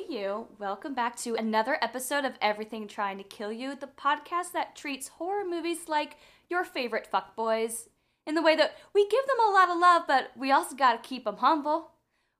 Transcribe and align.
Hey, 0.00 0.20
you. 0.20 0.46
Welcome 0.58 0.94
back 0.94 1.16
to 1.18 1.34
another 1.34 1.76
episode 1.82 2.24
of 2.24 2.32
Everything 2.40 2.88
Trying 2.88 3.18
to 3.18 3.24
Kill 3.24 3.52
You, 3.52 3.74
the 3.74 3.86
podcast 3.86 4.52
that 4.52 4.74
treats 4.74 5.08
horror 5.08 5.44
movies 5.44 5.88
like 5.88 6.16
your 6.48 6.64
favorite 6.64 7.08
fuckboys 7.12 7.88
in 8.26 8.34
the 8.34 8.42
way 8.42 8.56
that 8.56 8.76
we 8.94 9.06
give 9.08 9.26
them 9.26 9.46
a 9.46 9.52
lot 9.52 9.68
of 9.68 9.78
love, 9.78 10.04
but 10.06 10.30
we 10.36 10.52
also 10.52 10.74
got 10.74 11.02
to 11.02 11.08
keep 11.08 11.24
them 11.24 11.38
humble. 11.38 11.90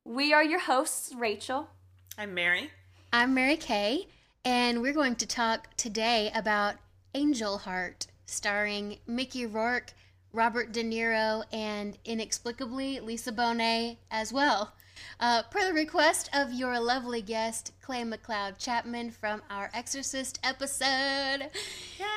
We 0.04 0.32
are 0.32 0.42
your 0.42 0.60
hosts, 0.60 1.12
Rachel. 1.14 1.68
I'm 2.16 2.32
Mary. 2.32 2.70
I'm 3.12 3.34
Mary 3.34 3.56
Kay, 3.56 4.06
and 4.44 4.80
we're 4.80 4.94
going 4.94 5.16
to 5.16 5.26
talk 5.26 5.68
today 5.76 6.30
about 6.34 6.76
Angel 7.14 7.58
Heart, 7.58 8.06
starring 8.24 9.00
Mickey 9.06 9.44
Rourke, 9.44 9.92
Robert 10.32 10.72
De 10.72 10.82
Niro, 10.82 11.44
and 11.52 11.98
inexplicably 12.06 13.00
Lisa 13.00 13.32
Bonet 13.32 13.98
as 14.10 14.32
well. 14.32 14.72
Uh, 15.18 15.42
per 15.44 15.64
the 15.64 15.72
request 15.72 16.30
of 16.32 16.52
your 16.52 16.78
lovely 16.80 17.22
guest, 17.22 17.72
Clay 17.82 18.02
McLeod 18.02 18.58
Chapman 18.58 19.10
from 19.10 19.42
our 19.50 19.70
Exorcist 19.74 20.38
episode. 20.42 21.50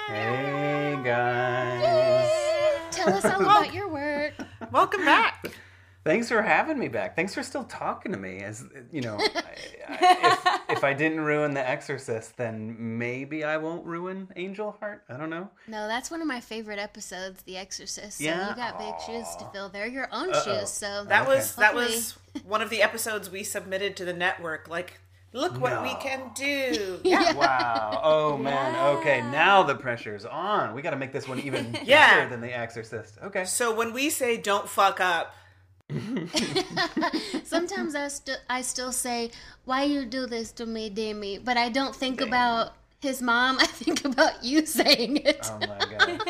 Hey 0.08 1.00
guys. 1.04 2.32
Tell 2.92 3.14
us 3.14 3.26
all 3.26 3.42
about 3.42 3.74
your 3.74 3.90
work. 3.90 4.34
Welcome 4.72 5.06
back. 5.06 5.54
Thanks 6.04 6.28
for 6.28 6.42
having 6.42 6.78
me 6.78 6.90
back. 6.90 7.16
Thanks 7.16 7.34
for 7.34 7.44
still 7.44 7.64
talking 7.64 8.12
to 8.12 8.18
me. 8.18 8.40
As 8.40 8.66
you 8.92 9.00
know, 9.02 9.18
I, 9.18 9.42
I, 9.88 10.62
if, 10.70 10.70
if 10.80 10.84
I 10.84 10.94
didn't 10.94 11.22
ruin 11.22 11.54
The 11.54 11.68
Exorcist, 11.68 12.36
then 12.36 12.76
maybe 12.98 13.46
I 13.46 13.56
won't 13.56 13.86
ruin 13.86 14.28
Angel 14.36 14.76
Heart. 14.82 15.04
I 15.08 15.16
don't 15.16 15.30
know. 15.30 15.50
No, 15.68 15.88
that's 15.88 16.12
one 16.12 16.20
of 16.22 16.28
my 16.28 16.42
favorite 16.42 16.80
episodes, 16.80 17.42
The 17.44 17.56
Exorcist. 17.56 18.18
So 18.18 18.24
Yeah? 18.26 18.50
you 18.50 18.56
got 18.56 18.78
big 18.80 18.94
shoes 19.06 19.28
to 19.40 19.46
fill. 19.54 19.70
They're 19.70 19.88
your 19.88 20.10
own 20.12 20.30
Uh-oh. 20.32 20.44
shoes, 20.60 20.70
so 20.72 21.06
That 21.06 21.22
Okay. 21.22 21.36
was 21.38 21.56
that 21.56 21.74
was 21.74 22.18
one 22.46 22.62
of 22.62 22.70
the 22.70 22.82
episodes 22.82 23.30
we 23.30 23.44
submitted 23.44 23.96
to 23.98 24.06
the 24.06 24.14
network. 24.14 24.68
Like, 24.68 25.00
look 25.32 25.58
what 25.62 25.82
we 25.84 25.94
can 25.96 26.32
do. 26.36 27.00
Yeah. 27.06 27.32
Wow. 27.34 28.02
Oh 28.04 28.38
man. 28.38 28.98
Okay. 28.98 29.22
Now 29.22 29.64
the 29.64 29.76
pressure's 29.76 30.26
on. 30.26 30.74
We 30.76 30.82
got 30.82 30.90
to 30.92 30.98
make 30.98 31.14
this 31.14 31.30
one 31.30 31.40
even 31.40 31.78
Yeah. 31.86 32.16
better 32.18 32.30
than 32.30 32.42
The 32.42 32.54
Exorcist. 32.58 33.18
Okay. 33.24 33.46
So 33.46 33.74
when 33.74 33.94
we 33.94 34.10
say 34.10 34.36
don't 34.36 34.68
fuck 34.68 35.00
up, 35.00 35.34
Sometimes 37.44 37.96
I 37.96 38.08
still 38.08 38.38
I 38.50 38.62
still 38.62 38.92
say, 38.92 39.32
"Why 39.66 39.84
you 39.84 40.06
do 40.06 40.26
this 40.26 40.52
to 40.54 40.66
me, 40.66 40.90
Dimmy?" 40.90 41.44
But 41.44 41.58
I 41.58 41.70
don't 41.70 41.96
think 41.96 42.22
about 42.22 42.74
his 43.04 43.22
mom. 43.22 43.58
I 43.60 43.66
think 43.68 44.04
about 44.06 44.44
you 44.44 44.66
saying 44.66 45.18
it. 45.18 45.50
Oh 45.52 45.60
my 45.60 45.68
god. 45.98 46.22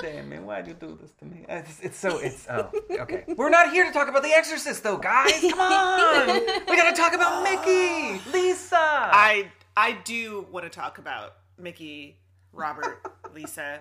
Damn 0.00 0.28
man, 0.28 0.46
why'd 0.46 0.66
you 0.68 0.74
do 0.74 0.98
this 1.00 1.10
to 1.18 1.24
me? 1.24 1.44
It's, 1.48 1.80
it's 1.80 1.98
so 1.98 2.18
it's 2.18 2.46
oh 2.48 2.70
okay. 3.00 3.24
We're 3.36 3.50
not 3.50 3.70
here 3.72 3.84
to 3.84 3.92
talk 3.92 4.08
about 4.08 4.22
The 4.22 4.32
Exorcist 4.32 4.82
though, 4.82 4.98
guys. 4.98 5.40
Come 5.40 5.60
on. 5.60 6.28
We 6.68 6.76
got 6.76 6.94
to 6.94 6.96
talk 6.96 7.14
about 7.14 7.42
Mickey, 7.42 8.20
Lisa. 8.32 8.76
I 8.76 9.50
I 9.76 9.92
do 10.04 10.46
want 10.52 10.64
to 10.64 10.70
talk 10.70 10.98
about 10.98 11.36
Mickey, 11.58 12.16
Robert, 12.52 13.00
Lisa, 13.34 13.80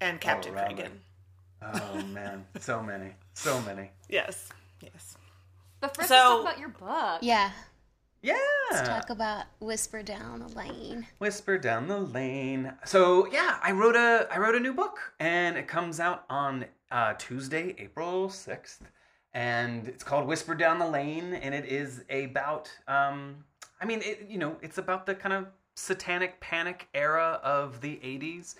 and 0.00 0.20
Captain 0.20 0.52
oh, 0.52 0.60
Robert. 0.60 0.76
Kragen. 0.76 0.90
Oh 1.62 2.02
man, 2.06 2.44
so 2.58 2.82
many, 2.82 3.12
so 3.34 3.60
many. 3.62 3.90
Yes. 4.08 4.48
Yes. 4.80 5.16
But 5.80 5.96
first, 5.96 6.08
So- 6.08 6.14
let's 6.14 6.28
talk 6.28 6.40
about 6.42 6.58
your 6.58 6.68
book. 6.68 7.18
Yeah, 7.22 7.50
Yeah. 8.22 8.36
Let's 8.70 8.88
talk 8.88 9.10
about 9.10 9.46
whisper 9.58 10.02
down 10.02 10.38
the 10.40 10.48
lane. 10.48 11.06
Whisper 11.18 11.58
down 11.58 11.88
the 11.88 11.98
lane. 11.98 12.72
So 12.84 13.26
yeah, 13.32 13.58
I 13.62 13.72
wrote 13.72 13.96
a 13.96 14.28
I 14.30 14.38
wrote 14.38 14.54
a 14.54 14.60
new 14.60 14.72
book, 14.72 14.98
and 15.18 15.56
it 15.56 15.66
comes 15.66 15.98
out 15.98 16.24
on 16.30 16.66
uh, 16.92 17.14
Tuesday, 17.18 17.74
April 17.78 18.30
sixth, 18.30 18.82
and 19.34 19.88
it's 19.88 20.04
called 20.04 20.26
Whisper 20.28 20.54
Down 20.54 20.78
the 20.78 20.86
Lane, 20.86 21.34
and 21.34 21.52
it 21.54 21.64
is 21.64 22.04
about 22.10 22.70
um, 22.86 23.44
I 23.80 23.84
mean, 23.86 24.00
it, 24.02 24.26
you 24.28 24.38
know, 24.38 24.56
it's 24.62 24.78
about 24.78 25.04
the 25.04 25.14
kind 25.16 25.32
of 25.34 25.48
satanic 25.74 26.38
panic 26.40 26.88
era 26.94 27.40
of 27.42 27.80
the 27.80 27.96
'80s. 27.96 28.54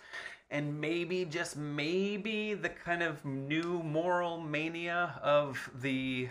And 0.52 0.80
maybe, 0.80 1.24
just 1.24 1.56
maybe, 1.56 2.52
the 2.52 2.68
kind 2.68 3.02
of 3.02 3.24
new 3.24 3.82
moral 3.82 4.38
mania 4.38 5.18
of 5.22 5.70
the 5.80 6.28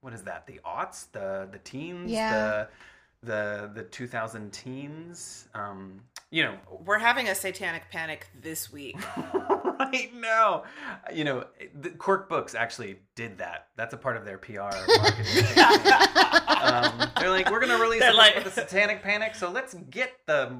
what 0.00 0.12
is 0.14 0.22
that? 0.22 0.46
The 0.46 0.60
aughts, 0.64 1.10
the 1.10 1.48
the 1.50 1.58
teens, 1.58 2.10
Yeah. 2.10 2.30
the 2.32 2.68
the 3.24 3.70
the 3.74 3.82
2000 3.84 4.52
teens. 4.52 5.48
Um, 5.54 6.00
you 6.30 6.42
know, 6.42 6.56
We're 6.84 6.98
having 6.98 7.28
a 7.28 7.34
satanic 7.34 7.90
panic 7.90 8.26
this 8.40 8.72
week. 8.72 8.96
right 9.34 10.10
now, 10.14 10.64
you 11.12 11.22
know, 11.24 11.44
the 11.80 11.90
Quirk 11.90 12.28
Books 12.28 12.54
actually 12.56 12.98
did 13.14 13.38
that. 13.38 13.68
That's 13.76 13.94
a 13.94 13.96
part 13.96 14.16
of 14.16 14.24
their 14.24 14.38
PR 14.38 14.52
marketing. 14.98 15.44
um, 16.60 17.10
they're 17.20 17.30
like, 17.30 17.50
we're 17.50 17.60
gonna 17.60 17.78
release 17.78 18.02
book 18.02 18.16
like- 18.16 18.42
the 18.44 18.50
Satanic 18.50 19.02
Panic, 19.02 19.34
so 19.34 19.50
let's 19.50 19.74
get 19.74 20.12
the 20.26 20.56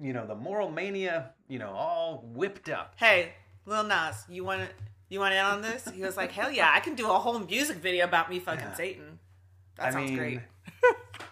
you 0.00 0.12
know 0.12 0.26
the 0.26 0.34
moral 0.34 0.70
mania, 0.70 1.30
you 1.48 1.58
know, 1.58 1.70
all 1.70 2.24
whipped 2.34 2.68
up. 2.68 2.94
Hey, 2.96 3.32
Lil 3.66 3.84
Nas, 3.84 4.24
you 4.28 4.44
want 4.44 4.60
to 4.62 4.68
you 5.08 5.20
want 5.20 5.32
in 5.34 5.40
on 5.40 5.62
this? 5.62 5.88
He 5.94 6.02
was 6.02 6.16
like, 6.16 6.32
hell 6.32 6.50
yeah, 6.50 6.70
I 6.74 6.80
can 6.80 6.94
do 6.94 7.10
a 7.10 7.18
whole 7.18 7.38
music 7.38 7.76
video 7.78 8.04
about 8.04 8.28
me 8.30 8.40
fucking 8.40 8.60
Yeah. 8.60 8.74
Satan. 8.74 9.18
That 9.76 9.86
I 9.86 9.90
sounds 9.90 10.10
mean, 10.10 10.18
great. 10.18 10.40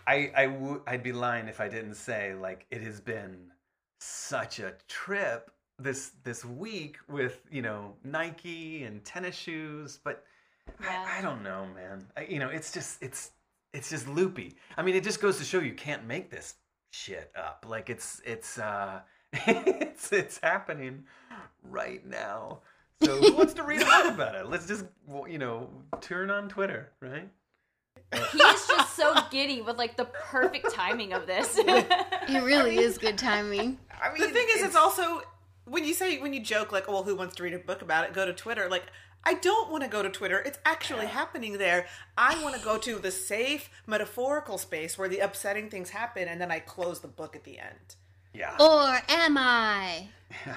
I 0.06 0.32
I 0.36 0.46
would 0.46 1.02
be 1.02 1.12
lying 1.12 1.48
if 1.48 1.60
I 1.60 1.68
didn't 1.68 1.94
say 1.94 2.34
like 2.34 2.66
it 2.70 2.82
has 2.82 3.00
been 3.00 3.52
such 4.00 4.58
a 4.58 4.74
trip 4.88 5.50
this 5.78 6.12
this 6.24 6.44
week 6.44 6.96
with 7.08 7.40
you 7.50 7.62
know 7.62 7.94
Nike 8.04 8.84
and 8.84 9.04
tennis 9.04 9.36
shoes, 9.36 9.98
but 10.02 10.24
Yeah. 10.80 11.04
I, 11.08 11.18
I 11.18 11.22
don't 11.22 11.42
know, 11.42 11.66
man. 11.74 12.06
I, 12.16 12.22
you 12.24 12.38
know, 12.38 12.48
it's 12.48 12.72
just 12.72 13.02
it's 13.02 13.30
it's 13.72 13.90
just 13.90 14.08
loopy. 14.08 14.56
I 14.76 14.82
mean, 14.82 14.94
it 14.94 15.04
just 15.04 15.20
goes 15.20 15.38
to 15.38 15.44
show 15.44 15.58
you 15.60 15.74
can't 15.74 16.06
make 16.06 16.30
this 16.30 16.54
shit 16.90 17.32
up. 17.36 17.64
Like 17.68 17.90
it's 17.90 18.20
it's 18.24 18.58
uh 18.58 19.00
it's 19.32 20.12
it's 20.12 20.38
happening 20.42 21.04
right 21.62 22.04
now. 22.06 22.60
So 23.02 23.16
who 23.18 23.34
wants 23.34 23.54
to 23.54 23.64
read 23.64 23.82
a 23.82 23.84
book 23.84 24.14
about 24.14 24.34
it? 24.36 24.48
Let's 24.48 24.66
just 24.66 24.84
you 25.28 25.38
know 25.38 25.68
turn 26.00 26.30
on 26.30 26.48
Twitter, 26.48 26.92
right? 27.00 27.28
He 28.12 28.38
is 28.38 28.66
just 28.66 28.94
so 28.94 29.14
giddy 29.30 29.62
with 29.62 29.78
like 29.78 29.96
the 29.96 30.04
perfect 30.04 30.72
timing 30.72 31.12
of 31.12 31.26
this. 31.26 31.58
It 32.28 32.42
really 32.44 32.78
is 32.78 32.98
good 32.98 33.18
timing. 33.18 33.78
I 34.00 34.12
mean, 34.12 34.20
the 34.20 34.28
thing 34.28 34.46
is, 34.50 34.62
it's, 34.62 34.76
also 34.76 35.22
when 35.64 35.84
you 35.84 35.92
say 35.92 36.18
when 36.18 36.32
you 36.32 36.40
joke 36.40 36.70
like, 36.72 36.84
"Oh, 36.88 36.92
well, 36.92 37.02
who 37.02 37.16
wants 37.16 37.34
to 37.36 37.42
read 37.42 37.52
a 37.52 37.58
book 37.58 37.82
about 37.82 38.04
it?" 38.06 38.12
Go 38.14 38.24
to 38.24 38.32
Twitter. 38.32 38.68
Like, 38.70 38.84
I 39.24 39.34
don't 39.34 39.70
want 39.70 39.82
to 39.82 39.90
go 39.90 40.02
to 40.02 40.08
Twitter. 40.08 40.38
It's 40.40 40.58
actually 40.64 41.06
happening 41.06 41.58
there. 41.58 41.86
I 42.16 42.40
want 42.42 42.54
to 42.56 42.62
go 42.62 42.78
to 42.78 42.98
the 42.98 43.10
safe 43.10 43.70
metaphorical 43.86 44.56
space 44.56 44.96
where 44.96 45.08
the 45.08 45.18
upsetting 45.18 45.68
things 45.68 45.90
happen, 45.90 46.28
and 46.28 46.40
then 46.40 46.50
I 46.52 46.60
close 46.60 47.00
the 47.00 47.08
book 47.08 47.34
at 47.34 47.44
the 47.44 47.58
end. 47.58 47.96
yeah. 48.32 48.56
Or 48.60 49.00
am 49.08 49.36
I? 49.36 50.08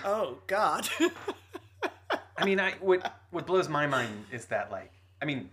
Oh 0.06 0.38
God. 0.48 0.88
I 2.38 2.46
mean, 2.46 2.60
I 2.60 2.74
what 2.74 3.20
what 3.32 3.48
blows 3.48 3.68
my 3.68 3.88
mind 3.88 4.26
is 4.32 4.46
that 4.46 4.72
like, 4.72 4.92
I 5.22 5.26
mean, 5.26 5.50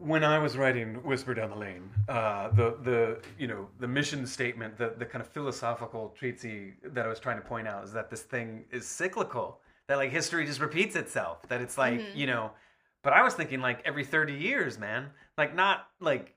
when 0.00 0.24
I 0.24 0.38
was 0.38 0.56
writing 0.56 0.94
"Whisper 1.02 1.34
Down 1.34 1.50
the 1.50 1.56
Lane," 1.56 1.90
uh, 2.08 2.48
the 2.48 2.76
the 2.82 3.18
you 3.38 3.46
know 3.46 3.68
the 3.80 3.88
mission 3.88 4.26
statement, 4.26 4.76
the 4.76 4.94
the 4.98 5.04
kind 5.04 5.22
of 5.22 5.28
philosophical 5.28 6.14
treatise 6.18 6.74
that 6.84 7.04
I 7.06 7.08
was 7.08 7.20
trying 7.20 7.36
to 7.36 7.46
point 7.46 7.68
out 7.68 7.84
is 7.84 7.92
that 7.92 8.10
this 8.10 8.22
thing 8.22 8.64
is 8.70 8.86
cyclical. 8.86 9.60
That 9.88 9.96
like 9.96 10.10
history 10.10 10.46
just 10.46 10.60
repeats 10.60 10.96
itself. 10.96 11.48
That 11.48 11.60
it's 11.60 11.76
like 11.76 12.00
you 12.14 12.26
know, 12.26 12.52
but 13.02 13.12
I 13.12 13.22
was 13.22 13.34
thinking 13.34 13.60
like 13.60 13.82
every 13.84 14.04
thirty 14.04 14.34
years, 14.34 14.78
man. 14.78 15.10
Like 15.36 15.54
not 15.54 15.88
like 16.00 16.34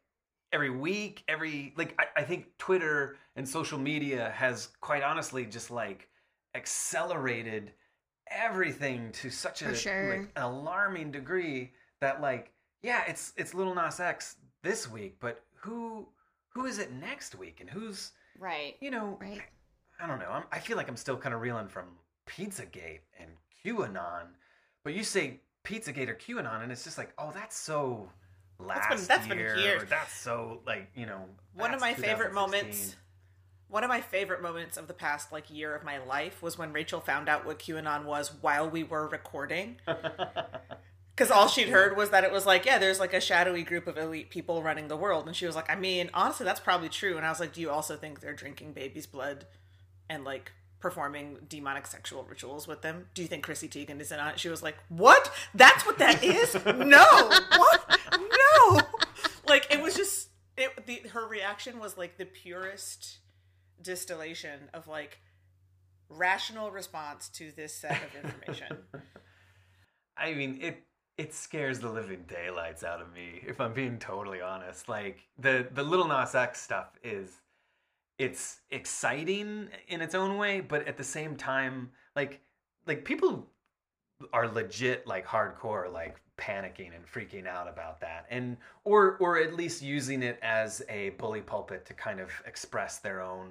every 0.52 0.70
week, 0.70 1.24
every 1.28 1.74
like 1.78 2.00
I, 2.00 2.22
I 2.22 2.24
think 2.24 2.58
Twitter 2.58 3.18
and 3.36 3.48
social 3.48 3.78
media 3.78 4.32
has 4.36 4.70
quite 4.82 5.04
honestly 5.04 5.46
just 5.46 5.72
like 5.72 6.10
accelerated 6.56 7.72
everything 8.30 9.12
to 9.14 9.30
such 9.30 9.62
a 9.62 9.76
sure. 9.76 10.18
like, 10.18 10.30
an 10.36 10.44
alarming 10.44 11.12
degree 11.12 11.72
that 12.02 12.22
like 12.22 12.52
yeah, 12.88 13.04
it's 13.06 13.34
it's 13.36 13.54
Little 13.54 13.76
Nas 13.76 14.00
X 14.00 14.38
this 14.64 14.90
week, 14.90 15.18
but 15.20 15.44
who 15.56 16.08
who 16.50 16.66
is 16.66 16.80
it 16.80 16.94
next 16.94 17.36
week 17.36 17.60
and 17.60 17.70
who's 17.70 18.12
right. 18.40 18.76
you 18.80 18.90
know 18.90 19.18
Right. 19.20 19.42
I, 20.00 20.06
I 20.06 20.08
don't 20.08 20.20
know. 20.20 20.30
I'm, 20.32 20.44
I 20.52 20.60
feel 20.60 20.78
like 20.78 20.88
I'm 20.88 20.96
still 20.96 21.18
kind 21.18 21.36
of 21.36 21.42
reeling 21.42 21.68
from 21.68 21.86
Pizzagate 22.30 23.02
and 23.20 23.30
QAnon, 23.66 24.28
but 24.86 24.94
you 24.94 25.04
say 25.04 25.42
Pizzagate 25.66 26.08
or 26.08 26.16
QAnon, 26.16 26.64
and 26.64 26.72
it's 26.72 26.86
just 26.86 26.98
like, 26.98 27.12
oh, 27.18 27.32
that's 27.34 27.58
so 27.58 28.10
last 28.58 28.90
been- 28.90 29.06
that's 29.06 29.28
been 29.28 29.38
year. 29.38 29.58
years. 29.58 29.84
that's 29.90 30.14
so 30.14 30.62
like 30.66 30.90
you 30.96 31.06
know. 31.06 31.26
one 31.56 31.74
of 31.74 31.82
my 31.82 31.94
favorite 31.94 32.34
moments 32.34 32.96
one 33.70 33.84
of 33.84 33.90
my 33.90 34.00
favorite 34.00 34.42
moments 34.42 34.78
of 34.78 34.88
the 34.88 34.94
past 34.94 35.32
like 35.34 35.52
year 35.52 35.76
of 35.76 35.84
my 35.84 35.98
life 36.00 36.42
was 36.42 36.58
when 36.58 36.74
rachel 36.74 37.00
found 37.00 37.28
out 37.30 37.46
what 37.46 37.60
qanon 37.60 38.06
was 38.06 38.32
while 38.42 38.68
we 38.70 38.84
were 38.84 39.08
recording 39.10 39.76
because 41.18 41.32
all 41.32 41.48
she'd 41.48 41.70
heard 41.70 41.98
was 41.98 42.12
that 42.12 42.24
it 42.24 42.32
was 42.32 42.46
like 42.46 42.66
yeah 42.66 42.78
there's 42.78 43.00
like 43.00 43.14
a 43.14 43.20
shadowy 43.20 43.64
group 43.64 43.88
of 43.88 43.98
elite 43.98 44.30
people 44.30 44.62
running 44.62 44.88
the 44.88 44.96
world. 44.96 45.26
And 45.28 45.36
she 45.36 45.46
was 45.46 45.56
like 45.56 45.70
i 45.70 45.76
mean 45.76 46.10
honestly 46.14 46.46
that's 46.46 46.60
probably 46.60 46.90
true. 46.90 47.18
And 47.18 47.26
i 47.26 47.30
was 47.30 47.40
like 47.40 47.54
do 47.54 47.62
you 47.62 47.70
also 47.70 47.98
think 47.98 48.20
they're 48.20 48.34
drinking 48.34 48.74
baby's 48.74 49.08
blood 49.08 49.46
and 50.10 50.24
like 50.24 50.52
performing 50.80 51.40
demonic 51.50 51.88
sexual 51.88 52.24
rituals 52.24 52.68
with 52.68 52.82
them? 52.84 53.08
Do 53.16 53.24
you 53.24 53.28
think 53.28 53.44
chrissy 53.44 53.68
teigen 53.68 54.00
is 54.00 54.12
in 54.12 54.20
on 54.20 54.30
it? 54.30 54.40
She 54.40 54.50
was 54.50 54.62
like 54.62 54.78
what? 54.90 55.32
That's 55.56 55.86
what 55.86 55.98
that 55.98 56.24
is? 56.24 56.54
No. 56.66 57.06
What? 57.58 58.00
No. 58.14 58.82
Like 59.48 59.68
it 59.72 59.82
was 59.82 59.96
just 59.96 60.30
it 60.56 60.86
the 60.86 61.10
her 61.10 61.28
reaction 61.28 61.80
was 61.80 61.98
like 61.98 62.18
the 62.18 62.26
purest 62.26 63.20
distillation 63.82 64.70
of 64.74 64.88
like 64.88 65.20
rational 66.10 66.72
response 66.72 67.30
to 67.30 67.52
this 67.52 67.74
set 67.74 68.00
of 68.04 68.24
information. 68.24 68.78
I 70.18 70.34
mean, 70.34 70.60
it 70.62 70.84
it 71.18 71.34
scares 71.34 71.80
the 71.80 71.90
living 71.90 72.24
daylights 72.28 72.84
out 72.84 73.02
of 73.02 73.12
me 73.14 73.42
if 73.46 73.60
I'm 73.60 73.74
being 73.74 73.98
totally 73.98 74.42
honest. 74.42 74.88
Like 74.88 75.28
the 75.40 75.68
the 75.74 75.84
Little 75.84 76.08
Nas 76.08 76.36
X 76.36 76.62
stuff 76.62 76.98
is 77.04 77.42
it's 78.18 78.60
exciting 78.72 79.70
in 79.88 80.02
its 80.02 80.16
own 80.16 80.38
way, 80.38 80.62
but 80.62 80.88
at 80.88 80.98
the 80.98 81.04
same 81.04 81.36
time, 81.36 81.92
like 82.16 82.42
like 82.86 83.04
people 83.04 83.48
are 84.34 84.48
legit 84.48 85.06
like 85.06 85.26
hardcore 85.26 85.92
like 85.92 86.18
panicking 86.38 86.92
and 86.96 87.06
freaking 87.06 87.48
out 87.48 87.68
about 87.68 88.00
that 88.00 88.26
and 88.30 88.58
or 88.84 89.18
or 89.18 89.40
at 89.40 89.56
least 89.56 89.82
using 89.82 90.24
it 90.24 90.40
as 90.42 90.82
a 90.90 91.10
bully 91.12 91.42
pulpit 91.42 91.86
to 91.86 91.94
kind 91.94 92.20
of 92.20 92.32
express 92.46 93.00
their 93.00 93.22
own 93.22 93.50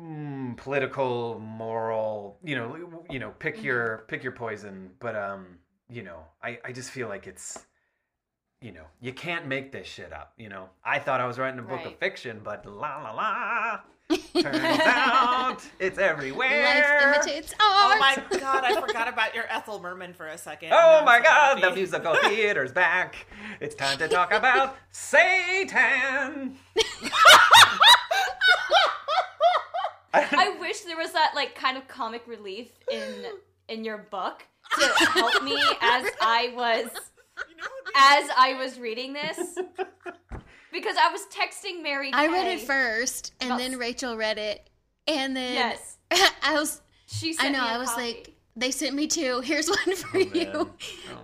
mm, 0.00 0.56
political 0.56 1.38
moral 1.40 2.38
you 2.44 2.56
know 2.56 3.04
you 3.10 3.18
know 3.18 3.30
pick 3.38 3.62
your 3.62 4.04
pick 4.08 4.22
your 4.22 4.32
poison 4.32 4.90
but 4.98 5.14
um 5.16 5.58
you 5.92 6.02
know 6.02 6.20
i 6.42 6.58
i 6.64 6.72
just 6.72 6.90
feel 6.90 7.08
like 7.08 7.26
it's 7.26 7.58
you 8.60 8.72
know 8.72 8.84
you 9.00 9.12
can't 9.12 9.46
make 9.46 9.72
this 9.72 9.86
shit 9.86 10.12
up 10.12 10.32
you 10.38 10.48
know 10.48 10.68
i 10.84 10.98
thought 10.98 11.20
i 11.20 11.26
was 11.26 11.38
writing 11.38 11.58
a 11.58 11.62
book 11.62 11.84
of 11.84 11.94
fiction 11.98 12.40
but 12.42 12.64
la 12.64 13.02
la 13.02 13.12
la 13.12 13.80
turns 14.40 14.80
out 14.84 15.62
it's 15.78 15.98
everywhere 15.98 16.64
Life 16.64 17.26
imitates 17.26 17.54
oh 17.60 17.88
art. 17.90 17.96
oh 17.96 18.00
my 18.00 18.38
god, 18.38 18.64
I 18.64 18.78
forgot 18.78 19.08
about 19.08 19.34
your 19.34 19.44
Ethel 19.48 19.80
Merman 19.80 20.12
for 20.12 20.26
a 20.26 20.36
second. 20.36 20.70
Oh 20.72 21.02
my 21.04 21.18
so 21.18 21.22
god, 21.22 21.62
the 21.62 21.70
musical 21.70 22.14
theater's 22.22 22.72
back. 22.72 23.26
It's 23.60 23.74
time 23.74 23.96
to 23.98 24.08
talk 24.08 24.32
about 24.32 24.76
Satan. 24.90 26.58
I 30.12 30.56
wish 30.60 30.80
there 30.80 30.98
was 30.98 31.12
that 31.12 31.32
like 31.34 31.54
kind 31.54 31.78
of 31.78 31.88
comic 31.88 32.26
relief 32.26 32.68
in 32.90 33.24
in 33.72 33.84
your 33.84 33.98
book 33.98 34.42
to 34.78 34.86
help 35.06 35.42
me 35.42 35.56
as 35.80 36.06
I 36.20 36.52
was 36.54 36.84
You 37.48 37.56
know 37.56 37.64
what 37.64 37.84
would 37.84 37.92
be- 37.92 37.92
as 37.96 38.30
I 38.36 38.54
was 38.58 38.78
reading 38.78 39.12
this 39.12 39.38
because 40.72 40.96
I 40.96 41.10
was 41.10 41.22
texting 41.32 41.82
Mary. 41.82 42.10
I 42.12 42.28
read 42.28 42.46
it 42.46 42.60
first, 42.60 43.34
and 43.40 43.50
About- 43.50 43.58
then 43.58 43.78
Rachel 43.78 44.16
read 44.16 44.38
it, 44.38 44.68
and 45.06 45.36
then 45.36 45.54
Yes, 45.54 45.98
I 46.42 46.54
was 46.54 46.80
she. 47.06 47.34
I 47.38 47.48
know 47.50 47.60
Me 47.62 47.68
a 47.68 47.72
I 47.72 47.78
was 47.78 47.90
copy. 47.90 48.02
like 48.02 48.34
they 48.56 48.70
sent 48.70 48.94
me 48.94 49.06
two. 49.06 49.40
Here's 49.40 49.68
one 49.68 49.96
for 49.96 50.16
Oh, 50.18 50.20
you. 50.20 50.50
Oh, 50.54 50.70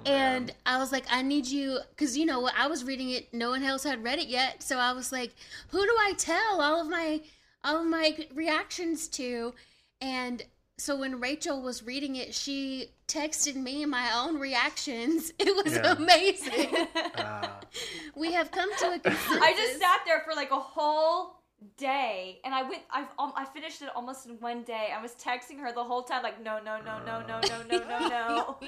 and 0.06 0.46
man. 0.46 0.56
I 0.66 0.78
was 0.78 0.92
like, 0.92 1.04
I 1.10 1.22
need 1.22 1.46
you 1.46 1.78
because 1.90 2.16
you 2.16 2.26
know 2.26 2.40
what 2.40 2.54
I 2.58 2.66
was 2.68 2.84
reading 2.84 3.10
it. 3.10 3.32
No 3.32 3.50
one 3.50 3.62
else 3.62 3.84
had 3.84 4.02
read 4.02 4.18
it 4.18 4.28
yet, 4.28 4.62
so 4.62 4.78
I 4.78 4.92
was 4.92 5.12
like, 5.12 5.34
who 5.68 5.82
do 5.82 5.92
I 6.00 6.12
tell 6.18 6.60
all 6.60 6.80
of 6.80 6.88
my 6.88 7.20
all 7.64 7.80
of 7.82 7.86
my 7.86 8.16
reactions 8.34 9.08
to? 9.08 9.54
And 10.00 10.42
so 10.78 10.96
when 10.96 11.20
Rachel 11.20 11.60
was 11.60 11.82
reading 11.82 12.16
it, 12.16 12.34
she 12.34 12.90
texted 13.08 13.56
me 13.56 13.84
my 13.84 14.10
own 14.14 14.38
reactions. 14.38 15.32
It 15.38 15.54
was 15.64 15.74
Yeah. 15.74 15.92
amazing. 15.96 16.86
Uh, 17.16 17.48
we 18.16 18.32
have 18.32 18.50
come 18.50 18.70
to 18.78 18.86
a 18.94 18.98
consensus. 18.98 19.42
I 19.42 19.52
just 19.54 19.78
sat 19.80 20.00
there 20.06 20.22
for 20.24 20.34
like 20.34 20.50
a 20.50 20.58
whole 20.60 21.34
day, 21.76 22.38
and 22.44 22.54
I 22.54 22.62
went. 22.62 22.82
I 22.90 23.00
um, 23.18 23.32
I 23.34 23.44
finished 23.44 23.82
it 23.82 23.88
almost 23.96 24.26
in 24.26 24.32
one 24.40 24.62
day. 24.62 24.88
I 24.96 25.02
was 25.02 25.12
texting 25.16 25.58
her 25.58 25.72
the 25.72 25.82
whole 25.82 26.02
time, 26.04 26.22
like, 26.22 26.40
no, 26.42 26.60
no, 26.64 26.78
no, 26.80 26.98
no, 27.04 27.20
no, 27.26 27.40
no, 27.40 27.62
no, 27.70 27.78
no, 27.78 27.98
no. 28.08 28.58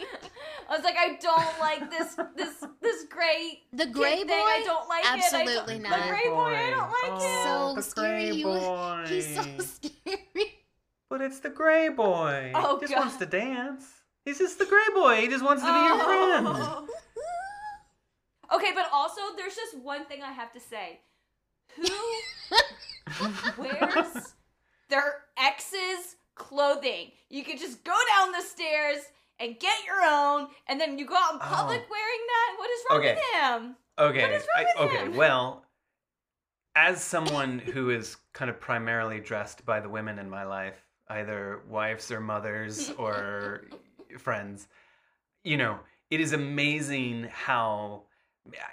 I 0.69 0.75
was 0.77 0.83
like, 0.85 0.97
I 0.99 1.17
don't 1.21 1.59
like 1.61 1.89
this, 1.91 2.17
this, 2.37 2.55
this 2.81 3.05
gray. 3.09 3.61
the 3.73 3.85
kid 3.85 3.93
gray 3.95 4.17
thing. 4.17 4.27
boy. 4.27 4.35
I 4.35 4.63
don't 4.65 4.89
like 4.89 5.05
Absolutely 5.13 5.77
it. 5.77 5.87
I 5.87 5.91
don't. 5.91 6.01
The 6.01 6.09
gray 6.09 6.29
boy, 6.31 6.55
I 6.67 6.71
don't 6.71 6.91
like 6.99 7.23
Oh, 7.23 7.69
him. 7.69 7.75
so 7.75 7.75
the 7.77 7.83
scary. 7.83 8.27
gray 8.27 8.37
He 8.37 8.43
boy. 8.43 9.05
He's 9.07 9.35
so 9.37 9.43
scary. 9.43 9.95
But 11.21 11.27
it's 11.27 11.41
the 11.41 11.51
gray 11.51 11.91
boy. 11.91 12.51
Oh, 12.55 12.77
he 12.77 12.81
just 12.81 12.95
God. 12.95 13.01
wants 13.01 13.17
to 13.19 13.27
dance. 13.27 13.85
He's 14.25 14.39
just 14.39 14.59
the 14.59 14.65
gray 14.65 14.89
boy. 14.95 15.17
He 15.17 15.29
just 15.29 15.45
wants 15.45 15.63
to 15.63 15.69
be 15.69 15.79
your 15.79 16.01
oh. 16.01 16.05
friend. 16.07 16.47
Oh. 16.49 16.89
Okay, 18.57 18.73
but 18.75 18.87
also 18.91 19.21
there's 19.37 19.55
just 19.55 19.79
one 19.79 20.07
thing 20.07 20.23
I 20.23 20.33
have 20.33 20.51
to 20.55 20.61
say. 20.61 21.01
Who 21.77 21.85
wears 23.63 24.35
their 24.89 25.25
ex's 25.39 26.17
clothing? 26.35 27.13
You 27.29 27.45
could 27.45 27.59
just 27.59 27.85
go 27.85 27.97
down 28.09 28.33
the 28.33 28.41
stairs 28.41 29.03
and 29.39 29.61
get 29.61 29.85
your 29.87 30.03
own, 30.03 30.49
and 30.69 30.81
then 30.81 30.99
you 30.99 31.07
go 31.07 31.15
out 31.17 31.35
in 31.35 31.41
oh. 31.43 31.45
public 31.45 31.83
Oh. 31.85 31.91
wearing 31.91 32.27
that. 32.29 32.55
What 32.59 32.71
is 32.71 32.81
wrong 32.89 32.99
Okay. 32.99 33.15
with 33.15 33.43
him? 33.43 33.77
Okay. 33.99 34.23
What 34.23 34.33
is 34.33 34.47
wrong 34.57 34.67
I- 34.67 34.85
with 34.85 34.91
okay. 34.91 35.05
him? 35.05 35.17
Well, 35.17 35.67
as 36.75 37.05
someone 37.05 37.59
who 37.59 37.91
is 37.91 38.17
kind 38.33 38.51
of 38.51 38.59
primarily 38.59 39.21
dressed 39.21 39.67
by 39.67 39.81
the 39.81 39.89
women 39.91 40.19
in 40.19 40.31
my 40.31 40.45
life, 40.45 40.83
either 41.11 41.61
wives 41.69 42.11
or 42.11 42.21
mothers 42.21 42.91
or 42.99 43.63
friends, 44.19 44.69
you 45.45 45.57
know, 45.57 45.79
it 46.11 46.21
is 46.21 46.33
amazing 46.33 47.29
how, 47.33 48.05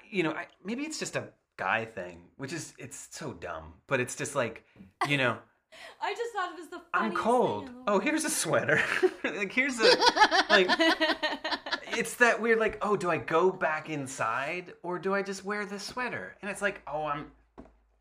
you 0.10 0.24
know, 0.24 0.32
I, 0.32 0.48
maybe 0.64 0.84
it's 0.84 1.00
just 1.00 1.16
a 1.16 1.26
guy 1.58 1.86
thing, 1.86 2.22
which 2.38 2.54
is 2.54 2.74
it's 2.78 3.08
so 3.12 3.34
dumb, 3.34 3.74
but 3.88 4.00
it's 4.00 4.16
just 4.16 4.36
like, 4.36 4.64
you 5.08 5.18
know, 5.18 5.38
I 6.02 6.14
just 6.16 6.34
thought 6.34 6.52
it 6.54 6.60
was 6.60 6.70
the. 6.70 6.82
I'm 6.94 7.12
cold. 7.14 7.68
thing 7.68 7.76
in 7.78 7.86
the 7.86 7.92
Oh, 7.92 8.00
here's 8.00 8.24
a 8.26 8.30
sweater. 8.30 8.82
like 9.24 9.52
here's 9.52 9.80
a 9.80 9.96
like 10.50 10.68
it's 11.98 12.16
that 12.16 12.42
weird 12.42 12.60
like 12.60 12.78
oh 12.82 12.96
do 12.96 13.10
i 13.10 13.18
go 13.18 13.52
back 13.52 13.90
inside 13.90 14.74
or 14.84 14.98
do 15.00 15.14
i 15.14 15.22
just 15.22 15.44
wear 15.44 15.66
this 15.66 15.84
sweater 15.84 16.36
and 16.42 16.50
it's 16.52 16.62
like 16.62 16.82
oh 16.88 17.06
i'm 17.06 17.32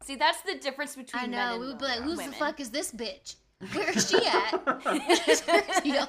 See, 0.02 0.14
that's 0.16 0.40
the 0.42 0.54
difference 0.56 0.94
between 0.94 1.24
I 1.24 1.26
men 1.26 1.30
know. 1.32 1.52
and 1.54 1.60
We 1.60 1.66
would 1.68 1.78
be 1.78 1.84
like, 1.84 2.00
women. 2.00 2.16
who's 2.16 2.26
the 2.26 2.32
fuck 2.32 2.60
is 2.60 2.70
this 2.70 2.92
bitch? 2.92 3.34
Where 3.72 3.90
is 3.90 4.10
she 4.10 4.26
at? 4.26 4.84
Where's 4.84 5.40
her 5.40 5.80
deal? 5.82 6.08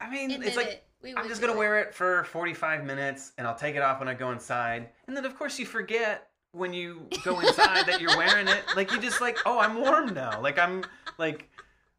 i 0.00 0.10
mean 0.10 0.30
Admit 0.32 0.48
it's 0.48 0.56
like 0.56 0.66
it. 0.66 0.84
We 1.02 1.10
i'm 1.14 1.22
would 1.22 1.28
just 1.28 1.40
do 1.40 1.46
gonna 1.46 1.56
it. 1.56 1.60
wear 1.60 1.80
it 1.80 1.94
for 1.94 2.24
45 2.24 2.84
minutes 2.84 3.32
and 3.38 3.46
i'll 3.46 3.54
take 3.54 3.74
it 3.74 3.80
off 3.80 4.00
when 4.00 4.08
i 4.08 4.12
go 4.12 4.32
inside 4.32 4.90
and 5.06 5.16
then 5.16 5.24
of 5.24 5.34
course 5.38 5.58
you 5.58 5.64
forget 5.64 6.28
when 6.52 6.74
you 6.74 7.06
go 7.24 7.40
inside 7.40 7.86
that 7.86 8.02
you're 8.02 8.16
wearing 8.18 8.48
it 8.48 8.62
like 8.76 8.92
you 8.92 9.00
just 9.00 9.20
like 9.22 9.38
oh 9.46 9.58
i'm 9.58 9.76
warm 9.80 10.12
now 10.12 10.38
like 10.42 10.58
i'm 10.58 10.84
like 11.16 11.48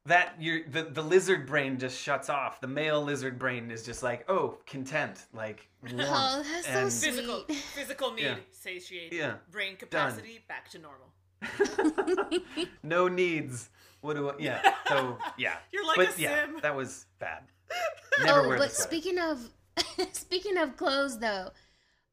that 0.05 0.35
you 0.39 0.63
the, 0.69 0.83
the 0.83 1.01
lizard 1.01 1.47
brain 1.47 1.79
just 1.79 1.99
shuts 1.99 2.29
off 2.29 2.61
the 2.61 2.67
male 2.67 3.01
lizard 3.01 3.39
brain 3.39 3.71
is 3.71 3.83
just 3.83 4.03
like 4.03 4.23
oh 4.29 4.57
content 4.67 5.25
like 5.33 5.67
warm 5.81 6.05
Oh, 6.07 6.43
that's 6.53 6.67
so 6.67 6.73
and- 6.73 6.93
sweet. 6.93 7.09
Physical 7.13 7.43
physical 7.73 8.13
need 8.13 8.23
Yeah. 8.23 8.35
satiated. 8.51 9.13
Yeah. 9.17 9.33
Brain 9.51 9.77
capacity 9.77 10.43
back 10.47 10.69
to 10.71 10.79
normal. 10.79 11.07
no 12.83 13.07
needs. 13.07 13.69
What 14.01 14.15
do 14.15 14.29
I? 14.29 14.33
Yeah. 14.39 14.61
So 14.91 15.17
yeah. 15.37 15.55
You're 15.71 15.85
like 15.87 15.95
but 15.95 16.17
a 16.17 16.21
yeah, 16.21 16.45
sim. 16.45 16.57
that 16.61 16.75
was 16.75 17.05
bad. 17.17 17.43
Never 18.25 18.41
oh, 18.41 18.47
wear 18.49 18.57
but 18.57 18.73
speaking 18.73 19.17
of 19.17 19.49
speaking 20.11 20.57
of 20.57 20.75
clothes, 20.75 21.17
though, 21.19 21.51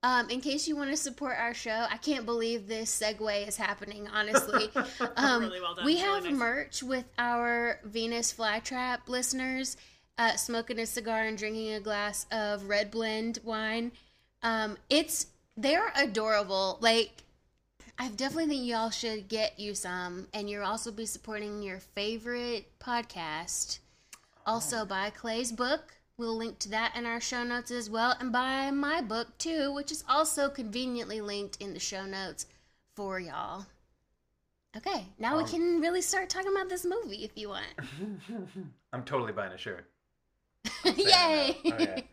um, 0.04 0.30
in 0.30 0.40
case 0.40 0.68
you 0.68 0.76
want 0.76 0.90
to 0.90 0.96
support 0.96 1.36
our 1.40 1.54
show, 1.54 1.86
I 1.90 1.96
can't 1.96 2.24
believe 2.24 2.68
this 2.68 2.96
segue 3.00 3.48
is 3.48 3.56
happening. 3.56 4.06
Honestly, 4.06 4.70
um, 5.16 5.42
Really 5.42 5.60
well 5.60 5.74
done. 5.74 5.84
we 5.84 5.94
Really 5.94 6.06
have 6.06 6.24
nice. 6.24 6.32
merch 6.34 6.82
with 6.84 7.06
our 7.18 7.80
Venus 7.82 8.32
Flytrap 8.32 9.08
listeners, 9.08 9.76
uh, 10.18 10.36
smoking 10.36 10.78
a 10.78 10.86
cigar 10.86 11.22
and 11.22 11.36
drinking 11.36 11.72
a 11.74 11.80
glass 11.80 12.26
of 12.30 12.68
red 12.68 12.92
blend 12.92 13.40
wine. 13.42 13.90
Um, 14.44 14.76
it's 14.88 15.26
they're 15.56 15.92
adorable. 15.96 16.78
Like 16.80 17.24
I 17.98 18.08
definitely 18.08 18.46
think 18.46 18.66
y'all 18.66 18.90
should 18.90 19.28
get 19.28 19.58
you 19.58 19.74
some, 19.74 20.28
and 20.32 20.48
you'll 20.48 20.64
also 20.64 20.92
be 20.92 21.04
supporting 21.06 21.62
your 21.62 21.80
favorite 21.80 22.78
podcast. 22.78 23.80
Also, 24.46 24.84
buy 24.84 25.10
Clay's 25.10 25.50
book. 25.52 25.94
We'll 26.16 26.36
link 26.36 26.58
to 26.60 26.68
that 26.70 26.96
in 26.96 27.06
our 27.06 27.20
show 27.20 27.42
notes 27.44 27.70
as 27.70 27.90
well, 27.90 28.14
and 28.20 28.32
buy 28.32 28.70
my 28.70 29.00
book 29.00 29.36
too, 29.38 29.72
which 29.72 29.90
is 29.92 30.04
also 30.08 30.48
conveniently 30.48 31.20
linked 31.20 31.60
in 31.60 31.74
the 31.74 31.80
show 31.80 32.04
notes 32.06 32.46
for 32.94 33.18
y'all. 33.20 33.66
Okay, 34.76 35.06
now 35.18 35.36
we 35.36 35.42
Um, 35.44 35.48
can 35.48 35.80
really 35.80 36.02
start 36.02 36.28
talking 36.28 36.52
about 36.52 36.68
this 36.68 36.84
movie 36.84 37.24
if 37.24 37.32
you 37.36 37.48
want. 37.48 37.66
I'm 38.92 39.04
totally 39.04 39.32
buying 39.32 39.52
a 39.52 39.58
shirt. 39.58 39.90
Yay! 40.84 41.56
that. 41.64 42.04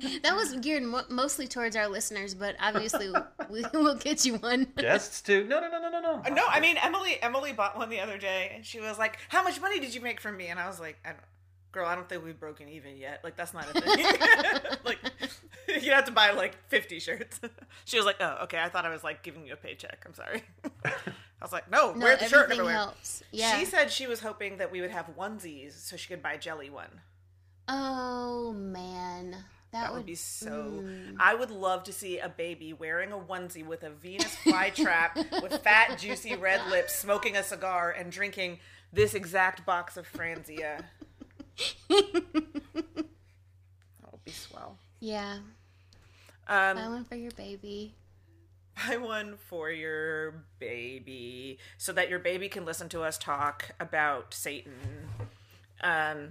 that 0.22 0.34
was 0.36 0.54
geared 0.56 0.82
mo- 0.82 1.02
mostly 1.08 1.46
towards 1.46 1.76
our 1.76 1.88
listeners, 1.88 2.34
but 2.34 2.56
obviously 2.60 3.12
we 3.50 3.64
will 3.74 3.96
get 3.96 4.24
you 4.24 4.36
one. 4.36 4.66
Guests 4.76 5.20
too? 5.22 5.44
No, 5.44 5.60
no, 5.60 5.68
no, 5.70 5.80
no, 5.80 5.90
no, 5.90 6.00
no. 6.00 6.22
Uh, 6.24 6.30
No, 6.30 6.44
I 6.48 6.60
mean 6.60 6.76
Emily. 6.82 7.18
Emily 7.22 7.52
bought 7.52 7.76
one 7.76 7.90
the 7.90 8.00
other 8.00 8.18
day, 8.18 8.52
and 8.54 8.64
she 8.64 8.80
was 8.80 8.98
like, 8.98 9.18
"How 9.28 9.42
much 9.42 9.60
money 9.60 9.80
did 9.80 9.94
you 9.94 10.00
make 10.00 10.20
from 10.20 10.36
me?" 10.36 10.46
And 10.48 10.58
I 10.58 10.66
was 10.68 10.80
like, 10.80 10.98
I 11.04 11.10
don't, 11.10 11.20
"Girl, 11.72 11.86
I 11.86 11.94
don't 11.94 12.08
think 12.08 12.24
we've 12.24 12.38
broken 12.38 12.68
even 12.68 12.96
yet. 12.96 13.20
Like 13.24 13.36
that's 13.36 13.52
not 13.54 13.66
a 13.74 13.80
thing. 13.80 14.04
like 14.84 14.98
you 15.82 15.92
have 15.92 16.04
to 16.06 16.12
buy 16.12 16.30
like 16.32 16.56
fifty 16.68 16.98
shirts." 17.00 17.40
she 17.84 17.96
was 17.96 18.06
like, 18.06 18.16
"Oh, 18.20 18.38
okay. 18.44 18.58
I 18.58 18.68
thought 18.68 18.84
I 18.84 18.90
was 18.90 19.04
like 19.04 19.22
giving 19.22 19.46
you 19.46 19.52
a 19.52 19.56
paycheck. 19.56 20.02
I'm 20.06 20.14
sorry." 20.14 20.42
I 21.42 21.44
was 21.44 21.52
like, 21.52 21.70
"No, 21.70 21.92
No, 21.94 22.04
wear 22.04 22.16
the 22.16 22.26
shirt 22.26 22.50
everywhere." 22.50 22.74
helps. 22.74 23.22
Yeah. 23.32 23.58
She 23.58 23.64
said 23.64 23.90
she 23.90 24.06
was 24.06 24.20
hoping 24.20 24.58
that 24.58 24.70
we 24.70 24.80
would 24.82 24.90
have 24.90 25.06
onesies 25.18 25.72
so 25.72 25.96
she 25.96 26.08
could 26.08 26.22
buy 26.22 26.36
jelly 26.36 26.68
one. 26.70 27.00
Oh 27.70 28.52
man. 28.52 29.36
That 29.72 29.94
would 29.94 30.04
be 30.04 30.16
so. 30.16 30.84
I 31.20 31.32
would 31.36 31.52
love 31.52 31.84
to 31.84 31.92
see 31.92 32.18
a 32.18 32.28
baby 32.28 32.72
wearing 32.72 33.12
a 33.12 33.16
onesie 33.16 33.64
with 33.64 33.84
a 33.84 33.90
Venus 33.90 34.34
flytrap 34.44 35.14
with 35.42 35.62
fat, 35.62 35.96
juicy 35.96 36.34
red 36.34 36.60
lips, 36.68 36.96
smoking 36.96 37.36
a 37.36 37.44
cigar, 37.44 37.92
and 37.96 38.10
drinking 38.10 38.58
this 38.92 39.14
exact 39.14 39.64
box 39.64 39.96
of 39.96 40.10
Franzia. 40.12 40.82
that 41.88 42.04
would 44.10 44.24
be 44.24 44.32
swell. 44.32 44.76
Yeah. 44.98 45.38
Um, 46.48 46.76
Buy 46.76 46.88
one 46.88 47.04
for 47.04 47.14
your 47.14 47.30
baby. 47.30 47.94
buy 48.88 48.96
one 48.96 49.36
for 49.48 49.70
your 49.70 50.42
baby 50.58 51.58
so 51.78 51.92
that 51.92 52.08
your 52.08 52.18
baby 52.18 52.48
can 52.48 52.64
listen 52.64 52.88
to 52.88 53.02
us 53.02 53.16
talk 53.18 53.70
about 53.78 54.34
Satan. 54.34 54.72
Um, 55.82 56.30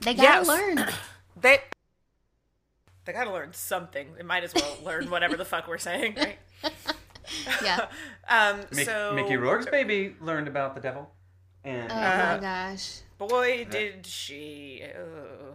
They 0.00 0.14
gotta 0.14 0.22
Yes. 0.22 0.46
learn. 0.48 0.86
they 1.40 1.58
they 3.04 3.12
gotta 3.12 3.32
learn 3.32 3.52
something. 3.52 4.08
They 4.16 4.22
might 4.22 4.44
as 4.44 4.54
well 4.54 4.76
learn 4.84 5.10
whatever 5.10 5.36
the 5.36 5.44
fuck 5.44 5.66
we're 5.68 5.78
saying, 5.78 6.14
right? 6.16 6.38
Yeah. 7.62 7.86
Um, 8.30 8.60
Mick- 8.72 8.84
so 8.84 9.12
Mickey 9.14 9.36
Rourke's 9.36 9.66
baby 9.66 10.14
learned 10.20 10.48
about 10.48 10.74
the 10.74 10.80
devil, 10.82 11.10
and 11.64 11.90
Oh 11.90 11.94
Uh, 11.94 11.98
my 12.34 12.38
gosh. 12.40 13.00
boy 13.18 13.66
did 13.70 14.06
she. 14.06 14.82
Ugh. 14.94 15.54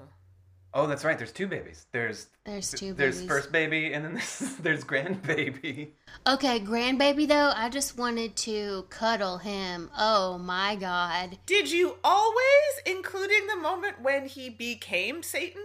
Oh, 0.73 0.87
that's 0.87 1.03
right. 1.03 1.17
There's 1.17 1.31
two 1.31 1.47
babies. 1.47 1.85
There's 1.91 2.27
There's 2.45 2.71
two 2.71 2.93
there's 2.93 3.17
babies. 3.17 3.29
first 3.29 3.51
baby, 3.51 3.93
and 3.93 4.05
then 4.05 4.13
there's, 4.15 4.55
there's 4.57 4.83
grandbaby. 4.83 5.89
Okay, 6.27 6.59
grandbaby 6.59 7.27
though, 7.27 7.51
I 7.55 7.69
just 7.69 7.97
wanted 7.97 8.35
to 8.37 8.85
cuddle 8.89 9.37
him. 9.37 9.89
Oh 9.97 10.37
my 10.37 10.75
god. 10.75 11.37
Did 11.45 11.71
you 11.71 11.95
always, 12.03 12.81
including 12.85 13.47
the 13.47 13.57
moment 13.57 14.01
when 14.01 14.25
he 14.27 14.49
became 14.49 15.23
Satan? 15.23 15.63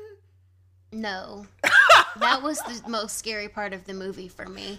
No. 0.93 1.47
that 2.19 2.43
was 2.43 2.59
the 2.61 2.89
most 2.89 3.17
scary 3.19 3.49
part 3.49 3.73
of 3.73 3.85
the 3.85 3.95
movie 3.95 4.29
for 4.29 4.47
me. 4.47 4.79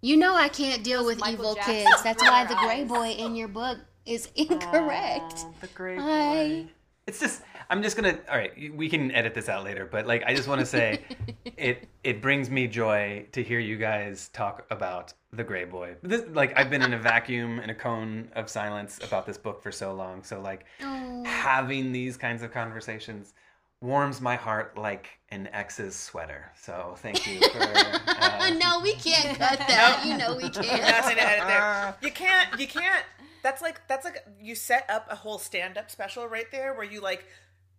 You 0.00 0.16
know 0.16 0.34
I 0.34 0.48
can't 0.48 0.82
deal 0.82 1.04
with 1.04 1.18
Michael 1.18 1.34
evil 1.34 1.54
Jackson 1.56 1.74
kids. 1.74 2.02
That's 2.02 2.22
why 2.22 2.46
the 2.46 2.54
gray 2.60 2.82
eyes. 2.82 2.88
boy 2.88 3.08
in 3.10 3.36
your 3.36 3.48
book 3.48 3.78
is 4.06 4.28
ah, 4.28 4.42
incorrect. 4.42 5.34
Oh, 5.36 5.54
the 5.60 5.66
gray 5.68 5.96
Hi. 5.96 6.02
boy. 6.02 6.66
It's 7.06 7.18
just 7.18 7.42
I'm 7.68 7.82
just 7.82 7.96
gonna 7.96 8.18
all 8.30 8.36
right. 8.36 8.52
We 8.74 8.88
can 8.88 9.10
edit 9.12 9.34
this 9.34 9.48
out 9.48 9.64
later, 9.64 9.88
but 9.90 10.06
like 10.06 10.22
I 10.26 10.34
just 10.34 10.48
want 10.48 10.60
to 10.60 10.66
say, 10.66 11.00
it 11.56 11.88
it 12.04 12.20
brings 12.22 12.50
me 12.50 12.66
joy 12.68 13.26
to 13.32 13.42
hear 13.42 13.58
you 13.58 13.76
guys 13.76 14.28
talk 14.32 14.66
about 14.70 15.12
the 15.32 15.42
gray 15.44 15.64
boy. 15.64 15.96
This, 16.02 16.22
like 16.32 16.56
I've 16.58 16.70
been 16.70 16.82
in 16.82 16.92
a 16.92 16.98
vacuum 16.98 17.58
in 17.60 17.70
a 17.70 17.74
cone 17.74 18.28
of 18.34 18.48
silence 18.48 18.98
about 19.02 19.26
this 19.26 19.38
book 19.38 19.62
for 19.62 19.72
so 19.72 19.92
long. 19.94 20.22
So 20.22 20.40
like 20.40 20.64
Oh. 20.82 21.24
having 21.24 21.92
these 21.92 22.16
kinds 22.16 22.42
of 22.42 22.52
conversations 22.52 23.34
warms 23.82 24.20
my 24.20 24.36
heart 24.36 24.76
like 24.76 25.08
an 25.30 25.48
ex's 25.52 25.96
sweater. 25.96 26.52
So 26.60 26.94
thank 26.98 27.26
you 27.26 27.40
for. 27.48 27.62
Uh, 27.62 28.50
no, 28.62 28.80
we 28.82 28.92
can't 28.94 29.38
cut 29.38 29.58
that. 29.58 30.02
You 30.06 30.16
know 30.18 30.36
we 30.36 30.42
can't. 30.50 30.54
to 30.54 31.22
edit 31.22 31.46
there. 31.48 31.94
You 32.02 32.10
can't. 32.10 32.60
You 32.60 32.66
can't. 32.66 33.04
That's 33.42 33.62
like 33.62 33.80
that's 33.88 34.04
like 34.04 34.24
you 34.40 34.54
set 34.54 34.84
up 34.88 35.06
a 35.10 35.16
whole 35.16 35.38
stand-up 35.38 35.90
special 35.90 36.26
right 36.26 36.46
there 36.52 36.74
where 36.74 36.84
you 36.84 37.00
like 37.00 37.24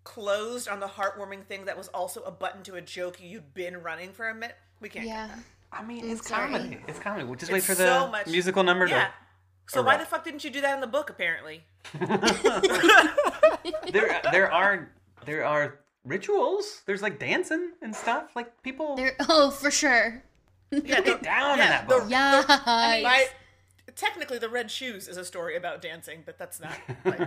closed 0.04 0.68
on 0.68 0.80
the 0.80 0.88
heartwarming 0.88 1.44
thing 1.46 1.66
that 1.66 1.78
was 1.78 1.88
also 1.90 2.22
a 2.24 2.32
button 2.32 2.64
to 2.64 2.76
a 2.76 2.82
joke 2.82 3.22
you'd 3.22 3.54
been 3.54 3.82
running 3.84 4.12
for 4.12 4.30
a 4.30 4.34
minute. 4.34 4.56
We 4.80 4.90
can't. 4.90 5.06
Yeah. 5.06 5.30
I 5.72 5.84
mean, 5.84 6.10
it's 6.10 6.28
sorry. 6.28 6.52
comedy. 6.52 6.78
It's 6.88 7.00
comedy. 7.00 7.26
We'll 7.26 7.36
just 7.36 7.52
wait 7.52 7.64
for 7.64 7.76
the 7.76 7.86
so 7.86 8.08
much- 8.10 8.28
musical 8.28 8.64
number 8.64 8.88
Yeah. 8.88 9.06
to. 9.06 9.12
So 9.68 9.82
why 9.84 9.94
erupt. 9.94 10.10
the 10.10 10.16
fuck 10.16 10.24
didn't 10.26 10.44
you 10.44 10.50
do 10.50 10.62
that 10.62 10.74
in 10.76 10.82
the 10.82 10.88
book? 10.88 11.10
Apparently, 11.10 11.64
there 13.92 14.22
there 14.32 14.52
are 14.52 14.90
there 15.26 15.46
are 15.46 15.80
rituals. 16.04 16.82
There's 16.86 17.02
like 17.02 17.20
dancing 17.20 17.72
and 17.82 17.96
stuff. 17.96 18.36
Like 18.36 18.62
people 18.64 18.96
There 18.96 19.16
oh 19.30 19.52
for 19.52 19.72
sure. 19.72 20.24
yeah, 20.72 21.02
get 21.02 21.24
down 21.24 21.54
in 21.54 21.60
yeah, 21.60 21.70
that 21.70 21.88
the- 21.88 21.96
book. 21.96 22.06
Yeah. 22.10 22.44
My, 23.04 23.26
technically, 23.96 24.38
the 24.38 24.50
red 24.50 24.70
shoes 24.72 25.08
is 25.08 25.18
a 25.18 25.26
story 25.26 25.56
about 25.56 25.82
dancing, 25.82 26.24
but 26.26 26.38
that's 26.38 26.60
not. 26.60 26.78
Like, 27.06 27.20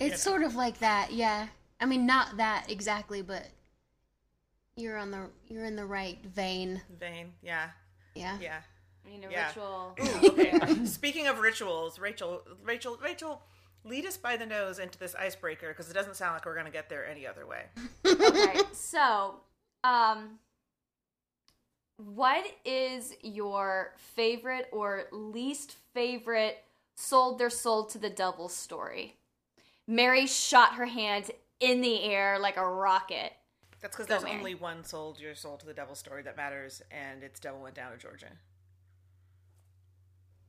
It's 0.00 0.22
sort 0.22 0.42
of 0.42 0.54
like 0.54 0.78
that, 0.78 1.12
yeah. 1.12 1.48
I 1.80 1.86
mean 1.86 2.06
not 2.06 2.36
that 2.38 2.66
exactly, 2.70 3.22
but 3.22 3.46
you're 4.76 4.96
on 4.96 5.10
the 5.10 5.30
you're 5.48 5.64
in 5.64 5.76
the 5.76 5.84
right 5.86 6.18
vein. 6.24 6.80
vein 6.98 7.32
Yeah, 7.42 7.70
Yeah. 8.14 8.36
yeah. 8.40 8.60
I 9.04 9.08
mean, 9.10 9.24
a 9.24 9.30
Yeah. 9.30 9.48
ritual. 9.48 9.96
Okay. 9.98 10.84
Speaking 10.84 11.26
of 11.28 11.38
rituals, 11.40 11.98
Rachel, 11.98 12.42
Rachel, 12.62 12.98
Rachel, 13.02 13.42
lead 13.84 14.04
us 14.06 14.16
by 14.16 14.36
the 14.36 14.44
nose 14.46 14.78
into 14.78 14.98
this 14.98 15.14
icebreaker 15.14 15.68
because 15.68 15.88
it 15.90 15.94
doesn't 15.94 16.14
sound 16.16 16.34
like 16.34 16.44
we're 16.44 16.56
gonna 16.56 16.70
get 16.70 16.88
there 16.88 17.06
any 17.06 17.26
other 17.26 17.46
way. 17.46 17.64
okay, 18.04 18.60
so, 18.72 19.40
um, 19.84 20.38
what 21.98 22.46
is 22.64 23.12
your 23.22 23.94
favorite 23.96 24.68
or 24.72 25.04
least 25.10 25.76
favorite 25.92 26.64
sold 26.94 27.38
their 27.38 27.50
soul 27.50 27.84
to 27.86 27.98
the 27.98 28.08
devil 28.08 28.48
story? 28.48 29.16
Mary 29.86 30.26
shot 30.26 30.74
her 30.74 30.86
hand 30.86 31.30
in 31.60 31.80
the 31.80 32.02
air 32.04 32.38
like 32.38 32.56
a 32.56 32.66
rocket. 32.66 33.32
That's 33.80 33.96
because 33.96 34.06
there's 34.06 34.22
Mary. 34.22 34.38
only 34.38 34.54
one 34.54 34.84
sold 34.84 35.20
your 35.20 35.34
soul 35.34 35.56
to 35.56 35.66
the 35.66 35.74
devil 35.74 35.94
story 35.94 36.22
that 36.22 36.36
matters, 36.36 36.82
and 36.90 37.22
it's 37.22 37.40
Devil 37.40 37.60
Went 37.60 37.74
Down 37.74 37.92
to 37.92 37.98
Georgia. 37.98 38.30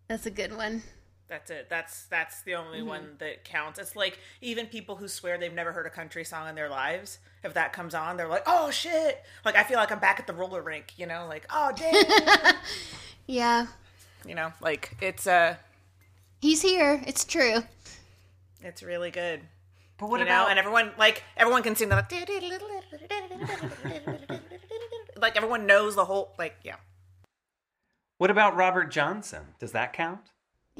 That's 0.08 0.25
a 0.25 0.32
good 0.32 0.56
one. 0.56 0.84
That's 1.29 1.51
it. 1.51 1.67
That's 1.69 2.05
that's 2.05 2.41
the 2.41 2.55
only 2.55 2.81
one 2.81 3.15
that 3.19 3.43
counts. 3.43 3.77
It's 3.77 3.95
like 3.95 4.17
even 4.41 4.65
people 4.65 4.95
who 4.95 5.07
swear 5.07 5.38
they've 5.38 5.53
never 5.53 5.71
heard 5.71 5.86
a 5.86 5.89
country 5.91 6.25
song 6.25 6.50
in 6.50 6.55
their 6.55 6.69
lives, 6.69 7.19
if 7.43 7.53
that 7.53 7.71
comes 7.71 7.93
on, 7.93 8.17
they're 8.17 8.27
like, 8.27 8.43
"Oh 8.48 8.71
shit!" 8.71 9.24
Like 9.45 9.55
I 9.55 9.62
feel 9.63 9.77
like 9.77 9.91
I'm 9.91 10.00
back 10.00 10.19
at 10.19 10.25
the 10.25 10.33
roller 10.33 10.63
rink, 10.63 10.93
you 10.98 11.05
know, 11.05 11.27
like, 11.29 11.45
"Oh 11.51 11.71
damn," 11.75 12.55
Yeah. 13.27 13.67
you 14.25 14.33
know, 14.33 14.51
like 14.59 14.98
it's 15.01 15.27
uh, 15.27 15.55
He's 16.41 16.63
here. 16.63 17.00
It's 17.05 17.24
true. 17.25 17.62
it's 18.63 18.81
really 18.81 19.12
good. 19.12 19.41
But 20.00 20.09
what 20.09 20.19
you 20.19 20.25
about 20.25 20.45
know, 20.45 20.50
and 20.50 20.57
everyone 20.57 20.91
like 20.98 21.24
everyone 21.38 21.62
can 21.62 21.75
sing 21.75 21.89
the 21.89 22.03
like 25.17 25.36
everyone 25.38 25.67
knows 25.67 25.95
the 25.95 26.05
whole 26.05 26.33
like 26.39 26.55
yeah. 26.63 26.77
what 28.17 28.31
about 28.31 28.55
Robert 28.55 28.89
Johnson? 28.89 29.43
Does 29.59 29.74
that 29.74 29.93
count? 29.93 30.21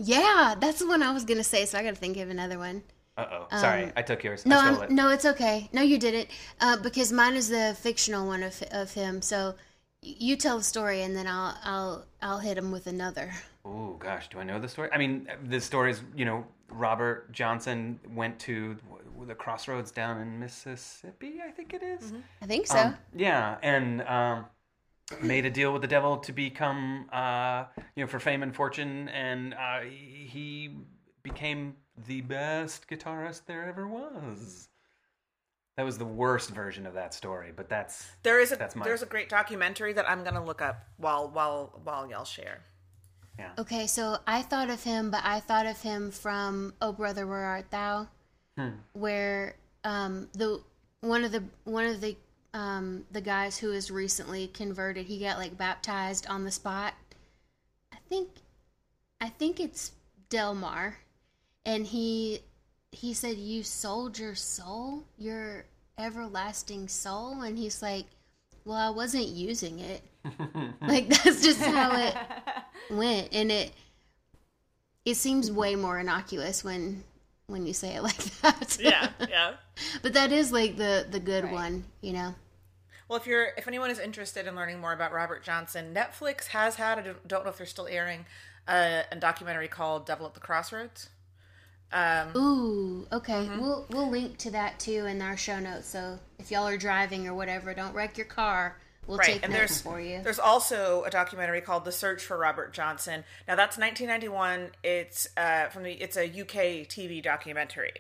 Yeah, 0.01 0.56
that's 0.60 0.79
the 0.79 0.88
one 0.88 1.03
I 1.03 1.12
was 1.12 1.25
gonna 1.25 1.44
say, 1.44 1.65
so 1.65 1.77
I 1.77 1.84
gotta 1.84 1.96
think 1.96 2.18
of 2.18 2.29
another 2.29 2.58
one. 2.58 2.84
Uh 3.18 3.25
oh. 3.32 3.58
Sorry, 3.60 3.91
I 3.98 4.01
took 4.01 4.24
yours. 4.24 4.46
Um, 4.46 4.50
No, 4.50 4.60
I 4.60 4.84
it. 4.86 4.91
no, 4.91 5.10
it's 5.10 5.25
okay. 5.25 5.70
No, 5.74 5.82
you 5.82 5.98
didn't, 5.98 6.29
uh, 6.62 6.77
because 6.77 7.12
mine 7.12 7.36
is 7.36 7.50
the 7.50 7.75
fictional 7.79 8.25
one 8.25 8.44
of 8.44 8.63
of 8.72 8.94
him. 8.94 9.22
So 9.22 9.56
you 10.01 10.38
tell 10.38 10.58
the 10.58 10.63
story, 10.63 11.01
and 11.01 11.15
then 11.15 11.27
I'll 11.27 11.58
I'll 11.63 12.06
I'll 12.22 12.39
hit 12.39 12.58
him 12.58 12.72
with 12.72 12.88
another. 12.88 13.32
Oh 13.65 13.96
gosh, 14.00 14.29
do 14.29 14.39
I 14.39 14.44
know 14.44 14.58
the 14.58 14.70
story? 14.70 14.89
I 14.94 14.98
mean, 14.98 15.27
the 15.48 15.60
story 15.60 15.91
is 15.91 16.01
you 16.15 16.24
know 16.24 16.46
Robert 16.70 17.32
Johnson 17.34 18.00
went 18.15 18.39
to 18.39 18.77
the 19.27 19.36
crossroads 19.36 19.91
down 19.91 20.22
in 20.22 20.39
Mississippi, 20.39 21.41
I 21.46 21.51
think 21.51 21.74
it 21.74 21.84
is. 21.84 22.13
I 22.41 22.46
think 22.46 22.68
so. 22.68 22.79
Um, 22.79 22.96
yeah, 23.13 23.58
and 23.62 24.01
um, 24.03 24.46
made 25.22 25.46
a 25.46 25.50
deal 25.50 25.72
with 25.74 25.82
the 25.82 25.88
devil 25.88 26.18
to 26.18 26.32
become, 26.32 27.10
uh, 27.12 27.66
you 27.96 28.04
know, 28.04 28.08
for 28.08 28.20
fame 28.20 28.44
and 28.44 28.56
fortune, 28.56 29.10
and 29.10 29.54
uh, 29.54 29.82
he 29.82 30.72
became 31.24 31.75
the 32.08 32.22
best 32.22 32.88
guitarist 32.88 33.46
there 33.46 33.66
ever 33.68 33.88
was. 33.88 34.70
That 35.78 35.84
was 35.86 35.98
the 35.98 36.06
worst 36.06 36.50
version 36.50 36.86
of 36.86 36.94
that 36.96 37.13
story, 37.13 37.51
but 37.56 37.70
that's 37.70 38.06
There 38.24 38.39
is 38.39 38.51
a 38.51 38.58
That's 38.58 38.75
mine. 38.75 38.84
there's 38.86 39.01
a 39.01 39.06
great 39.06 39.30
documentary 39.30 39.94
that 39.94 40.10
I'm 40.10 40.24
gonna 40.25 40.44
look 40.44 40.62
up 40.62 40.84
while 40.98 41.30
while 41.30 41.80
while 41.84 42.10
y'all 42.10 42.25
share. 42.25 42.60
yeah. 43.38 43.51
Okay, 43.58 43.88
so 43.88 44.18
I 44.28 44.42
thought 44.42 44.70
of 44.70 44.84
him, 44.84 45.10
but 45.10 45.22
I 45.24 45.39
thought 45.39 45.66
of 45.66 45.82
him 45.82 46.12
from 46.12 46.74
"Oh 46.82 46.92
Brother, 46.92 47.25
Where 47.25 47.46
Art 47.46 47.72
Thou," 47.72 48.08
where 48.92 49.56
um, 49.86 50.28
the 50.34 50.62
one 51.00 51.24
of 51.24 51.32
the 51.32 51.44
one 51.63 51.86
of 51.86 52.01
the 52.01 52.18
um, 52.53 53.06
the 53.12 53.22
guys 53.22 53.58
who 53.58 53.72
is 53.72 53.91
recently 53.91 54.48
converted, 54.48 55.06
he 55.06 55.20
got 55.20 55.38
like 55.38 55.58
baptized 55.58 56.27
on 56.27 56.46
the 56.46 56.51
spot. 56.51 56.94
I 57.94 57.98
think, 58.08 58.29
I 59.22 59.29
think 59.29 59.60
it's 59.60 59.91
Delmar, 60.29 60.98
and 61.65 61.86
he 61.86 62.39
he 62.91 63.13
said, 63.13 63.38
"You 63.38 63.63
sold 63.63 64.18
your 64.18 64.36
soul, 64.36 65.03
your 65.18 65.65
everlasting 65.98 66.88
soul," 66.88 67.41
and 67.41 67.58
he's 67.58 67.82
like, 67.82 68.06
"Well, 68.65 68.77
I 68.77 68.89
wasn't 68.89 69.27
using 69.27 69.79
it." 69.79 70.01
like 70.82 71.08
that's 71.08 71.44
just 71.44 71.62
how 71.62 71.96
it 71.96 72.15
went 72.91 73.29
and 73.32 73.51
it 73.51 73.72
it 75.06 75.15
seems 75.15 75.51
way 75.51 75.75
more 75.75 76.00
innocuous 76.00 76.63
when 76.63 77.03
when 77.50 77.65
you 77.65 77.74
say 77.74 77.96
it 77.96 78.01
like 78.10 78.18
that 78.41 78.77
Yeah, 78.79 79.10
yeah. 79.29 79.53
but 80.01 80.13
that 80.13 80.32
is 80.32 80.51
like 80.51 80.77
the 80.77 81.06
the 81.10 81.20
good 81.20 81.51
one 81.51 81.86
you 82.01 82.13
know 82.13 82.36
Well, 83.08 83.18
if 83.20 83.25
you're 83.27 83.48
if 83.58 83.68
anyone 83.68 83.89
is 83.91 84.00
interested 84.00 84.46
in 84.48 84.56
learning 84.56 84.79
more 84.79 84.94
about 84.94 85.12
Robert 85.12 85.44
Johnson, 85.44 85.94
Netflix 85.94 86.48
has 86.48 86.75
had 86.75 87.00
I 87.00 87.01
don't- 87.27 87.44
know 87.44 87.50
if 87.50 87.58
they're 87.58 87.65
still 87.65 87.88
airing 87.88 88.25
uh, 88.68 89.01
a 89.12 89.15
documentary 89.15 89.68
called 89.68 90.06
"Devil 90.06 90.27
at 90.27 90.36
the 90.36 90.39
Crossroads." 90.39 91.10
Um, 91.91 92.38
Ooh, 92.38 93.08
okay. 93.12 93.50
We'll 93.58 93.88
we'll 93.89 94.10
link 94.12 94.38
to 94.39 94.51
that 94.51 94.79
too 94.79 95.08
in 95.08 95.22
our 95.24 95.36
show 95.36 95.60
notes. 95.60 95.88
So 95.88 96.20
if 96.38 96.51
y'all 96.51 96.68
are 96.68 96.77
driving 96.77 97.27
or 97.27 97.34
whatever, 97.34 97.74
don't 97.74 97.96
wreck 97.96 98.15
your 98.15 98.27
car. 98.27 98.77
We'll 99.10 99.18
right, 99.18 99.39
and 99.42 99.51
there's 99.51 99.82
for 99.82 100.00
you. 100.00 100.22
there's 100.22 100.38
also 100.38 101.04
a 101.04 101.10
documentary 101.10 101.62
called 101.62 101.84
"The 101.84 101.92
Search 101.92 102.24
for 102.24 102.38
Robert 102.38 102.74
Johnson." 102.74 103.24
Now 103.48 103.56
that's 103.56 103.75
1991. 103.75 104.70
It's 104.84 105.28
uh, 105.36 105.70
from 105.70 105.82
the 105.82 105.94
it's 105.94 106.16
a 106.16 106.25
UK 106.25 106.86
TV 106.88 107.22
documentary. 107.22 107.94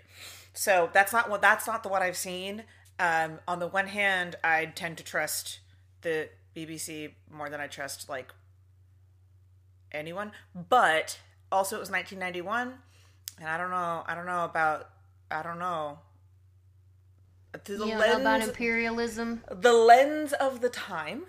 So 0.53 0.91
that's 0.93 1.11
not 1.11 1.27
what 1.27 1.41
that's 1.41 1.65
not 1.65 1.81
the 1.81 1.89
one 1.89 2.03
I've 2.03 2.15
seen. 2.15 2.63
Um, 2.99 3.39
on 3.47 3.57
the 3.57 3.65
one 3.65 3.87
hand, 3.87 4.35
I 4.43 4.65
tend 4.65 4.99
to 4.99 5.03
trust 5.03 5.61
the 6.03 6.29
BBC 6.55 7.13
more 7.31 7.49
than 7.49 7.59
I 7.59 7.65
trust 7.65 8.07
like 8.07 8.31
anyone, 9.91 10.31
but 10.53 11.17
also 11.51 11.75
it 11.75 11.79
was 11.79 11.89
1991, 11.89 12.75
and 13.39 13.49
I 13.49 13.57
don't 13.57 13.71
know. 13.71 14.03
I 14.05 14.13
don't 14.13 14.27
know 14.27 14.45
about. 14.45 14.89
I 15.31 15.41
don't 15.41 15.57
know. 15.57 15.97
Through 17.63 17.77
the 17.77 17.85
you 17.85 17.91
don't 17.91 17.99
know 17.99 18.21
about 18.21 18.41
imperialism? 18.41 19.43
the 19.51 19.73
lens 19.73 20.33
of 20.33 20.61
the 20.61 20.69
time 20.69 21.23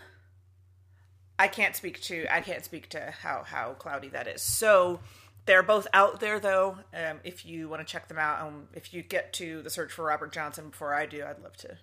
i 1.39 1.49
can't 1.49 1.75
speak 1.75 2.01
to 2.03 2.27
i 2.35 2.41
can't 2.41 2.65
speak 2.65 2.89
to 2.91 3.15
how 3.23 3.43
how 3.45 3.73
cloudy 3.73 4.09
that 4.09 4.27
is 4.27 4.43
so 4.43 5.01
they're 5.47 5.63
both 5.63 5.87
out 5.93 6.21
there 6.21 6.39
though 6.39 6.77
um, 6.95 7.19
if 7.25 7.47
you 7.47 7.69
want 7.69 7.81
to 7.87 7.91
check 7.91 8.09
them 8.09 8.19
out 8.19 8.41
um, 8.41 8.69
if 8.75 8.93
you 8.93 9.03
get 9.03 9.33
to 9.33 9.63
the 9.63 9.71
search 9.71 9.93
for 9.93 10.05
robert 10.05 10.33
johnson 10.33 10.69
before 10.69 10.95
i 10.95 11.07
do 11.07 11.25
i'd 11.25 11.41
love 11.43 11.57
to 11.57 11.79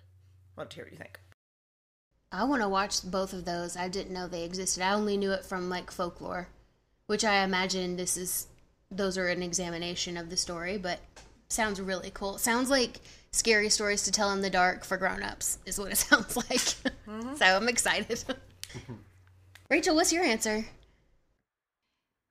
love 0.56 0.68
to 0.68 0.76
hear 0.76 0.84
what 0.84 0.92
you 0.92 0.98
think 0.98 1.20
I 2.30 2.44
want 2.44 2.62
to 2.62 2.68
watch 2.68 3.02
both 3.10 3.32
of 3.32 3.44
those. 3.44 3.76
I 3.76 3.88
didn't 3.88 4.12
know 4.12 4.28
they 4.28 4.44
existed. 4.44 4.82
I 4.82 4.92
only 4.92 5.16
knew 5.16 5.32
it 5.32 5.44
from 5.44 5.70
like 5.70 5.90
folklore, 5.90 6.48
which 7.06 7.24
I 7.24 7.42
imagine 7.42 7.96
this 7.96 8.16
is 8.16 8.48
those 8.90 9.16
are 9.16 9.28
an 9.28 9.42
examination 9.42 10.16
of 10.16 10.30
the 10.30 10.36
story, 10.36 10.76
but 10.76 11.00
sounds 11.48 11.80
really 11.80 12.10
cool. 12.12 12.38
Sounds 12.38 12.68
like 12.68 13.00
scary 13.30 13.68
stories 13.68 14.02
to 14.04 14.12
tell 14.12 14.30
in 14.32 14.42
the 14.42 14.50
dark 14.50 14.84
for 14.84 14.96
grown-ups 14.96 15.58
is 15.66 15.78
what 15.78 15.92
it 15.92 15.96
sounds 15.98 16.36
like. 16.36 16.60
so 16.60 17.44
I'm 17.44 17.68
excited. 17.68 18.24
Rachel, 19.70 19.94
what's 19.94 20.12
your 20.12 20.24
answer? 20.24 20.64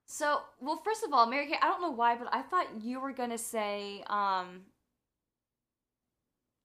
So, 0.06 0.40
well, 0.60 0.80
first 0.84 1.04
of 1.04 1.12
all, 1.12 1.26
Mary 1.26 1.46
Kay, 1.46 1.58
I 1.60 1.66
don't 1.68 1.82
know 1.82 1.90
why, 1.90 2.16
but 2.16 2.28
I 2.32 2.42
thought 2.42 2.66
you 2.82 3.00
were 3.00 3.12
gonna 3.12 3.38
say 3.38 4.02
um 4.08 4.62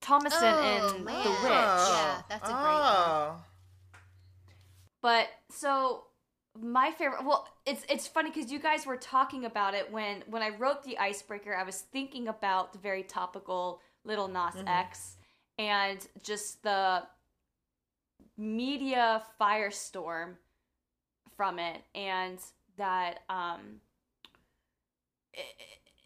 Thomasin 0.02 0.32
Oh, 0.42 0.96
in 0.98 1.04
man. 1.06 1.24
The 1.24 1.30
Witch. 1.30 1.42
Yeah, 1.44 2.22
that's 2.30 2.50
a 2.50 2.54
great 2.54 2.64
one. 2.64 2.82
oh 2.84 3.36
But 5.02 5.28
so 5.50 6.06
my 6.60 6.92
favorite 6.92 7.24
well, 7.26 7.48
it's 7.66 7.84
it's 7.90 8.08
funny 8.08 8.32
cuz 8.32 8.52
you 8.52 8.60
guys 8.60 8.86
were 8.86 8.98
talking 8.98 9.46
about 9.46 9.74
it 9.74 9.92
when 9.92 10.24
when 10.28 10.42
I 10.42 10.50
wrote 10.50 10.84
the 10.84 10.98
icebreaker, 10.98 11.56
I 11.56 11.64
was 11.64 11.82
thinking 11.82 12.28
about 12.28 12.74
the 12.74 12.80
very 12.80 13.04
topical 13.04 13.82
Little 14.06 14.28
Nas 14.28 14.56
X 14.68 15.18
and 15.58 16.00
just 16.22 16.64
the 16.64 17.04
media 18.38 19.24
firestorm 19.40 20.34
from 21.36 21.60
it 21.60 21.82
and 21.94 22.40
that 22.78 23.20
um 23.30 23.80
it, 25.34 25.46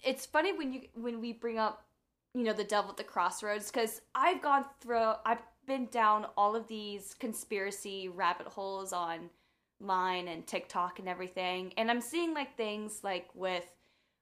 it's 0.03 0.25
funny 0.25 0.57
when 0.57 0.73
you 0.73 0.81
when 0.93 1.21
we 1.21 1.31
bring 1.31 1.57
up 1.57 1.85
you 2.33 2.43
know 2.43 2.53
the 2.53 2.63
devil 2.63 2.91
at 2.91 2.97
the 2.97 3.03
crossroads 3.03 3.71
because 3.71 4.01
i've 4.13 4.41
gone 4.41 4.65
through 4.81 5.13
i've 5.25 5.41
been 5.65 5.85
down 5.87 6.25
all 6.37 6.55
of 6.55 6.67
these 6.67 7.13
conspiracy 7.13 8.09
rabbit 8.09 8.47
holes 8.47 8.93
online 8.93 10.27
and 10.27 10.45
tiktok 10.47 10.99
and 10.99 11.07
everything 11.07 11.73
and 11.77 11.89
i'm 11.89 12.01
seeing 12.01 12.33
like 12.33 12.55
things 12.57 13.01
like 13.03 13.29
with 13.33 13.65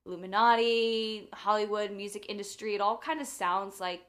illuminati 0.06 1.28
hollywood 1.34 1.92
music 1.92 2.26
industry 2.30 2.76
it 2.76 2.82
all 2.82 2.98
kind 2.98 3.20
of 3.20 3.28
sounds 3.28 3.80
like 3.80 4.02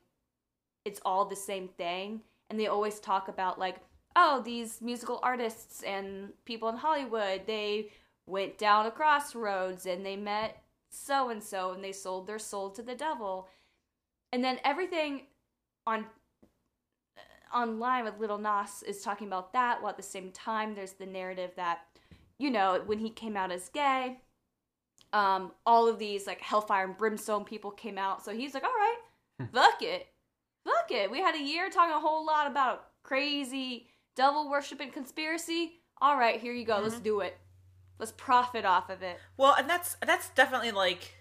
it's 0.87 1.01
all 1.05 1.25
the 1.25 1.37
same 1.37 1.69
thing. 1.69 2.21
And 2.49 2.59
they 2.59 2.69
always 2.69 3.01
talk 3.01 3.29
about 3.29 3.59
like 3.59 3.77
oh 4.15 4.41
these 4.43 4.81
musical 4.81 5.19
artists 5.23 5.83
and 5.83 6.33
people 6.47 6.69
in 6.69 6.77
hollywood 6.77 7.43
they 7.47 7.91
went 8.27 8.57
down 8.57 8.87
a 8.87 8.91
crossroads 8.91 9.85
and 9.85 10.07
they 10.07 10.17
met 10.17 10.63
so 10.89 11.29
and 11.29 11.43
so 11.43 11.73
and 11.73 11.83
they 11.83 11.93
sold 11.93 12.27
their 12.27 12.39
soul 12.39 12.71
to 12.71 12.83
the 12.83 12.95
devil. 12.95 13.49
And 14.33 14.43
then 14.43 14.59
everything 14.65 15.23
on 15.87 16.07
online 17.55 18.05
with 18.05 18.19
little 18.19 18.39
nas 18.39 18.85
is 18.87 19.03
talking 19.03 19.27
about 19.27 19.53
that 19.53 19.81
while 19.81 19.91
at 19.91 19.97
the 19.97 20.03
same 20.03 20.31
time 20.31 20.75
there's 20.75 20.93
the 20.93 21.07
narrative 21.07 21.51
that 21.57 21.81
you 22.39 22.51
know 22.51 22.83
when 22.87 22.99
he 22.99 23.09
came 23.09 23.37
out 23.37 23.53
as 23.53 23.69
gay 23.69 24.19
um 25.13 25.53
all 25.65 25.89
of 25.89 25.99
these 25.99 26.27
like 26.27 26.41
hellfire 26.41 26.85
and 26.85 26.97
brimstone 26.97 27.45
people 27.45 27.71
came 27.71 27.99
out. 27.99 28.25
So 28.25 28.33
he's 28.33 28.55
like 28.55 28.65
all 28.65 28.71
right 28.71 28.99
fuck 29.53 29.83
it. 29.83 30.07
Fuck 30.65 30.91
it. 30.91 31.11
We 31.11 31.21
had 31.21 31.35
a 31.35 31.43
year 31.43 31.71
talking 31.71 31.95
a 31.95 32.01
whole 32.01 32.27
lot 32.27 32.47
about 32.47 32.87
crazy 33.03 33.89
devil 34.17 34.51
worshiping 34.51 34.91
conspiracy. 34.91 35.81
All 36.01 36.17
right 36.17 36.41
here 36.41 36.53
you 36.53 36.65
go. 36.65 36.81
Let's 36.83 37.01
do 37.01 37.21
it. 37.21 37.37
Let's 37.99 38.13
profit 38.13 38.65
off 38.65 38.91
of 38.91 39.03
it. 39.03 39.19
Well 39.37 39.55
and 39.57 39.69
that's 39.69 39.97
that's 40.05 40.31
definitely 40.31 40.73
like 40.73 41.15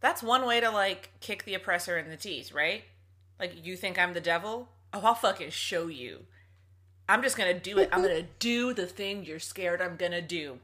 that's 0.00 0.22
one 0.22 0.46
way 0.46 0.60
to 0.60 0.70
like 0.70 1.10
kick 1.20 1.44
the 1.44 1.54
oppressor 1.54 1.98
in 1.98 2.08
the 2.08 2.16
teeth 2.16 2.52
right? 2.52 2.84
Like 3.38 3.64
you 3.64 3.76
think 3.76 3.98
i'm 3.98 4.14
the 4.14 4.20
devil? 4.20 4.68
Oh 4.92 5.00
i'll 5.04 5.14
fucking 5.14 5.50
show 5.50 5.88
you. 5.88 6.24
I'm 7.10 7.22
just 7.22 7.36
gonna 7.36 7.58
do 7.58 7.78
it. 7.78 7.88
I'm 7.92 8.02
gonna 8.02 8.22
do 8.38 8.72
the 8.74 8.86
thing 8.86 9.24
you're 9.24 9.38
scared 9.38 9.80
i'm 9.80 9.96
gonna 9.96 10.22
do 10.22 10.58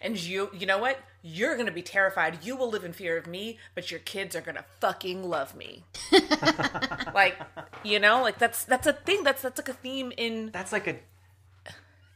and 0.00 0.18
you 0.18 0.50
you 0.52 0.66
know 0.66 0.78
what 0.78 0.98
you're 1.22 1.56
gonna 1.56 1.72
be 1.72 1.82
terrified 1.82 2.44
you 2.44 2.56
will 2.56 2.68
live 2.70 2.84
in 2.84 2.92
fear 2.92 3.16
of 3.16 3.26
me 3.26 3.58
but 3.74 3.90
your 3.90 4.00
kids 4.00 4.34
are 4.36 4.40
gonna 4.40 4.64
fucking 4.80 5.22
love 5.22 5.54
me 5.56 5.84
like 7.14 7.36
you 7.84 7.98
know 7.98 8.22
like 8.22 8.38
that's 8.38 8.64
that's 8.64 8.86
a 8.86 8.92
thing 8.92 9.22
that's 9.24 9.42
that's 9.42 9.58
like 9.58 9.68
a 9.68 9.72
theme 9.72 10.12
in 10.16 10.50
That's 10.52 10.72
like 10.72 10.86
a 10.86 10.96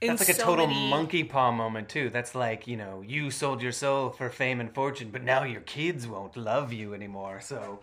in 0.01 0.09
that's 0.09 0.29
like 0.29 0.37
a 0.37 0.41
total 0.41 0.67
many- 0.67 0.91
monkey 0.91 1.25
paw 1.25 1.51
moment 1.51 1.89
too. 1.89 2.11
That's 2.11 2.35
like 2.35 2.67
you 2.67 2.77
know 2.77 3.03
you 3.07 3.31
sold 3.31 3.63
your 3.63 3.73
soul 3.73 4.11
for 4.11 4.29
fame 4.29 4.61
and 4.61 4.73
fortune, 4.75 5.09
but 5.11 5.23
now 5.23 5.43
your 5.45 5.63
kids 5.63 6.07
won't 6.07 6.37
love 6.37 6.71
you 6.71 6.93
anymore. 6.93 7.41
So, 7.41 7.81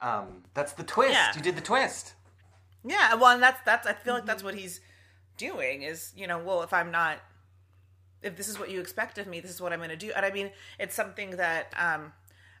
um, 0.00 0.44
that's 0.54 0.72
the 0.74 0.84
twist. 0.84 1.14
Yeah. 1.14 1.32
You 1.34 1.42
did 1.42 1.56
the 1.56 1.62
twist. 1.62 2.14
Yeah, 2.84 3.14
well, 3.14 3.32
and 3.32 3.42
that's 3.42 3.60
that's 3.64 3.88
I 3.88 3.94
feel 3.94 4.14
like 4.14 4.24
that's 4.24 4.44
what 4.44 4.54
he's 4.54 4.80
doing 5.36 5.82
is 5.82 6.12
you 6.16 6.28
know 6.28 6.38
well 6.38 6.62
if 6.62 6.72
I'm 6.72 6.92
not 6.92 7.18
if 8.26 8.36
this 8.36 8.48
is 8.48 8.58
what 8.58 8.70
you 8.70 8.80
expect 8.80 9.18
of 9.18 9.26
me 9.26 9.40
this 9.40 9.50
is 9.50 9.60
what 9.60 9.72
I'm 9.72 9.78
going 9.78 9.90
to 9.90 9.96
do. 9.96 10.12
And 10.14 10.26
I 10.26 10.30
mean 10.30 10.50
it's 10.78 10.94
something 10.94 11.30
that 11.36 11.72
um 11.76 12.12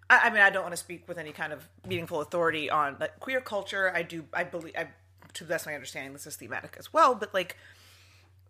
I, 0.08 0.20
I 0.24 0.30
mean 0.30 0.42
I 0.42 0.50
don't 0.50 0.62
want 0.62 0.72
to 0.72 0.78
speak 0.78 1.08
with 1.08 1.18
any 1.18 1.32
kind 1.32 1.52
of 1.52 1.68
meaningful 1.86 2.20
authority 2.20 2.70
on 2.70 2.96
like 3.00 3.20
queer 3.20 3.40
culture. 3.40 3.92
I 3.94 4.02
do 4.02 4.24
I 4.32 4.44
believe 4.44 4.74
I 4.76 4.88
to 5.34 5.44
the 5.44 5.48
best 5.48 5.66
of 5.66 5.70
my 5.70 5.74
understanding 5.74 6.12
this 6.12 6.26
is 6.26 6.36
thematic 6.36 6.76
as 6.78 6.92
well. 6.92 7.14
But 7.14 7.34
like 7.34 7.56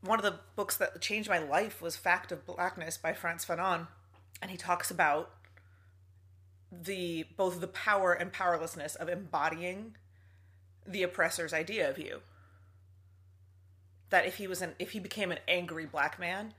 one 0.01 0.19
of 0.19 0.25
the 0.25 0.39
books 0.55 0.77
that 0.77 1.01
changed 1.01 1.29
my 1.29 1.39
life 1.39 1.83
was 1.83 1.97
Fact 1.97 2.31
of 2.33 2.47
Blackness 2.47 2.97
by 2.97 3.13
Frantz 3.13 3.45
Fanon. 3.45 3.89
And 4.41 4.51
he 4.51 4.57
talks 4.57 4.91
about 4.91 5.31
the 6.71 7.27
both 7.37 7.61
the 7.61 7.67
power 7.67 8.13
and 8.13 8.33
powerlessness 8.33 8.95
of 8.97 9.09
embodying 9.09 9.97
the 10.87 11.03
oppressor's 11.03 11.53
idea 11.53 11.89
of 11.89 11.99
you. 11.99 12.21
That 14.11 14.27
if 14.27 14.37
he 14.37 14.47
was 14.47 14.63
an 14.63 14.75
if 14.79 14.91
he 14.91 15.01
became 15.01 15.33
an 15.33 15.39
angry 15.49 15.87
black 15.87 16.19
man, 16.19 16.55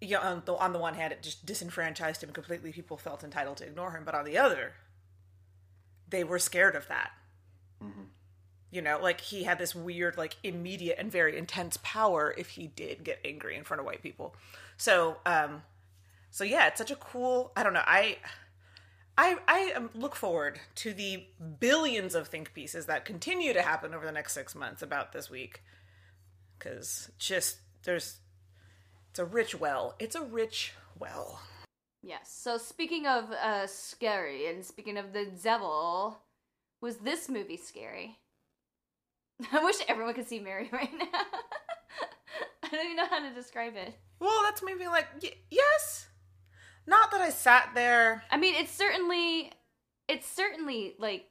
you 0.00 0.14
know, 0.16 0.20
on 0.20 0.42
the, 0.44 0.54
on 0.54 0.72
the 0.72 0.78
one 0.78 0.94
hand, 0.94 1.12
it 1.12 1.22
just 1.22 1.46
disenfranchised 1.46 2.22
him 2.22 2.30
completely. 2.30 2.72
People 2.72 2.96
felt 2.96 3.24
entitled 3.24 3.56
to 3.58 3.66
ignore 3.66 3.92
him, 3.92 4.04
but 4.04 4.14
on 4.14 4.24
the 4.24 4.38
other, 4.38 4.74
they 6.08 6.24
were 6.24 6.38
scared 6.38 6.74
of 6.74 6.88
that. 6.88 7.12
You 8.72 8.82
know, 8.82 8.98
like 9.00 9.20
he 9.20 9.44
had 9.44 9.58
this 9.58 9.74
weird, 9.74 10.18
like 10.18 10.36
immediate 10.42 10.96
and 10.98 11.10
very 11.10 11.38
intense 11.38 11.78
power 11.82 12.34
if 12.36 12.50
he 12.50 12.66
did 12.66 13.04
get 13.04 13.20
angry 13.24 13.56
in 13.56 13.64
front 13.64 13.80
of 13.80 13.86
white 13.86 14.02
people. 14.02 14.34
So, 14.76 15.18
um, 15.24 15.62
so 16.30 16.44
yeah, 16.44 16.66
it's 16.66 16.76
such 16.76 16.90
a 16.90 16.96
cool. 16.96 17.52
I 17.56 17.62
don't 17.62 17.72
know. 17.72 17.84
I 17.86 18.18
I 19.16 19.38
I 19.48 19.84
look 19.94 20.14
forward 20.14 20.60
to 20.76 20.92
the 20.92 21.24
billions 21.60 22.14
of 22.14 22.28
think 22.28 22.52
pieces 22.52 22.86
that 22.86 23.04
continue 23.04 23.54
to 23.54 23.62
happen 23.62 23.94
over 23.94 24.04
the 24.04 24.12
next 24.12 24.34
six 24.34 24.54
months 24.54 24.82
about 24.82 25.12
this 25.12 25.30
week, 25.30 25.62
because 26.58 27.10
just 27.18 27.58
there's 27.84 28.18
it's 29.16 29.20
a 29.20 29.24
rich 29.24 29.58
well. 29.58 29.94
It's 29.98 30.14
a 30.14 30.20
rich 30.20 30.74
well. 30.98 31.40
Yes. 32.02 32.30
So 32.30 32.58
speaking 32.58 33.06
of 33.06 33.32
uh 33.32 33.66
scary 33.66 34.46
and 34.48 34.62
speaking 34.62 34.98
of 34.98 35.14
the 35.14 35.24
devil, 35.42 36.18
was 36.82 36.98
this 36.98 37.30
movie 37.30 37.56
scary? 37.56 38.18
I 39.52 39.64
wish 39.64 39.76
everyone 39.88 40.12
could 40.12 40.28
see 40.28 40.38
Mary 40.38 40.68
right 40.72 40.92
now. 40.98 41.06
I 42.62 42.68
don't 42.70 42.84
even 42.84 42.96
know 42.96 43.06
how 43.08 43.26
to 43.26 43.34
describe 43.34 43.74
it. 43.74 43.94
Well, 44.20 44.42
that's 44.42 44.62
maybe 44.62 44.86
like 44.86 45.06
y- 45.22 45.32
yes, 45.50 46.08
not 46.86 47.10
that 47.12 47.22
I 47.22 47.30
sat 47.30 47.70
there. 47.74 48.22
I 48.30 48.36
mean, 48.36 48.54
it's 48.54 48.72
certainly 48.72 49.50
it's 50.08 50.28
certainly 50.28 50.94
like 50.98 51.24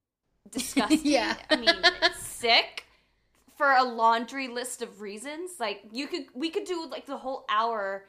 disgusting. 0.50 1.02
Yeah. 1.04 1.36
I 1.50 1.54
mean, 1.54 1.70
sick 2.18 2.84
for 3.58 3.72
a 3.72 3.82
laundry 3.82 4.48
list 4.48 4.80
of 4.80 5.02
reasons. 5.02 5.50
Like 5.60 5.82
you 5.92 6.06
could 6.06 6.26
we 6.32 6.48
could 6.48 6.64
do 6.64 6.86
like 6.88 7.04
the 7.04 7.18
whole 7.18 7.44
hour 7.50 8.06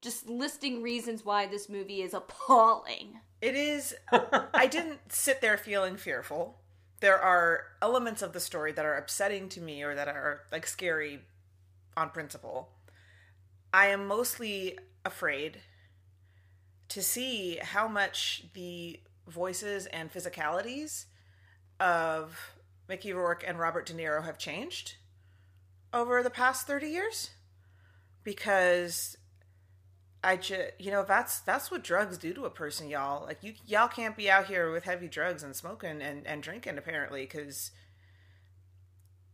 just 0.00 0.28
listing 0.28 0.82
reasons 0.82 1.24
why 1.24 1.46
this 1.46 1.68
movie 1.68 2.00
is 2.00 2.14
appalling. 2.14 3.20
It 3.40 3.54
is. 3.54 3.94
I 4.54 4.66
didn't 4.66 5.12
sit 5.12 5.40
there 5.40 5.58
feeling 5.58 5.96
fearful. 5.96 6.60
There 7.00 7.18
are 7.18 7.64
elements 7.82 8.22
of 8.22 8.32
the 8.32 8.40
story 8.40 8.72
that 8.72 8.84
are 8.84 8.94
upsetting 8.94 9.48
to 9.50 9.60
me 9.60 9.82
or 9.82 9.94
that 9.94 10.08
are 10.08 10.42
like 10.52 10.66
scary 10.66 11.20
on 11.96 12.10
principle. 12.10 12.70
I 13.74 13.88
am 13.88 14.06
mostly 14.06 14.78
afraid 15.04 15.58
to 16.90 17.02
see 17.02 17.58
how 17.60 17.88
much 17.88 18.44
the 18.54 19.00
voices 19.26 19.86
and 19.86 20.12
physicalities 20.12 21.06
of 21.80 22.51
Mickey 22.88 23.12
Rourke 23.12 23.44
and 23.46 23.58
Robert 23.58 23.86
De 23.86 23.94
Niro 23.94 24.24
have 24.24 24.38
changed 24.38 24.96
over 25.92 26.22
the 26.22 26.30
past 26.30 26.66
30 26.66 26.88
years 26.88 27.30
because 28.24 29.16
I 30.24 30.36
just, 30.36 30.72
you 30.78 30.90
know, 30.90 31.04
that's 31.06 31.40
that's 31.40 31.70
what 31.70 31.82
drugs 31.82 32.16
do 32.18 32.32
to 32.34 32.44
a 32.44 32.50
person, 32.50 32.88
y'all. 32.88 33.24
Like 33.24 33.38
you, 33.42 33.54
y'all 33.66 33.88
can't 33.88 34.16
be 34.16 34.30
out 34.30 34.46
here 34.46 34.70
with 34.70 34.84
heavy 34.84 35.08
drugs 35.08 35.42
and 35.42 35.54
smoking 35.54 36.00
and, 36.00 36.26
and 36.26 36.42
drinking 36.42 36.78
apparently, 36.78 37.22
because 37.22 37.72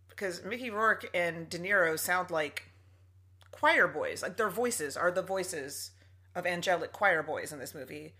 because 0.08 0.42
Mickey 0.44 0.70
Rourke 0.70 1.08
and 1.14 1.48
De 1.48 1.58
Niro 1.58 1.98
sound 1.98 2.30
like 2.30 2.70
choir 3.50 3.86
boys. 3.86 4.22
Like 4.22 4.36
their 4.36 4.48
voices 4.48 4.96
are 4.96 5.10
the 5.10 5.22
voices 5.22 5.90
of 6.34 6.46
angelic 6.46 6.92
choir 6.92 7.22
boys 7.22 7.52
in 7.52 7.58
this 7.58 7.74
movie, 7.74 8.14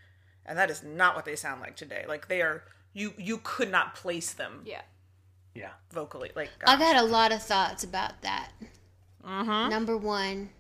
and 0.45 0.59
that 0.59 0.71
is 0.71 0.83
not 0.83 1.17
what 1.17 1.25
they 1.25 1.37
sound 1.37 1.61
like 1.61 1.77
today. 1.77 2.05
Like 2.07 2.29
they 2.29 2.43
are, 2.43 2.65
you 2.93 3.15
you 3.17 3.41
could 3.43 3.71
not 3.71 3.95
place 3.95 4.33
them 4.35 4.63
Yeah. 4.67 4.83
Yeah. 5.55 5.71
vocally. 5.93 6.31
Like 6.37 6.51
I 6.67 6.77
gosh. 6.77 6.81
got 6.81 6.97
a 6.97 7.07
lot 7.07 7.33
of 7.33 7.43
thoughts 7.43 7.85
about 7.85 8.21
that. 8.23 8.51
Mm-hmm. 9.27 9.71
Number 9.71 9.97
one, 9.97 10.51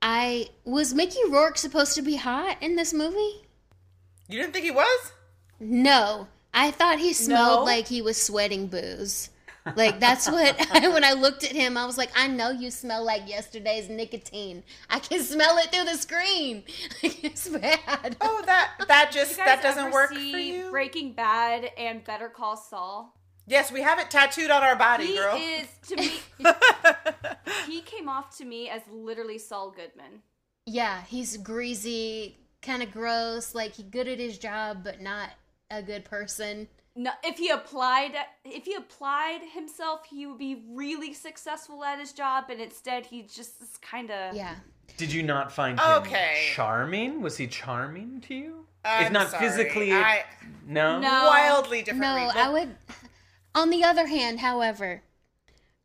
I 0.00 0.48
was 0.64 0.94
Mickey 0.94 1.20
Rourke 1.28 1.58
supposed 1.58 1.94
to 1.94 2.02
be 2.02 2.16
hot 2.16 2.56
in 2.60 2.76
this 2.76 2.92
movie? 2.92 3.46
you 4.28 4.38
didn't 4.40 4.52
think 4.52 4.64
he 4.64 4.70
was? 4.70 5.12
No, 5.60 6.26
I 6.54 6.70
thought 6.70 6.98
he 6.98 7.12
smelled 7.12 7.60
No? 7.60 7.64
like 7.64 7.86
he 7.86 8.00
was 8.02 8.20
sweating 8.20 8.66
booze. 8.66 9.28
Like 9.76 10.00
that's 10.00 10.28
what 10.28 10.56
when 10.72 11.04
I 11.04 11.12
looked 11.12 11.44
at 11.44 11.52
him, 11.52 11.76
I 11.76 11.86
was 11.86 11.96
like, 11.96 12.10
I 12.16 12.26
know 12.26 12.50
you 12.50 12.70
smell 12.72 13.04
like 13.04 13.28
yesterday's 13.28 13.88
nicotine. 13.88 14.64
I 14.90 14.98
can 14.98 15.20
smell 15.22 15.56
it 15.58 15.70
through 15.70 15.84
the 15.84 15.96
screen. 15.96 16.64
Like, 17.02 17.22
it's 17.24 17.48
bad. 17.48 18.16
Oh, 18.20 18.42
that 18.46 18.70
that 18.88 19.10
just 19.12 19.32
You 19.32 19.36
guys 19.36 19.46
that 19.46 19.62
doesn't 19.62 19.84
ever 19.86 19.92
work 19.92 20.10
see 20.10 20.32
for 20.32 20.38
you. 20.38 20.70
Breaking 20.70 21.12
Bad 21.12 21.70
and 21.78 22.02
Better 22.02 22.28
Call 22.28 22.56
Saul. 22.56 23.14
Yes, 23.46 23.70
we 23.72 23.82
have 23.82 23.98
it 23.98 24.10
tattooed 24.10 24.50
on 24.50 24.62
our 24.62 24.76
body, 24.76 25.06
He 25.06 25.14
girl. 25.16 25.36
is 25.36 25.66
to 25.88 25.96
me. 25.96 26.12
he 27.66 27.80
came 27.82 28.08
off 28.08 28.36
to 28.38 28.44
me 28.44 28.68
as 28.68 28.82
literally 28.90 29.38
Saul 29.38 29.70
Goodman. 29.70 30.22
Yeah, 30.66 31.02
he's 31.04 31.36
greasy, 31.36 32.36
kind 32.62 32.82
of 32.82 32.92
gross. 32.92 33.54
Like 33.54 33.74
he 33.74 33.82
good 33.82 34.08
at 34.08 34.18
his 34.18 34.38
job, 34.38 34.82
but 34.84 35.00
not 35.00 35.30
a 35.70 35.82
good 35.82 36.04
person. 36.04 36.68
No, 36.94 37.10
if 37.24 37.38
he 37.38 37.48
applied, 37.48 38.12
if 38.44 38.64
he 38.66 38.74
applied 38.74 39.40
himself, 39.54 40.04
he 40.10 40.26
would 40.26 40.38
be 40.38 40.62
really 40.70 41.14
successful 41.14 41.82
at 41.84 41.98
his 41.98 42.12
job. 42.12 42.44
And 42.50 42.60
instead, 42.60 43.06
he 43.06 43.22
just 43.22 43.62
is 43.62 43.78
kind 43.80 44.10
of 44.10 44.34
Yeah. 44.36 44.56
Did 44.98 45.10
you 45.10 45.22
not 45.22 45.50
find 45.50 45.80
him 45.80 45.86
Okay. 46.02 46.50
charming? 46.54 47.22
Was 47.22 47.38
he 47.38 47.46
charming 47.46 48.20
to 48.28 48.34
you? 48.34 48.66
I'm 48.84 49.06
if 49.06 49.12
not 49.12 49.30
sorry. 49.30 49.48
physically, 49.48 49.92
I- 49.92 50.24
no. 50.66 51.00
No. 51.00 51.08
wildly 51.08 51.78
different. 51.82 52.02
No, 52.02 52.14
read. 52.14 52.36
I 52.36 52.50
would. 52.50 52.76
On 53.54 53.70
the 53.70 53.84
other 53.84 54.06
hand, 54.06 54.40
however, 54.40 55.02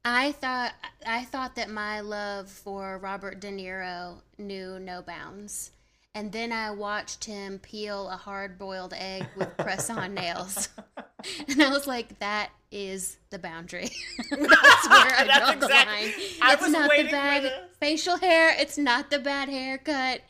I 0.06 0.32
thought 0.32 0.74
I 1.06 1.26
thought 1.26 1.56
that 1.56 1.70
my 1.70 2.00
love 2.00 2.50
for 2.50 2.98
Robert 2.98 3.40
De 3.42 3.50
Niro 3.52 4.22
knew 4.38 4.80
no 4.80 5.02
bounds, 5.02 5.72
and 6.16 6.32
then 6.32 6.54
I 6.54 6.72
watched 6.72 7.26
him 7.26 7.60
peel 7.60 8.08
a 8.10 8.16
hard-boiled 8.16 8.94
egg 8.94 9.26
with 9.36 9.56
press-on 9.58 10.14
nails, 10.14 10.70
and 11.50 11.62
I 11.62 11.70
was 11.70 11.88
like, 11.88 12.20
"That 12.20 12.52
is 12.72 13.18
the 13.32 13.40
boundary. 13.40 13.90
That's 14.30 14.90
where 14.90 15.16
I 15.20 15.26
That's 15.28 15.40
draw 15.40 15.48
the 15.48 15.66
exact- 15.66 15.88
line. 15.90 16.14
It's 16.54 16.62
was 16.62 16.72
not 16.72 16.90
the 16.96 17.04
bad 17.04 17.52
facial 17.80 18.18
hair. 18.18 18.56
It's 18.58 18.78
not 18.78 19.10
the 19.10 19.20
bad 19.20 19.50
haircut." 19.50 20.22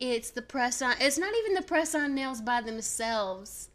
It's 0.00 0.30
the 0.32 0.42
press 0.42 0.82
on. 0.82 0.96
It's 1.00 1.18
not 1.18 1.32
even 1.38 1.54
the 1.54 1.62
press 1.62 1.94
on 1.94 2.14
nails 2.16 2.40
by 2.40 2.60
themselves. 2.60 3.68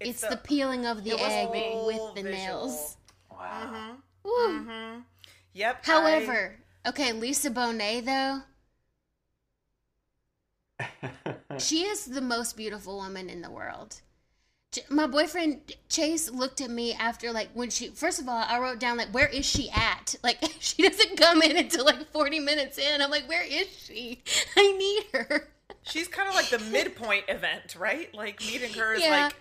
It's, 0.00 0.26
the, 0.26 0.36
peeling 0.36 0.86
of 0.86 1.04
the 1.04 1.12
egg 1.12 1.50
with 1.50 2.14
the 2.14 2.22
visual. 2.22 2.32
nails. 2.32 2.96
Wow. 3.30 3.62
Mm-hmm. 3.64 3.90
Woo. 4.24 4.48
Mm-hmm. 4.48 5.00
Yep. 5.52 5.84
However, 5.84 6.56
okay, 6.86 7.12
Lisa 7.12 7.50
Bonet 7.50 8.04
though, 8.06 8.42
she 11.58 11.82
is 11.82 12.06
the 12.06 12.20
most 12.20 12.56
beautiful 12.56 12.96
woman 12.96 13.28
in 13.28 13.42
the 13.42 13.50
world. 13.50 14.00
My 14.88 15.06
boyfriend 15.08 15.74
Chase 15.88 16.30
looked 16.30 16.60
at 16.60 16.70
me 16.70 16.94
after 16.94 17.32
like 17.32 17.50
when 17.54 17.70
she 17.70 17.88
first 17.88 18.20
of 18.20 18.28
all 18.28 18.44
I 18.46 18.60
wrote 18.60 18.78
down 18.78 18.98
like 18.98 19.12
where 19.12 19.26
is 19.26 19.44
she 19.44 19.68
at 19.70 20.14
like 20.22 20.38
she 20.60 20.88
doesn't 20.88 21.16
come 21.16 21.42
in 21.42 21.56
until 21.56 21.84
like 21.84 22.06
40 22.12 22.38
minutes 22.38 22.78
in 22.78 23.02
I'm 23.02 23.10
like 23.10 23.28
where 23.28 23.42
is 23.42 23.66
she 23.76 24.22
I 24.56 24.72
need 24.78 25.06
her 25.12 25.48
she's 25.82 26.08
kind 26.08 26.28
of 26.28 26.34
like 26.34 26.48
the 26.50 26.58
midpoint 26.58 27.24
event, 27.28 27.76
right? 27.78 28.14
Like 28.14 28.40
meeting 28.40 28.72
her 28.74 28.94
is 28.94 29.02
Yeah. 29.02 29.24
like, 29.24 29.34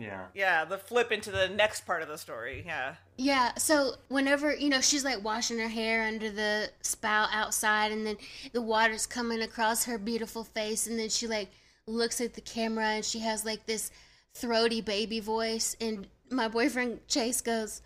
yeah. 0.00 0.26
yeah, 0.34 0.64
the 0.64 0.78
flip 0.78 1.12
into 1.12 1.30
the 1.30 1.48
next 1.48 1.86
part 1.86 2.02
of 2.02 2.08
the 2.08 2.18
story. 2.18 2.62
Yeah. 2.66 2.94
Yeah, 3.16 3.54
so 3.56 3.94
whenever, 4.08 4.54
you 4.54 4.68
know, 4.68 4.80
she's 4.80 5.04
like 5.04 5.22
washing 5.22 5.58
her 5.58 5.68
hair 5.68 6.02
under 6.02 6.30
the 6.30 6.70
spout 6.82 7.28
outside 7.32 7.92
and 7.92 8.06
then 8.06 8.16
the 8.52 8.62
water's 8.62 9.06
coming 9.06 9.42
across 9.42 9.84
her 9.84 9.98
beautiful 9.98 10.44
face 10.44 10.86
and 10.86 10.98
then 10.98 11.08
she 11.08 11.26
like 11.26 11.50
looks 11.86 12.20
at 12.20 12.34
the 12.34 12.40
camera 12.40 12.86
and 12.86 13.04
she 13.04 13.18
has 13.20 13.44
like 13.44 13.66
this 13.66 13.90
throaty 14.34 14.80
baby 14.80 15.20
voice 15.20 15.76
and 15.80 16.06
my 16.30 16.48
boyfriend 16.48 17.06
Chase 17.08 17.40
goes, 17.40 17.82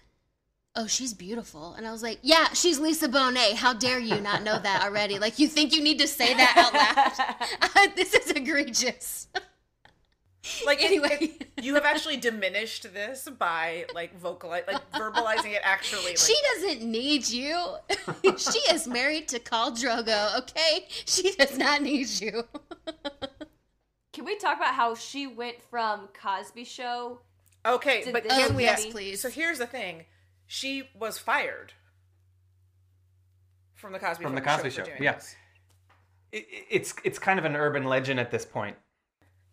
"Oh, 0.77 0.87
she's 0.87 1.15
beautiful." 1.15 1.75
And 1.75 1.87
I 1.87 1.93
was 1.93 2.03
like, 2.03 2.19
"Yeah, 2.23 2.53
she's 2.53 2.79
Lisa 2.79 3.09
Bonet. 3.09 3.55
How 3.55 3.73
dare 3.73 3.99
you 3.99 4.21
not 4.21 4.43
know 4.43 4.59
that 4.59 4.83
already? 4.85 5.19
Like 5.19 5.39
you 5.39 5.49
think 5.49 5.75
you 5.75 5.83
need 5.83 5.99
to 6.01 6.07
say 6.09 6.35
that 6.35 6.55
out 6.57 7.73
loud? 7.75 7.93
this 7.97 8.15
is 8.15 8.31
egregious." 8.31 9.29
Like 10.67 10.83
Anyway. 10.83 11.19
it- 11.21 11.65
you 11.65 11.75
have 11.75 11.85
actually 11.85 12.17
diminished 12.19 12.93
this 12.93 13.29
by 13.39 13.87
like 13.95 14.19
vocalize, 14.19 14.65
like 14.67 14.91
verbalizing 14.93 15.53
it 15.55 15.63
actually. 15.65 16.09
Like, 16.09 16.19
She 16.19 16.37
doesn't 16.55 16.83
need 16.91 17.29
you. 17.29 17.77
she 18.37 18.59
is 18.73 18.87
married 18.87 19.29
to 19.29 19.39
Khal 19.41 19.71
Drogo, 19.73 20.39
okay? 20.41 20.87
She 21.07 21.33
does 21.33 21.57
not 21.57 21.81
need 21.83 22.09
you. 22.21 22.45
Can 24.13 24.25
we 24.25 24.37
talk 24.37 24.57
about 24.59 24.75
how 24.75 24.95
she 24.95 25.27
went 25.27 25.63
from 25.63 26.09
Cosby 26.21 26.65
Show? 26.65 27.21
okay, 27.67 28.05
Did 28.05 28.13
but 28.13 28.25
this 28.25 28.33
can 28.33 28.53
oh, 28.53 28.55
we? 28.57 28.65
yes, 28.65 28.87
please. 28.87 29.21
So 29.21 29.29
here's 29.31 29.59
the 29.59 29.67
thing: 29.67 30.05
she 30.47 30.89
was 30.99 31.19
fired 31.19 31.73
from 33.75 33.93
the 33.93 33.99
Cosby 33.99 34.23
From 34.23 34.35
the 34.35 34.41
Cosby 34.41 34.71
Show, 34.71 34.85
doing 34.85 35.03
yeah. 35.03 35.19
It, 36.33 36.47
it's 36.71 36.95
it's 37.05 37.19
kind 37.19 37.39
of 37.39 37.45
an 37.45 37.57
urban 37.57 37.85
legend 37.85 38.21
at 38.21 38.31
this 38.31 38.45
point. 38.45 38.77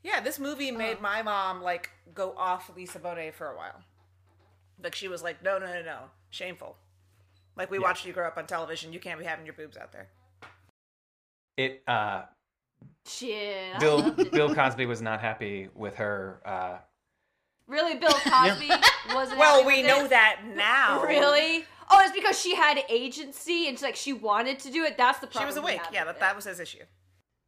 Yeah, 0.03 0.19
this 0.19 0.39
movie 0.39 0.71
made 0.71 0.99
my 0.99 1.21
mom 1.21 1.61
like 1.61 1.89
go 2.13 2.33
off 2.37 2.71
Lisa 2.75 2.99
Bonet 2.99 3.33
for 3.33 3.47
a 3.47 3.55
while. 3.55 3.83
Like 4.83 4.95
she 4.95 5.07
was 5.07 5.21
like, 5.21 5.43
no, 5.43 5.59
no, 5.59 5.67
no, 5.67 5.81
no, 5.83 5.97
shameful. 6.29 6.75
Like 7.55 7.69
we 7.69 7.79
watched 7.79 8.05
you 8.05 8.13
grow 8.13 8.27
up 8.27 8.37
on 8.37 8.47
television. 8.47 8.93
You 8.93 8.99
can't 8.99 9.19
be 9.19 9.25
having 9.25 9.45
your 9.45 9.53
boobs 9.53 9.77
out 9.77 9.91
there. 9.91 10.07
It 11.57 11.83
uh, 11.87 12.23
Shit. 13.05 13.75
I 13.75 13.79
Bill. 13.79 14.11
Bill 14.11 14.53
Cosby 14.55 14.85
was 14.85 15.01
not 15.01 15.21
happy 15.21 15.69
with 15.75 15.95
her. 15.95 16.41
Uh, 16.45 16.77
Really, 17.67 17.95
Bill 17.95 18.09
Cosby 18.11 18.69
wasn't. 19.13 19.39
Well, 19.39 19.63
happy 19.63 19.67
we 19.67 19.81
with 19.81 19.87
know 19.87 20.05
it? 20.05 20.09
that 20.09 20.41
now. 20.55 21.03
Really? 21.03 21.65
Oh, 21.89 22.01
it's 22.03 22.13
because 22.13 22.39
she 22.39 22.55
had 22.55 22.79
agency 22.89 23.67
and 23.67 23.77
she, 23.79 23.85
like 23.85 23.95
she 23.95 24.13
wanted 24.13 24.59
to 24.59 24.71
do 24.71 24.83
it. 24.83 24.97
That's 24.97 25.19
the 25.19 25.27
problem. 25.27 25.51
She 25.51 25.55
was 25.55 25.63
we 25.63 25.73
awake. 25.73 25.81
Yeah, 25.91 26.05
with 26.05 26.15
that, 26.15 26.19
that 26.19 26.35
was 26.35 26.45
his 26.45 26.59
issue. 26.59 26.83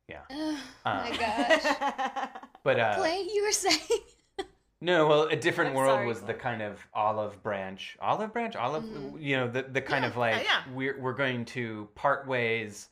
Yeah, 0.08 0.22
oh 0.32 0.60
Uh, 0.86 1.08
my 1.10 1.18
gosh. 1.18 2.38
but 2.64 2.80
uh, 2.80 2.96
Clay, 2.98 3.28
you 3.34 3.44
were 3.44 3.52
saying? 3.52 3.80
No, 4.82 5.08
well, 5.08 5.24
a 5.24 5.36
different 5.38 5.70
I'm 5.70 5.76
world 5.78 5.96
sorry, 5.96 6.08
was 6.08 6.20
the 6.24 6.34
kind 6.34 6.62
of 6.62 6.78
olive 6.94 7.42
branch, 7.42 7.98
olive 8.02 8.34
branch, 8.34 8.58
olive. 8.58 8.84
You 9.18 9.38
know, 9.38 9.48
the 9.48 9.64
the 9.64 9.82
kind 9.82 10.04
Yeah, 10.04 10.10
of 10.10 10.18
like 10.18 10.36
yeah, 10.36 10.42
yeah. 10.44 10.74
we're 10.74 11.00
we're 11.00 11.14
going 11.14 11.46
to 11.46 11.88
part 11.96 12.28
ways 12.28 12.90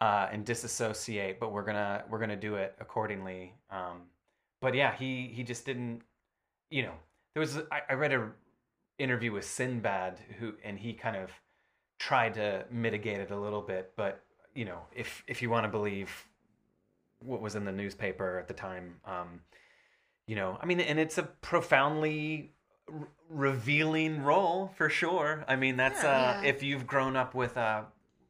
uh, 0.00 0.26
and 0.32 0.44
disassociate, 0.44 1.38
but 1.38 1.52
we're 1.52 1.62
gonna 1.62 2.02
we're 2.10 2.18
gonna 2.18 2.34
do 2.34 2.56
it 2.56 2.74
accordingly. 2.80 3.54
Um, 3.70 4.02
but 4.60 4.74
yeah, 4.74 4.92
he 4.96 5.28
he 5.32 5.44
just 5.44 5.64
didn't. 5.64 6.02
You 6.70 6.82
know, 6.82 6.94
there 7.34 7.40
was 7.40 7.56
I, 7.70 7.82
I 7.88 7.92
read 7.94 8.12
a 8.12 8.30
interview 8.98 9.30
with 9.30 9.44
Sinbad 9.44 10.18
who 10.40 10.54
and 10.64 10.76
he 10.76 10.92
kind 10.92 11.16
of 11.16 11.30
tried 12.00 12.34
to 12.34 12.64
mitigate 12.68 13.20
it 13.20 13.30
a 13.30 13.38
little 13.38 13.62
bit, 13.62 13.92
but 13.96 14.24
you 14.56 14.64
know, 14.64 14.80
if 14.92 15.22
if 15.28 15.40
you 15.40 15.50
want 15.50 15.62
to 15.64 15.68
believe 15.68 16.26
what 17.20 17.40
was 17.40 17.54
in 17.54 17.64
the 17.64 17.72
newspaper 17.72 18.38
at 18.38 18.48
the 18.48 18.54
time. 18.54 18.96
Um, 19.04 19.40
you 20.26 20.36
know 20.36 20.58
i 20.60 20.66
mean 20.66 20.78
and 20.78 20.98
it's 21.00 21.16
a 21.16 21.22
profoundly 21.22 22.52
r- 22.92 23.08
revealing 23.30 24.22
role 24.22 24.70
for 24.76 24.90
sure 24.90 25.42
i 25.48 25.56
mean 25.56 25.78
that's 25.78 26.04
uh 26.04 26.38
Yeah. 26.42 26.48
if 26.50 26.62
you've 26.62 26.86
grown 26.86 27.16
up 27.16 27.34
with 27.34 27.56
uh 27.56 27.84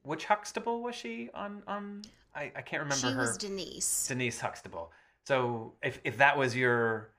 which 0.04 0.24
huxtable 0.26 0.80
was 0.80 0.94
she 0.94 1.28
on 1.34 1.62
on 1.66 2.02
I, 2.36 2.52
I 2.54 2.62
can't 2.62 2.82
remember 2.84 2.94
She 3.08 3.12
her. 3.12 3.18
was 3.20 3.36
Denise. 3.36 4.06
Denise 4.06 4.38
Huxtable. 4.40 4.92
So 5.24 5.72
if 5.82 5.98
if 6.04 6.18
that 6.18 6.38
was 6.38 6.54
your 6.54 7.10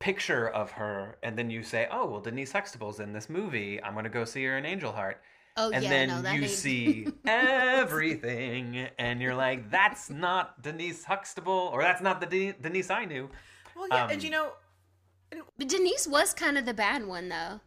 picture 0.00 0.48
of 0.48 0.72
her, 0.72 1.16
and 1.22 1.38
then 1.38 1.48
you 1.48 1.62
say, 1.62 1.86
"Oh, 1.92 2.06
well, 2.06 2.20
Denise 2.20 2.50
Huxtable's 2.50 2.98
in 2.98 3.12
this 3.12 3.30
movie. 3.30 3.80
I'm 3.82 3.92
going 3.92 4.02
to 4.04 4.10
go 4.10 4.24
see 4.24 4.42
her 4.46 4.58
in 4.58 4.66
Angel 4.66 4.90
Heart," 4.90 5.22
oh 5.56 5.70
and 5.70 5.82
yeah, 5.84 5.90
then 5.90 6.08
no, 6.08 6.22
that 6.22 6.34
you 6.36 6.42
ain't- 6.42 6.50
see 6.50 7.06
everything, 7.26 8.88
and 8.98 9.20
you're 9.20 9.34
like, 9.34 9.70
"That's 9.70 10.10
not 10.10 10.62
Denise 10.62 11.04
Huxtable, 11.04 11.70
or 11.72 11.82
that's 11.82 12.02
not 12.02 12.20
the 12.20 12.26
De- 12.26 12.52
Denise 12.52 12.90
I 12.90 13.04
knew." 13.04 13.28
Well, 13.76 13.88
yeah, 13.88 14.04
Um, 14.04 14.10
and 14.10 14.22
you 14.22 14.30
know, 14.30 14.52
But 15.58 15.68
Denise 15.68 16.06
was 16.06 16.32
kind 16.32 16.56
of 16.58 16.64
the 16.64 16.74
bad 16.74 17.06
one 17.06 17.28
though. 17.28 17.60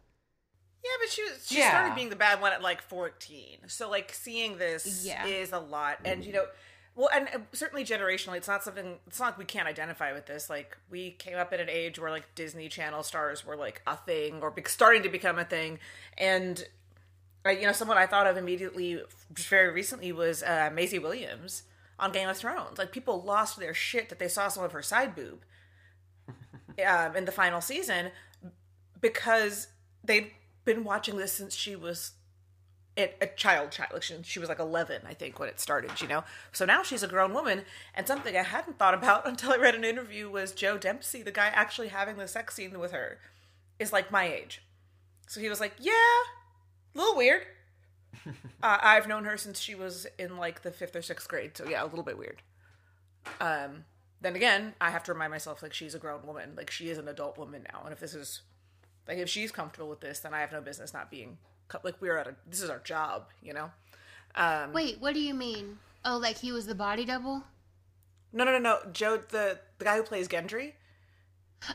yeah, 0.84 0.96
but 1.00 1.10
she 1.10 1.22
was- 1.24 1.46
she 1.48 1.58
Yeah. 1.58 1.70
started 1.70 1.94
being 1.94 2.08
the 2.10 2.16
bad 2.16 2.40
one 2.40 2.52
at 2.52 2.62
like 2.62 2.80
14. 2.82 3.68
So 3.68 3.90
like 3.90 4.12
seeing 4.12 4.58
this 4.58 5.04
Yeah. 5.04 5.26
is 5.26 5.52
a 5.52 5.58
lot, 5.58 5.98
and 6.04 6.24
you 6.24 6.32
know. 6.32 6.46
Well, 6.94 7.10
and 7.14 7.28
uh, 7.32 7.38
certainly 7.52 7.84
generationally, 7.84 8.38
it's 8.38 8.48
not 8.48 8.64
something. 8.64 8.98
It's 9.06 9.20
not 9.20 9.26
like 9.26 9.38
we 9.38 9.44
can't 9.44 9.68
identify 9.68 10.12
with 10.12 10.26
this. 10.26 10.50
Like 10.50 10.76
we 10.90 11.12
came 11.12 11.36
up 11.38 11.52
at 11.52 11.60
an 11.60 11.68
age 11.70 11.96
where 12.00 12.10
like 12.10 12.34
Disney 12.34 12.68
Channel 12.68 13.04
stars 13.04 13.46
were 13.46 13.54
like 13.56 13.82
a 13.86 13.96
thing, 13.96 14.40
or 14.42 14.50
be- 14.50 14.64
starting 14.66 15.04
to 15.04 15.08
become 15.08 15.38
a 15.38 15.44
thing. 15.44 15.78
And 16.16 16.66
uh, 17.48 17.52
you 17.52 17.66
know, 17.66 17.72
someone 17.72 17.98
I 17.98 18.06
thought 18.06 18.26
of 18.26 18.36
immediately, 18.36 19.02
very 19.32 19.72
recently, 19.72 20.12
was 20.12 20.42
uh, 20.42 20.70
Maisie 20.72 20.98
Williams 20.98 21.62
on 21.98 22.12
Game 22.12 22.28
of 22.28 22.36
Thrones. 22.36 22.78
Like 22.78 22.92
people 22.92 23.22
lost 23.22 23.58
their 23.58 23.74
shit 23.74 24.08
that 24.08 24.18
they 24.18 24.28
saw 24.28 24.48
some 24.48 24.64
of 24.64 24.72
her 24.72 24.82
side 24.82 25.14
boob 25.14 25.44
um, 26.86 27.16
in 27.16 27.24
the 27.24 27.32
final 27.32 27.60
season 27.60 28.10
because 29.00 29.68
they'd 30.04 30.32
been 30.64 30.84
watching 30.84 31.16
this 31.16 31.32
since 31.32 31.54
she 31.54 31.74
was 31.74 32.12
a, 32.98 33.14
a 33.20 33.26
child 33.28 33.70
child 33.70 33.90
like 33.92 34.02
she, 34.02 34.16
she 34.24 34.40
was 34.40 34.48
like 34.48 34.58
11 34.58 35.02
i 35.06 35.14
think 35.14 35.38
when 35.38 35.48
it 35.48 35.60
started 35.60 36.00
you 36.00 36.08
know 36.08 36.24
so 36.52 36.64
now 36.64 36.82
she's 36.82 37.02
a 37.02 37.08
grown 37.08 37.32
woman 37.32 37.62
and 37.94 38.06
something 38.06 38.36
i 38.36 38.42
hadn't 38.42 38.76
thought 38.76 38.92
about 38.92 39.26
until 39.26 39.52
i 39.52 39.56
read 39.56 39.76
an 39.76 39.84
interview 39.84 40.28
was 40.28 40.52
joe 40.52 40.76
dempsie 40.76 41.22
the 41.22 41.30
guy 41.30 41.46
actually 41.46 41.88
having 41.88 42.16
the 42.16 42.26
sex 42.26 42.54
scene 42.54 42.78
with 42.78 42.90
her 42.90 43.18
is 43.78 43.92
like 43.92 44.10
my 44.10 44.26
age 44.26 44.62
so 45.28 45.40
he 45.40 45.48
was 45.48 45.60
like 45.60 45.74
yeah 45.78 45.94
a 46.98 47.02
little 47.02 47.16
weird. 47.16 47.42
Uh, 48.60 48.76
i've 48.82 49.06
known 49.06 49.24
her 49.24 49.36
since 49.36 49.60
she 49.60 49.74
was 49.76 50.06
in 50.18 50.36
like 50.36 50.62
the 50.62 50.72
fifth 50.72 50.96
or 50.96 51.00
sixth 51.00 51.28
grade 51.28 51.56
so 51.56 51.66
yeah 51.68 51.82
a 51.82 51.86
little 51.86 52.02
bit 52.02 52.18
weird. 52.18 52.42
Um 53.40 53.84
then 54.20 54.34
again 54.34 54.74
i 54.80 54.90
have 54.90 55.04
to 55.04 55.12
remind 55.12 55.30
myself 55.30 55.62
like 55.62 55.72
she's 55.72 55.94
a 55.94 55.98
grown 55.98 56.26
woman. 56.26 56.54
Like 56.56 56.70
she 56.70 56.90
is 56.90 56.98
an 56.98 57.06
adult 57.08 57.38
woman 57.38 57.64
now 57.72 57.82
and 57.84 57.92
if 57.92 58.00
this 58.00 58.14
is 58.14 58.42
like 59.06 59.18
if 59.18 59.28
she's 59.28 59.52
comfortable 59.52 59.88
with 59.88 60.00
this 60.00 60.18
then 60.18 60.34
i 60.34 60.40
have 60.40 60.50
no 60.52 60.60
business 60.60 60.92
not 60.92 61.10
being 61.10 61.38
like 61.84 61.94
we're 62.00 62.16
at 62.18 62.26
a 62.26 62.34
this 62.46 62.60
is 62.60 62.68
our 62.68 62.80
job 62.80 63.26
you 63.42 63.52
know? 63.52 63.70
Um 64.34 64.72
Wait, 64.72 65.00
what 65.00 65.14
do 65.14 65.20
you 65.20 65.34
mean? 65.34 65.78
Oh, 66.04 66.16
like 66.18 66.38
he 66.38 66.50
was 66.52 66.66
the 66.66 66.74
body 66.74 67.04
double? 67.04 67.44
no 68.32 68.44
no 68.44 68.52
no 68.52 68.58
no. 68.58 68.78
Joe 68.92 69.18
the 69.18 69.60
the 69.78 69.84
guy 69.84 69.96
who 69.96 70.02
plays 70.02 70.26
gendry 70.28 70.72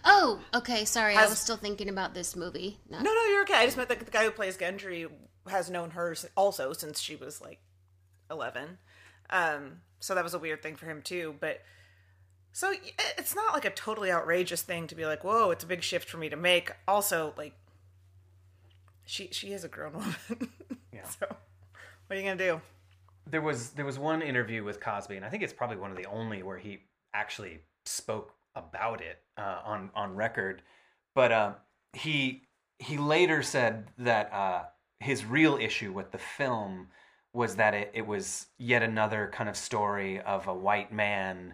Oh, 0.05 0.39
okay. 0.55 0.85
Sorry, 0.85 1.15
I 1.15 1.25
was 1.27 1.39
still 1.39 1.57
thinking 1.57 1.89
about 1.89 2.13
this 2.13 2.35
movie. 2.35 2.79
No. 2.89 2.97
no 2.99 3.13
no 3.13 3.25
you're 3.25 3.41
okay 3.43 3.55
i 3.55 3.65
just 3.65 3.75
meant 3.77 3.89
that 3.89 3.99
the 3.99 4.09
guy 4.11 4.23
who 4.23 4.31
plays 4.31 4.57
gendry 4.57 5.09
has 5.49 5.69
known 5.69 5.91
her 5.91 6.15
also 6.37 6.71
since 6.73 6.99
she 7.01 7.15
was 7.15 7.41
like 7.41 7.59
11 8.31 8.77
um 9.29 9.81
so 9.99 10.15
that 10.15 10.23
was 10.23 10.33
a 10.33 10.39
weird 10.39 10.61
thing 10.63 10.75
for 10.77 10.85
him 10.85 11.01
too 11.01 11.35
but 11.39 11.61
so 12.53 12.71
it's 13.17 13.35
not 13.35 13.53
like 13.53 13.65
a 13.65 13.69
totally 13.69 14.11
outrageous 14.11 14.61
thing 14.61 14.87
to 14.87 14.95
be 14.95 15.05
like 15.05 15.23
whoa 15.23 15.51
it's 15.51 15.63
a 15.63 15.67
big 15.67 15.83
shift 15.83 16.09
for 16.09 16.17
me 16.17 16.29
to 16.29 16.37
make 16.37 16.71
also 16.87 17.33
like 17.37 17.53
she 19.05 19.27
she 19.31 19.51
is 19.51 19.63
a 19.63 19.67
grown 19.67 19.93
woman 19.93 20.15
Yeah. 20.93 21.03
so 21.07 21.25
what 22.07 22.15
are 22.15 22.15
you 22.15 22.23
gonna 22.23 22.37
do 22.37 22.61
There 23.29 23.41
was 23.41 23.71
there 23.71 23.85
was 23.85 23.99
one 23.99 24.21
interview 24.21 24.63
with 24.63 24.79
Cosby, 24.79 25.15
and 25.17 25.25
I 25.25 25.29
think 25.29 25.43
it's 25.43 25.53
probably 25.53 25.77
one 25.77 25.91
of 25.91 25.97
the 25.97 26.05
only 26.05 26.43
where 26.43 26.57
he 26.57 26.79
actually 27.13 27.59
spoke 27.85 28.33
about 28.55 29.01
it 29.01 29.21
uh, 29.37 29.59
on 29.65 29.89
on 29.95 30.15
record. 30.15 30.61
But 31.15 31.31
uh, 31.31 31.53
he 31.93 32.43
he 32.79 32.97
later 32.97 33.41
said 33.41 33.87
that 33.97 34.31
uh, 34.33 34.63
his 34.99 35.25
real 35.25 35.57
issue 35.57 35.91
with 35.91 36.11
the 36.11 36.17
film 36.17 36.87
was 37.33 37.55
that 37.55 37.73
it, 37.73 37.91
it 37.93 38.05
was 38.05 38.47
yet 38.59 38.83
another 38.83 39.29
kind 39.33 39.49
of 39.49 39.57
story 39.57 40.21
of 40.21 40.47
a 40.47 40.53
white 40.53 40.93
man 40.93 41.53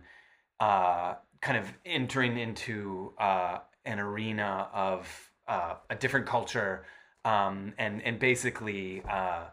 uh, 0.60 1.16
kind 1.42 1.58
of 1.58 1.72
entering 1.86 2.38
into 2.38 3.14
uh, 3.18 3.60
an 3.86 4.00
arena 4.00 4.68
of 4.74 5.32
uh, 5.48 5.76
a 5.90 5.96
different 5.96 6.26
culture 6.26 6.86
um, 7.26 7.74
and 7.78 8.02
and 8.04 8.20
basically 8.20 9.02
uh, 9.10 9.46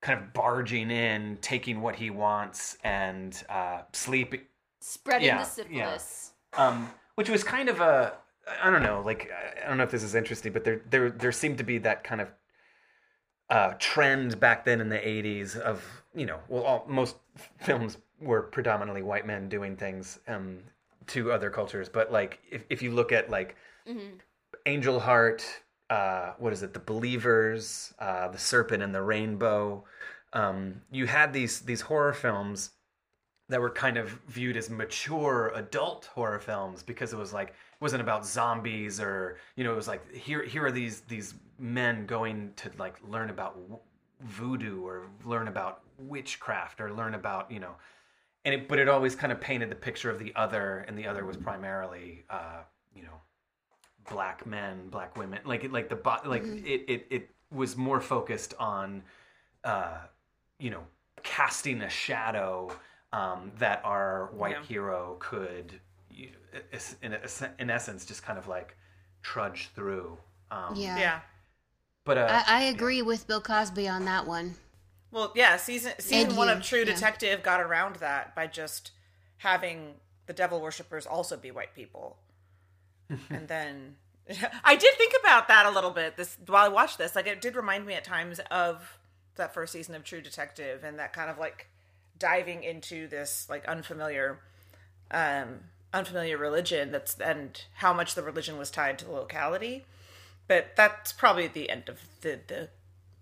kind 0.00 0.18
of 0.18 0.32
barging 0.32 0.90
in, 0.90 1.38
taking 1.40 1.80
what 1.80 1.96
he 1.96 2.10
wants, 2.10 2.76
and 2.84 3.42
uh, 3.48 3.82
sleeping. 3.92 4.40
Spreading 4.80 5.28
Yeah, 5.28 5.44
the 5.44 5.66
yeah. 5.70 5.98
Um, 6.54 6.90
which 7.14 7.28
was 7.28 7.44
kind 7.44 7.68
of 7.68 7.80
a 7.80 8.14
I 8.60 8.70
don't 8.70 8.82
know, 8.82 9.02
like 9.04 9.30
I 9.64 9.68
don't 9.68 9.78
know 9.78 9.84
if 9.84 9.90
this 9.90 10.02
is 10.02 10.14
interesting, 10.14 10.52
but 10.52 10.64
there 10.64 10.82
there 10.90 11.10
there 11.10 11.32
seemed 11.32 11.58
to 11.58 11.64
be 11.64 11.78
that 11.78 12.04
kind 12.04 12.20
of 12.20 12.28
uh, 13.50 13.74
trend 13.78 14.40
back 14.40 14.64
then 14.64 14.80
in 14.80 14.88
the 14.88 14.98
'80s 14.98 15.56
of 15.56 15.84
you 16.14 16.26
know, 16.26 16.38
well, 16.48 16.62
all, 16.62 16.84
most 16.88 17.16
films 17.58 17.98
were 18.20 18.42
predominantly 18.42 19.02
white 19.02 19.26
men 19.26 19.48
doing 19.48 19.76
things 19.76 20.18
um, 20.28 20.58
to 21.08 21.32
other 21.32 21.50
cultures, 21.50 21.88
but 21.88 22.12
like 22.12 22.40
if 22.50 22.64
if 22.68 22.82
you 22.82 22.90
look 22.90 23.12
at 23.12 23.30
like 23.30 23.56
Angel 24.66 25.00
Heart, 25.00 25.44
uh, 25.90 26.32
what 26.38 26.52
is 26.52 26.62
it? 26.62 26.74
The 26.74 26.80
Believers, 26.80 27.94
uh, 27.98 28.28
The 28.28 28.38
Serpent 28.38 28.82
and 28.82 28.94
the 28.94 29.02
Rainbow. 29.02 29.84
Um, 30.32 30.82
you 30.90 31.06
had 31.06 31.32
these 31.32 31.60
these 31.60 31.82
horror 31.82 32.12
films 32.12 32.70
that 33.52 33.60
were 33.60 33.70
kind 33.70 33.98
of 33.98 34.08
viewed 34.28 34.56
as 34.56 34.70
mature 34.70 35.52
adult 35.54 36.06
horror 36.06 36.38
films 36.38 36.82
because 36.82 37.12
it 37.12 37.18
was 37.18 37.34
like 37.34 37.48
it 37.48 37.80
wasn't 37.80 38.00
about 38.00 38.24
zombies 38.24 38.98
or 38.98 39.36
you 39.56 39.62
know 39.62 39.72
it 39.72 39.76
was 39.76 39.86
like 39.86 40.10
here 40.10 40.42
here 40.42 40.64
are 40.64 40.72
these 40.72 41.00
these 41.02 41.34
men 41.58 42.06
going 42.06 42.50
to 42.56 42.70
like 42.78 42.96
learn 43.06 43.28
about 43.28 43.54
w- 43.68 43.78
voodoo 44.22 44.82
or 44.82 45.04
learn 45.26 45.48
about 45.48 45.82
witchcraft 45.98 46.80
or 46.80 46.94
learn 46.94 47.12
about 47.12 47.50
you 47.50 47.60
know 47.60 47.74
and 48.46 48.54
it 48.54 48.68
but 48.68 48.78
it 48.78 48.88
always 48.88 49.14
kind 49.14 49.30
of 49.30 49.38
painted 49.38 49.68
the 49.68 49.74
picture 49.76 50.08
of 50.08 50.18
the 50.18 50.32
other 50.34 50.86
and 50.88 50.96
the 50.96 51.06
other 51.06 51.26
was 51.26 51.36
primarily 51.36 52.24
uh 52.30 52.62
you 52.96 53.02
know 53.02 53.20
black 54.08 54.46
men 54.46 54.88
black 54.88 55.14
women 55.18 55.38
like 55.44 55.62
it 55.62 55.70
like 55.70 55.90
the 55.90 56.18
like 56.24 56.44
it, 56.44 56.84
it 56.88 57.06
it 57.10 57.30
was 57.54 57.76
more 57.76 58.00
focused 58.00 58.54
on 58.58 59.02
uh 59.64 59.98
you 60.58 60.70
know 60.70 60.82
casting 61.22 61.82
a 61.82 61.90
shadow 61.90 62.74
um 63.12 63.52
that 63.58 63.80
our 63.84 64.30
white 64.32 64.58
Yeah. 64.60 64.62
hero 64.62 65.16
could 65.20 65.80
in, 67.02 67.16
in 67.58 67.70
essence 67.70 68.04
just 68.04 68.22
kind 68.22 68.38
of 68.38 68.48
like 68.48 68.76
trudge 69.22 69.70
through 69.74 70.18
um 70.50 70.74
Yeah. 70.76 70.98
yeah 70.98 71.20
but 72.04 72.18
uh 72.18 72.26
I, 72.28 72.44
I 72.46 72.62
agree 72.64 73.02
with 73.02 73.26
Bill 73.26 73.40
Cosby 73.40 73.88
on 73.88 74.04
that 74.06 74.26
one. 74.26 74.56
Well, 75.10 75.32
yeah, 75.34 75.56
season 75.56 75.92
season 75.98 76.28
And 76.30 76.36
one 76.36 76.48
you, 76.48 76.54
of 76.54 76.62
True 76.62 76.80
yeah. 76.80 76.84
Detective 76.86 77.42
got 77.42 77.60
around 77.60 77.96
that 77.96 78.34
by 78.34 78.46
just 78.46 78.92
having 79.38 79.94
the 80.26 80.32
devil 80.32 80.60
worshippers 80.60 81.06
also 81.06 81.36
be 81.36 81.50
white 81.50 81.74
people, 81.74 82.16
and 83.30 83.48
then 83.48 83.96
I 84.64 84.76
did 84.76 84.94
think 84.96 85.14
about 85.20 85.48
that 85.48 85.66
a 85.66 85.70
little 85.70 85.90
bit 85.90 86.16
this 86.16 86.38
while 86.46 86.64
I 86.64 86.68
watched 86.68 86.98
this. 86.98 87.14
Like, 87.14 87.26
it 87.26 87.40
did 87.40 87.56
remind 87.56 87.86
me 87.86 87.94
at 87.94 88.04
times 88.04 88.40
of 88.50 88.98
that 89.36 89.52
first 89.52 89.72
season 89.72 89.94
of 89.94 90.04
True 90.04 90.20
Detective 90.22 90.84
and 90.84 90.98
that 90.98 91.12
kind 91.12 91.30
of 91.30 91.38
like 91.38 91.68
diving 92.22 92.62
into 92.62 93.08
this 93.08 93.48
like 93.50 93.66
unfamiliar, 93.66 94.38
um, 95.10 95.58
unfamiliar 95.92 96.38
religion. 96.38 96.92
That's 96.92 97.18
and 97.18 97.60
how 97.74 97.92
much 97.92 98.14
the 98.14 98.22
religion 98.22 98.56
was 98.56 98.70
tied 98.70 98.98
to 99.00 99.04
the 99.04 99.10
locality. 99.10 99.84
But 100.46 100.76
that's 100.76 101.12
probably 101.12 101.48
the 101.48 101.68
end 101.68 101.88
of 101.88 102.00
the 102.20 102.38
the 102.46 102.68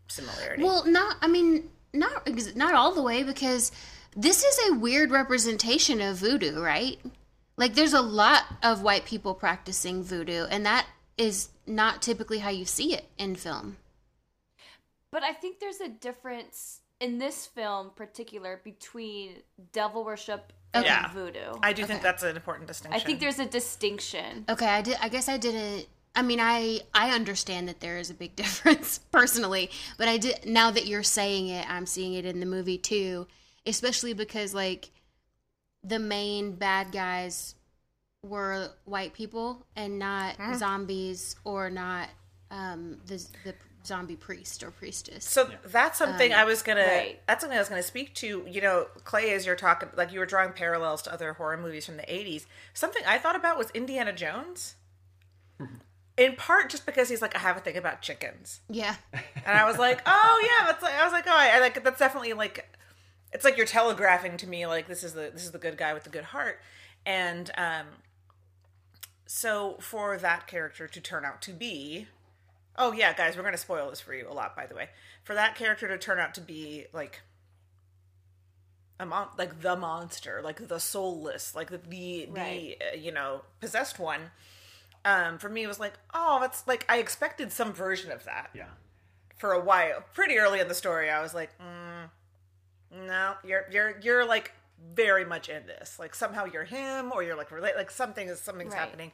similarity. 0.07 0.63
Well, 0.63 0.85
not. 0.87 1.17
I 1.23 1.29
mean, 1.29 1.71
not 1.95 2.29
not 2.55 2.75
all 2.75 2.93
the 2.93 3.03
way 3.03 3.23
because 3.23 3.73
this 4.15 4.45
is 4.45 4.71
a 4.71 4.79
weird 4.79 5.11
representation 5.11 6.03
of 6.03 6.19
voodoo, 6.19 6.61
right? 6.61 7.01
Like, 7.57 7.75
there's 7.75 7.93
a 7.93 8.03
lot 8.03 8.45
of 8.63 8.83
white 8.83 9.05
people 9.05 9.35
practicing 9.35 10.03
voodoo, 10.03 10.45
and 10.45 10.65
that 10.67 10.87
is 11.17 11.49
not 11.67 12.03
typically 12.03 12.39
how 12.39 12.51
you 12.51 12.65
see 12.65 12.95
it 12.95 13.07
in 13.19 13.35
film. 13.35 13.77
But 15.11 15.23
I 15.23 15.33
think 15.33 15.59
there's 15.59 15.81
a 15.81 15.89
difference 15.89 16.80
in 17.01 17.19
this 17.19 17.47
film, 17.47 17.91
particular, 17.97 18.61
between 18.63 19.43
devil 19.73 20.05
worship 20.05 20.53
and 20.73 20.85
Yeah. 20.85 21.13
voodoo. 21.13 21.59
I 21.63 21.73
do 21.73 21.85
think 21.87 22.03
that's 22.03 22.23
an 22.23 22.37
important 22.37 22.69
distinction. 22.69 23.01
I 23.01 23.05
think 23.05 23.21
there's 23.21 23.39
a 23.39 23.47
distinction. 23.47 24.45
Okay, 24.49 24.69
I 24.69 24.83
did. 24.83 24.97
I 25.01 25.09
guess 25.09 25.29
I 25.29 25.37
didn't. 25.37 25.87
I 26.15 26.23
mean, 26.23 26.41
I 26.41 26.81
I 26.95 27.11
understand 27.11 27.69
that 27.69 27.81
there 27.81 27.97
is 27.99 28.11
a 28.11 28.15
big 28.15 28.37
difference 28.45 28.99
personally, 29.11 29.71
but 29.99 30.09
I 30.09 30.19
did. 30.19 30.47
Now 30.47 30.71
that 30.71 30.87
you're 30.87 31.03
saying 31.03 31.49
it, 31.49 31.69
I'm 31.69 31.87
seeing 31.87 32.15
it 32.15 32.25
in 32.25 32.41
the 32.41 32.47
movie 32.47 32.79
too. 32.79 33.27
Especially 33.67 34.13
because 34.13 34.55
like 34.55 34.91
the 35.83 35.99
main 35.99 36.53
bad 36.57 36.93
guys 36.93 37.55
were 38.23 38.71
white 38.85 39.13
people 39.15 39.67
and 39.77 39.99
not 39.99 40.37
zombies 40.57 41.37
or 41.45 41.71
not 41.71 42.09
um, 42.51 42.99
the 43.07 43.17
the 43.45 43.55
zombie 43.87 44.17
priest 44.17 44.63
or 44.63 44.71
priestess. 44.71 45.25
So 45.25 45.49
that's 45.65 45.99
something 45.99 46.33
I 46.33 46.45
was 46.45 46.63
gonna. 46.63 46.83
right. 46.83 47.21
That's 47.27 47.43
something 47.43 47.57
I 47.57 47.61
was 47.61 47.69
gonna 47.69 47.83
speak 47.83 48.15
to. 48.17 48.47
You 48.49 48.61
know, 48.61 48.87
Clay, 49.05 49.33
as 49.33 49.47
you're 49.47 49.57
talking, 49.57 49.89
like 49.97 50.13
you 50.13 50.19
were 50.19 50.27
drawing 50.27 50.53
parallels 50.53 51.03
to 51.03 51.13
other 51.13 51.33
horror 51.35 51.57
movies 51.57 51.87
from 51.87 51.97
the 51.97 52.03
'80s. 52.03 52.47
Something 52.75 53.03
I 53.07 53.19
thought 53.19 53.37
about 53.37 53.59
was 53.59 53.71
Indiana 53.71 54.13
Jones. 54.13 54.75
In 56.17 56.37
part, 56.37 56.69
just 56.69 56.85
because 56.85 57.09
he's 57.09 57.23
like, 57.23 57.35
I 57.35 57.39
have 57.39 57.57
a 57.57 57.61
thing 57.61 57.79
about 57.79 58.03
chickens, 58.03 58.61
yeah, 58.69 58.97
and 59.13 59.23
I 59.59 59.65
was 59.65 59.79
like, 59.79 60.03
oh 60.05 60.43
yeah, 60.43 60.67
that's 60.67 60.83
like, 60.83 60.93
I 60.95 61.05
was 61.05 61.13
like, 61.13 61.25
oh, 61.27 61.35
I, 61.35 61.57
I 61.57 61.61
like 61.61 61.83
that's 61.83 61.99
definitely 61.99 62.35
like, 62.35 62.77
it's 63.33 63.45
like 63.45 63.57
you're 63.57 63.67
telegraphing 63.67 64.37
to 64.39 64.47
me 64.47 64.67
like 64.67 64.87
this 64.87 65.03
is 65.03 65.15
the 65.15 65.31
this 65.33 65.45
is 65.45 65.53
the 65.53 65.59
good 65.59 65.79
guy 65.79 65.95
with 65.95 66.05
the 66.05 66.11
good 66.11 66.25
heart, 66.25 66.61
and 67.07 67.51
um, 67.57 67.87
so 69.25 69.77
for 69.81 70.19
that 70.19 70.47
character 70.47 70.87
to 70.89 71.01
turn 71.01 71.25
out 71.25 71.41
to 71.43 71.53
be 71.53 72.09
Oh 72.77 72.93
yeah, 72.93 73.13
guys, 73.13 73.37
we're 73.37 73.43
gonna 73.43 73.57
spoil 73.59 73.91
this 73.91 74.01
for 74.01 74.15
you 74.15 74.29
a 74.29 74.33
lot, 74.33 74.57
by 74.57 74.67
the 74.67 74.75
way. 74.75 74.89
For 75.25 75.35
that 75.35 75.55
character 75.57 75.89
to 75.89 75.99
turn 75.99 76.19
out 76.19 76.35
to 76.35 76.41
be 76.41 76.87
like 76.93 77.21
a 78.99 79.07
mon- 79.07 79.29
like 79.39 79.61
the 79.63 79.77
monster, 79.77 80.41
like 80.43 80.69
the 80.69 80.79
soulless, 80.81 81.55
like 81.55 81.71
the 81.71 81.79
the, 81.79 82.27
Right. 82.31 82.77
the 82.81 82.87
uh, 82.93 82.95
you 82.97 83.13
know 83.13 83.43
possessed 83.61 83.99
one. 83.99 84.31
Um, 85.05 85.39
for 85.39 85.49
me, 85.49 85.63
it 85.63 85.67
was 85.67 85.81
like, 85.81 85.95
oh, 86.13 86.39
that's 86.41 86.67
like 86.67 86.85
I 86.89 86.99
expected 86.99 87.53
some 87.53 87.73
version 87.73 88.13
of 88.13 88.25
that 88.25 88.51
Yeah. 88.55 88.67
for 89.37 89.53
a 89.53 89.61
while. 89.61 90.05
Pretty 90.13 90.39
early 90.39 90.61
in 90.61 90.69
the 90.69 90.75
story, 90.75 91.09
I 91.11 91.23
was 91.23 91.33
like, 91.35 91.51
mm, 91.59 92.11
no, 93.07 93.35
you're 93.45 93.65
you're 93.71 93.99
you're 94.01 94.27
like 94.27 94.53
very 94.95 95.25
much 95.25 95.49
in 95.49 95.67
this. 95.67 95.99
Like 95.99 96.15
somehow 96.15 96.45
you're 96.45 96.65
him, 96.65 97.13
or 97.13 97.23
you're 97.23 97.37
like 97.37 97.51
relate, 97.51 97.77
like 97.77 97.91
something 97.91 98.29
is 98.29 98.41
something's 98.41 98.73
Right. 98.75 98.81
happening. 98.81 99.13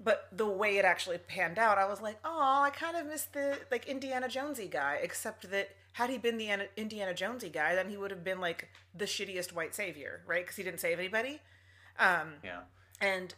But 0.00 0.28
the 0.30 0.46
way 0.46 0.78
it 0.78 0.84
actually 0.84 1.18
panned 1.18 1.58
out, 1.58 1.76
I 1.78 1.86
was 1.86 2.00
like, 2.00 2.18
oh, 2.24 2.62
I 2.62 2.70
kind 2.70 2.96
of 2.96 3.06
missed 3.06 3.32
the 3.32 3.58
like 3.70 3.86
Indiana 3.86 4.28
Jonesy 4.28 4.68
guy. 4.68 4.98
Except 5.02 5.50
that 5.50 5.70
had 5.94 6.08
he 6.10 6.18
been 6.18 6.38
the 6.38 6.48
Ana- 6.50 6.68
Indiana 6.76 7.12
Jonesy 7.14 7.48
guy, 7.48 7.74
then 7.74 7.88
he 7.90 7.96
would 7.96 8.10
have 8.12 8.22
been 8.22 8.40
like 8.40 8.68
the 8.94 9.06
shittiest 9.06 9.52
white 9.52 9.74
savior, 9.74 10.22
right? 10.26 10.44
Because 10.44 10.56
he 10.56 10.62
didn't 10.62 10.80
save 10.80 10.98
anybody. 11.00 11.40
Um, 11.98 12.34
Yeah. 12.44 12.60
and 13.00 13.34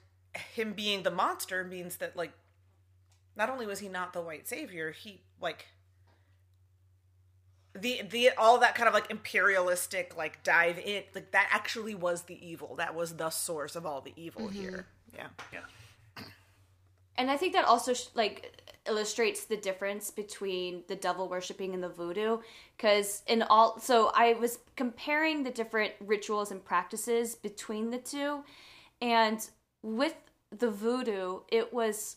him 0.54 0.74
being 0.74 1.02
the 1.02 1.10
monster 1.10 1.64
means 1.64 1.96
that 1.96 2.14
like 2.16 2.32
not 3.36 3.48
only 3.48 3.66
was 3.66 3.78
he 3.78 3.88
not 3.88 4.12
the 4.12 4.20
white 4.20 4.46
savior 4.46 4.90
he 4.92 5.22
like 5.40 5.66
the 7.74 8.02
the 8.08 8.30
all 8.36 8.58
that 8.58 8.74
kind 8.74 8.86
of 8.88 8.94
like 8.94 9.10
imperialistic 9.10 10.16
like 10.16 10.42
dive 10.42 10.78
in 10.78 11.02
like 11.14 11.30
that 11.32 11.48
actually 11.52 11.94
was 11.94 12.22
the 12.22 12.46
evil 12.46 12.74
that 12.76 12.94
was 12.94 13.16
the 13.16 13.30
source 13.30 13.76
of 13.76 13.86
all 13.86 14.00
the 14.00 14.12
evil 14.16 14.48
here 14.48 14.86
yeah 15.16 15.28
Yeah. 15.52 15.60
And 17.16 17.30
I 17.30 17.36
think 17.36 17.52
that 17.52 17.64
also 17.64 17.94
like 18.14 18.56
illustrates 18.86 19.44
the 19.44 19.56
difference 19.56 20.10
between 20.10 20.82
the 20.88 20.96
devil 20.96 21.28
worshipping 21.28 21.74
and 21.74 21.82
the 21.82 21.88
voodoo 21.88 22.38
because 22.76 23.22
in 23.26 23.42
all 23.42 23.78
so 23.78 24.10
I 24.14 24.32
was 24.32 24.58
comparing 24.74 25.42
the 25.42 25.50
different 25.50 25.92
rituals 26.00 26.50
and 26.50 26.64
practices 26.64 27.34
between 27.34 27.90
the 27.90 27.98
two 27.98 28.42
and 29.02 29.46
with 29.82 30.14
the 30.50 30.70
voodoo 30.70 31.40
it 31.52 31.74
was 31.74 32.16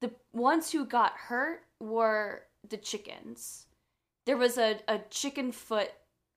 the 0.00 0.10
ones 0.32 0.70
who 0.70 0.84
got 0.84 1.12
hurt 1.12 1.64
were 1.80 2.42
the 2.68 2.76
chickens. 2.76 3.66
There 4.26 4.36
was 4.36 4.58
a, 4.58 4.80
a 4.88 5.00
chicken 5.10 5.52
foot 5.52 5.92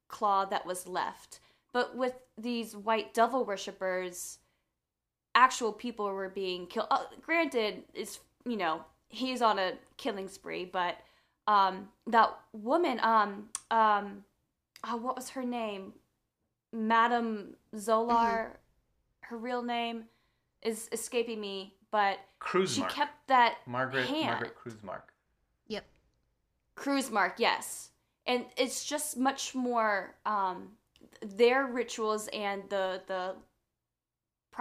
claw 0.08 0.46
that 0.46 0.66
was 0.66 0.88
left. 0.88 1.40
But 1.74 1.96
with 1.96 2.14
these 2.38 2.76
white 2.76 3.14
devil 3.14 3.46
worshippers, 3.46 4.40
actual 5.36 5.72
people 5.72 6.06
were 6.06 6.30
being 6.30 6.68
killed. 6.68 6.88
Uh, 6.92 7.04
granted, 7.22 7.84
it's 7.94 8.20
you 8.46 8.58
know 8.58 8.82
he's 9.10 9.42
on 9.42 9.60
a 9.60 9.74
killing 9.98 10.28
spree, 10.28 10.66
but 10.66 10.98
um, 11.48 11.90
that 12.08 12.38
woman, 12.54 13.00
um, 13.02 13.50
um, 13.72 14.24
oh, 14.86 14.98
what 14.98 15.16
was 15.16 15.30
her 15.30 15.44
name? 15.44 15.94
Madame 16.72 17.56
Zolar. 17.76 18.52
Her 19.22 19.38
real 19.38 19.64
name 19.64 20.06
is 20.62 20.90
escaping 20.92 21.40
me, 21.40 21.76
but 21.90 22.20
Cruise 22.40 22.74
she 22.74 22.82
Mark. 22.82 22.92
kept 22.92 23.28
that 23.28 23.58
Margaret 23.66 24.08
hand. 24.08 24.26
Margaret 24.26 24.56
Krusemark. 24.56 25.04
yep, 25.68 25.86
Krusemark 26.76 27.34
yes 27.38 27.92
and 28.26 28.46
it's 28.58 28.86
just 28.86 29.18
much 29.18 29.56
more 29.56 30.16
um 30.26 30.70
their 31.22 31.66
rituals 31.68 32.28
and 32.34 32.64
the 32.70 33.02
the 33.08 33.36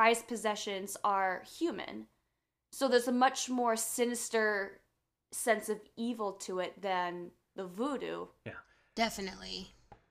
prized 0.00 0.26
possessions 0.26 0.96
are 1.04 1.42
human 1.58 2.06
so 2.72 2.88
there's 2.88 3.06
a 3.08 3.12
much 3.12 3.50
more 3.50 3.76
sinister 3.76 4.80
sense 5.30 5.68
of 5.68 5.78
evil 5.94 6.32
to 6.32 6.58
it 6.60 6.80
than 6.80 7.30
the 7.54 7.66
voodoo 7.66 8.24
Yeah. 8.46 8.52
definitely. 8.94 9.68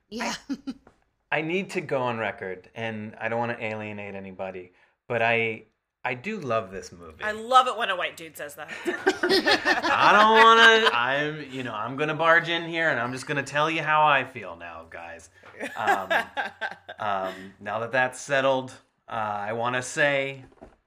Yeah, 0.10 0.36
I 1.32 1.42
need 1.42 1.72
to 1.72 1.82
go 1.82 2.02
on 2.02 2.20
record, 2.20 2.70
and 2.76 3.16
I 3.20 3.30
don't 3.30 3.40
want 3.40 3.58
to 3.58 3.64
alienate 3.64 4.14
anybody, 4.14 4.74
but 5.08 5.24
I 5.24 5.66
I 6.04 6.14
do 6.14 6.40
love 6.40 6.72
this 6.72 6.92
movie. 6.92 7.24
i 7.24 7.32
love 7.32 7.68
it 7.68 7.76
when 7.78 7.90
a 7.90 7.96
white 7.96 8.16
dude 8.16 8.38
says 8.38 8.56
that 8.56 8.70
I 8.86 10.10
don't 10.16 10.34
want 10.44 10.60
to. 10.86 10.98
I'm, 10.98 11.52
you 11.52 11.64
know, 11.64 11.74
I'm 11.74 11.96
gonna 11.98 12.16
barge 12.16 12.50
in 12.50 12.68
here, 12.68 12.90
and 12.90 13.00
I'm 13.00 13.12
just 13.12 13.26
gonna 13.28 13.44
tell 13.44 13.70
you 13.72 13.82
how 13.82 14.06
I 14.06 14.24
feel 14.24 14.56
now, 14.56 14.86
guys. 14.90 15.30
Um, 15.76 16.14
um, 17.00 17.34
now 17.60 17.80
that 17.80 17.92
that's 17.92 18.20
settled, 18.20 18.74
uh, 19.10 19.14
I 19.14 19.54
want 19.54 19.76
to 19.76 19.82
say 19.82 20.44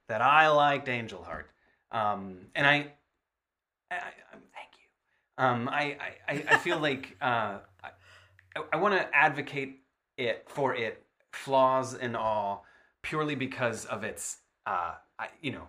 that 0.07 0.21
I 0.21 0.47
liked 0.49 0.87
Angel 0.89 1.23
Heart, 1.23 1.49
um, 1.91 2.37
and 2.55 2.65
I, 2.65 2.93
I, 3.91 3.95
I 3.95 4.35
thank 4.53 4.69
you. 4.79 5.43
Um, 5.43 5.69
I, 5.69 5.97
I, 6.27 6.43
I- 6.49 6.57
feel 6.57 6.79
like 6.89 7.15
uh, 7.21 7.57
I, 7.83 7.89
I 8.71 8.75
want 8.77 8.95
to 8.95 9.07
advocate 9.15 9.79
it 10.17 10.45
for 10.47 10.75
it 10.75 11.03
flaws 11.31 11.95
and 11.95 12.15
all 12.15 12.65
purely 13.01 13.35
because 13.35 13.85
of 13.85 14.03
its, 14.03 14.37
uh, 14.65 14.93
I, 15.19 15.27
you 15.41 15.51
know, 15.51 15.67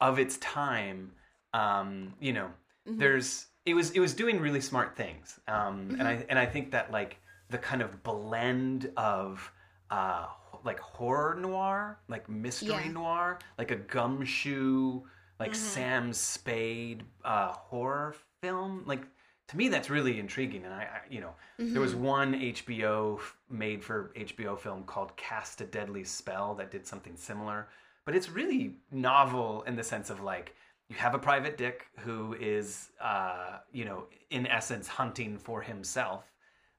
of 0.00 0.18
its 0.18 0.36
time. 0.38 1.12
Um, 1.54 2.14
you 2.20 2.32
know, 2.32 2.48
there's 2.86 3.46
it 3.66 3.74
was 3.74 3.90
it 3.92 4.00
was 4.00 4.14
doing 4.14 4.40
really 4.40 4.60
smart 4.60 4.96
things, 4.96 5.38
um, 5.48 5.96
and 5.98 6.02
I 6.08 6.24
and 6.28 6.38
I 6.38 6.46
think 6.46 6.70
that 6.72 6.90
like 6.90 7.18
the 7.50 7.58
kind 7.58 7.82
of 7.82 8.02
blend 8.02 8.90
of 8.96 9.50
uh, 9.90 10.26
like 10.64 10.78
horror 10.80 11.34
noir, 11.36 11.98
like 12.08 12.28
mystery 12.28 12.86
Yeah. 12.86 12.92
noir, 12.92 13.38
like 13.58 13.70
a 13.70 13.76
gumshoe, 13.76 15.02
like 15.38 15.54
Sam 15.54 16.12
Spade 16.12 17.04
uh, 17.24 17.52
horror 17.52 18.14
film. 18.42 18.84
Like 18.86 19.06
to 19.48 19.56
me, 19.56 19.68
that's 19.68 19.90
really 19.90 20.18
intriguing. 20.18 20.64
And 20.64 20.74
I, 20.74 20.82
I 20.82 21.00
you 21.10 21.20
know, 21.20 21.34
there 21.72 21.82
was 21.82 21.94
one 21.94 22.34
HBO 22.34 23.20
made 23.48 23.82
for 23.84 24.12
HBO 24.16 24.58
film 24.58 24.84
called 24.84 25.16
Cast 25.16 25.60
a 25.60 25.64
Deadly 25.64 26.04
Spell 26.04 26.54
that 26.56 26.70
did 26.70 26.86
something 26.86 27.16
similar, 27.16 27.68
but 28.04 28.14
it's 28.14 28.28
really 28.28 28.76
novel 28.90 29.62
in 29.62 29.76
the 29.76 29.84
sense 29.84 30.10
of 30.10 30.20
like 30.20 30.54
you 30.88 30.96
have 30.96 31.14
a 31.14 31.18
private 31.18 31.56
dick 31.56 31.86
who 32.00 32.34
is, 32.40 32.90
uh, 33.00 33.58
you 33.72 33.84
know, 33.84 34.06
in 34.30 34.46
essence 34.46 34.88
hunting 34.88 35.38
for 35.38 35.62
himself, 35.62 36.24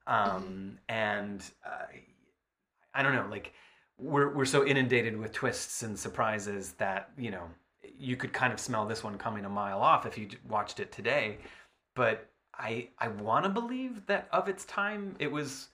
um, 0.07 0.77
and 0.89 1.43
uh, 1.65 1.85
I 2.93 3.03
don't 3.03 3.15
know, 3.15 3.27
like 3.29 3.53
we're 4.01 4.33
we're 4.33 4.45
so 4.45 4.65
inundated 4.65 5.15
with 5.17 5.31
twists 5.31 5.83
and 5.83 5.97
surprises 5.97 6.73
that 6.73 7.11
you 7.17 7.31
know 7.31 7.43
you 7.97 8.15
could 8.15 8.33
kind 8.33 8.51
of 8.51 8.59
smell 8.59 8.85
this 8.85 9.03
one 9.03 9.17
coming 9.17 9.45
a 9.45 9.49
mile 9.49 9.79
off 9.79 10.05
if 10.05 10.17
you 10.17 10.27
watched 10.49 10.79
it 10.79 10.91
today. 10.91 11.37
But 11.95 12.27
I 12.57 12.89
I 12.97 13.09
want 13.09 13.43
to 13.45 13.49
believe 13.49 14.05
that 14.07 14.27
of 14.31 14.47
its 14.49 14.65
time 14.65 15.15
it 15.19 15.31
was, 15.31 15.69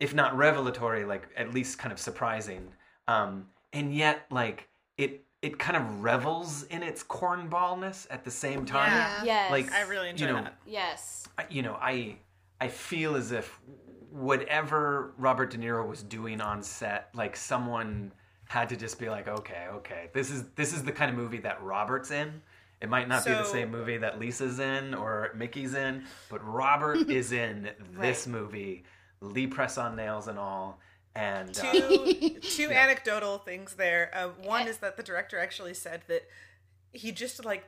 if 0.00 0.14
not 0.14 0.36
revelatory, 0.36 1.04
like 1.04 1.28
at 1.36 1.52
least 1.52 1.78
kind 1.78 1.92
of 1.92 1.98
surprising. 1.98 2.68
Um, 3.06 3.46
and 3.72 3.94
yet 3.94 4.26
like 4.30 4.68
it 4.96 5.24
it 5.42 5.58
kind 5.58 5.76
of 5.76 6.02
revels 6.02 6.64
in 6.64 6.82
its 6.82 7.04
cornballness 7.04 8.06
at 8.10 8.24
the 8.24 8.30
same 8.30 8.64
time. 8.64 8.90
Yeah. 8.92 9.24
yes 9.24 9.50
Like 9.50 9.72
i 9.72 9.82
really 9.82 10.08
enjoy 10.08 10.26
you 10.26 10.32
know, 10.32 10.42
that 10.42 10.58
yes 10.66 11.28
I- 11.36 11.46
you 11.50 11.62
know, 11.62 11.76
I 11.80 12.16
I 12.60 12.68
feel 12.68 13.14
as 13.14 13.30
if 13.30 13.60
whatever 14.10 15.12
Robert 15.18 15.50
De 15.50 15.58
Niro 15.58 15.86
was 15.88 16.02
doing 16.02 16.40
on 16.40 16.62
set, 16.62 17.08
like 17.14 17.36
someone 17.36 18.12
had 18.48 18.68
to 18.70 18.76
just 18.76 18.98
be 18.98 19.08
like, 19.08 19.28
okay, 19.28 19.66
okay, 19.74 20.08
this 20.12 20.30
is 20.30 20.44
this 20.56 20.72
is 20.72 20.82
the 20.84 20.92
kind 20.92 21.10
of 21.10 21.16
movie 21.16 21.38
that 21.38 21.62
Robert's 21.62 22.10
in. 22.10 22.40
It 22.80 22.88
might 22.88 23.08
not 23.08 23.24
be 23.24 23.32
the 23.32 23.42
same 23.44 23.70
movie 23.72 23.96
that 23.98 24.20
Lisa's 24.20 24.60
in 24.60 24.94
or 24.94 25.32
Mickey's 25.34 25.74
in, 25.74 26.04
but 26.30 26.40
Robert 26.46 27.10
is 27.10 27.32
in 27.32 27.70
this 27.98 28.26
Right. 28.26 28.32
movie, 28.32 28.84
Lee 29.20 29.48
press 29.48 29.76
on 29.78 29.96
nails 29.96 30.28
and 30.28 30.38
all. 30.38 30.78
And 31.16 31.58
uh, 31.58 31.72
two 31.72 32.38
two 32.40 32.70
anecdotal 32.70 33.38
things 33.38 33.74
there. 33.74 34.10
Uh, 34.14 34.28
one 34.46 34.68
is 34.68 34.76
that 34.78 34.96
the 34.96 35.02
director 35.02 35.38
actually 35.38 35.74
said 35.74 36.02
that 36.06 36.22
he 36.92 37.10
just 37.10 37.44
like 37.44 37.64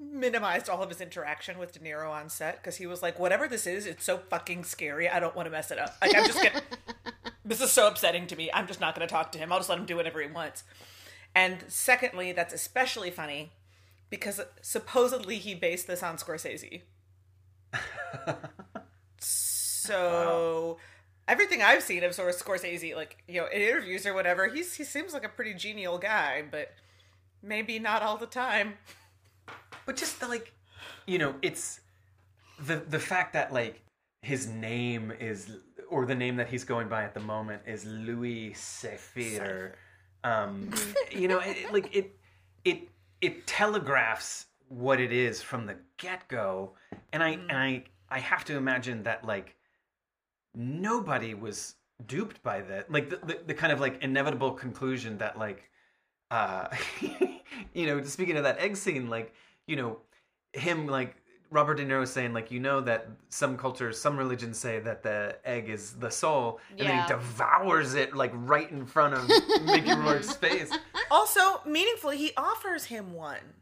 minimized 0.00 0.68
all 0.68 0.82
of 0.82 0.88
his 0.88 1.00
interaction 1.00 1.58
with 1.58 1.72
De 1.72 1.78
Niro 1.78 2.10
on 2.10 2.28
set 2.28 2.56
because 2.56 2.76
he 2.76 2.86
was 2.86 3.02
like, 3.02 3.18
whatever 3.18 3.46
this 3.46 3.66
is, 3.66 3.86
it's 3.86 4.04
so 4.04 4.18
fucking 4.18 4.64
scary. 4.64 5.08
I 5.08 5.20
don't 5.20 5.36
want 5.36 5.46
to 5.46 5.50
mess 5.50 5.70
it 5.70 5.78
up. 5.78 5.96
Like 6.00 6.16
I'm 6.16 6.26
just 6.26 6.42
gonna. 6.42 6.62
this 7.44 7.60
is 7.60 7.70
so 7.70 7.88
upsetting 7.88 8.26
to 8.28 8.36
me. 8.36 8.50
I'm 8.52 8.66
just 8.66 8.80
not 8.80 8.94
going 8.94 9.06
to 9.06 9.12
talk 9.12 9.32
to 9.32 9.38
him. 9.38 9.52
I'll 9.52 9.58
just 9.58 9.68
let 9.68 9.78
him 9.78 9.86
do 9.86 9.96
whatever 9.96 10.20
he 10.20 10.28
wants. 10.28 10.64
And 11.34 11.64
secondly, 11.68 12.32
that's 12.32 12.54
especially 12.54 13.10
funny 13.10 13.52
because 14.08 14.40
supposedly 14.62 15.36
he 15.36 15.54
based 15.54 15.86
this 15.86 16.02
on 16.02 16.16
Scorsese. 16.16 16.82
So 19.90 20.76
everything 21.26 21.62
I've 21.62 21.82
seen 21.82 22.04
of 22.04 22.14
sort 22.14 22.34
of 22.34 22.40
Scorsese, 22.40 22.94
like 22.94 23.22
you 23.26 23.40
know, 23.40 23.46
in 23.46 23.62
interviews 23.62 24.06
or 24.06 24.14
whatever, 24.14 24.48
he's 24.48 24.74
he 24.74 24.84
seems 24.84 25.12
like 25.14 25.24
a 25.24 25.28
pretty 25.28 25.54
genial 25.54 25.98
guy, 25.98 26.44
but 26.48 26.72
maybe 27.42 27.78
not 27.78 28.02
all 28.02 28.16
the 28.16 28.26
time. 28.26 28.74
But 29.86 29.96
just 29.96 30.20
the, 30.20 30.28
like, 30.28 30.52
you 31.06 31.18
know, 31.18 31.34
it's 31.42 31.80
the 32.66 32.76
the 32.76 32.98
fact 32.98 33.32
that 33.32 33.52
like 33.52 33.82
his 34.22 34.46
name 34.46 35.12
is 35.18 35.50
or 35.88 36.06
the 36.06 36.14
name 36.14 36.36
that 36.36 36.48
he's 36.48 36.64
going 36.64 36.88
by 36.88 37.02
at 37.04 37.14
the 37.14 37.20
moment 37.20 37.62
is 37.66 37.84
Louis 37.84 38.50
Cyphre. 38.52 39.72
Um, 40.22 40.70
you 41.10 41.26
know, 41.28 41.38
it, 41.40 41.56
it- 41.56 41.72
like 41.72 41.94
it 41.96 42.16
it 42.64 42.88
it 43.20 43.46
telegraphs 43.46 44.46
what 44.68 45.00
it 45.00 45.12
is 45.12 45.42
from 45.42 45.66
the 45.66 45.76
get 45.96 46.28
go, 46.28 46.72
and 47.12 47.22
I 47.22 47.30
and 47.30 47.52
I 47.52 47.84
I 48.10 48.18
have 48.20 48.44
to 48.46 48.56
imagine 48.56 49.02
that 49.04 49.24
like 49.24 49.56
nobody 50.54 51.34
was 51.34 51.76
duped 52.06 52.42
by 52.42 52.60
that 52.62 52.90
like 52.90 53.10
the, 53.10 53.16
the, 53.26 53.38
the 53.48 53.54
kind 53.54 53.72
of 53.72 53.78
like 53.80 54.02
inevitable 54.02 54.52
conclusion 54.52 55.18
that 55.18 55.38
like 55.38 55.70
uh 56.30 56.66
you 57.74 57.86
know 57.86 58.02
speaking 58.02 58.36
of 58.36 58.42
that 58.42 58.58
egg 58.58 58.76
scene 58.76 59.08
like 59.08 59.32
you 59.70 59.76
know 59.76 59.98
him 60.52 60.86
like 60.86 61.16
robert 61.50 61.76
de 61.76 61.84
niro 61.86 62.06
saying 62.06 62.32
like 62.32 62.50
you 62.50 62.60
know 62.60 62.80
that 62.80 63.08
some 63.28 63.56
cultures 63.56 64.00
some 64.00 64.16
religions 64.16 64.58
say 64.58 64.78
that 64.80 65.02
the 65.02 65.36
egg 65.44 65.68
is 65.68 65.94
the 66.04 66.10
soul 66.10 66.60
and 66.78 66.88
then 66.88 67.00
he 67.00 67.06
devours 67.08 67.94
it 67.94 68.14
like 68.22 68.32
right 68.34 68.70
in 68.70 68.84
front 68.86 69.14
of 69.14 69.22
mickey 69.72 69.92
rourke's 69.92 70.34
face 70.34 70.70
Also, 71.10 71.60
meaningfully, 71.66 72.16
he 72.18 72.30
offers 72.36 72.84
him 72.84 73.14
one. 73.14 73.54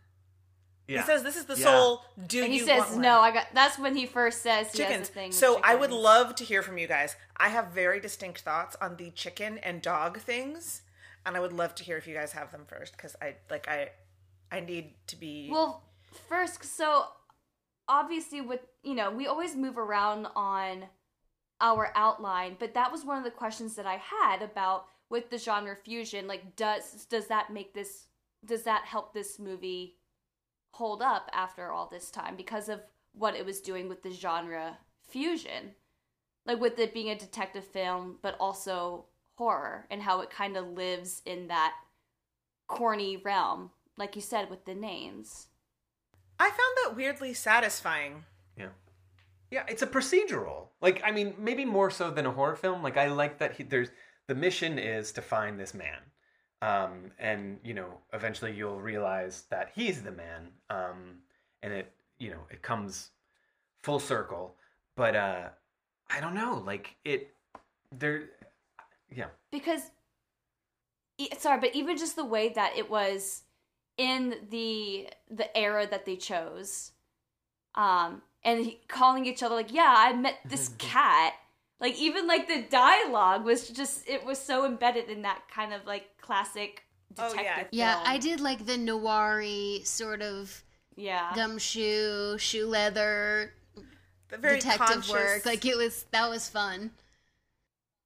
yeah 0.86 1.00
He 1.00 1.06
says, 1.06 1.22
"This 1.22 1.36
is 1.36 1.46
the 1.46 1.56
Yeah. 1.56 1.64
soul. 1.64 2.04
Do 2.26 2.42
And 2.44 2.52
he 2.52 2.58
you 2.58 2.64
says, 2.66 2.80
want 2.80 2.92
one?" 2.92 3.00
"No, 3.02 3.20
I 3.20 3.30
got." 3.30 3.46
That's 3.54 3.78
when 3.78 3.96
he 3.96 4.04
first 4.04 4.42
says 4.42 4.70
he 4.70 4.78
chickens. 4.78 5.00
has 5.00 5.08
a 5.08 5.12
thing. 5.12 5.28
with 5.30 5.34
So 5.36 5.60
I 5.64 5.74
would 5.74 5.90
love 5.90 6.34
to 6.36 6.44
hear 6.44 6.62
from 6.62 6.76
you 6.76 6.86
guys. 6.86 7.16
I 7.38 7.48
have 7.48 7.68
very 7.68 8.00
distinct 8.00 8.40
thoughts 8.42 8.76
on 8.82 8.96
the 8.96 9.10
chicken 9.12 9.56
and 9.58 9.80
dog 9.80 10.18
things, 10.20 10.82
and 11.24 11.36
I 11.38 11.40
would 11.40 11.54
love 11.54 11.74
to 11.76 11.84
hear 11.84 11.96
if 11.96 12.06
you 12.06 12.14
guys 12.14 12.32
have 12.32 12.52
them 12.52 12.64
first 12.66 12.92
because 12.98 13.16
I 13.22 13.36
like 13.50 13.66
I 13.66 13.90
I 14.52 14.60
need 14.60 14.92
to 15.06 15.16
be. 15.16 15.48
Well, 15.50 15.82
first, 16.28 16.64
so 16.64 17.06
obviously, 17.88 18.40
with 18.40 18.60
you 18.82 18.94
know, 18.94 19.10
we 19.10 19.26
always 19.26 19.56
move 19.56 19.78
around 19.78 20.26
on 20.36 20.84
our 21.60 21.90
outline, 21.94 22.56
but 22.58 22.74
that 22.74 22.92
was 22.92 23.04
one 23.04 23.18
of 23.18 23.24
the 23.24 23.30
questions 23.30 23.74
that 23.74 23.86
I 23.86 23.96
had 23.96 24.42
about 24.42 24.86
with 25.10 25.30
the 25.30 25.38
genre 25.38 25.74
fusion. 25.74 26.26
Like, 26.26 26.56
does 26.56 27.06
does 27.06 27.26
that 27.28 27.52
make 27.52 27.74
this? 27.74 28.06
Does 28.44 28.62
that 28.62 28.84
help 28.84 29.12
this 29.12 29.38
movie 29.38 29.96
hold 30.72 31.02
up 31.02 31.28
after 31.32 31.72
all 31.72 31.88
this 31.88 32.10
time 32.10 32.36
because 32.36 32.68
of 32.68 32.80
what 33.12 33.34
it 33.34 33.44
was 33.44 33.60
doing 33.60 33.88
with 33.88 34.02
the 34.02 34.12
genre 34.12 34.78
fusion? 35.08 35.74
Like 36.46 36.60
with 36.60 36.78
it 36.78 36.94
being 36.94 37.10
a 37.10 37.18
detective 37.18 37.64
film, 37.64 38.18
but 38.22 38.36
also 38.38 39.06
horror, 39.36 39.86
and 39.90 40.02
how 40.02 40.20
it 40.20 40.30
kind 40.30 40.56
of 40.56 40.68
lives 40.68 41.22
in 41.26 41.48
that 41.48 41.74
corny 42.66 43.16
realm, 43.16 43.70
like 43.96 44.16
you 44.16 44.22
said 44.22 44.50
with 44.50 44.64
the 44.64 44.74
names. 44.74 45.48
I 46.38 46.48
found 46.48 46.76
that 46.84 46.96
weirdly 46.96 47.34
satisfying. 47.34 48.24
Yeah. 48.56 48.68
Yeah, 49.50 49.64
it's 49.68 49.82
a 49.82 49.86
procedural. 49.86 50.68
Like, 50.80 51.02
I 51.04 51.10
mean, 51.10 51.34
maybe 51.38 51.64
more 51.64 51.90
so 51.90 52.10
than 52.10 52.26
a 52.26 52.30
horror 52.30 52.56
film. 52.56 52.82
Like, 52.82 52.96
I 52.96 53.08
like 53.08 53.38
that 53.38 53.56
he, 53.56 53.62
there's 53.62 53.88
the 54.26 54.34
mission 54.34 54.78
is 54.78 55.10
to 55.12 55.22
find 55.22 55.58
this 55.58 55.72
man, 55.72 55.98
um, 56.60 57.10
and 57.18 57.58
you 57.64 57.72
know, 57.72 57.98
eventually 58.12 58.52
you'll 58.52 58.80
realize 58.80 59.44
that 59.50 59.70
he's 59.74 60.02
the 60.02 60.12
man, 60.12 60.48
um, 60.68 61.16
and 61.62 61.72
it, 61.72 61.90
you 62.18 62.30
know, 62.30 62.40
it 62.50 62.60
comes 62.60 63.10
full 63.82 63.98
circle. 63.98 64.54
But 64.96 65.16
uh, 65.16 65.48
I 66.10 66.20
don't 66.20 66.34
know, 66.34 66.62
like 66.66 66.96
it, 67.06 67.30
there, 67.90 68.24
yeah, 69.10 69.28
because 69.50 69.90
sorry 71.38 71.58
but 71.58 71.74
even 71.74 71.96
just 71.96 72.16
the 72.16 72.24
way 72.24 72.50
that 72.50 72.76
it 72.76 72.88
was 72.88 73.42
in 73.98 74.36
the 74.50 75.08
the 75.30 75.54
era 75.56 75.86
that 75.90 76.06
they 76.06 76.16
chose 76.16 76.92
um 77.74 78.22
and 78.44 78.64
he, 78.64 78.80
calling 78.88 79.26
each 79.26 79.42
other 79.42 79.54
like 79.54 79.72
yeah 79.72 79.92
i 79.96 80.12
met 80.14 80.36
this 80.46 80.70
cat 80.78 81.34
like 81.80 81.96
even 81.98 82.26
like 82.26 82.48
the 82.48 82.62
dialogue 82.70 83.44
was 83.44 83.68
just 83.68 84.08
it 84.08 84.24
was 84.24 84.38
so 84.38 84.64
embedded 84.64 85.08
in 85.10 85.22
that 85.22 85.42
kind 85.52 85.74
of 85.74 85.84
like 85.86 86.06
classic 86.20 86.84
Oh, 87.20 87.30
detective 87.30 87.68
yeah. 87.72 87.86
Yeah, 87.86 87.94
film. 87.96 88.06
I 88.06 88.18
did 88.18 88.40
like 88.40 88.66
the 88.66 88.76
noir 88.76 89.42
sort 89.82 90.22
of 90.22 90.62
yeah 90.94 91.32
gumshoe, 91.34 92.36
shoe 92.38 92.66
leather 92.66 93.54
The 94.28 94.36
very 94.36 94.56
detective 94.56 94.86
conscious, 94.88 95.10
work. 95.12 95.46
Like 95.46 95.64
it 95.64 95.76
was 95.76 96.04
that 96.12 96.28
was 96.28 96.48
fun. 96.48 96.90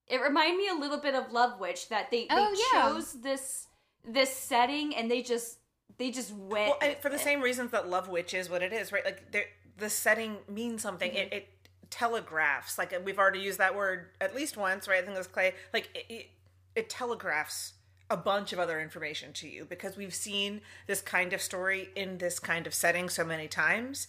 it 0.07 0.21
reminded 0.23 0.57
me 0.57 0.69
a 0.69 0.75
little 0.75 0.99
bit 0.99 1.15
of 1.15 1.33
love 1.33 1.59
witch 1.61 1.89
that 1.89 2.11
they, 2.11 2.23
they 2.23 2.27
Oh, 2.31 2.69
yeah. 2.73 2.83
chose 2.89 3.13
this 3.21 3.67
this 4.07 4.35
setting 4.35 4.95
and 4.95 5.11
they 5.11 5.21
just 5.21 5.59
they 5.99 6.11
just 6.11 6.33
went 6.33 6.69
well, 6.69 6.79
and 6.81 6.97
for 6.99 7.09
the 7.09 7.17
it. 7.17 7.21
same 7.21 7.41
reasons 7.41 7.71
that 7.71 7.89
Love 7.89 8.09
Witch 8.09 8.35
is 8.35 8.49
what 8.49 8.63
it 8.63 8.73
is, 8.73 8.93
right? 8.93 9.05
Like 9.05 9.33
the 9.79 9.91
setting 9.91 10.39
means 10.49 10.83
something. 10.83 11.11
Mm-hmm. 11.11 11.19
It, 11.19 11.33
it 11.33 11.49
telegraphs. 11.91 12.79
Like 12.79 12.95
we've 13.05 13.19
already 13.19 13.41
used 13.41 13.59
that 13.59 13.77
word 13.77 14.07
at 14.21 14.35
least 14.35 14.57
once, 14.57 14.89
right? 14.89 14.99
I 14.99 15.03
think 15.03 15.15
it 15.15 15.19
was 15.19 15.27
Clay. 15.27 15.55
Like 15.73 15.91
it, 15.95 16.07
it, 16.09 16.27
it 16.75 16.91
telegraphs 16.91 17.75
a 18.11 18.17
bunch 18.17 18.53
of 18.53 18.59
other 18.59 18.81
information 18.81 19.33
to 19.35 19.49
you 19.49 19.65
because 19.65 19.97
we've 19.97 20.15
seen 20.15 20.61
this 20.87 21.01
kind 21.01 21.33
of 21.33 21.41
story 21.41 21.91
in 21.95 22.19
this 22.19 22.39
kind 22.39 22.67
of 22.67 22.75
setting 22.75 23.09
so 23.09 23.25
many 23.25 23.49
times. 23.49 24.09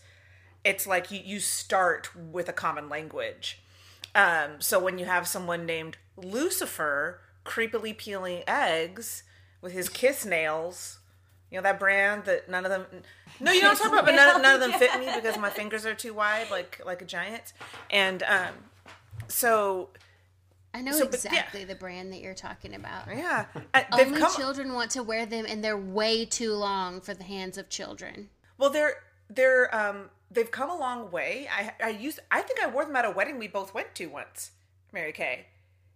It's 0.64 0.88
like 0.88 1.12
you, 1.12 1.20
you 1.24 1.40
start 1.40 2.16
with 2.16 2.48
a 2.50 2.54
common 2.54 2.90
language. 2.90 3.62
Um, 4.16 4.60
so 4.60 4.80
when 4.80 4.98
you 4.98 5.06
have 5.06 5.28
someone 5.28 5.66
named 5.66 5.98
Lucifer 6.16 7.22
creepily 7.46 7.98
peeling 7.98 8.44
eggs 8.48 9.24
with 9.62 9.74
his 9.74 9.90
kiss 9.90 10.26
nails, 10.26 11.00
you 11.54 11.60
know 11.60 11.64
that 11.64 11.80
brand 11.80 12.26
that 12.26 12.50
none 12.50 12.66
of 12.66 12.72
them. 12.72 12.86
No, 13.40 13.52
you 13.52 13.62
don't 13.62 13.80
I'm 13.80 13.92
about, 13.94 14.06
but 14.06 14.16
none, 14.16 14.42
none 14.42 14.56
of 14.56 14.60
them 14.60 14.72
fit 14.80 15.00
me 15.00 15.08
because 15.14 15.38
my 15.38 15.52
fingers 15.52 15.86
are 15.86 15.94
too 15.94 16.14
wide, 16.14 16.50
like 16.50 16.82
like 16.84 17.04
a 17.04 17.06
giant. 17.06 17.54
And 17.92 18.24
um, 18.24 18.54
so 19.28 19.90
I 20.74 20.82
know 20.82 20.92
So, 20.94 21.06
but 21.06 21.24
yeah. 21.24 21.30
exactly 21.32 21.64
the 21.64 21.76
brand 21.76 22.12
that 22.12 22.22
you're 22.22 22.34
talking 22.34 22.74
about. 22.74 23.08
yeah, 23.08 23.46
Uh, 23.74 23.84
Only 23.92 24.20
come. 24.20 24.34
children 24.36 24.74
want 24.74 24.90
to 24.92 25.04
wear 25.04 25.26
them, 25.28 25.46
and 25.48 25.64
they're 25.64 25.78
way 25.78 26.26
too 26.26 26.54
long 26.54 27.00
for 27.02 27.14
the 27.14 27.24
hands 27.24 27.58
of 27.60 27.70
children. 27.70 28.30
Well, 28.58 28.72
they're 28.72 28.96
they're 29.30 29.74
um 29.76 30.10
they've 30.32 30.50
come 30.50 30.72
a 30.72 30.76
long 30.78 31.12
way. 31.12 31.48
I 31.56 31.74
I 31.84 31.90
used 31.90 32.20
I 32.32 32.42
think 32.42 32.62
I 32.64 32.68
wore 32.68 32.86
them 32.86 32.96
at 32.96 33.06
a 33.06 33.12
wedding 33.12 33.38
we 33.38 33.48
both 33.48 33.76
went 33.76 33.94
to 33.96 34.08
once, 34.08 34.52
Mary 34.92 35.12
Kay. 35.12 35.46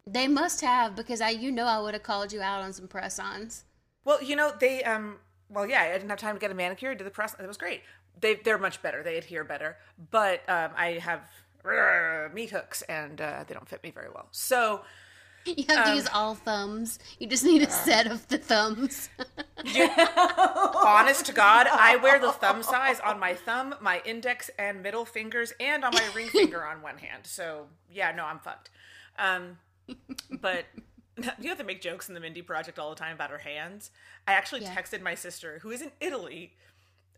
They 0.05 0.28
must 0.28 0.62
have 0.62 0.95
because 0.95 1.20
I, 1.20 1.32
you 1.32 1.51
know, 1.51 1.66
I 1.66 1.80
would 1.80 1.93
have 1.93 2.03
called 2.03 2.32
you 2.32 2.41
out 2.41 2.62
on 2.62 2.72
some 2.74 2.88
press-ons. 2.88 3.66
Well, 4.05 4.24
you 4.24 4.36
know 4.38 4.53
they 4.60 4.84
um 4.84 5.18
well 5.50 5.68
yeah 5.68 5.82
I 5.82 5.93
didn't 5.93 6.10
have 6.10 6.20
time 6.20 6.36
to 6.36 6.39
get 6.39 6.52
a 6.52 6.56
manicure. 6.56 6.91
I 6.91 6.95
Did 6.95 7.08
the 7.08 7.12
press? 7.12 7.36
It 7.39 7.48
was 7.48 7.58
great. 7.58 7.82
They 8.20 8.36
they're 8.36 8.58
much 8.58 8.82
better. 8.82 9.04
They 9.04 9.18
adhere 9.18 9.43
better. 9.43 9.78
But 10.12 10.41
um 10.50 10.72
I 10.76 11.00
have 11.02 11.22
uh, 11.66 12.30
meat 12.34 12.52
hooks 12.52 12.82
and 12.84 13.20
uh, 13.20 13.43
they 13.45 13.54
don't 13.54 13.68
fit 13.68 13.84
me 13.84 13.91
very 13.91 14.08
well. 14.10 14.28
So 14.32 14.82
You 15.45 15.66
have 15.70 15.86
to 15.86 15.95
use 15.95 16.08
all 16.14 16.36
thumbs. 16.36 17.00
You 17.20 17.28
just 17.28 17.43
need 17.43 17.62
a 17.62 17.70
set 17.70 18.08
of 18.08 18.28
the 18.28 18.38
thumbs. 18.38 19.10
honest 20.76 21.26
to 21.28 21.34
God, 21.34 21.68
I 21.72 21.98
wear 22.02 22.20
the 22.20 22.32
thumb 22.32 22.64
size 22.64 23.00
on 23.00 23.20
my 23.20 23.34
thumb, 23.34 23.76
my 23.80 24.02
index 24.06 24.50
and 24.60 24.84
middle 24.84 25.06
fingers, 25.06 25.54
and 25.60 25.84
on 25.86 25.93
my 25.93 26.04
ring 26.14 26.28
finger 26.28 26.66
on 26.66 26.82
one 26.82 26.98
hand. 26.98 27.26
So 27.26 27.68
yeah, 27.91 28.12
no, 28.12 28.26
I'm 28.26 28.39
fucked. 28.39 28.70
Um, 29.18 29.58
but 30.41 30.66
you 31.39 31.49
have 31.49 31.57
to 31.57 31.63
make 31.63 31.82
jokes 31.82 32.07
in 32.07 32.13
the 32.15 32.20
Mindy 32.20 32.41
Project 32.41 32.80
all 32.80 32.89
the 32.89 32.95
time 32.95 33.15
about 33.15 33.30
her 33.30 33.39
hands. 33.39 33.91
I 34.28 34.34
actually 34.34 34.61
Yeah. 34.61 34.76
texted 34.76 35.01
my 35.01 35.15
sister, 35.15 35.59
who 35.61 35.72
is 35.72 35.82
in 35.82 35.91
Italy, 35.99 36.53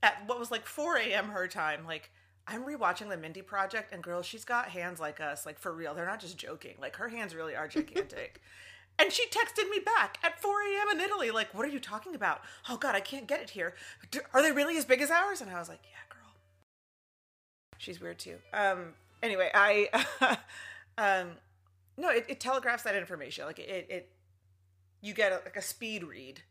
at 0.02 0.24
what 0.26 0.40
was 0.40 0.52
like 0.52 0.66
4 0.66 0.98
a.m. 0.98 1.30
her 1.30 1.48
time, 1.48 1.86
like. 1.86 2.12
I'm 2.52 2.64
rewatching 2.64 3.10
the 3.10 3.18
Mindy 3.18 3.44
Project, 3.44 3.94
and 3.94 4.02
girl, 4.02 4.24
she's 4.24 4.44
got 4.44 4.70
hands 4.70 5.00
like 5.00 5.20
us, 5.20 5.46
like 5.46 5.60
for 5.60 5.72
real. 5.72 5.94
They're 5.94 6.08
not 6.08 6.20
just 6.20 6.36
joking. 6.36 6.74
Like 6.82 6.96
her 6.96 7.10
hands 7.10 7.36
really 7.36 7.56
are 7.56 7.68
gigantic. 7.68 8.42
And 8.98 9.14
she 9.14 9.28
texted 9.28 9.70
me 9.70 9.80
back 9.80 10.18
at 10.24 10.42
4 10.42 10.52
a.m. 10.64 10.98
in 10.98 11.00
Italy, 11.00 11.32
like, 11.32 11.54
what 11.54 11.64
are 11.64 11.70
you 11.70 11.80
talking 11.80 12.16
about? 12.16 12.42
Oh, 12.68 12.76
God, 12.76 12.96
I 12.96 13.00
can't 13.00 13.28
get 13.28 13.40
it 13.40 13.52
here. 13.52 13.74
Are 14.34 14.42
they 14.42 14.52
really 14.52 14.76
as 14.78 14.84
big 14.84 15.00
as 15.00 15.10
ours? 15.10 15.40
And 15.40 15.50
I 15.50 15.58
was 15.58 15.70
like, 15.70 15.80
yeah, 15.84 16.14
girl. 16.14 16.34
She's 17.78 18.02
weird 18.02 18.20
too. 18.20 18.36
Um, 18.54 18.94
anyway, 19.24 19.50
I, 19.54 20.38
um, 20.98 21.30
no, 22.00 22.10
it, 22.10 22.26
it 22.28 22.40
telegraphs 22.40 22.84
that 22.84 22.96
information. 22.96 23.46
Like, 23.46 23.60
it, 23.60 23.88
it 23.90 24.12
you 25.02 25.14
get 25.14 25.32
a, 25.32 25.36
like 25.46 25.56
a 25.56 25.62
speed 25.62 26.04
read 26.04 26.42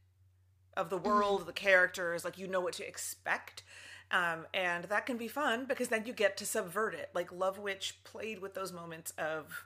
of 0.77 0.91
the 0.91 0.99
world, 0.99 1.47
the 1.47 1.53
characters, 1.53 2.25
like, 2.25 2.39
you 2.39 2.47
know 2.47 2.61
what 2.61 2.75
to 2.75 2.87
expect. 2.87 3.63
Um, 4.11 4.47
and 4.55 4.85
that 4.85 5.05
can 5.05 5.17
be 5.17 5.29
fun 5.29 5.67
because 5.67 5.89
then 5.89 6.05
you 6.07 6.13
get 6.13 6.37
to 6.39 6.47
subvert 6.47 6.95
it. 6.95 7.11
Like, 7.15 7.33
Love 7.33 7.59
Witch 7.59 7.99
played 8.05 8.41
with 8.41 8.55
those 8.55 8.73
moments 8.73 9.13
of 9.19 9.65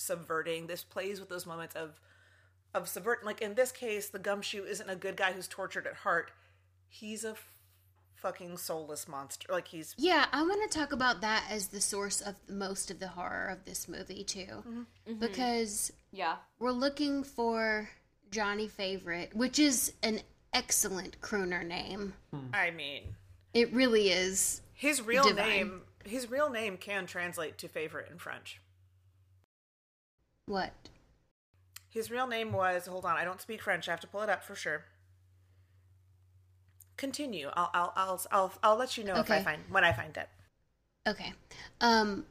subverting. 0.00 0.66
This 0.66 0.82
plays 0.82 1.20
with 1.20 1.28
those 1.28 1.46
moments 1.46 1.76
of 1.76 2.00
of 2.74 2.88
subvert. 2.88 3.24
Like 3.24 3.40
in 3.40 3.54
this 3.54 3.72
case, 3.72 4.08
the 4.08 4.18
gumshoe 4.18 4.64
isn't 4.64 4.88
a 4.88 4.96
good 4.96 5.16
guy 5.16 5.32
who's 5.32 5.48
tortured 5.48 5.86
at 5.86 5.96
heart. 5.96 6.30
He's 6.88 7.24
a 7.24 7.34
fucking 8.20 8.56
soulless 8.58 9.08
monster. 9.08 9.46
Like 9.50 9.68
he's 9.68 9.94
Yeah, 9.98 10.26
I 10.32 10.42
want 10.42 10.70
to 10.70 10.78
talk 10.78 10.92
about 10.92 11.20
that 11.22 11.44
as 11.50 11.68
the 11.68 11.80
source 11.80 12.20
of 12.20 12.34
most 12.48 12.90
of 12.90 13.00
the 13.00 13.08
horror 13.08 13.48
of 13.48 13.64
this 13.64 13.88
movie 13.88 14.24
too, 14.24 14.46
mm-hmm. 14.46 14.80
Mm-hmm. 15.08 15.14
because 15.20 15.92
Yeah. 16.12 16.36
we're 16.58 16.70
looking 16.72 17.24
for 17.24 17.88
Johnny 18.30 18.68
Favorite, 18.68 19.34
which 19.34 19.58
is 19.58 19.92
an 20.02 20.20
excellent 20.52 21.20
crooner 21.20 21.66
name. 21.66 22.14
Hmm. 22.32 22.48
I 22.54 22.70
mean, 22.70 23.14
It 23.54 23.72
really 23.72 24.10
is. 24.10 24.62
his 24.74 25.02
real 25.02 25.24
Divine. 25.24 25.48
name 25.48 25.82
his 26.04 26.30
real 26.30 26.48
name 26.48 26.78
can 26.78 27.04
translate 27.06 27.58
to 27.58 27.68
favorite 27.68 28.08
in 28.10 28.18
French. 28.18 28.58
What? 30.46 30.72
His 31.88 32.10
real 32.10 32.26
name 32.26 32.52
was 32.52 32.86
hold 32.86 33.04
on, 33.04 33.16
I 33.16 33.24
don't 33.24 33.40
speak 33.40 33.62
French. 33.62 33.88
I 33.88 33.92
have 33.92 34.00
to 34.00 34.06
pull 34.06 34.22
it 34.22 34.28
up 34.30 34.42
for 34.44 34.54
sure. 34.54 34.84
Continue. 37.00 37.48
I'll 37.54 37.70
I'll 37.72 37.92
I'll 37.96 38.20
I'll, 38.30 38.52
I'll 38.62 38.76
let 38.76 38.98
you 38.98 39.04
know 39.04 39.16
if 39.16 39.30
I 39.30 39.42
find 39.42 39.62
when 39.70 39.84
I 39.84 39.92
find 39.92 40.14
it. 40.18 40.28
Okay. 41.08 41.32
Um 41.80 42.26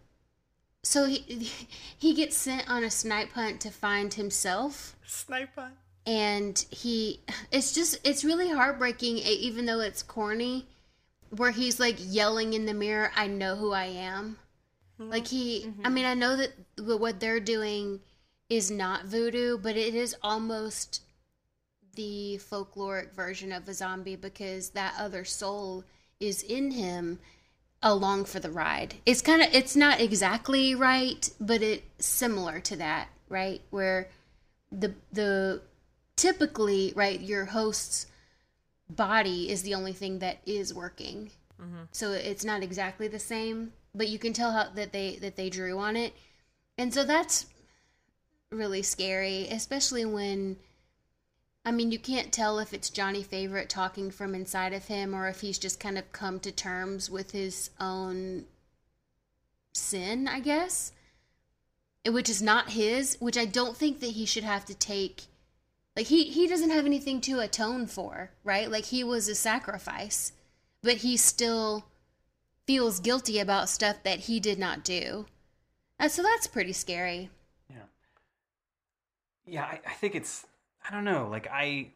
so 0.83 1.05
he 1.05 1.51
he 1.97 2.13
gets 2.13 2.35
sent 2.37 2.69
on 2.69 2.83
a 2.83 2.89
snipe 2.89 3.31
hunt 3.33 3.59
to 3.61 3.71
find 3.71 4.13
himself 4.13 4.95
Snipe 5.05 5.55
hunt. 5.55 5.73
and 6.05 6.65
he 6.69 7.19
it's 7.51 7.73
just 7.73 7.99
it's 8.03 8.23
really 8.23 8.49
heartbreaking 8.51 9.17
even 9.17 9.65
though 9.65 9.79
it's 9.79 10.03
corny 10.03 10.67
where 11.35 11.51
he's 11.51 11.79
like 11.79 11.97
yelling 11.99 12.53
in 12.53 12.65
the 12.65 12.73
mirror 12.73 13.11
i 13.15 13.27
know 13.27 13.55
who 13.55 13.71
i 13.71 13.85
am 13.85 14.37
like 14.97 15.27
he 15.27 15.71
i 15.83 15.89
mean 15.89 16.05
i 16.05 16.13
know 16.13 16.35
that 16.35 16.51
what 16.99 17.19
they're 17.19 17.39
doing 17.39 17.99
is 18.49 18.71
not 18.71 19.05
voodoo 19.05 19.57
but 19.57 19.77
it 19.77 19.95
is 19.95 20.15
almost 20.21 21.01
the 21.95 22.39
folkloric 22.49 23.13
version 23.13 23.51
of 23.51 23.67
a 23.67 23.73
zombie 23.73 24.15
because 24.15 24.71
that 24.71 24.93
other 24.97 25.25
soul 25.25 25.83
is 26.19 26.43
in 26.43 26.71
him 26.71 27.19
along 27.81 28.25
for 28.25 28.39
the 28.39 28.51
ride. 28.51 28.95
It's 29.05 29.21
kind 29.21 29.41
of 29.41 29.53
it's 29.53 29.75
not 29.75 29.99
exactly 29.99 30.75
right 30.75 31.29
but 31.39 31.61
it's 31.61 32.05
similar 32.05 32.59
to 32.61 32.75
that 32.77 33.09
right? 33.29 33.61
Where 33.69 34.09
the 34.71 34.93
the 35.13 35.61
typically 36.15 36.91
right 36.95 37.21
your 37.21 37.45
host's 37.45 38.07
body 38.89 39.49
is 39.49 39.61
the 39.61 39.75
only 39.75 39.93
thing 39.93 40.19
that 40.19 40.39
is 40.45 40.73
working. 40.73 41.31
Mm-hmm. 41.61 41.83
so 41.91 42.13
it's 42.13 42.45
not 42.45 42.63
exactly 42.63 43.09
the 43.09 43.19
same 43.19 43.73
but 43.93 44.07
you 44.07 44.17
can 44.17 44.31
tell 44.31 44.53
how 44.53 44.69
that 44.75 44.93
they 44.93 45.17
that 45.17 45.35
they 45.35 45.49
drew 45.49 45.77
on 45.77 45.95
it. 45.95 46.13
And 46.77 46.93
so 46.93 47.03
that's 47.03 47.45
really 48.51 48.81
scary 48.81 49.47
especially 49.49 50.05
when 50.05 50.57
i 51.65 51.71
mean 51.71 51.91
you 51.91 51.99
can't 51.99 52.31
tell 52.31 52.59
if 52.59 52.73
it's 52.73 52.89
johnny 52.89 53.23
favorite 53.23 53.69
talking 53.69 54.09
from 54.11 54.33
inside 54.33 54.73
of 54.73 54.85
him 54.85 55.13
or 55.13 55.27
if 55.27 55.41
he's 55.41 55.59
just 55.59 55.79
kind 55.79 55.97
of 55.97 56.11
come 56.11 56.39
to 56.39 56.51
terms 56.51 57.09
with 57.09 57.31
his 57.31 57.69
own 57.79 58.45
sin 59.73 60.27
i 60.27 60.39
guess 60.39 60.91
eh, 62.05 62.09
which 62.09 62.29
is 62.29 62.41
not 62.41 62.71
his, 62.71 63.17
which 63.19 63.37
I 63.37 63.45
don't 63.45 63.77
think 63.77 63.99
that 63.99 64.11
he 64.11 64.25
should 64.25 64.43
have 64.43 64.65
to 64.65 64.75
take. 64.75 65.23
Like 65.95 66.07
he 66.07 66.25
he 66.25 66.47
doesn't 66.47 66.69
have 66.69 66.85
anything 66.85 67.21
to 67.21 67.39
atone 67.39 67.87
for, 67.87 68.31
right? 68.43 68.69
Like 68.69 68.85
he 68.85 69.03
was 69.03 69.27
a 69.27 69.35
sacrifice, 69.35 70.31
but 70.81 70.97
he 70.97 71.17
still 71.17 71.85
feels 72.65 72.99
guilty 72.99 73.39
about 73.39 73.69
stuff 73.69 73.97
that 74.03 74.21
he 74.21 74.39
did 74.39 74.59
not 74.59 74.83
do. 74.83 75.25
And 75.97 76.11
so 76.11 76.23
that's 76.23 76.47
pretty 76.47 76.73
scary. 76.73 77.29
Yeah. 77.69 77.75
Yeah, 79.45 79.63
I, 79.63 79.79
I 79.85 79.93
think 79.93 80.15
it's 80.15 80.45
I 80.87 80.91
don't 80.91 81.03
know, 81.05 81.27
like 81.29 81.47
I 81.51 81.91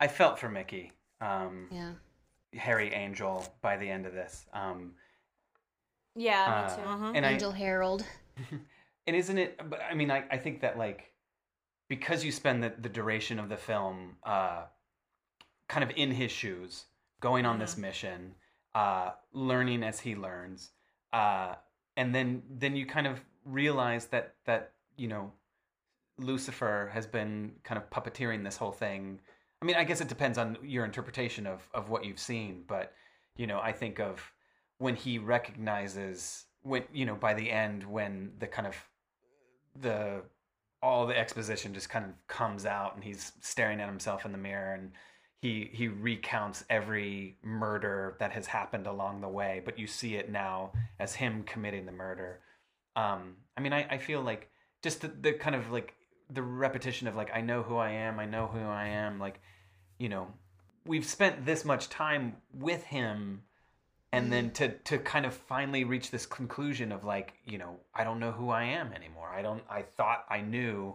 I 0.00 0.08
felt 0.08 0.38
for 0.38 0.48
Mickey, 0.48 0.92
um 1.20 1.68
Yeah. 1.70 1.92
Harry 2.54 2.92
Angel 2.92 3.44
by 3.60 3.76
the 3.76 3.88
end 3.88 4.06
of 4.06 4.12
this. 4.12 4.46
Um 4.52 4.94
Yeah, 6.14 6.44
uh, 6.44 6.76
me 6.76 7.08
too. 7.10 7.16
and 7.16 7.24
Angel 7.24 7.52
I 7.52 7.56
Harold. 7.56 8.04
and 9.06 9.16
isn't 9.16 9.38
it 9.38 9.60
but 9.70 9.80
I 9.90 9.94
mean 9.94 10.10
I, 10.10 10.24
I 10.30 10.38
think 10.38 10.60
that 10.60 10.78
like 10.78 11.10
because 11.88 12.24
you 12.24 12.32
spend 12.32 12.62
the, 12.62 12.72
the 12.78 12.88
duration 12.88 13.38
of 13.38 13.48
the 13.48 13.56
film 13.56 14.16
uh 14.24 14.64
kind 15.68 15.82
of 15.84 15.90
in 15.96 16.10
his 16.10 16.30
shoes, 16.30 16.84
going 17.20 17.46
on 17.46 17.58
this 17.58 17.76
mission, 17.76 18.34
uh 18.74 19.10
learning 19.32 19.82
as 19.82 20.00
he 20.00 20.14
learns, 20.14 20.70
uh 21.12 21.54
and 21.96 22.14
then 22.14 22.42
then 22.50 22.76
you 22.76 22.86
kind 22.86 23.06
of 23.06 23.20
realize 23.44 24.06
that 24.06 24.34
that, 24.46 24.72
you 24.96 25.08
know, 25.08 25.32
Lucifer 26.18 26.90
has 26.92 27.06
been 27.06 27.52
kind 27.64 27.80
of 27.80 27.90
puppeteering 27.90 28.44
this 28.44 28.56
whole 28.56 28.72
thing. 28.72 29.20
I 29.60 29.64
mean, 29.64 29.76
I 29.76 29.84
guess 29.84 30.00
it 30.00 30.08
depends 30.08 30.38
on 30.38 30.58
your 30.62 30.84
interpretation 30.84 31.46
of 31.46 31.68
of 31.74 31.90
what 31.90 32.04
you've 32.04 32.18
seen, 32.18 32.64
but 32.66 32.92
you 33.36 33.46
know, 33.46 33.60
I 33.60 33.72
think 33.72 33.98
of 33.98 34.32
when 34.78 34.94
he 34.94 35.18
recognizes 35.18 36.44
when 36.62 36.82
you 36.92 37.06
know 37.06 37.14
by 37.14 37.34
the 37.34 37.50
end 37.50 37.84
when 37.84 38.32
the 38.38 38.46
kind 38.46 38.66
of 38.66 38.76
the 39.80 40.22
all 40.82 41.06
the 41.06 41.18
exposition 41.18 41.72
just 41.72 41.88
kind 41.88 42.04
of 42.04 42.10
comes 42.26 42.66
out 42.66 42.94
and 42.94 43.02
he's 43.02 43.32
staring 43.40 43.80
at 43.80 43.88
himself 43.88 44.24
in 44.24 44.32
the 44.32 44.38
mirror 44.38 44.74
and 44.74 44.92
he 45.40 45.70
he 45.72 45.88
recounts 45.88 46.64
every 46.68 47.36
murder 47.42 48.16
that 48.18 48.32
has 48.32 48.46
happened 48.46 48.86
along 48.86 49.20
the 49.20 49.28
way 49.28 49.62
but 49.64 49.78
you 49.78 49.86
see 49.86 50.16
it 50.16 50.30
now 50.30 50.72
as 50.98 51.14
him 51.14 51.42
committing 51.44 51.86
the 51.86 51.92
murder 51.92 52.40
um 52.96 53.34
i 53.56 53.60
mean 53.60 53.72
i, 53.72 53.86
I 53.90 53.98
feel 53.98 54.20
like 54.20 54.50
just 54.82 55.00
the, 55.00 55.08
the 55.08 55.32
kind 55.32 55.56
of 55.56 55.70
like 55.70 55.94
the 56.30 56.42
repetition 56.42 57.06
of 57.06 57.16
like 57.16 57.30
i 57.34 57.40
know 57.40 57.62
who 57.62 57.76
i 57.76 57.90
am 57.90 58.18
i 58.18 58.24
know 58.24 58.46
who 58.46 58.60
i 58.60 58.86
am 58.86 59.18
like 59.18 59.40
you 59.98 60.08
know 60.08 60.26
we've 60.86 61.04
spent 61.06 61.44
this 61.44 61.64
much 61.64 61.88
time 61.88 62.36
with 62.52 62.82
him 62.84 63.42
and 64.12 64.32
then 64.32 64.50
to 64.52 64.68
to 64.84 64.98
kind 64.98 65.26
of 65.26 65.34
finally 65.34 65.82
reach 65.84 66.10
this 66.10 66.24
conclusion 66.24 66.92
of 66.92 67.04
like 67.04 67.34
you 67.44 67.58
know 67.58 67.76
i 67.94 68.04
don't 68.04 68.20
know 68.20 68.30
who 68.30 68.48
i 68.50 68.62
am 68.62 68.92
anymore. 68.92 69.28
I 69.28 69.42
don't 69.42 69.62
i 69.68 69.82
thought 69.82 70.24
i 70.30 70.40
knew 70.40 70.94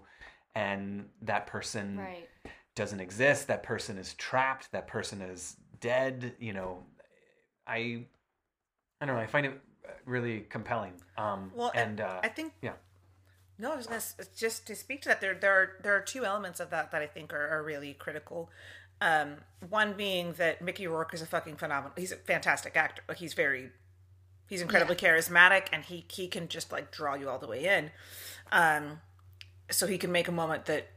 and 0.55 1.05
that 1.23 1.45
person 1.45 1.97
Right. 1.97 2.27
doesn't 2.75 2.99
exist. 3.01 3.47
That 3.47 3.61
person 3.61 3.97
is 3.97 4.13
trapped. 4.13 4.71
That 4.71 4.87
person 4.87 5.21
is 5.21 5.57
dead 5.81 6.33
you 6.39 6.53
know. 6.53 6.83
I 7.67 8.05
i 9.01 9.05
don't 9.05 9.15
know. 9.15 9.21
I 9.21 9.27
find 9.27 9.45
it 9.45 9.61
really 10.05 10.45
compelling 10.49 10.93
um 11.17 11.51
Well, 11.53 11.71
and 11.75 11.99
uh 12.01 12.21
I 12.23 12.29
think 12.29 12.53
yeah 12.61 12.73
No, 13.61 13.73
I 13.73 13.75
was 13.75 13.87
gonna 13.87 14.01
just 14.35 14.65
to 14.67 14.75
speak 14.75 15.01
to 15.01 15.09
that. 15.09 15.19
There, 15.19 15.35
there 15.35 15.51
are 15.53 15.69
there 15.83 15.93
are 15.93 16.01
two 16.01 16.23
elements 16.23 16.61
of 16.61 16.69
that 16.69 16.91
that 16.91 17.01
I 17.01 17.07
think 17.07 17.33
are, 17.33 17.47
are 17.49 17.61
really 17.61 17.93
critical. 17.93 18.49
Um, 19.01 19.35
one 19.69 19.93
being 19.93 20.33
that 20.33 20.61
Mickey 20.61 20.87
Rourke 20.87 21.13
is 21.13 21.21
a 21.21 21.25
fucking 21.25 21.57
phenomenal. 21.57 21.91
He's 21.97 22.13
a 22.13 22.15
fantastic 22.15 22.77
actor. 22.77 23.01
Like 23.07 23.17
he's 23.17 23.33
very, 23.33 23.69
he's 24.47 24.61
incredibly 24.61 24.95
charismatic, 24.95 25.67
and 25.73 25.83
he 25.83 26.05
he 26.09 26.29
can 26.29 26.47
just 26.47 26.71
like 26.71 26.89
draw 26.91 27.15
you 27.15 27.29
all 27.29 27.37
the 27.37 27.47
way 27.47 27.65
in. 27.65 27.91
Um, 28.51 29.01
so 29.69 29.87
he 29.87 29.97
can 29.97 30.11
make 30.11 30.29
a 30.29 30.31
moment 30.31 30.65
that, 30.65 30.87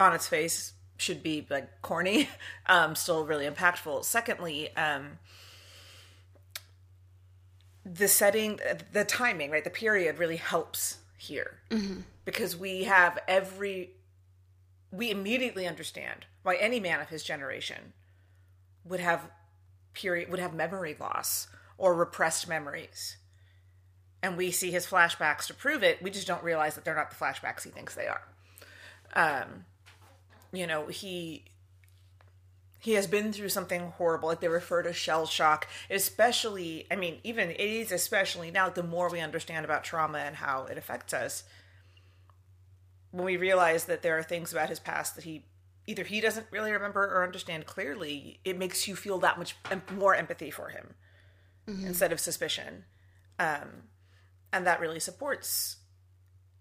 on 0.00 0.14
its 0.14 0.26
face, 0.26 0.72
should 0.96 1.22
be 1.22 1.46
like 1.50 1.82
corny, 1.82 2.30
um, 2.66 2.94
still 2.94 3.26
really 3.26 3.46
impactful. 3.46 4.04
Secondly, 4.04 4.74
um, 4.74 5.18
the 7.84 8.08
setting, 8.08 8.58
the 8.92 9.04
timing, 9.04 9.50
right, 9.50 9.64
the 9.64 9.70
period 9.70 10.18
really 10.18 10.36
helps 10.36 10.98
here 11.24 11.58
because 12.24 12.56
we 12.56 12.84
have 12.84 13.18
every, 13.26 13.90
we 14.90 15.10
immediately 15.10 15.66
understand 15.66 16.26
why 16.42 16.56
any 16.56 16.80
man 16.80 17.00
of 17.00 17.08
his 17.08 17.22
generation 17.22 17.92
would 18.84 19.00
have 19.00 19.28
period 19.94 20.30
would 20.30 20.40
have 20.40 20.52
memory 20.52 20.96
loss 20.98 21.48
or 21.78 21.94
repressed 21.94 22.48
memories. 22.48 23.16
And 24.22 24.36
we 24.36 24.50
see 24.50 24.70
his 24.70 24.86
flashbacks 24.86 25.46
to 25.46 25.54
prove 25.54 25.82
it. 25.82 26.02
We 26.02 26.10
just 26.10 26.26
don't 26.26 26.42
realize 26.42 26.74
that 26.74 26.84
they're 26.84 26.94
not 26.94 27.10
the 27.10 27.16
flashbacks 27.16 27.62
he 27.62 27.70
thinks 27.70 27.94
they 27.94 28.06
are. 28.06 28.22
Um, 29.14 29.64
you 30.52 30.66
know, 30.66 30.86
he 30.86 31.44
he 32.84 32.92
has 32.92 33.06
been 33.06 33.32
through 33.32 33.48
something 33.48 33.92
horrible 33.96 34.28
like 34.28 34.40
they 34.40 34.48
refer 34.48 34.82
to 34.82 34.92
shell 34.92 35.26
shock 35.26 35.66
especially 35.90 36.86
i 36.90 36.96
mean 36.96 37.18
even 37.24 37.50
it 37.50 37.60
is 37.60 37.90
especially 37.90 38.50
now 38.50 38.68
the 38.68 38.82
more 38.82 39.10
we 39.10 39.20
understand 39.20 39.64
about 39.64 39.84
trauma 39.84 40.18
and 40.18 40.36
how 40.36 40.64
it 40.64 40.78
affects 40.78 41.12
us 41.12 41.44
when 43.10 43.24
we 43.24 43.36
realize 43.36 43.84
that 43.84 44.02
there 44.02 44.18
are 44.18 44.22
things 44.22 44.52
about 44.52 44.68
his 44.68 44.80
past 44.80 45.14
that 45.14 45.24
he 45.24 45.44
either 45.86 46.04
he 46.04 46.20
doesn't 46.20 46.46
really 46.50 46.72
remember 46.72 47.02
or 47.04 47.24
understand 47.24 47.66
clearly 47.66 48.40
it 48.44 48.58
makes 48.58 48.88
you 48.88 48.96
feel 48.96 49.18
that 49.18 49.38
much 49.38 49.56
more 49.92 50.14
empathy 50.14 50.50
for 50.50 50.68
him 50.68 50.94
instead 51.66 52.12
of 52.12 52.20
suspicion. 52.20 52.84
Um, 53.38 53.84
and 54.52 54.66
that 54.66 54.80
really 54.80 55.00
supports 55.00 55.76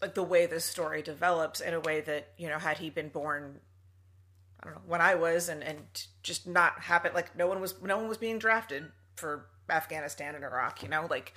like 0.01 0.15
the 0.15 0.23
way 0.23 0.45
this 0.45 0.65
story 0.65 1.01
develops 1.01 1.61
in 1.61 1.73
a 1.73 1.79
way 1.79 2.01
that 2.01 2.29
you 2.37 2.49
know 2.49 2.57
had 2.57 2.79
he 2.79 2.89
been 2.89 3.09
born 3.09 3.59
I 4.63 4.67
don't 4.67 4.75
know 4.75 4.81
when 4.87 5.01
I 5.01 5.15
was 5.15 5.49
and 5.49 5.63
and 5.63 6.05
just 6.23 6.47
not 6.47 6.79
happen 6.81 7.11
like 7.13 7.35
no 7.35 7.47
one 7.47 7.59
was 7.59 7.75
no 7.83 7.97
one 7.97 8.07
was 8.07 8.17
being 8.17 8.39
drafted 8.39 8.85
for 9.15 9.47
Afghanistan 9.69 10.35
and 10.35 10.43
Iraq 10.43 10.81
you 10.81 10.89
know 10.89 11.05
like 11.09 11.33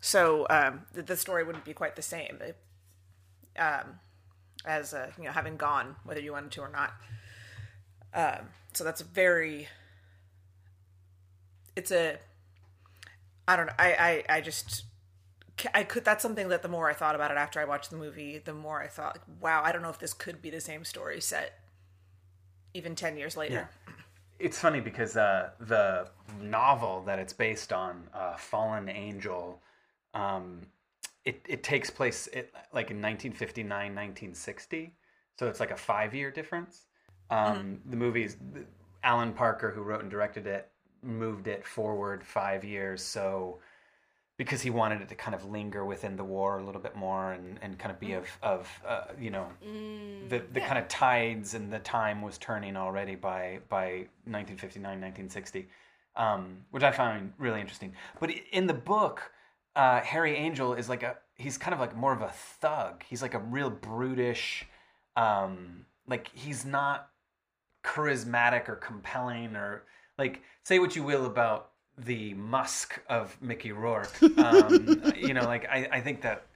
so 0.00 0.46
um 0.50 0.82
the, 0.92 1.02
the 1.02 1.16
story 1.16 1.44
wouldn't 1.44 1.64
be 1.64 1.72
quite 1.72 1.96
the 1.96 2.02
same 2.02 2.38
um 3.58 4.00
as 4.64 4.92
uh, 4.92 5.10
you 5.16 5.24
know 5.24 5.30
having 5.30 5.56
gone 5.56 5.96
whether 6.04 6.20
you 6.20 6.32
wanted 6.32 6.50
to 6.50 6.60
or 6.60 6.70
not 6.70 6.94
um 8.12 8.48
so 8.72 8.82
that's 8.82 9.02
very 9.02 9.68
it's 11.76 11.92
a 11.92 12.18
I 13.46 13.56
don't 13.56 13.66
know. 13.66 13.72
I 13.78 14.24
I 14.28 14.36
I 14.36 14.40
just 14.40 14.84
I 15.72 15.84
could 15.84 16.04
that's 16.04 16.22
something 16.22 16.48
that 16.48 16.62
the 16.62 16.68
more 16.68 16.88
I 16.90 16.94
thought 16.94 17.14
about 17.14 17.30
it 17.30 17.36
after 17.36 17.60
I 17.60 17.64
watched 17.64 17.90
the 17.90 17.96
movie, 17.96 18.38
the 18.38 18.54
more 18.54 18.82
I 18.82 18.88
thought, 18.88 19.18
wow, 19.40 19.62
I 19.64 19.72
don't 19.72 19.82
know 19.82 19.90
if 19.90 19.98
this 19.98 20.14
could 20.14 20.40
be 20.42 20.50
the 20.50 20.60
same 20.60 20.84
story 20.84 21.20
set 21.20 21.58
even 22.74 22.94
10 22.94 23.16
years 23.16 23.36
later. 23.36 23.54
Yeah. 23.54 23.94
It's 24.38 24.58
funny 24.58 24.80
because 24.80 25.16
uh, 25.16 25.50
the 25.60 26.08
novel 26.40 27.02
that 27.06 27.18
it's 27.18 27.32
based 27.32 27.72
on, 27.72 28.02
uh, 28.12 28.36
Fallen 28.36 28.88
Angel, 28.88 29.62
um, 30.12 30.60
it, 31.24 31.40
it 31.48 31.62
takes 31.62 31.88
place 31.88 32.26
it, 32.32 32.52
like 32.72 32.90
in 32.90 33.00
1959, 33.00 33.68
1960. 33.68 34.92
So 35.38 35.46
it's 35.46 35.60
like 35.60 35.70
a 35.70 35.76
five 35.76 36.14
year 36.14 36.30
difference. 36.30 36.86
Um, 37.30 37.80
The 37.86 37.96
movie's 37.96 38.36
Alan 39.02 39.32
Parker, 39.32 39.70
who 39.70 39.82
wrote 39.82 40.02
and 40.02 40.10
directed 40.10 40.46
it, 40.46 40.68
moved 41.02 41.46
it 41.46 41.64
forward 41.66 42.24
five 42.24 42.64
years. 42.64 43.02
So 43.02 43.60
because 44.36 44.62
he 44.62 44.70
wanted 44.70 45.00
it 45.00 45.08
to 45.08 45.14
kind 45.14 45.34
of 45.34 45.44
linger 45.44 45.84
within 45.84 46.16
the 46.16 46.24
war 46.24 46.58
a 46.58 46.64
little 46.64 46.80
bit 46.80 46.96
more 46.96 47.32
and, 47.32 47.58
and 47.62 47.78
kind 47.78 47.92
of 47.92 48.00
be 48.00 48.12
of, 48.12 48.26
of 48.42 48.68
uh, 48.86 49.04
you 49.20 49.30
know 49.30 49.46
the, 50.28 50.42
the 50.52 50.60
kind 50.60 50.78
of 50.78 50.88
tides 50.88 51.54
and 51.54 51.72
the 51.72 51.78
time 51.80 52.22
was 52.22 52.38
turning 52.38 52.76
already 52.76 53.14
by 53.14 53.60
by 53.68 54.06
1959 54.26 54.82
1960 54.82 55.68
um, 56.16 56.58
which 56.70 56.82
i 56.82 56.90
found 56.90 57.32
really 57.38 57.60
interesting. 57.60 57.92
But 58.20 58.30
in 58.52 58.66
the 58.66 58.74
book 58.74 59.30
uh, 59.76 60.00
harry 60.00 60.36
angel 60.36 60.74
is 60.74 60.88
like 60.88 61.02
a 61.02 61.16
he's 61.36 61.58
kind 61.58 61.74
of 61.74 61.80
like 61.80 61.96
more 61.96 62.12
of 62.12 62.22
a 62.22 62.28
thug. 62.28 63.02
He's 63.08 63.20
like 63.20 63.34
a 63.34 63.40
real 63.40 63.70
brutish 63.70 64.66
um, 65.16 65.86
like 66.08 66.30
he's 66.34 66.64
not 66.64 67.08
charismatic 67.84 68.68
or 68.68 68.76
compelling 68.76 69.56
or 69.56 69.84
like 70.18 70.42
say 70.62 70.78
what 70.78 70.96
you 70.96 71.02
will 71.02 71.26
about 71.26 71.70
the 71.96 72.34
musk 72.34 73.00
of 73.08 73.40
mickey 73.40 73.70
rourke 73.70 74.20
um, 74.38 75.02
you 75.16 75.32
know 75.32 75.44
like 75.44 75.64
I, 75.66 75.88
I 75.92 76.00
think 76.00 76.22
that 76.22 76.46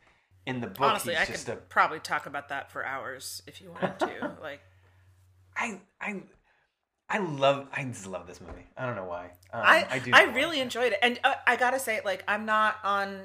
in 0.48 0.62
the 0.62 0.66
book 0.66 0.80
Honestly, 0.80 1.14
he's 1.14 1.22
I 1.22 1.26
just 1.26 1.46
could 1.46 1.54
a 1.54 1.56
probably 1.56 2.00
talk 2.00 2.24
about 2.24 2.48
that 2.48 2.72
for 2.72 2.82
hours 2.84 3.42
if 3.46 3.60
you 3.60 3.70
wanted 3.70 3.98
to. 4.00 4.32
like 4.42 4.60
I 5.54 5.78
I 6.00 6.22
I 7.10 7.18
love 7.18 7.68
I 7.70 7.84
just 7.84 8.06
love 8.06 8.26
this 8.26 8.40
movie. 8.40 8.66
I 8.74 8.86
don't 8.86 8.96
know 8.96 9.04
why. 9.04 9.26
Um, 9.52 9.62
I 9.62 9.86
I 9.90 9.98
do. 9.98 10.10
I 10.14 10.22
really 10.22 10.60
enjoyed 10.60 10.92
it. 10.92 10.98
And 11.02 11.20
uh, 11.22 11.34
I 11.46 11.56
got 11.56 11.72
to 11.72 11.78
say 11.78 12.00
like 12.02 12.24
I'm 12.26 12.46
not 12.46 12.76
on 12.82 13.24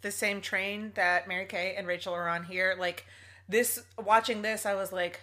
the 0.00 0.10
same 0.10 0.40
train 0.40 0.90
that 0.96 1.28
Mary 1.28 1.46
Kay 1.46 1.74
and 1.78 1.86
Rachel 1.86 2.14
are 2.14 2.28
on 2.28 2.42
here. 2.42 2.74
Like 2.76 3.06
this 3.48 3.84
watching 3.96 4.42
this 4.42 4.66
I 4.66 4.74
was 4.74 4.92
like, 4.92 5.20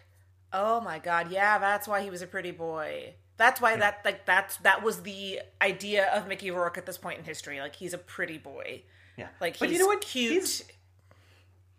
"Oh 0.54 0.80
my 0.80 0.98
god, 0.98 1.30
yeah, 1.30 1.58
that's 1.58 1.90
why 1.90 2.02
he 2.04 2.10
was 2.10 2.22
a 2.22 2.28
pretty 2.28 2.52
boy." 2.52 3.16
That's 3.38 3.62
why 3.62 3.76
that 3.78 4.02
like 4.04 4.26
that's 4.26 4.58
that 4.58 4.84
was 4.84 5.04
the 5.04 5.40
idea 5.62 6.08
of 6.14 6.28
Mickey 6.28 6.50
Rourke 6.52 6.78
at 6.78 6.86
this 6.86 6.98
point 6.98 7.20
in 7.20 7.24
history. 7.24 7.60
Like 7.60 7.76
he's 7.76 7.94
a 7.94 7.98
pretty 7.98 8.38
boy. 8.38 8.82
Yeah, 9.18 9.28
Like 9.40 9.54
he's 9.54 9.60
but 9.60 9.70
you 9.70 9.80
know 9.80 9.88
what? 9.88 10.02
cute. 10.02 10.34
He's 10.34 10.64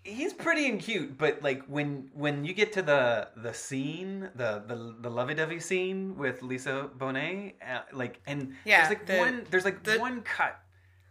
he's 0.04 0.32
pretty 0.32 0.68
and 0.68 0.80
cute, 0.80 1.18
but 1.18 1.42
like 1.42 1.64
when 1.66 2.10
when 2.14 2.44
you 2.44 2.54
get 2.54 2.72
to 2.74 2.82
the 2.82 3.28
the 3.36 3.52
scene, 3.52 4.30
the 4.34 4.62
the 4.66 4.94
the 5.00 5.10
lovey-dovey 5.10 5.60
scene 5.60 6.16
with 6.16 6.42
Lisa 6.42 6.88
Bonet, 6.96 7.54
uh, 7.66 7.80
like 7.92 8.20
and 8.26 8.54
Yeah, 8.64 8.78
there's 8.86 8.88
like 8.90 9.06
the- 9.06 9.18
one 9.18 9.46
there's 9.50 9.64
like 9.64 9.82
the- 9.82 9.98
one 9.98 10.22
cut 10.22 10.58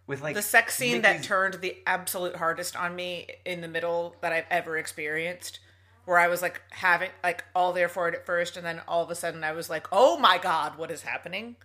with 0.08 0.22
like 0.22 0.36
the 0.36 0.42
sex 0.42 0.76
scene 0.76 1.02
that 1.02 1.24
turned 1.24 1.56
the 1.56 1.78
absolute 1.86 2.38
hardest 2.38 2.76
on 2.78 2.96
me 2.96 3.28
in 3.46 3.60
the 3.62 3.68
middle 3.68 4.16
that 4.22 4.32
I've 4.32 4.46
ever 4.50 4.78
experienced. 4.78 5.60
Where 6.08 6.18
I 6.18 6.28
was 6.30 6.42
like 6.42 6.62
having 6.72 7.10
like 7.22 7.44
all 7.54 7.74
there 7.74 7.90
for 7.90 8.08
it 8.08 8.16
at 8.16 8.26
first, 8.26 8.56
and 8.56 8.66
then 8.66 8.82
all 8.88 9.04
of 9.04 9.12
a 9.12 9.16
sudden 9.16 9.44
I 9.44 9.52
was 9.52 9.70
like, 9.70 9.88
"Oh 9.92 10.18
my 10.18 10.38
god, 10.38 10.78
what 10.78 10.90
is 10.90 11.02
happening?" 11.02 11.58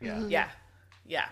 Yeah. 0.00 0.20
Yeah, 0.28 0.48
yeah. 1.04 1.26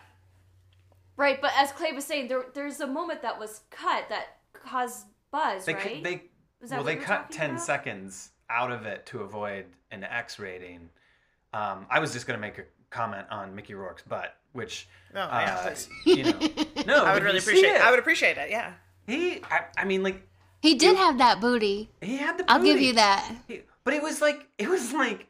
Right, 1.16 1.40
but 1.40 1.52
as 1.56 1.72
Clay 1.72 1.92
was 1.92 2.04
saying, 2.04 2.28
there 2.28 2.44
there's 2.54 2.80
a 2.80 2.86
moment 2.86 3.22
that 3.22 3.38
was 3.38 3.60
cut 3.70 4.08
that 4.08 4.38
caused 4.52 5.06
buzz, 5.30 5.64
They 5.64 5.74
right? 5.74 5.82
cut- 5.82 6.02
they 6.04 6.22
Is 6.60 6.70
that 6.70 6.76
well 6.76 6.84
they 6.84 6.94
you 6.96 7.00
cut 7.00 7.30
ten 7.30 7.50
about? 7.50 7.62
seconds 7.62 8.30
out 8.50 8.70
of 8.72 8.86
it 8.86 9.06
to 9.06 9.20
avoid 9.20 9.66
an 9.90 10.04
X 10.04 10.38
rating. 10.38 10.90
Um, 11.54 11.86
I 11.90 11.98
was 12.00 12.12
just 12.12 12.26
gonna 12.26 12.38
make 12.40 12.58
a 12.58 12.64
comment 12.90 13.26
on 13.30 13.54
Mickey 13.54 13.74
Rourke's 13.74 14.02
butt, 14.02 14.34
which 14.52 14.88
Oh, 15.14 15.18
yeah, 15.18 15.58
uh, 15.60 15.62
please. 15.68 15.88
you 16.04 16.24
know, 16.24 16.38
no, 16.86 17.04
I 17.04 17.14
would 17.14 17.22
really 17.22 17.38
appreciate. 17.38 17.70
it. 17.76 17.80
I 17.80 17.90
would 17.90 17.98
appreciate 18.00 18.36
it. 18.36 18.50
Yeah. 18.50 18.72
He, 19.06 19.42
I, 19.44 19.64
I 19.78 19.84
mean, 19.86 20.02
like 20.02 20.27
He 20.60 20.74
did 20.74 20.96
have 20.96 21.18
that 21.18 21.40
booty. 21.40 21.90
he 22.00 22.16
had 22.16 22.38
the. 22.38 22.42
Booty. 22.44 22.52
I'll 22.52 22.62
give 22.62 22.80
you 22.80 22.94
that. 22.94 23.36
He- 23.46 23.62
but 23.84 23.94
it 23.94 24.02
was 24.02 24.20
like 24.20 24.46
it 24.58 24.68
was 24.68 24.92
like 24.92 25.28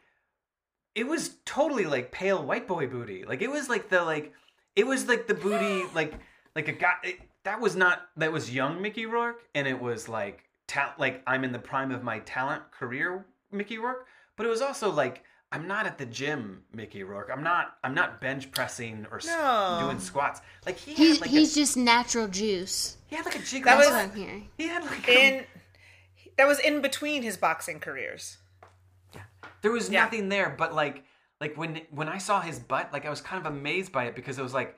it 0.94 1.06
was 1.06 1.36
totally 1.44 1.84
like 1.84 2.10
pale 2.10 2.42
white 2.44 2.66
boy 2.66 2.86
booty. 2.88 3.24
Like 3.24 3.40
it 3.42 3.50
was 3.50 3.68
like 3.68 3.88
the 3.88 4.02
like 4.02 4.32
it 4.74 4.86
was 4.86 5.06
like 5.06 5.26
the 5.26 5.34
booty 5.34 5.84
like 5.94 6.14
like 6.56 6.68
a 6.68 6.72
guy. 6.72 6.94
It, 7.04 7.20
that 7.44 7.60
was 7.60 7.76
not 7.76 8.08
that 8.16 8.32
was 8.32 8.52
young 8.52 8.82
Mickey 8.82 9.06
Rourke, 9.06 9.42
and 9.54 9.66
it 9.68 9.80
was 9.80 10.08
like 10.08 10.44
ta- 10.66 10.94
like 10.98 11.22
I'm 11.26 11.44
in 11.44 11.52
the 11.52 11.58
prime 11.58 11.92
of 11.92 12.02
my 12.02 12.18
talent 12.20 12.62
career 12.72 13.24
Mickey 13.52 13.78
Rourke. 13.78 14.06
But 14.36 14.46
it 14.46 14.48
was 14.50 14.60
also 14.60 14.90
like 14.90 15.22
I'm 15.50 15.66
not 15.66 15.86
at 15.86 15.96
the 15.96 16.04
gym 16.06 16.62
Mickey 16.74 17.02
Rourke. 17.02 17.30
I'm 17.32 17.42
not 17.42 17.76
I'm 17.82 17.94
not 17.94 18.20
bench 18.20 18.50
pressing 18.52 19.06
or 19.10 19.20
No. 19.24 19.78
doing 19.82 19.98
squats. 19.98 20.40
Like 20.66 20.76
he 20.76 20.92
He, 20.94 21.08
had 21.12 21.20
like 21.22 21.30
he's 21.30 21.52
a, 21.56 21.60
just 21.60 21.76
natural 21.76 22.28
juice. 22.28 22.98
he 23.06 23.16
had 23.16 23.24
like 23.24 23.36
a 23.36 23.42
jig. 23.42 23.64
That 23.64 23.78
was- 23.78 23.86
what 23.86 23.94
I'm 23.96 24.12
hearing. 24.14 24.50
he 24.58 24.68
had 24.68 24.84
like 24.84 25.08
a, 25.08 25.38
In 25.38 25.44
that 26.36 26.46
was 26.46 26.58
in 26.60 26.82
between 26.82 27.22
his 27.22 27.36
boxing 27.36 27.80
careers. 27.80 28.36
Yeah, 29.14 29.22
There 29.62 29.72
was 29.72 29.88
Yeah. 29.88 30.04
nothing 30.04 30.28
there, 30.28 30.50
but 30.56 30.74
like 30.74 31.04
like 31.40 31.56
when 31.56 31.80
when 31.90 32.08
I 32.08 32.18
saw 32.18 32.40
his 32.40 32.58
butt, 32.58 32.92
like 32.92 33.06
I 33.06 33.10
was 33.10 33.20
kind 33.20 33.44
of 33.44 33.50
amazed 33.50 33.90
by 33.92 34.04
it 34.04 34.14
because 34.14 34.38
it 34.38 34.42
was 34.42 34.52
like 34.54 34.76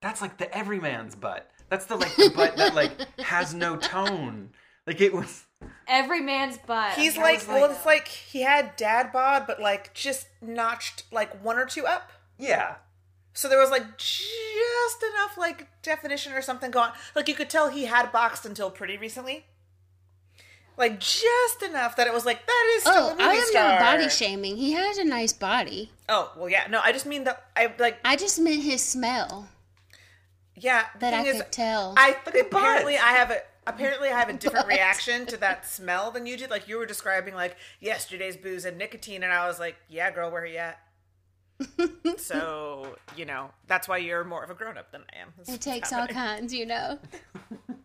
that's 0.00 0.20
like 0.20 0.38
the 0.38 0.54
everyman's 0.56 1.14
butt. 1.16 1.50
That's 1.70 1.86
the 1.86 1.96
like 1.96 2.14
the 2.14 2.30
butt 2.36 2.56
that 2.56 2.74
like 2.74 2.92
has 3.18 3.52
no 3.54 3.76
tone. 3.76 4.50
Like 4.86 5.00
it 5.00 5.12
was 5.12 5.44
Every 5.86 6.20
man's 6.20 6.58
butt. 6.58 6.94
He's 6.94 7.18
I 7.18 7.22
like, 7.22 7.48
well, 7.48 7.70
it's 7.70 7.84
like 7.86 8.08
he 8.08 8.42
had 8.42 8.76
dad 8.76 9.12
bod, 9.12 9.46
but 9.46 9.60
like 9.60 9.92
just 9.94 10.26
notched 10.40 11.04
like 11.12 11.42
one 11.42 11.58
or 11.58 11.66
two 11.66 11.86
up. 11.86 12.10
yeah. 12.38 12.76
So 13.36 13.48
there 13.48 13.58
was 13.58 13.70
like 13.70 13.98
just 13.98 15.02
enough 15.12 15.36
like 15.36 15.66
definition 15.82 16.32
or 16.32 16.40
something 16.40 16.70
going. 16.70 16.90
Like 17.16 17.26
you 17.28 17.34
could 17.34 17.50
tell 17.50 17.68
he 17.68 17.86
had 17.86 18.12
boxed 18.12 18.46
until 18.46 18.70
pretty 18.70 18.96
recently. 18.96 19.44
Like 20.76 21.00
just 21.00 21.62
enough 21.62 21.96
that 21.96 22.06
it 22.06 22.12
was 22.12 22.24
like 22.24 22.46
that 22.46 22.72
is 22.76 22.82
still 22.82 22.94
oh, 22.94 23.08
a 23.08 23.12
Oh, 23.12 23.14
movie 23.14 23.22
I 23.24 23.32
am 23.34 23.46
star. 23.46 23.68
not 23.70 23.80
body 23.80 24.08
shaming. 24.08 24.56
He 24.56 24.72
has 24.72 24.98
a 24.98 25.04
nice 25.04 25.32
body. 25.32 25.90
Oh 26.08 26.32
well, 26.36 26.48
yeah. 26.48 26.66
No, 26.70 26.80
I 26.82 26.92
just 26.92 27.06
mean 27.06 27.24
that 27.24 27.44
I 27.56 27.72
like 27.78 27.98
I 28.04 28.14
just 28.16 28.38
meant 28.40 28.62
his 28.62 28.82
smell 28.84 29.48
yeah. 30.56 30.84
that 31.00 31.12
I 31.14 31.22
thing 31.24 31.34
is, 31.34 31.42
could 31.42 31.52
tell. 31.52 31.94
I 31.96 32.16
Look 32.26 32.34
at 32.36 32.46
apparently. 32.46 32.96
I 32.96 33.12
have 33.14 33.30
a 33.32 33.38
apparently 33.66 34.08
I 34.08 34.18
have 34.18 34.28
a 34.28 34.32
different 34.34 34.66
Butt. 34.66 34.76
reaction 34.76 35.26
to 35.26 35.36
that 35.38 35.66
smell 35.66 36.10
than 36.10 36.26
you 36.26 36.36
did. 36.36 36.50
Like 36.50 36.68
you 36.68 36.78
were 36.78 36.86
describing 36.86 37.34
like 37.34 37.56
yesterday's 37.80 38.36
booze 38.36 38.64
and 38.64 38.78
nicotine, 38.78 39.22
and 39.22 39.32
I 39.32 39.46
was 39.46 39.58
like, 39.58 39.76
yeah, 39.88 40.10
girl, 40.10 40.30
where 40.30 40.42
are 40.42 40.46
you 40.46 40.58
at? 40.58 40.80
so 42.18 42.96
you 43.16 43.24
know 43.24 43.48
that's 43.68 43.86
why 43.86 43.96
you're 43.96 44.24
more 44.24 44.42
of 44.42 44.50
a 44.50 44.54
grown 44.54 44.76
up 44.76 44.90
than 44.90 45.02
I 45.14 45.20
am. 45.20 45.28
That's 45.36 45.50
It 45.50 45.60
takes 45.60 45.92
all 45.92 46.06
kinds, 46.06 46.52
you 46.52 46.66
know. 46.66 46.98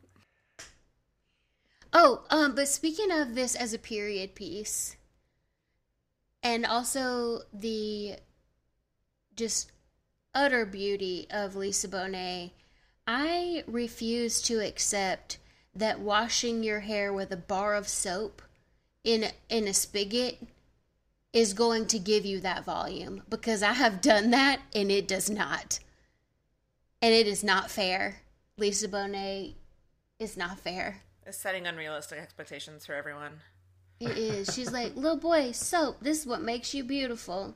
oh, 1.94 2.24
um, 2.30 2.56
but 2.56 2.68
speaking 2.68 3.12
of 3.12 3.36
this 3.36 3.56
as 3.56 3.74
a 3.74 3.80
period 3.80 4.34
piece, 4.34 4.96
and 6.42 6.66
also 6.66 7.42
the 7.54 8.16
just 9.36 9.72
utter 10.34 10.66
beauty 10.66 11.28
of 11.30 11.56
Lisa 11.56 11.88
Bonet, 11.88 12.52
I 13.08 13.64
refuse 13.68 14.42
to 14.44 14.60
accept 14.60 15.38
that 15.80 16.00
washing 16.00 16.64
your 16.64 16.82
hair 16.82 17.12
with 17.12 17.32
a 17.32 17.38
bar 17.38 17.76
of 17.76 17.88
soap 17.88 18.42
in 19.04 19.26
in 19.50 19.68
a 19.68 19.74
spigot 19.74 20.40
is 21.32 21.54
going 21.54 21.86
to 21.88 22.00
give 22.00 22.26
you 22.26 22.40
that 22.40 22.66
volume 22.66 23.22
because 23.30 23.62
I 23.62 23.74
have 23.74 24.02
done 24.02 24.32
that 24.32 24.62
and 24.74 24.92
it 24.92 25.08
does 25.08 25.30
not. 25.30 25.80
And 27.02 27.14
it 27.14 27.28
is 27.28 27.44
not 27.44 27.70
fair. 27.72 28.22
Lisa 28.58 28.88
Bonet 28.88 29.54
is 30.18 30.36
not 30.36 30.60
fair. 30.60 31.02
It's 31.26 31.38
setting 31.38 31.68
unrealistic 31.68 32.20
expectations 32.20 32.86
for 32.86 32.94
everyone. 32.94 33.40
It 34.00 34.18
is. 34.18 34.54
She's 34.54 34.72
like, 34.72 34.96
little 34.96 35.18
boy, 35.18 35.52
soap. 35.52 35.98
This 36.02 36.22
is 36.22 36.26
what 36.26 36.42
makes 36.42 36.74
you 36.74 36.84
beautiful. 36.84 37.56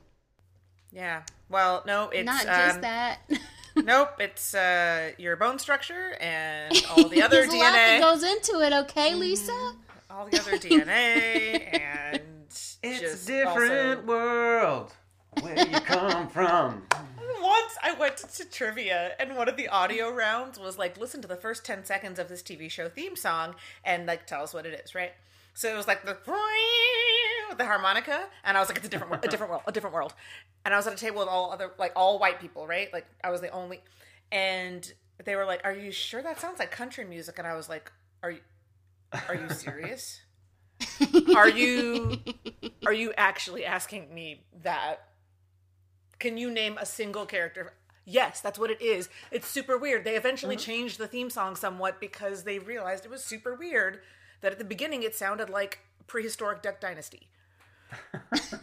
Yeah. 0.92 1.22
Well, 1.48 1.82
no, 1.86 2.10
it's 2.10 2.24
not 2.24 2.44
just 2.44 2.76
um, 2.76 2.82
that. 2.82 3.18
Nope, 3.84 4.12
it's 4.18 4.54
uh, 4.54 5.10
your 5.18 5.36
bone 5.36 5.58
structure 5.58 6.16
and 6.20 6.72
all 6.90 7.08
the 7.08 7.22
other 7.22 7.36
There's 7.42 7.52
a 7.52 7.56
lot 7.56 7.72
that 7.72 8.00
DNA, 8.00 8.02
goes 8.02 8.22
into 8.22 8.60
it, 8.60 8.72
okay, 8.72 9.14
Lisa? 9.14 9.72
all 10.10 10.26
the 10.26 10.38
other 10.38 10.52
DNA, 10.52 11.68
and 11.80 12.22
It's 12.48 12.78
just 12.82 13.28
a 13.28 13.32
different 13.32 13.98
also- 14.00 14.06
world 14.06 14.92
where 15.40 15.58
you 15.58 15.80
come 15.80 16.28
from. 16.28 16.82
Once 17.42 17.76
I 17.82 17.92
went 17.98 18.16
to 18.16 18.44
trivia, 18.50 19.12
and 19.18 19.36
one 19.36 19.48
of 19.50 19.56
the 19.58 19.68
audio 19.68 20.10
rounds 20.10 20.58
was 20.58 20.78
like, 20.78 20.96
listen 20.96 21.20
to 21.20 21.28
the 21.28 21.36
first 21.36 21.64
10 21.66 21.84
seconds 21.84 22.18
of 22.18 22.28
this 22.28 22.42
TV 22.42 22.70
show 22.70 22.88
theme 22.88 23.16
song 23.16 23.54
and 23.84 24.06
like 24.06 24.26
tell 24.26 24.42
us 24.42 24.54
what 24.54 24.64
it 24.64 24.80
is, 24.82 24.94
right? 24.94 25.12
So 25.52 25.72
it 25.72 25.76
was 25.76 25.86
like 25.86 26.04
the 26.04 26.14
with 27.48 27.58
the 27.58 27.64
harmonica, 27.64 28.26
and 28.44 28.56
I 28.56 28.60
was 28.60 28.68
like, 28.68 28.78
it's 28.78 28.86
a 28.86 28.90
different, 28.90 29.10
wor- 29.10 29.20
a 29.22 29.28
different 29.28 29.50
world, 29.50 29.62
a 29.66 29.72
different 29.72 29.94
world. 29.94 30.14
And 30.64 30.74
I 30.74 30.76
was 30.76 30.86
at 30.86 30.92
a 30.92 30.96
table 30.96 31.20
with 31.20 31.28
all 31.28 31.52
other, 31.52 31.72
like 31.78 31.92
all 31.96 32.18
white 32.18 32.40
people, 32.40 32.66
right? 32.66 32.92
Like 32.92 33.06
I 33.22 33.30
was 33.30 33.40
the 33.40 33.50
only, 33.50 33.80
and 34.32 34.90
they 35.24 35.36
were 35.36 35.44
like, 35.44 35.60
"Are 35.64 35.74
you 35.74 35.90
sure 35.90 36.22
that 36.22 36.40
sounds 36.40 36.58
like 36.58 36.70
country 36.70 37.04
music?" 37.04 37.38
And 37.38 37.46
I 37.46 37.54
was 37.54 37.68
like, 37.68 37.90
"Are 38.22 38.30
you, 38.30 38.40
are 39.28 39.34
you 39.34 39.48
serious? 39.50 40.20
are 41.36 41.48
you, 41.48 42.20
are 42.86 42.92
you 42.92 43.12
actually 43.16 43.64
asking 43.64 44.12
me 44.12 44.44
that? 44.62 45.08
Can 46.18 46.36
you 46.36 46.50
name 46.50 46.78
a 46.80 46.86
single 46.86 47.26
character?" 47.26 47.72
Yes, 48.06 48.40
that's 48.40 48.58
what 48.58 48.70
it 48.70 48.82
is. 48.82 49.08
It's 49.30 49.48
super 49.48 49.78
weird. 49.78 50.04
They 50.04 50.16
eventually 50.16 50.56
mm-hmm. 50.56 50.70
changed 50.70 50.98
the 50.98 51.06
theme 51.06 51.30
song 51.30 51.56
somewhat 51.56 52.00
because 52.00 52.44
they 52.44 52.58
realized 52.58 53.04
it 53.04 53.10
was 53.10 53.24
super 53.24 53.54
weird 53.54 54.00
that 54.42 54.52
at 54.52 54.58
the 54.58 54.64
beginning 54.64 55.02
it 55.02 55.14
sounded 55.14 55.48
like 55.48 55.80
prehistoric 56.06 56.62
Duck 56.62 56.80
Dynasty. 56.80 57.28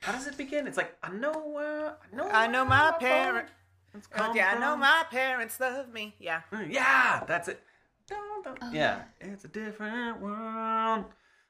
How 0.00 0.12
does 0.12 0.26
it 0.26 0.36
begin? 0.36 0.66
It's 0.66 0.76
like 0.76 0.96
I 1.02 1.10
know 1.12 1.32
where 1.32 1.88
I 1.90 2.16
know. 2.16 2.28
I 2.28 2.46
know 2.46 2.64
my 2.64 2.90
my 2.90 2.96
parents. 2.98 3.52
bones 3.92 4.06
come 4.06 4.36
yeah, 4.36 4.52
I 4.54 4.58
know 4.58 4.76
my 4.76 5.04
parents 5.10 5.60
love 5.60 5.92
me. 5.92 6.14
Yeah. 6.18 6.40
Yeah, 6.68 7.24
that's 7.26 7.48
it. 7.48 7.60
Dun, 8.06 8.18
dun. 8.42 8.74
yeah, 8.74 9.02
it's 9.20 9.44
a 9.44 9.48
different 9.48 10.20
world 10.20 11.04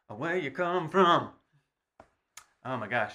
of 0.09 0.19
where 0.19 0.37
you 0.37 0.51
come 0.51 0.91
from. 0.91 1.31
Oh 2.65 2.77
my 2.77 2.89
gosh, 2.89 3.15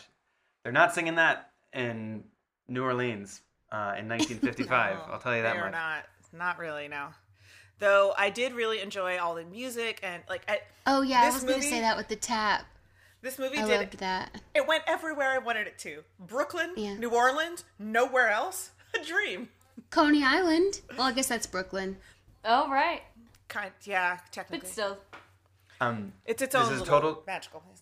they're 0.64 0.72
not 0.72 0.94
singing 0.96 1.16
that 1.16 1.52
in 1.74 2.24
New 2.68 2.84
Orleans 2.84 3.42
uh, 3.72 3.96
in 3.98 4.08
1955. 4.10 4.98
I'll 5.12 5.20
tell 5.20 5.36
you 5.36 5.44
that 5.44 5.54
they 5.54 5.60
are 5.60 5.66
much. 5.66 5.74
not. 5.74 6.06
Not 6.34 6.60
really, 6.60 6.88
no. 6.88 7.10
Though 7.80 8.14
I 8.18 8.30
did 8.30 8.54
really 8.54 8.80
enjoy 8.82 9.18
all 9.20 9.36
the 9.36 9.44
music 9.44 10.00
and 10.04 10.24
like 10.30 10.44
I, 10.48 10.62
Oh 10.88 11.02
yeah, 11.02 11.22
I 11.22 11.26
This 11.26 11.36
was 11.36 11.44
gonna 11.44 11.56
movie- 11.58 11.70
say 11.70 11.82
that 11.82 11.98
with 11.98 12.08
the 12.08 12.16
tap. 12.16 12.66
this 13.22 13.38
movie 13.38 13.58
I 13.58 13.66
did 13.68 13.80
loved 13.80 13.98
that. 14.00 14.42
it 14.54 14.66
went 14.68 14.84
everywhere 14.88 15.30
I 15.32 15.40
wanted 15.40 15.68
it 15.68 15.78
to. 15.80 16.04
Brooklyn, 16.20 16.74
Yeah. 16.78 16.96
New 16.96 17.10
Orleans, 17.10 17.66
nowhere 17.80 18.30
else. 18.30 18.72
A 18.94 19.04
dream. 19.04 19.50
Coney 19.90 20.24
Island. 20.24 20.82
Well, 20.98 21.08
I 21.08 21.12
guess 21.12 21.28
that's 21.28 21.46
Brooklyn. 21.48 21.98
Oh, 22.46 22.70
right. 22.72 23.02
Kind 23.50 23.72
yeah, 23.84 24.20
technically. 24.32 24.60
But 24.60 24.70
still. 24.72 24.98
Um, 25.82 26.14
it's 26.26 26.42
its 26.42 26.54
This 26.56 26.70
is 26.70 26.82
total- 26.84 27.24
magical 27.28 27.60
place. 27.60 27.82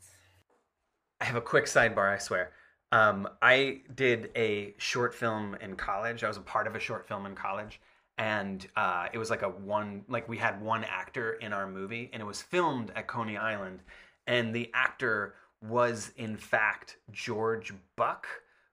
I 1.21 1.25
have 1.25 1.35
a 1.35 1.41
quick 1.41 1.65
sidebar, 1.65 2.11
I 2.11 2.17
swear. 2.17 2.51
Um, 2.91 3.29
I 3.41 3.81
did 3.93 4.31
a 4.35 4.73
short 4.77 5.13
film 5.13 5.55
in 5.61 5.75
college. 5.75 6.23
I 6.23 6.27
was 6.27 6.37
a 6.37 6.41
part 6.41 6.65
of 6.67 6.75
a 6.75 6.79
short 6.79 7.07
film 7.07 7.25
in 7.25 7.35
college, 7.35 7.79
and 8.17 8.65
uh, 8.75 9.07
it 9.11 9.17
was 9.17 9.29
like 9.29 9.41
a 9.41 9.49
one, 9.49 10.03
like 10.07 10.27
we 10.29 10.37
had 10.37 10.61
one 10.61 10.83
actor 10.83 11.33
in 11.33 11.53
our 11.53 11.67
movie, 11.67 12.09
and 12.13 12.21
it 12.21 12.25
was 12.25 12.41
filmed 12.41 12.91
at 12.95 13.07
Coney 13.07 13.37
Island, 13.37 13.79
and 14.27 14.53
the 14.55 14.69
actor 14.73 15.35
was 15.61 16.11
in 16.17 16.35
fact 16.37 16.97
George 17.11 17.73
Buck, 17.95 18.27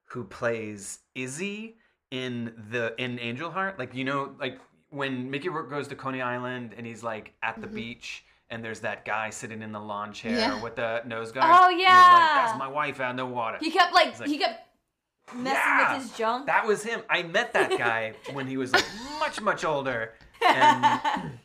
who 0.04 0.24
plays 0.24 0.98
Izzy 1.14 1.76
in 2.10 2.52
the 2.70 2.94
in 3.02 3.18
Angel 3.18 3.50
Heart. 3.50 3.78
Like 3.78 3.94
you 3.94 4.04
know, 4.04 4.34
like 4.40 4.58
when 4.90 5.30
Mickey 5.30 5.48
Rourke 5.48 5.70
goes 5.70 5.86
to 5.88 5.94
Coney 5.94 6.20
Island 6.20 6.74
and 6.76 6.84
he's 6.86 7.02
like 7.02 7.32
at 7.42 7.60
the 7.60 7.66
beach. 7.66 8.24
And 8.52 8.64
there's 8.64 8.80
that 8.80 9.04
guy 9.04 9.30
sitting 9.30 9.62
in 9.62 9.70
the 9.70 9.78
lawn 9.78 10.12
chair 10.12 10.36
Yeah. 10.36 10.60
with 10.60 10.74
the 10.74 11.02
nose 11.06 11.30
guard. 11.30 11.46
Oh, 11.56 11.68
yeah. 11.68 11.86
like, 11.92 12.44
That's 12.46 12.58
my 12.58 12.66
wife 12.66 12.98
out 12.98 13.10
in 13.10 13.16
the 13.16 13.24
water. 13.24 13.58
He 13.60 13.70
kept, 13.70 13.94
like, 13.94 14.18
like, 14.18 14.28
he 14.28 14.38
kept 14.38 14.69
messing 15.34 15.54
Yeah, 15.54 15.94
with 15.94 16.02
his 16.02 16.16
junk. 16.16 16.46
That 16.46 16.66
was 16.66 16.82
him. 16.82 17.02
I 17.08 17.22
met 17.22 17.52
that 17.52 17.70
guy 17.78 18.14
when 18.32 18.46
he 18.46 18.56
was 18.56 18.72
like 18.72 18.84
much, 19.18 19.40
much 19.40 19.64
older. 19.64 20.14
And 20.44 21.00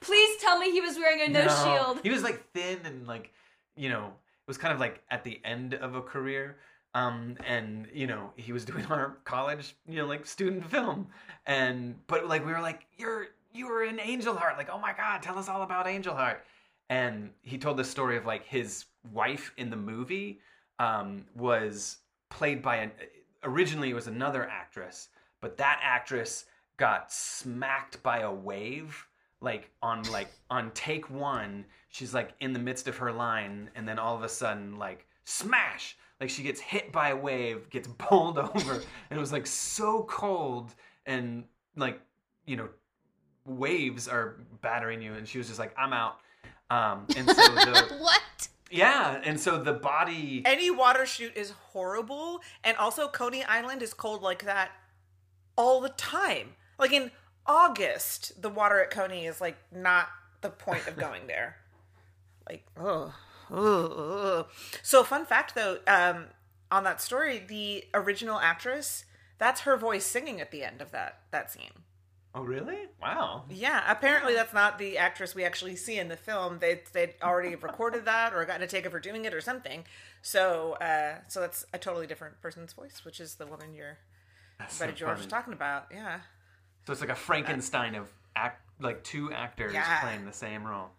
Please 0.00 0.40
tell 0.40 0.58
me 0.58 0.70
he 0.70 0.80
was 0.80 0.96
wearing 0.96 1.20
a 1.22 1.28
no, 1.28 1.48
shield. 1.48 2.00
He 2.02 2.10
was 2.10 2.22
like 2.22 2.50
thin 2.52 2.78
and 2.84 3.06
like, 3.06 3.32
you 3.76 3.88
know, 3.88 4.06
it 4.06 4.48
was 4.48 4.58
kind 4.58 4.72
of 4.72 4.80
like 4.80 5.02
at 5.10 5.24
the 5.24 5.40
end 5.44 5.74
of 5.74 5.94
a 5.94 6.02
career. 6.02 6.56
Um, 6.94 7.36
and 7.46 7.86
you 7.92 8.06
know, 8.06 8.32
he 8.36 8.52
was 8.52 8.64
doing 8.64 8.84
our 8.90 9.18
college, 9.24 9.76
you 9.88 9.96
know, 9.96 10.06
like 10.06 10.26
student 10.26 10.64
film. 10.70 11.08
And 11.46 11.94
but 12.06 12.26
like 12.26 12.44
we 12.44 12.52
were 12.52 12.60
like, 12.60 12.86
You're 12.96 13.28
you 13.52 13.66
were 13.66 13.82
in 13.82 13.98
Angel 14.00 14.34
Heart, 14.34 14.56
like, 14.56 14.70
oh 14.70 14.78
my 14.78 14.92
god, 14.92 15.22
tell 15.22 15.38
us 15.38 15.48
all 15.48 15.62
about 15.62 15.86
Angel 15.86 16.14
Heart. 16.14 16.44
And 16.88 17.30
he 17.42 17.58
told 17.58 17.76
the 17.76 17.84
story 17.84 18.16
of 18.16 18.26
like 18.26 18.46
his 18.46 18.86
wife 19.12 19.52
in 19.56 19.70
the 19.70 19.76
movie 19.76 20.40
um, 20.78 21.24
was 21.36 21.98
played 22.30 22.62
by 22.62 22.76
an 22.76 22.90
originally 23.44 23.90
it 23.90 23.94
was 23.94 24.06
another 24.06 24.48
actress, 24.48 25.08
but 25.40 25.56
that 25.58 25.80
actress 25.82 26.46
got 26.76 27.12
smacked 27.12 28.02
by 28.02 28.20
a 28.20 28.32
wave 28.32 29.06
like 29.42 29.70
on 29.82 30.02
like 30.04 30.28
on 30.50 30.70
take 30.72 31.08
one 31.10 31.64
she's 31.88 32.14
like 32.14 32.32
in 32.40 32.52
the 32.52 32.58
midst 32.58 32.88
of 32.88 32.96
her 32.96 33.12
line 33.12 33.70
and 33.74 33.86
then 33.86 33.98
all 33.98 34.16
of 34.16 34.22
a 34.22 34.28
sudden 34.28 34.76
like 34.78 35.06
smash 35.24 35.96
like 36.20 36.30
she 36.30 36.42
gets 36.42 36.60
hit 36.60 36.90
by 36.90 37.10
a 37.10 37.16
wave 37.16 37.68
gets 37.70 37.88
bowled 38.10 38.38
over 38.38 38.74
and 38.74 38.82
it 39.10 39.18
was 39.18 39.32
like 39.32 39.46
so 39.46 40.04
cold 40.04 40.74
and 41.06 41.44
like 41.76 42.00
you 42.46 42.56
know 42.56 42.68
waves 43.44 44.08
are 44.08 44.36
battering 44.60 45.02
you 45.02 45.14
and 45.14 45.26
she 45.26 45.38
was 45.38 45.46
just 45.46 45.58
like 45.58 45.74
i'm 45.76 45.92
out 45.92 46.18
um 46.70 47.06
and 47.16 47.28
so 47.28 47.34
the 47.34 47.96
what? 48.00 48.48
Yeah 48.70 49.20
and 49.24 49.38
so 49.38 49.58
the 49.62 49.72
body 49.72 50.42
Any 50.44 50.70
water 50.70 51.04
shoot 51.06 51.36
is 51.36 51.50
horrible, 51.72 52.40
and 52.64 52.76
also 52.76 53.08
Coney 53.08 53.44
Island 53.44 53.82
is 53.82 53.92
cold 53.94 54.22
like 54.22 54.44
that 54.44 54.70
all 55.56 55.80
the 55.80 55.90
time. 55.90 56.54
Like 56.78 56.92
in 56.92 57.10
August, 57.46 58.40
the 58.40 58.48
water 58.48 58.80
at 58.80 58.90
Coney 58.90 59.26
is 59.26 59.40
like 59.40 59.56
not 59.72 60.08
the 60.40 60.50
point 60.50 60.86
of 60.86 60.96
going 60.96 61.26
there. 61.26 61.56
Like, 62.48 62.66
oh, 62.80 63.14
oh, 63.52 64.46
So, 64.82 65.04
fun 65.04 65.24
fact 65.24 65.54
though, 65.54 65.78
um, 65.86 66.24
on 66.68 66.82
that 66.82 67.00
story, 67.00 67.38
the 67.38 67.84
original 67.94 68.40
actress, 68.40 69.04
that's 69.38 69.60
her 69.60 69.76
voice 69.76 70.04
singing 70.04 70.40
at 70.40 70.50
the 70.50 70.64
end 70.64 70.82
of 70.82 70.90
that 70.90 71.20
that 71.30 71.52
scene. 71.52 71.84
Oh 72.34 72.42
really 72.42 72.78
wow 73.00 73.44
Yeah, 73.50 73.82
apparently 73.90 74.34
that's 74.34 74.52
not 74.54 74.78
the 74.78 74.98
actress 74.98 75.34
we 75.34 75.44
actually 75.44 75.76
see 75.76 75.98
in 75.98 76.08
the 76.08 76.16
film. 76.16 76.58
They 76.60 76.82
they'd 76.92 77.14
already 77.22 77.54
recorded 77.56 78.04
that 78.04 78.32
or 78.34 78.44
gotten 78.44 78.62
a 78.62 78.66
take 78.66 78.86
of 78.86 78.92
her 78.92 79.00
doing 79.00 79.24
it 79.24 79.34
or 79.34 79.40
something. 79.40 79.84
So 80.22 80.72
uh, 80.74 81.18
so 81.28 81.40
that's 81.40 81.64
a 81.72 81.78
totally 81.78 82.06
different 82.06 82.40
person's 82.40 82.72
voice, 82.72 83.04
which 83.04 83.20
is 83.20 83.34
the 83.36 83.46
woman 83.46 83.74
you're 83.74 83.98
That's 84.58 84.76
so 84.76 84.90
George 84.90 85.18
was 85.18 85.26
talking 85.26 85.52
about. 85.52 85.86
Yeah. 85.92 86.20
so 86.86 86.92
it's 86.92 87.00
like 87.00 87.10
a 87.10 87.14
frankenstein 87.14 87.94
of 87.94 88.08
act 88.36 88.62
like 88.80 89.02
two 89.04 89.32
actors 89.32 89.74
Yeah. 89.74 90.00
playing 90.00 90.24
the 90.24 90.32
same 90.32 90.64
role 90.64 90.90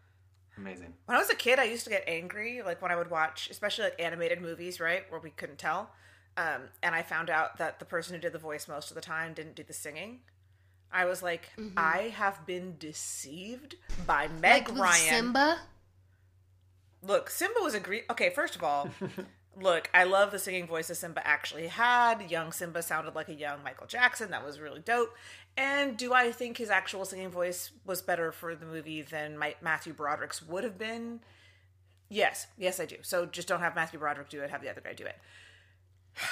amazing 0.57 0.93
When 1.05 1.15
I 1.17 1.19
was 1.19 1.29
a 1.29 1.35
kid, 1.35 1.59
I 1.59 1.63
used 1.63 1.85
to 1.85 1.89
get 1.89 2.03
angry, 2.07 2.61
like 2.61 2.81
when 2.81 2.91
I 2.91 2.95
would 2.95 3.09
watch, 3.09 3.49
especially 3.49 3.85
like 3.85 3.99
animated 4.01 4.41
movies, 4.41 4.79
right, 4.79 5.09
where 5.09 5.19
we 5.19 5.29
couldn't 5.31 5.57
tell. 5.57 5.91
Um, 6.37 6.63
and 6.83 6.93
I 6.93 7.01
found 7.01 7.29
out 7.29 7.57
that 7.57 7.79
the 7.79 7.85
person 7.85 8.13
who 8.15 8.21
did 8.21 8.33
the 8.33 8.39
voice 8.39 8.67
most 8.67 8.91
of 8.91 8.95
the 8.95 9.01
time 9.01 9.33
didn't 9.33 9.55
do 9.55 9.63
the 9.63 9.73
singing. 9.73 10.19
I 10.93 11.05
was 11.05 11.23
like, 11.23 11.49
mm-hmm. 11.57 11.77
I 11.77 12.13
have 12.15 12.45
been 12.45 12.75
deceived 12.77 13.75
by 14.05 14.27
Meg 14.27 14.69
Like 14.69 14.79
Ryan. 14.79 15.09
Simba. 15.09 15.59
Look, 17.03 17.29
Simba 17.29 17.59
was 17.61 17.73
a 17.73 17.79
great. 17.79 18.03
Okay, 18.09 18.29
first 18.29 18.55
of 18.55 18.63
all, 18.63 18.89
look, 19.59 19.89
I 19.93 20.03
love 20.03 20.31
the 20.31 20.39
singing 20.39 20.67
voice 20.67 20.89
that 20.89 20.95
Simba 20.95 21.25
actually 21.25 21.67
had. 21.67 22.29
Young 22.29 22.51
Simba 22.51 22.81
sounded 22.81 23.15
like 23.15 23.29
a 23.29 23.33
young 23.33 23.63
Michael 23.63 23.87
Jackson. 23.87 24.31
That 24.31 24.45
was 24.45 24.59
really 24.59 24.81
dope. 24.81 25.15
And 25.57 25.97
do 25.97 26.13
I 26.13 26.31
think 26.31 26.57
his 26.57 26.69
actual 26.69 27.05
singing 27.05 27.29
voice 27.29 27.71
was 27.85 28.01
better 28.01 28.31
for 28.31 28.55
the 28.55 28.65
movie 28.65 29.01
than 29.01 29.37
my, 29.37 29.55
Matthew 29.61 29.93
Broderick's 29.93 30.41
would 30.41 30.63
have 30.63 30.77
been? 30.77 31.21
Yes, 32.09 32.47
yes, 32.57 32.79
I 32.79 32.85
do. 32.85 32.97
So 33.01 33.25
just 33.25 33.47
don't 33.47 33.61
have 33.61 33.75
Matthew 33.75 33.99
Broderick 33.99 34.29
do 34.29 34.41
it. 34.41 34.49
Have 34.49 34.61
the 34.61 34.69
other 34.69 34.81
guy 34.81 34.93
do 34.93 35.05
it. 35.05 35.17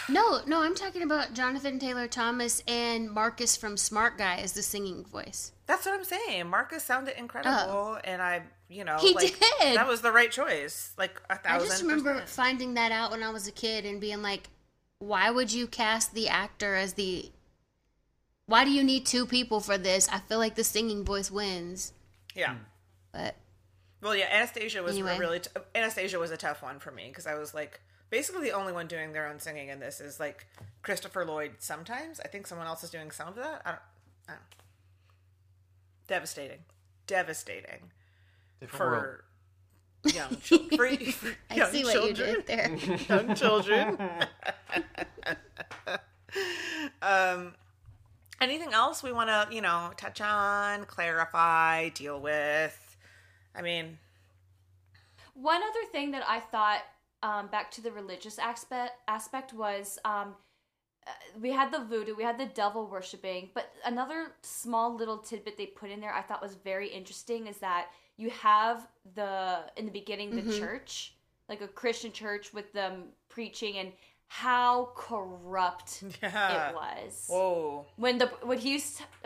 No, 0.07 0.41
no, 0.45 0.61
I'm 0.61 0.75
talking 0.75 1.01
about 1.03 1.34
Jonathan 1.34 1.80
Taylor 1.80 2.07
Thomas 2.07 2.61
and 2.67 3.09
Marcus 3.09 3.55
from 3.55 3.77
Smart 3.77 4.17
Guy 4.17 4.36
as 4.38 4.53
the 4.53 4.61
singing 4.61 5.03
voice. 5.05 5.51
That's 5.67 5.86
what 5.86 5.95
I'm 5.95 6.03
saying. 6.03 6.47
Marcus 6.47 6.84
sounded 6.84 7.17
incredible, 7.17 7.55
oh. 7.55 7.99
and 8.03 8.21
I, 8.21 8.43
you 8.69 8.84
know, 8.84 8.97
Oh. 8.99 9.01
He 9.01 9.13
like, 9.13 9.39
did. 9.39 9.77
That 9.77 9.88
was 9.88 10.01
the 10.01 10.11
right 10.11 10.32
choice. 10.32 10.93
Like 10.97 11.21
a 11.30 11.34
I 11.34 11.38
thousand. 11.38 11.67
I 11.67 11.69
just 11.69 11.82
remember 11.82 12.11
percent. 12.13 12.30
finding 12.30 12.73
that 12.75 12.91
out 12.91 13.11
when 13.11 13.23
I 13.23 13.30
was 13.30 13.47
a 13.47 13.51
kid 13.51 13.86
and 13.86 13.99
being 14.01 14.21
like, 14.21 14.49
why 14.99 15.32
would 15.32 15.51
you 15.53 15.65
cast 15.67 16.13
the 16.13 16.27
actor 16.27 16.75
as 16.75 16.93
the. 16.93 17.32
Why 18.47 18.65
do 18.65 18.71
you 18.71 18.84
need 18.84 19.05
two 19.05 19.25
people 19.27 19.59
for 19.59 19.77
this? 19.77 20.09
I 20.09 20.19
feel 20.19 20.39
like 20.39 20.55
the 20.55 20.63
singing 20.63 21.05
voice 21.05 21.30
wins. 21.32 21.93
Yeah. 22.36 22.53
Hmm. 22.53 22.57
But 23.13 23.36
Well, 24.01 24.15
yeah, 24.15 24.25
Anastasia 24.32 24.82
was 24.84 24.93
Anyway. 24.93 25.15
a 25.15 25.19
really 25.19 25.39
t- 25.39 25.49
Anastasia 25.75 26.19
was 26.19 26.32
a 26.32 26.38
tough 26.38 26.61
one 26.63 26.80
for 26.80 26.91
me 26.91 27.07
because 27.09 27.27
I 27.27 27.36
was 27.36 27.53
like 27.53 27.80
basically 28.10 28.41
the 28.43 28.51
only 28.53 28.74
one 28.74 28.88
doing 28.88 29.12
their 29.14 29.28
own 29.28 29.39
singing 29.39 29.70
in 29.70 29.80
this 29.80 29.99
is 30.01 30.20
like 30.20 30.45
Christopher 30.82 31.26
Lloyd. 31.26 31.51
Sometimes 31.60 32.20
I 32.20 32.28
think 32.28 32.47
someone 32.47 32.68
else 32.68 32.84
is 32.84 32.89
doing 32.89 33.12
some 33.12 33.28
of 33.28 33.36
that. 33.36 33.62
I 33.66 33.70
don't. 33.72 33.82
I 34.28 34.32
don't. 34.34 34.41
Devastating, 36.07 36.60
devastating 37.07 37.91
Different 38.60 38.91
world. 38.91 39.03
for 40.03 40.10
young 40.10 40.38
children. 40.41 40.78
For, 40.97 41.12
for 41.12 41.36
I 41.51 41.55
young 41.55 41.72
see 41.72 41.84
what 41.84 41.93
children. 41.93 42.30
you 42.30 42.36
did 42.36 42.47
there. 42.47 42.76
young 43.10 43.36
children. 43.36 43.97
um, 47.01 47.53
anything 48.41 48.74
else 48.74 49.03
we 49.03 49.12
want 49.12 49.30
to, 49.30 49.53
you 49.53 49.62
know, 49.62 49.91
touch 49.97 50.22
on, 50.22 50.86
clarify, 50.86 51.89
deal 51.89 52.20
with? 52.20 52.97
I 53.55 53.62
mean, 53.62 53.97
One 55.34 55.62
other 55.62 55.86
thing 55.91 56.12
that 56.12 56.24
I 56.28 56.39
thought 56.39 56.82
um, 57.24 57.47
back 57.47 57.72
to 57.72 57.82
the 57.82 57.91
religious 57.91 58.39
aspect 58.39 58.93
aspect 59.07 59.53
was 59.53 59.99
um, 60.05 60.36
uh, 61.07 61.11
we 61.39 61.51
had 61.51 61.72
the 61.72 61.80
voodoo, 61.80 62.15
we 62.15 62.24
had 62.24 62.38
the 62.38 62.45
devil 62.45 62.88
worshiping, 62.88 63.49
but 63.53 63.72
another 63.86 64.34
small 64.41 64.95
little 64.95 65.17
tidbit 65.17 65.57
they 65.57 65.65
put 65.65 65.89
in 65.89 65.99
there 65.99 66.13
I 66.13 66.22
thought 66.22 66.41
was 66.41 66.55
very 66.55 66.89
interesting 66.89 67.47
is 67.47 67.57
that 67.57 67.88
you 68.17 68.30
have 68.32 68.88
the 69.15 69.59
in 69.78 69.86
the 69.86 69.91
beginning 69.91 70.36
the 70.36 70.59
church, 70.59 71.15
like 71.47 71.61
a 71.61 71.67
Christian 71.67 72.11
church 72.11 72.53
with 72.53 72.72
them 72.74 73.05
preaching 73.30 73.78
and 73.78 73.91
how 74.32 74.89
corrupt 74.95 76.03
Yeah. 76.21 76.69
it 76.69 76.75
was 76.75 77.25
Whoa. 77.27 77.88
when 77.97 78.19
the 78.19 78.27
when 78.43 78.59
he 78.59 78.82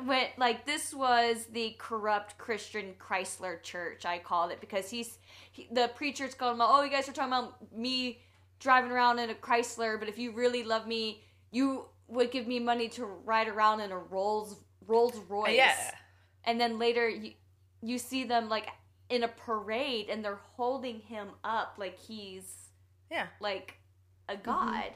went 0.05 0.29
like 0.37 0.65
this 0.65 0.93
was 0.93 1.45
the 1.51 1.75
corrupt 1.77 2.37
Christian 2.37 2.93
Chrysler 2.97 3.61
Church 3.61 4.05
I 4.05 4.17
called 4.19 4.51
it 4.51 4.61
because 4.61 4.89
he's 4.89 5.19
he, 5.51 5.67
the 5.71 5.91
preacher's 5.95 6.33
going 6.35 6.57
oh 6.61 6.81
you 6.83 6.89
guys 6.89 7.09
are 7.09 7.11
talking 7.11 7.33
about 7.33 7.73
me 7.77 8.21
driving 8.61 8.91
around 8.91 9.19
in 9.19 9.29
a 9.29 9.33
Chrysler 9.33 9.99
but 9.99 10.07
if 10.07 10.17
you 10.17 10.31
really 10.31 10.63
love 10.63 10.87
me 10.87 11.21
you 11.51 11.85
would 12.07 12.31
give 12.31 12.47
me 12.47 12.59
money 12.59 12.87
to 12.89 13.05
ride 13.05 13.49
around 13.49 13.81
in 13.81 13.91
a 13.91 13.97
Rolls 13.97 14.55
Rolls 14.87 15.19
Royce 15.27 15.57
Yeah. 15.57 15.75
and 16.45 16.59
then 16.61 16.79
later 16.79 17.09
you 17.09 17.33
you 17.81 17.97
see 17.97 18.23
them 18.23 18.47
like 18.47 18.69
in 19.09 19.23
a 19.23 19.27
parade 19.27 20.07
and 20.09 20.23
they're 20.23 20.39
holding 20.55 21.01
him 21.01 21.27
up 21.43 21.75
like 21.77 21.99
he's 21.99 22.69
Yeah. 23.11 23.27
like 23.41 23.75
a 24.29 24.37
god. 24.37 24.91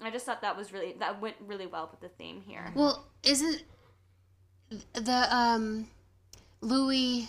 I 0.00 0.10
just 0.10 0.26
thought 0.26 0.42
that 0.42 0.56
was 0.56 0.72
really 0.72 0.94
that 1.00 1.20
went 1.20 1.36
really 1.44 1.66
well 1.66 1.88
with 1.90 2.00
the 2.00 2.08
theme 2.08 2.42
here. 2.46 2.72
Well, 2.74 3.04
isn't 3.24 3.62
the 4.92 5.34
um 5.34 5.88
Louis 6.60 7.28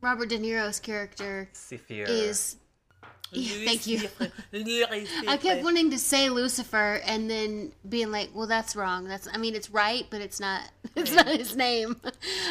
Robert 0.00 0.28
De 0.28 0.38
Niro's 0.38 0.80
character 0.80 1.48
Cyphre. 1.52 2.08
is 2.08 2.56
Yeah, 3.32 3.64
thank 3.64 3.86
you. 3.86 4.08
I 4.52 5.06
I 5.28 5.36
kept 5.36 5.64
wanting 5.64 5.90
to 5.90 5.98
say 5.98 6.30
Lucifer 6.30 7.00
and 7.04 7.28
then 7.28 7.72
being 7.88 8.12
like, 8.12 8.30
well, 8.32 8.46
that's 8.46 8.76
wrong. 8.76 9.06
That's 9.08 9.26
I 9.32 9.38
mean, 9.38 9.54
it's 9.56 9.70
right, 9.70 10.06
but 10.10 10.20
it's 10.20 10.40
not. 10.40 10.62
It's 10.96 11.10
not 11.10 11.26
his 11.26 11.56
name. 11.56 12.00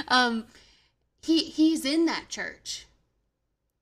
Um, 0.09 0.45
he 1.21 1.45
he's 1.45 1.85
in 1.85 2.05
that 2.07 2.27
church. 2.27 2.87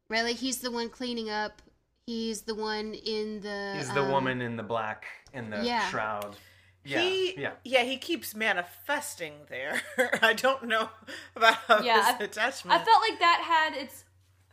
Right, 0.07 0.21
like 0.21 0.35
he's 0.35 0.59
the 0.59 0.69
one 0.69 0.89
cleaning 0.89 1.31
up. 1.31 1.63
He's 2.11 2.41
the 2.41 2.55
one 2.55 2.93
in 2.93 3.39
the. 3.39 3.73
He's 3.77 3.91
the 3.93 4.01
um, 4.03 4.11
woman 4.11 4.41
in 4.41 4.57
the 4.57 4.63
black 4.63 5.05
in 5.33 5.49
the 5.49 5.63
yeah. 5.63 5.87
shroud. 5.89 6.35
Yeah, 6.83 6.99
He, 7.01 7.39
yeah. 7.39 7.51
yeah, 7.63 7.83
he 7.83 7.97
keeps 7.97 8.35
manifesting 8.35 9.33
there. 9.49 9.81
I 10.21 10.33
don't 10.33 10.63
know 10.67 10.89
about 11.37 11.57
Yeah, 11.85 12.05
his 12.05 12.15
I- 12.19 12.23
attachment. 12.25 12.81
I 12.81 12.83
felt 12.83 13.01
like 13.07 13.19
that 13.19 13.41
had 13.71 13.81
its 13.81 14.03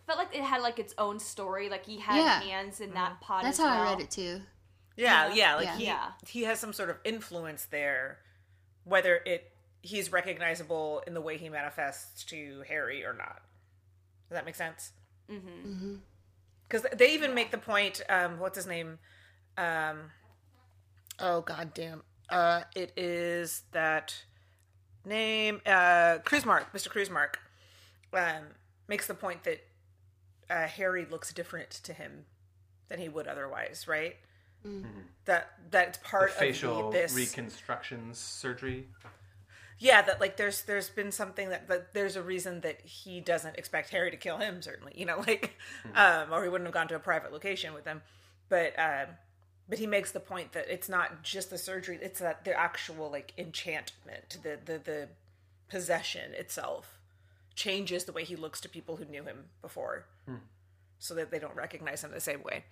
felt 0.06 0.18
like 0.18 0.32
it 0.34 0.42
had 0.42 0.62
like 0.62 0.78
its 0.78 0.94
own 0.98 1.18
story. 1.18 1.68
Like 1.68 1.84
he 1.84 1.98
had 1.98 2.18
Yeah. 2.18 2.40
hands 2.42 2.80
in 2.80 2.92
that 2.94 3.20
pot. 3.20 3.42
That's 3.42 3.58
as 3.58 3.64
how 3.64 3.80
I 3.82 3.90
read 3.90 4.00
it 4.00 4.10
too. 4.12 4.40
yeah, 4.96 5.28
Yeah. 5.28 5.34
yeah, 5.34 5.54
like 5.56 5.64
Yeah. 5.64 5.76
he 5.78 5.84
Yeah. 5.86 6.10
he 6.28 6.42
has 6.44 6.60
some 6.60 6.72
sort 6.72 6.90
of 6.90 6.98
influence 7.04 7.64
there, 7.64 8.18
whether 8.84 9.16
it 9.26 9.50
he's 9.82 10.12
recognizable 10.12 11.02
in 11.08 11.14
the 11.14 11.20
way 11.20 11.38
he 11.38 11.48
manifests 11.48 12.22
to 12.26 12.62
Harry 12.68 13.04
or 13.04 13.14
not. 13.14 13.40
Does 14.28 14.36
that 14.36 14.44
make 14.44 14.54
sense? 14.54 14.92
Mm-hmm. 15.30 15.48
Mm-hmm. 15.72 15.94
Because 16.68 16.86
they 16.96 17.14
even 17.14 17.34
make 17.34 17.50
the 17.50 17.58
point. 17.58 18.02
Um, 18.08 18.38
what's 18.38 18.56
his 18.56 18.66
name? 18.66 18.98
Um, 19.56 20.10
oh 21.18 21.40
god 21.40 21.72
damn! 21.74 22.02
Uh, 22.28 22.62
it 22.76 22.92
is 22.96 23.62
that 23.72 24.14
name. 25.04 25.60
Uh, 25.64 26.18
Krusemark, 26.24 26.66
Mr. 26.74 26.88
Krusemark, 26.88 27.36
um, 28.12 28.44
makes 28.86 29.06
the 29.06 29.14
point 29.14 29.44
that 29.44 29.60
uh, 30.50 30.66
Harry 30.66 31.06
looks 31.10 31.32
different 31.32 31.70
to 31.70 31.92
him 31.92 32.26
than 32.88 32.98
he 32.98 33.08
would 33.08 33.26
otherwise, 33.26 33.86
right? 33.88 34.16
That 35.24 35.52
that's 35.70 35.96
The 35.98 36.04
part 36.04 36.30
facial 36.32 36.88
of 36.88 36.92
the, 36.92 36.98
this. 37.00 37.14
reconstructions 37.14 38.18
surgery. 38.18 38.86
Yeah, 39.78 40.02
that 40.02 40.20
like 40.20 40.36
there's 40.36 40.62
there's 40.62 40.88
been 40.88 41.12
something 41.12 41.50
that 41.50 41.68
that 41.68 41.94
there's 41.94 42.16
a 42.16 42.22
reason 42.22 42.60
that 42.62 42.80
he 42.80 43.20
doesn't 43.20 43.56
expect 43.56 43.90
Harry 43.90 44.10
to 44.10 44.16
kill 44.16 44.38
him. 44.38 44.60
Certainly, 44.60 44.94
you 44.96 45.06
know, 45.06 45.18
like, 45.26 45.56
um, 45.94 46.32
or 46.32 46.42
he 46.42 46.48
wouldn't 46.48 46.66
have 46.66 46.74
gone 46.74 46.88
to 46.88 46.96
a 46.96 47.00
private 47.00 47.32
location 47.32 47.74
with 47.74 47.84
him. 47.84 48.02
But 48.48 48.78
um, 48.78 49.06
but 49.68 49.78
he 49.78 49.86
makes 49.86 50.10
the 50.10 50.20
point 50.20 50.52
that 50.52 50.66
it's 50.68 50.88
not 50.88 51.22
just 51.22 51.50
the 51.50 51.58
surgery; 51.58 51.98
it's 52.02 52.20
that 52.20 52.44
the 52.44 52.58
actual 52.58 53.10
like 53.10 53.32
enchantment, 53.38 54.38
the 54.42 54.58
the 54.64 54.78
the 54.78 55.08
possession 55.68 56.32
itself 56.34 56.98
changes 57.54 58.04
the 58.04 58.12
way 58.12 58.24
he 58.24 58.36
looks 58.36 58.60
to 58.62 58.68
people 58.68 58.96
who 58.96 59.04
knew 59.04 59.22
him 59.24 59.44
before, 59.62 60.06
so 60.98 61.14
that 61.14 61.30
they 61.30 61.38
don't 61.38 61.54
recognize 61.54 62.02
him 62.02 62.10
the 62.10 62.20
same 62.20 62.42
way. 62.42 62.64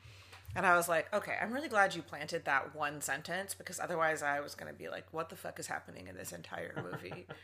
And 0.56 0.66
I 0.66 0.74
was 0.74 0.88
like, 0.88 1.12
okay, 1.14 1.34
I'm 1.40 1.52
really 1.52 1.68
glad 1.68 1.94
you 1.94 2.02
planted 2.02 2.46
that 2.46 2.74
one 2.74 3.00
sentence 3.02 3.54
because 3.54 3.78
otherwise 3.78 4.22
I 4.22 4.40
was 4.40 4.54
going 4.54 4.72
to 4.72 4.78
be 4.78 4.88
like, 4.88 5.04
what 5.12 5.28
the 5.28 5.36
fuck 5.36 5.60
is 5.60 5.66
happening 5.66 6.06
in 6.08 6.16
this 6.16 6.32
entire 6.32 6.72
movie? 6.82 7.26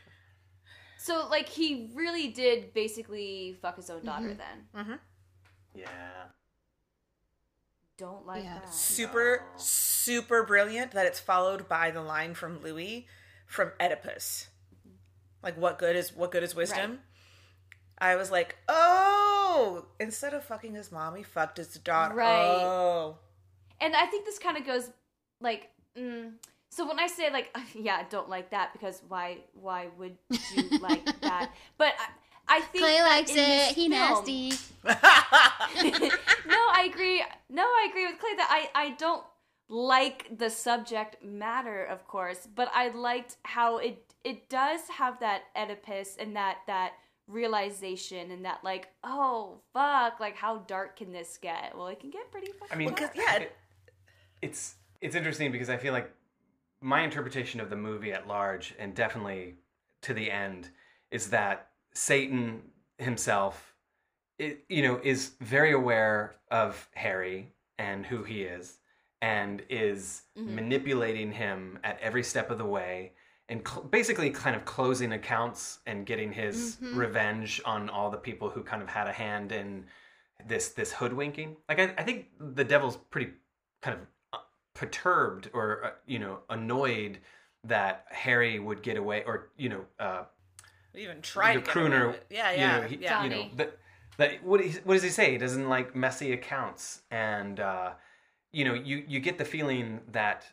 So 1.03 1.27
like 1.29 1.49
he 1.49 1.89
really 1.93 2.29
did 2.29 2.73
basically 2.73 3.57
fuck 3.61 3.75
his 3.75 3.89
own 3.89 3.97
mm-hmm. 3.97 4.07
daughter. 4.07 4.33
Then 4.33 4.83
mm-hmm. 4.83 4.93
Yeah. 5.75 5.87
don't 7.97 8.25
like 8.25 8.45
Yeah. 8.45 8.59
that. 8.59 8.73
super, 8.73 9.43
super 9.57 10.43
brilliant 10.43 10.91
that 10.91 11.05
it's 11.05 11.19
followed 11.19 11.67
by 11.67 11.91
the 11.91 11.99
line 11.99 12.35
from 12.35 12.61
Louis 12.61 13.05
from 13.47 13.73
Oedipus. 13.81 14.47
Mm-hmm. 14.73 14.95
Like, 15.41 15.57
what 15.57 15.77
good 15.77 15.97
is 15.97 16.15
what 16.15 16.31
good 16.31 16.41
is 16.41 16.55
wisdom? 16.55 16.91
Right. 16.91 16.99
I 18.03 18.15
was 18.17 18.29
like, 18.31 18.57
oh, 18.67 19.85
instead 19.99 20.33
of 20.33 20.43
fucking 20.43 20.73
his 20.75 20.91
mom, 20.91 21.15
he 21.15 21.23
fucked 21.23 21.57
his 21.57 21.73
daughter. 21.75 22.13
Right. 22.15 22.61
Oh, 22.63 23.17
And 23.79 23.95
I 23.95 24.05
think 24.07 24.25
this 24.25 24.39
kind 24.39 24.57
of 24.57 24.65
goes 24.65 24.89
like. 25.39 25.69
Mm, 25.97 26.33
so 26.69 26.87
when 26.87 26.99
I 26.99 27.07
say 27.07 27.31
like, 27.31 27.55
yeah, 27.75 27.95
I 27.97 28.03
don't 28.09 28.29
like 28.29 28.49
that 28.51 28.73
because 28.73 29.01
why? 29.07 29.37
Why 29.53 29.87
would 29.97 30.17
you 30.55 30.79
like 30.81 31.05
that? 31.21 31.51
But 31.77 31.93
I, 32.47 32.57
I 32.57 32.61
think 32.61 32.83
Clay 32.83 33.01
likes 33.01 33.31
it. 33.31 33.35
this 33.35 33.73
He 33.75 33.89
film- 33.89 33.91
nasty. 33.91 34.49
no, 34.83 36.59
I 36.79 36.89
agree. 36.91 37.23
No, 37.49 37.63
I 37.63 37.87
agree 37.89 38.05
with 38.07 38.19
Clay 38.19 38.35
that 38.37 38.49
I 38.49 38.69
I 38.85 38.89
don't 38.91 39.23
like 39.69 40.37
the 40.37 40.49
subject 40.49 41.23
matter, 41.23 41.83
of 41.85 42.05
course, 42.07 42.47
but 42.53 42.69
I 42.73 42.89
liked 42.89 43.37
how 43.43 43.77
it 43.77 44.13
it 44.23 44.49
does 44.49 44.81
have 44.97 45.19
that 45.19 45.43
Oedipus 45.55 46.17
and 46.19 46.35
that 46.35 46.57
that 46.67 46.93
realization 47.27 48.31
and 48.31 48.43
that 48.43 48.59
like 48.63 48.89
oh 49.03 49.59
fuck 49.71 50.19
like 50.19 50.35
how 50.35 50.57
dark 50.59 50.97
can 50.97 51.13
this 51.13 51.37
get 51.41 51.71
well 51.75 51.87
it 51.87 51.99
can 51.99 52.09
get 52.09 52.29
pretty 52.31 52.51
fucking 52.51 52.67
I 52.71 52.75
mean, 52.75 52.93
dark. 52.93 53.15
yeah, 53.15 53.35
it- 53.37 53.55
it's 54.43 54.75
it's 55.01 55.15
interesting 55.15 55.51
because 55.51 55.69
I 55.69 55.77
feel 55.77 55.93
like 55.93 56.11
my 56.81 57.01
interpretation 57.01 57.61
of 57.61 57.69
the 57.69 57.77
movie 57.77 58.11
at 58.11 58.27
large, 58.27 58.75
and 58.77 58.93
definitely 58.93 59.55
to 60.01 60.13
the 60.13 60.29
end, 60.29 60.69
is 61.11 61.29
that 61.29 61.69
Satan 61.93 62.61
himself, 62.97 63.73
i 64.39 64.57
you 64.67 64.81
know, 64.81 64.99
is 65.01 65.31
very 65.39 65.71
aware 65.71 66.35
of 66.51 66.89
Harry 66.93 67.53
and 67.79 68.05
who 68.05 68.23
he 68.23 68.43
is, 68.43 68.79
and 69.21 69.63
is 69.69 70.23
mm-hmm. 70.37 70.55
manipulating 70.55 71.31
him 71.31 71.79
at 71.83 71.99
every 72.01 72.23
step 72.23 72.51
of 72.51 72.57
the 72.57 72.65
way. 72.65 73.13
And 73.53 73.61
cl- 73.67 73.83
basically, 73.83 74.31
kind 74.31 74.55
of 74.55 74.65
closing 74.65 75.11
accounts 75.13 75.79
and 75.85 76.07
getting 76.07 76.31
his 76.33 76.77
revenge 76.81 77.61
on 77.65 77.87
all 77.87 78.09
the 78.09 78.17
people 78.17 78.49
who 78.49 78.63
kind 78.63 78.81
of 78.81 78.89
had 78.89 79.07
a 79.07 79.11
hand 79.13 79.51
in 79.51 79.85
this 80.47 80.69
this 80.69 80.91
hoodwinking. 80.91 81.55
Like 81.69 81.79
I, 81.79 81.93
I 81.99 82.03
think 82.03 82.25
the 82.39 82.63
devil's 82.63 82.97
pretty 83.11 83.31
kind 83.83 83.97
of 83.99 84.07
uh, 84.33 84.43
perturbed 84.73 85.51
or 85.53 85.85
uh, 85.85 85.89
you 86.07 86.17
know 86.17 86.39
annoyed 86.49 87.19
that 87.63 88.05
Harry 88.09 88.57
would 88.59 88.81
get 88.81 88.97
away, 88.97 89.23
or 89.25 89.49
you 89.55 89.69
know, 89.69 89.85
uh, 89.99 90.23
even 90.95 91.21
try 91.21 91.53
the 91.53 91.61
to 91.61 91.65
get 91.65 91.75
away 91.77 91.89
crooner. 91.89 92.13
it. 92.15 92.25
Yeah, 92.31 92.51
you 92.51 92.57
yeah, 92.57 92.79
know, 92.79 92.87
he- 92.87 92.95
yeah. 92.97 93.23
You 93.23 93.29
know, 93.29 93.49
that 94.17 94.43
what 94.43 94.61
he, 94.61 94.71
what 94.83 94.95
does 94.95 95.03
he 95.03 95.09
say? 95.09 95.31
He 95.31 95.37
doesn't 95.37 95.69
like 95.69 95.95
messy 95.95 96.33
accounts, 96.33 97.03
and 97.11 97.59
uh, 97.59 97.91
you 98.51 98.65
know, 98.65 98.73
you 98.73 99.03
you 99.07 99.19
get 99.19 99.37
the 99.37 99.45
feeling 99.45 100.01
that 100.11 100.43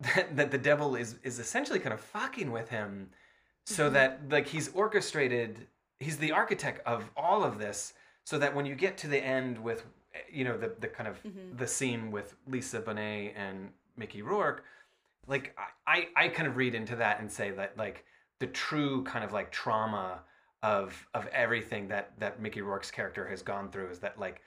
that, 0.00 0.36
that 0.36 0.50
the 0.50 0.58
devil 0.58 0.96
is 0.96 1.16
is 1.22 1.38
essentially 1.38 1.78
kind 1.78 1.92
of 1.94 2.00
fucking 2.00 2.50
with 2.52 2.68
him, 2.68 3.10
so 3.66 3.84
Mm-hmm. 3.84 3.94
that 3.94 4.20
like 4.30 4.46
he's 4.46 4.68
orchestrated. 4.74 5.66
He's 6.00 6.16
the 6.18 6.32
architect 6.32 6.80
of 6.86 7.10
all 7.16 7.42
of 7.42 7.58
this, 7.58 7.94
so 8.24 8.38
that 8.38 8.54
when 8.54 8.66
you 8.66 8.74
get 8.76 8.96
to 8.98 9.08
the 9.08 9.18
end 9.18 9.58
with 9.58 9.84
you 10.32 10.44
know 10.44 10.56
the 10.56 10.72
the 10.80 10.88
kind 10.88 11.08
of 11.08 11.18
the 11.56 11.66
scene 11.66 12.10
with 12.10 12.34
Lisa 12.46 12.80
Bonet 12.80 13.32
and 13.36 13.70
Mickey 13.96 14.22
Rourke, 14.22 14.64
like 15.26 15.56
I, 15.86 16.06
I 16.16 16.24
I 16.26 16.28
kind 16.28 16.46
of 16.48 16.56
read 16.56 16.74
into 16.74 16.96
that 16.96 17.20
and 17.20 17.30
say 17.30 17.50
that 17.52 17.76
like 17.76 18.04
the 18.40 18.46
true 18.46 19.02
kind 19.04 19.24
of 19.24 19.32
like 19.32 19.50
trauma 19.50 20.20
of 20.62 21.06
of 21.14 21.26
everything 21.28 21.88
that 21.88 22.12
that 22.20 22.40
Mickey 22.40 22.62
Rourke's 22.62 22.90
character 22.90 23.26
has 23.28 23.42
gone 23.42 23.70
through 23.70 23.88
is 23.90 23.98
that 24.00 24.18
like 24.18 24.40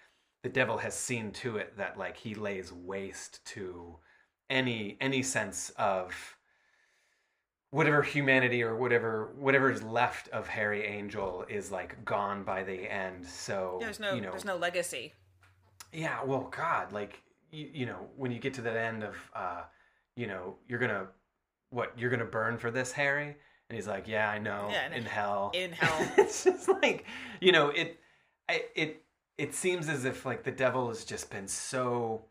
the 0.44 0.50
devil 0.50 0.78
has 0.78 0.94
seen 0.94 1.32
to 1.32 1.58
it 1.58 1.78
that 1.78 1.98
like 1.98 2.18
he 2.18 2.34
lays 2.36 2.72
waste 2.74 3.44
to 3.46 3.98
any 4.52 4.98
any 5.02 5.24
sense 5.24 5.72
of 5.78 6.14
whatever 7.72 8.02
humanity 8.04 8.62
or 8.62 8.76
whatever 8.76 9.32
whatever 9.38 9.72
is 9.72 9.82
left 9.82 10.28
of 10.30 10.48
Harry 10.48 10.86
Angel 10.86 11.46
is 11.50 11.72
like 11.72 12.04
gone 12.06 12.44
by 12.44 12.64
the 12.64 12.92
end. 12.92 13.26
So 13.26 13.78
There's 13.80 14.00
no 14.00 14.14
you 14.14 14.22
know, 14.22 14.32
there's 14.32 14.46
no 14.46 14.58
legacy. 14.58 15.14
yeah, 15.94 16.24
well, 16.24 16.50
God, 16.56 16.92
like 16.92 17.22
you, 17.52 17.70
you 17.74 17.86
know, 17.86 18.08
when 18.18 18.32
you 18.32 18.40
get 18.40 18.54
to 18.56 18.62
that 18.62 18.76
end 18.78 19.04
of, 19.04 19.16
uh, 19.36 19.62
you 20.16 20.28
know, 20.28 20.56
you're 20.68 20.80
gonna 20.80 21.08
what 21.70 21.94
you're 21.98 22.10
gonna 22.10 22.26
burn 22.26 22.58
for 22.58 22.72
this, 22.72 22.92
Harry, 22.92 23.28
and 23.70 23.76
he's 23.76 23.88
like, 23.88 24.06
yeah, 24.08 24.30
I 24.30 24.38
know, 24.40 24.68
Yeah, 24.70 24.94
in 24.94 25.04
hell, 25.06 25.52
in 25.54 25.72
hell. 25.82 26.12
it's 26.18 26.44
just 26.44 26.68
like, 26.68 27.06
you 27.40 27.52
know, 27.54 27.70
it, 27.70 27.98
I, 28.50 28.64
it, 28.76 29.04
it 29.38 29.54
seems 29.54 29.88
as 29.88 30.04
if 30.04 30.26
like 30.26 30.44
the 30.44 30.52
devil 30.52 30.90
has 30.90 31.06
just 31.06 31.30
been 31.30 31.48
so. 31.48 32.26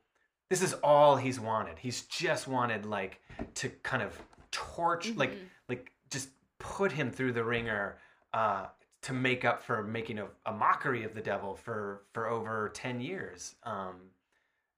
This 0.51 0.63
is 0.63 0.75
all 0.83 1.17
he's 1.17 1.41
wanted. 1.41 1.79
He's 1.79 2.03
just 2.03 2.47
wanted 2.47 2.85
like 2.85 3.21
to 3.55 3.71
kind 3.83 4.03
of 4.03 4.21
torch, 4.51 5.15
like, 5.17 5.33
like 5.69 5.93
just 6.11 6.29
put 6.59 6.93
him 6.93 7.11
through 7.11 7.33
the 7.33 7.45
ringer. 7.45 7.97
Uh, 8.35 8.67
to 9.03 9.15
make 9.15 9.47
up 9.47 9.63
for 9.63 9.83
making 9.83 10.19
a, 10.19 10.27
a 10.45 10.53
mockery 10.53 11.05
of 11.05 11.15
the 11.15 11.23
devil 11.23 11.55
for 11.55 12.03
for 12.13 12.29
over 12.29 12.71
10 12.75 13.01
years 13.01 13.55
um 13.63 13.95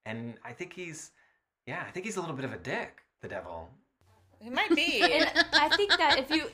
and 0.06 0.34
i 0.44 0.52
think 0.52 0.72
he's 0.72 1.10
yeah 1.66 1.82
i 1.84 1.90
think 1.90 2.06
he's 2.06 2.16
a 2.16 2.20
little 2.20 2.36
bit 2.36 2.44
of 2.44 2.52
a 2.52 2.58
dick 2.58 3.02
the 3.20 3.26
devil 3.28 3.68
It 4.40 4.52
might 4.52 4.74
be. 4.74 5.00
And 5.02 5.30
I 5.52 5.68
think 5.76 5.90
that 5.96 6.18
if 6.18 6.30
you, 6.30 6.44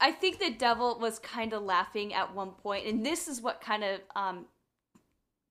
I 0.00 0.12
think 0.12 0.38
the 0.38 0.50
devil 0.52 0.98
was 1.00 1.18
kind 1.18 1.52
of 1.52 1.62
laughing 1.62 2.14
at 2.14 2.34
one 2.34 2.52
point, 2.52 2.86
and 2.86 3.04
this 3.04 3.26
is 3.28 3.40
what 3.40 3.60
kind 3.60 3.82
of 3.82 4.00
um, 4.14 4.46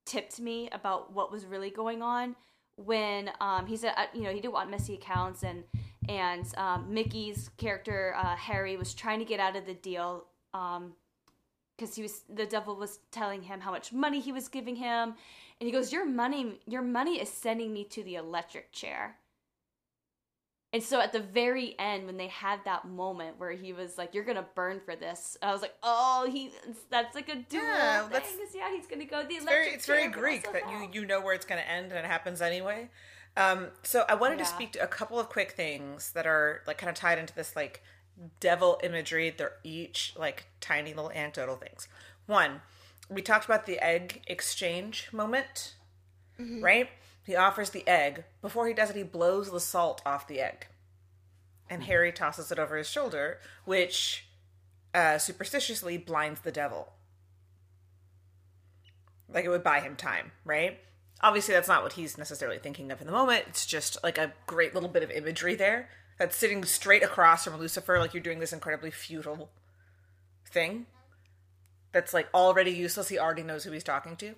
tipped 0.05 0.39
me 0.39 0.69
about 0.71 1.13
what 1.13 1.31
was 1.31 1.45
really 1.45 1.69
going 1.69 2.01
on 2.01 2.35
when 2.77 3.31
um, 3.39 3.65
he 3.65 3.77
said, 3.77 3.93
uh, 3.97 4.05
you 4.13 4.23
know, 4.23 4.29
he 4.29 4.41
didn't 4.41 4.53
want 4.53 4.69
messy 4.69 4.95
accounts, 4.95 5.43
and 5.43 5.63
and 6.07 6.45
um, 6.57 6.93
Mickey's 6.93 7.49
character 7.57 8.15
uh, 8.17 8.35
Harry 8.35 8.77
was 8.77 8.93
trying 8.93 9.19
to 9.19 9.25
get 9.25 9.39
out 9.39 9.55
of 9.55 9.65
the 9.65 9.73
deal. 9.73 10.25
Um, 10.53 10.93
because 11.77 11.95
he 11.95 12.01
was 12.01 12.21
the 12.29 12.45
devil 12.45 12.75
was 12.75 12.99
telling 13.11 13.41
him 13.41 13.59
how 13.59 13.71
much 13.71 13.91
money 13.91 14.21
he 14.21 14.31
was 14.31 14.47
giving 14.47 14.77
him 14.77 15.13
and 15.59 15.67
he 15.67 15.71
goes 15.71 15.91
your 15.91 16.05
money 16.05 16.59
your 16.65 16.81
money 16.81 17.19
is 17.19 17.29
sending 17.29 17.73
me 17.73 17.83
to 17.83 18.03
the 18.03 18.15
electric 18.15 18.71
chair 18.71 19.17
and 20.75 20.83
so 20.83 20.99
at 20.99 21.11
the 21.13 21.19
very 21.21 21.73
end 21.79 22.05
when 22.05 22.17
they 22.17 22.27
had 22.27 22.59
that 22.65 22.85
moment 22.85 23.39
where 23.39 23.51
he 23.51 23.71
was 23.73 23.97
like 23.97 24.13
you're 24.13 24.23
gonna 24.25 24.45
burn 24.55 24.79
for 24.83 24.95
this 24.95 25.37
i 25.41 25.51
was 25.51 25.61
like 25.61 25.73
oh 25.81 26.27
he 26.31 26.51
that's 26.89 27.15
like 27.15 27.29
a 27.29 27.35
dual 27.35 27.63
Yeah, 27.63 28.01
thing 28.03 28.11
that's- 28.11 28.53
yeah 28.53 28.69
he's 28.75 28.85
gonna 28.85 29.05
go 29.05 29.23
the 29.23 29.35
it's 29.35 29.43
electric 29.43 29.63
very 29.63 29.73
it's 29.75 29.85
very 29.85 30.07
Greek 30.09 30.43
that 30.51 30.69
you 30.69 30.77
hell. 30.77 30.89
you 30.91 31.05
know 31.05 31.21
where 31.21 31.33
it's 31.33 31.45
to 31.45 31.55
end 31.55 31.91
and 31.91 31.99
it 31.99 32.05
happens 32.05 32.41
anyway. 32.41 32.89
Um, 33.37 33.67
so 33.83 34.05
I 34.07 34.15
wanted 34.15 34.39
to 34.39 34.45
speak 34.45 34.71
to 34.73 34.81
a 34.83 34.87
couple 34.87 35.19
of 35.19 35.27
quick 35.29 35.51
things 35.51 36.11
that 36.13 36.25
are 36.25 36.61
like 36.67 36.77
kind 36.77 36.89
of 36.89 36.95
tied 36.95 37.17
into 37.17 37.35
this 37.35 37.53
like 37.55 37.83
devil 38.39 38.79
imagery. 38.81 39.29
They're 39.29 39.57
each 39.63 40.13
like 40.17 40.45
tiny 40.61 40.93
little 40.93 41.11
anecdotal 41.11 41.57
things. 41.57 41.89
One, 42.27 42.61
we 43.09 43.21
talked 43.21 43.43
about 43.43 43.65
the 43.65 43.77
egg 43.83 44.21
exchange 44.27 45.09
moment, 45.11 45.75
right? 46.39 46.89
He 47.25 47.35
offers 47.35 47.71
the 47.71 47.87
egg. 47.87 48.23
Before 48.41 48.67
he 48.67 48.73
does 48.73 48.89
it, 48.89 48.95
he 48.95 49.03
blows 49.03 49.51
the 49.51 49.59
salt 49.59 50.01
off 50.05 50.27
the 50.27 50.39
egg, 50.39 50.67
and 51.69 51.83
Harry 51.83 52.11
tosses 52.11 52.51
it 52.51 52.59
over 52.59 52.77
his 52.77 52.89
shoulder, 52.89 53.39
which 53.65 54.27
uh, 54.93 55.17
superstitiously 55.17 55.97
blinds 55.97 56.41
the 56.41 56.51
devil. 56.51 56.93
Like 59.27 59.45
it 59.45 59.49
would 59.49 59.63
buy 59.63 59.79
him 59.79 59.95
time, 59.95 60.31
right? 60.45 60.79
Obviously, 61.21 61.53
that's 61.53 61.67
not 61.67 61.81
what 61.81 61.93
he's 61.93 62.17
necessarily 62.17 62.59
thinking 62.59 62.91
of 62.91 63.01
in 63.01 63.07
the 63.07 63.13
moment. 63.13 63.45
It's 63.47 63.65
just 63.65 63.97
like 64.03 64.17
a 64.17 64.33
great 64.45 64.73
little 64.73 64.89
bit 64.89 65.03
of 65.03 65.09
imagery 65.09 65.55
there 65.55 65.89
that's 66.19 66.37
sitting 66.37 66.63
straight 66.63 67.03
across 67.03 67.43
from 67.43 67.57
Lucifer, 67.57 67.99
like 67.99 68.13
you're 68.13 68.23
doing 68.23 68.39
this 68.39 68.53
incredibly 68.53 68.91
futile 68.91 69.49
thing 70.49 70.85
that's 71.91 72.13
like 72.13 72.27
already 72.33 72.71
useless. 72.71 73.09
He 73.09 73.17
already 73.17 73.43
knows 73.43 73.63
who 73.63 73.71
he's 73.71 73.83
talking 73.83 74.15
to. 74.17 74.35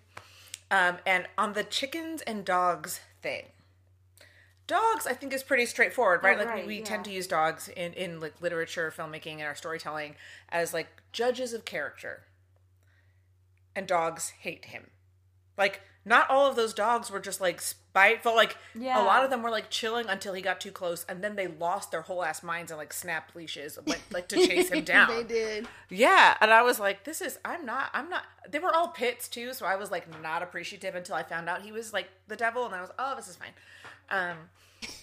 Um, 0.69 0.97
and 1.05 1.27
on 1.37 1.53
the 1.53 1.63
chickens 1.63 2.21
and 2.23 2.43
dogs 2.43 2.99
thing, 3.21 3.45
dogs 4.67 5.07
I 5.07 5.13
think 5.13 5.33
is 5.33 5.43
pretty 5.43 5.65
straightforward, 5.65 6.23
right? 6.23 6.35
Oh, 6.35 6.39
like 6.41 6.49
right, 6.49 6.61
we, 6.63 6.67
we 6.67 6.77
yeah. 6.79 6.85
tend 6.85 7.05
to 7.05 7.11
use 7.11 7.27
dogs 7.27 7.69
in 7.69 7.93
in 7.93 8.19
like 8.19 8.41
literature, 8.41 8.93
filmmaking, 8.95 9.33
and 9.33 9.43
our 9.43 9.55
storytelling 9.55 10.15
as 10.49 10.73
like 10.73 10.87
judges 11.11 11.53
of 11.53 11.65
character. 11.65 12.23
And 13.75 13.87
dogs 13.87 14.29
hate 14.39 14.65
him. 14.65 14.87
Like 15.57 15.81
not 16.07 16.29
all 16.29 16.49
of 16.49 16.55
those 16.55 16.73
dogs 16.73 17.11
were 17.11 17.19
just 17.19 17.41
like 17.41 17.61
spiteful. 17.61 18.35
Like 18.35 18.57
a 18.75 19.03
lot 19.03 19.23
of 19.23 19.29
them 19.29 19.43
were 19.43 19.49
like 19.49 19.69
chilling 19.69 20.07
until 20.07 20.33
he 20.33 20.41
got 20.41 20.61
too 20.61 20.71
close, 20.71 21.05
and 21.09 21.23
then 21.23 21.35
they 21.35 21.47
lost 21.47 21.91
their 21.91 22.01
whole 22.01 22.23
ass 22.23 22.41
minds 22.41 22.71
and 22.71 22.77
like 22.77 22.93
snapped 22.93 23.35
leashes, 23.35 23.77
went 23.85 24.01
like 24.11 24.27
to 24.29 24.35
chase 24.47 24.69
him 24.69 24.83
down. 24.83 25.09
they 25.09 25.23
did. 25.23 25.67
Yeah, 25.89 26.37
and 26.39 26.51
I 26.51 26.61
was 26.61 26.79
like, 26.79 27.03
"This 27.03 27.21
is 27.21 27.39
I'm 27.43 27.65
not 27.65 27.89
I'm 27.93 28.09
not." 28.09 28.23
They 28.49 28.59
were 28.59 28.73
all 28.73 28.87
pits 28.87 29.27
too, 29.27 29.53
so 29.53 29.65
I 29.65 29.75
was 29.75 29.91
like 29.91 30.07
not 30.21 30.41
appreciative 30.41 30.95
until 30.95 31.15
I 31.15 31.23
found 31.23 31.49
out 31.49 31.61
he 31.61 31.71
was 31.71 31.91
like 31.93 32.09
the 32.27 32.35
devil, 32.35 32.65
and 32.65 32.73
I 32.73 32.81
was, 32.81 32.91
"Oh, 32.97 33.15
this 33.15 33.27
is 33.27 33.35
fine." 33.35 33.53
Um, 34.09 34.37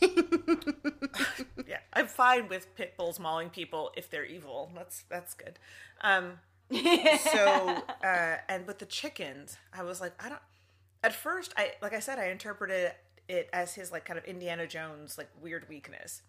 yeah, 1.67 1.79
I'm 1.93 2.07
fine 2.07 2.49
with 2.49 2.75
pit 2.77 2.97
bulls 2.97 3.19
mauling 3.19 3.51
people 3.51 3.91
if 3.97 4.11
they're 4.11 4.25
evil. 4.25 4.71
That's 4.75 5.05
that's 5.11 5.35
good. 5.35 5.59
Um, 6.01 6.39
so 6.71 7.83
uh, 8.03 8.37
and 8.49 8.67
with 8.67 8.79
the 8.79 8.87
chickens, 8.87 9.59
I 9.77 9.83
was 9.83 10.01
like, 10.01 10.13
I 10.25 10.29
don't. 10.29 10.41
At 11.05 11.15
first, 11.15 11.53
I 11.59 11.73
like 11.83 11.93
I 11.93 12.01
said, 12.01 12.19
I 12.19 12.29
interpreted 12.29 12.93
it 13.29 13.51
as 13.53 13.75
his 13.75 13.93
like 13.93 14.07
kind 14.07 14.19
of 14.19 14.25
Indiana 14.25 14.67
Jones 14.67 15.19
like 15.19 15.29
weird 15.39 15.69
weakness. 15.69 16.23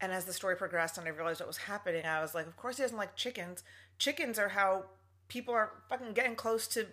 And 0.00 0.12
as 0.12 0.26
the 0.26 0.32
story 0.32 0.56
progressed 0.56 0.96
and 0.96 1.08
I 1.08 1.10
realized 1.10 1.40
what 1.40 1.48
was 1.48 1.56
happening, 1.56 2.06
I 2.06 2.20
was 2.20 2.36
like, 2.36 2.46
of 2.46 2.56
course 2.56 2.76
he 2.76 2.84
doesn't 2.84 2.96
like 2.96 3.16
chickens. 3.16 3.64
Chickens 3.98 4.38
are 4.38 4.50
how 4.50 4.84
people 5.26 5.52
are 5.54 5.72
fucking 5.88 6.12
getting 6.12 6.36
close 6.36 6.68
to 6.68 6.86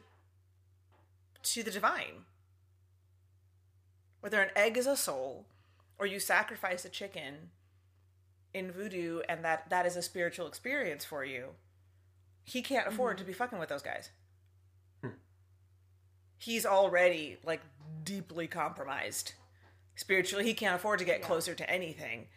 to 1.44 1.62
the 1.62 1.70
divine. 1.70 2.26
Whether 4.22 4.42
an 4.42 4.50
egg 4.56 4.76
is 4.76 4.88
a 4.88 4.98
soul 4.98 5.46
or 6.00 6.08
you 6.08 6.20
sacrifice 6.20 6.84
a 6.84 6.90
chicken 6.90 7.52
in 8.56 8.72
voodoo 8.72 9.20
and 9.30 9.46
that 9.46 9.70
that 9.70 9.86
is 9.86 9.96
a 9.96 10.02
spiritual 10.02 10.48
experience 10.48 11.06
for 11.06 11.24
you, 11.24 11.50
he 12.44 12.64
can't 12.64 12.88
afford 12.88 13.18
mm-hmm. 13.18 13.26
to 13.26 13.28
be 13.28 13.34
fucking 13.34 13.60
with 13.60 13.70
those 13.70 13.84
guys. 13.84 14.10
He's 16.42 16.66
already 16.66 17.38
like 17.46 17.62
deeply 18.04 18.48
compromised. 18.48 19.34
Spiritually, 19.96 20.44
he 20.44 20.54
can't 20.56 20.76
afford 20.76 20.98
to 21.00 21.06
get 21.06 21.22
closer 21.22 21.54
to 21.54 21.70
anything. 21.70 22.28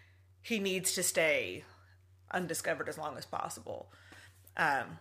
He 0.42 0.58
needs 0.58 0.92
to 0.94 1.02
stay 1.02 1.64
undiscovered 2.30 2.88
as 2.88 2.98
long 2.98 3.16
as 3.16 3.24
possible. 3.24 3.88
Um, 4.56 4.98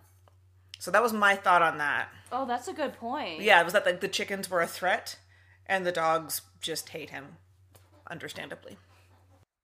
so 0.79 0.89
that 0.91 1.03
was 1.03 1.11
my 1.11 1.35
thought 1.35 1.61
on 1.61 1.77
that. 1.79 2.09
oh 2.31 2.45
that's 2.45 2.67
a 2.67 2.73
good 2.73 2.93
point 2.93 3.41
Yeah, 3.41 3.59
it 3.59 3.63
was 3.63 3.73
that 3.73 3.85
like 3.85 3.99
the 4.01 4.07
chickens 4.07 4.49
were 4.49 4.61
a 4.61 4.67
threat, 4.67 5.17
and 5.65 5.85
the 5.85 5.91
dogs 5.91 6.41
just 6.61 6.89
hate 6.89 7.09
him, 7.09 7.37
understandably. 8.09 8.77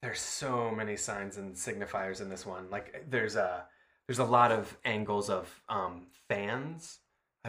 there's 0.02 0.20
so 0.22 0.72
many 0.72 0.96
signs 0.96 1.38
and 1.38 1.56
signifiers 1.56 2.22
in 2.22 2.30
this 2.30 2.46
one 2.46 2.70
like 2.70 3.06
there's 3.10 3.36
a 3.36 3.66
there's 4.08 4.20
a 4.20 4.24
lot 4.24 4.52
of 4.52 4.78
angles 4.86 5.30
of 5.30 5.62
um 5.70 6.08
fans 6.30 7.00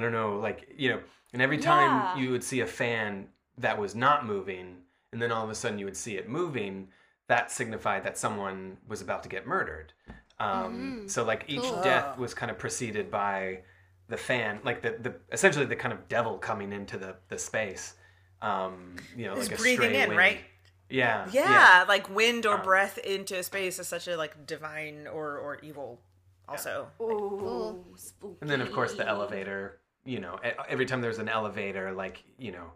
i 0.01 0.03
don't 0.05 0.13
know 0.13 0.39
like 0.39 0.67
you 0.77 0.89
know 0.91 1.01
and 1.33 1.43
every 1.43 1.59
time 1.59 1.91
Yeah. 1.91 2.17
you 2.25 2.31
would 2.33 2.43
see 2.43 2.61
a 2.61 2.67
fan 2.67 3.29
that 3.59 3.79
was 3.79 3.95
not 3.95 4.27
moving 4.27 4.77
and 5.13 5.21
then 5.21 5.31
all 5.31 5.45
of 5.45 5.51
a 5.51 5.55
sudden 5.55 5.79
you 5.79 5.85
would 5.85 5.97
see 5.97 6.17
it 6.17 6.29
moving 6.29 6.89
that 7.29 7.51
signified 7.53 8.03
that 8.05 8.17
someone 8.19 8.79
was 8.89 9.01
about 9.03 9.23
to 9.25 9.29
get 9.29 9.47
murdered 9.47 9.93
um 10.39 11.05
so 11.07 11.23
like 11.25 11.45
each 11.49 11.63
Cool. 11.63 11.83
death 11.83 12.19
was 12.19 12.33
kind 12.35 12.51
of 12.51 12.59
preceded 12.59 13.11
by 13.11 13.61
the 14.09 14.17
fan 14.17 14.61
like 14.65 14.81
the, 14.83 14.93
the 15.01 15.15
essentially 15.33 15.67
the 15.67 15.77
kind 15.77 15.93
of 15.93 16.09
devil 16.09 16.39
coming 16.39 16.73
into 16.73 16.97
the 16.99 17.15
the 17.29 17.39
space 17.39 17.95
um 18.43 18.97
you 19.17 19.27
know 19.27 19.35
He's 19.37 19.51
like 19.51 19.59
a 19.59 19.63
breathing 19.63 19.91
stray 19.91 20.03
in, 20.03 20.09
wind. 20.09 20.19
right? 20.19 20.41
yeah 20.89 21.29
Yeah, 21.31 21.85
like 21.87 22.09
wind 22.13 22.47
or 22.47 22.57
Um, 22.57 22.63
breath 22.63 22.99
into 22.99 23.39
a 23.39 23.43
space 23.43 23.79
is 23.79 23.87
such 23.87 24.09
a 24.09 24.17
like 24.17 24.47
divine 24.47 25.07
or 25.07 25.39
or 25.39 25.59
evil. 25.63 26.01
Also, 26.49 26.89
Ooh, 27.01 27.85
spooky. 27.95 28.39
And 28.41 28.51
then, 28.51 28.61
of 28.61 28.73
course, 28.73 28.95
the 28.95 29.07
elevator. 29.07 29.79
You 30.05 30.21
know, 30.21 30.39
e- 30.45 30.53
every 30.69 30.87
time 30.87 31.01
there's 31.01 31.19
an 31.19 31.29
elevator, 31.29 31.93
like 31.93 32.23
you 32.39 32.53
know, 32.53 32.73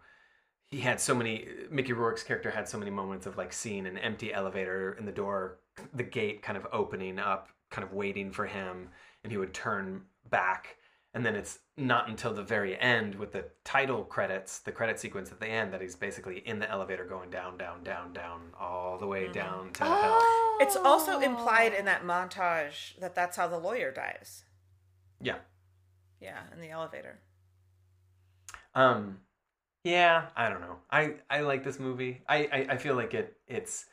he 0.66 0.80
had 0.80 1.00
so 1.00 1.14
many. 1.14 1.46
Mickey 1.70 1.92
Rourke's 1.92 2.22
character 2.22 2.50
had 2.50 2.68
so 2.68 2.78
many 2.78 2.90
moments 2.90 3.26
of 3.26 3.36
like 3.36 3.52
seeing 3.52 3.86
an 3.86 3.98
empty 3.98 4.32
elevator 4.32 4.92
and 4.92 5.06
the 5.06 5.12
door, 5.12 5.58
the 5.92 6.02
gate 6.02 6.42
kind 6.42 6.56
of 6.56 6.66
opening 6.72 7.18
up, 7.18 7.48
kind 7.70 7.86
of 7.86 7.92
waiting 7.92 8.32
for 8.32 8.46
him, 8.46 8.88
and 9.22 9.32
he 9.32 9.38
would 9.38 9.54
turn 9.54 10.02
back. 10.30 10.76
And 11.14 11.24
then 11.24 11.36
it's 11.36 11.60
not 11.76 12.08
until 12.08 12.34
the 12.34 12.42
very 12.42 12.76
end 12.76 13.14
with 13.14 13.30
the 13.30 13.44
title 13.62 14.02
credits, 14.02 14.58
the 14.58 14.72
credit 14.72 14.98
sequence 14.98 15.30
at 15.30 15.38
the 15.38 15.46
end, 15.46 15.72
that 15.72 15.80
he's 15.80 15.94
basically 15.94 16.38
in 16.38 16.58
the 16.58 16.68
elevator 16.68 17.04
going 17.04 17.30
down, 17.30 17.56
down, 17.56 17.84
down, 17.84 18.12
down, 18.12 18.40
all 18.58 18.98
the 18.98 19.06
way 19.06 19.24
mm-hmm. 19.24 19.32
down 19.32 19.72
to 19.74 19.84
hell. 19.84 20.18
Oh. 20.20 20.58
it's 20.60 20.74
also 20.74 21.20
implied 21.20 21.72
in 21.72 21.84
that 21.84 22.04
montage 22.04 22.98
that 22.98 23.14
that's 23.14 23.36
how 23.36 23.46
the 23.46 23.58
lawyer 23.58 23.92
dies. 23.92 24.42
Yeah. 25.20 25.36
Yeah, 26.24 26.40
in 26.54 26.60
the 26.62 26.70
elevator. 26.70 27.18
Um, 28.74 29.18
yeah, 29.84 30.28
I 30.34 30.48
don't 30.48 30.62
know. 30.62 30.76
I 30.90 31.16
I 31.28 31.40
like 31.40 31.64
this 31.64 31.78
movie. 31.78 32.22
I 32.26 32.48
I, 32.50 32.66
I 32.70 32.76
feel 32.78 32.94
like 32.94 33.12
it. 33.12 33.36
It's. 33.46 33.84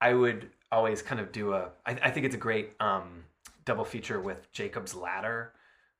I 0.00 0.14
would 0.14 0.50
always 0.70 1.02
kind 1.02 1.20
of 1.20 1.32
do 1.32 1.52
a. 1.52 1.70
I, 1.84 1.98
I 2.00 2.10
think 2.12 2.26
it's 2.26 2.36
a 2.36 2.38
great 2.38 2.74
um, 2.78 3.24
double 3.64 3.84
feature 3.84 4.20
with 4.20 4.52
Jacob's 4.52 4.94
Ladder 4.94 5.52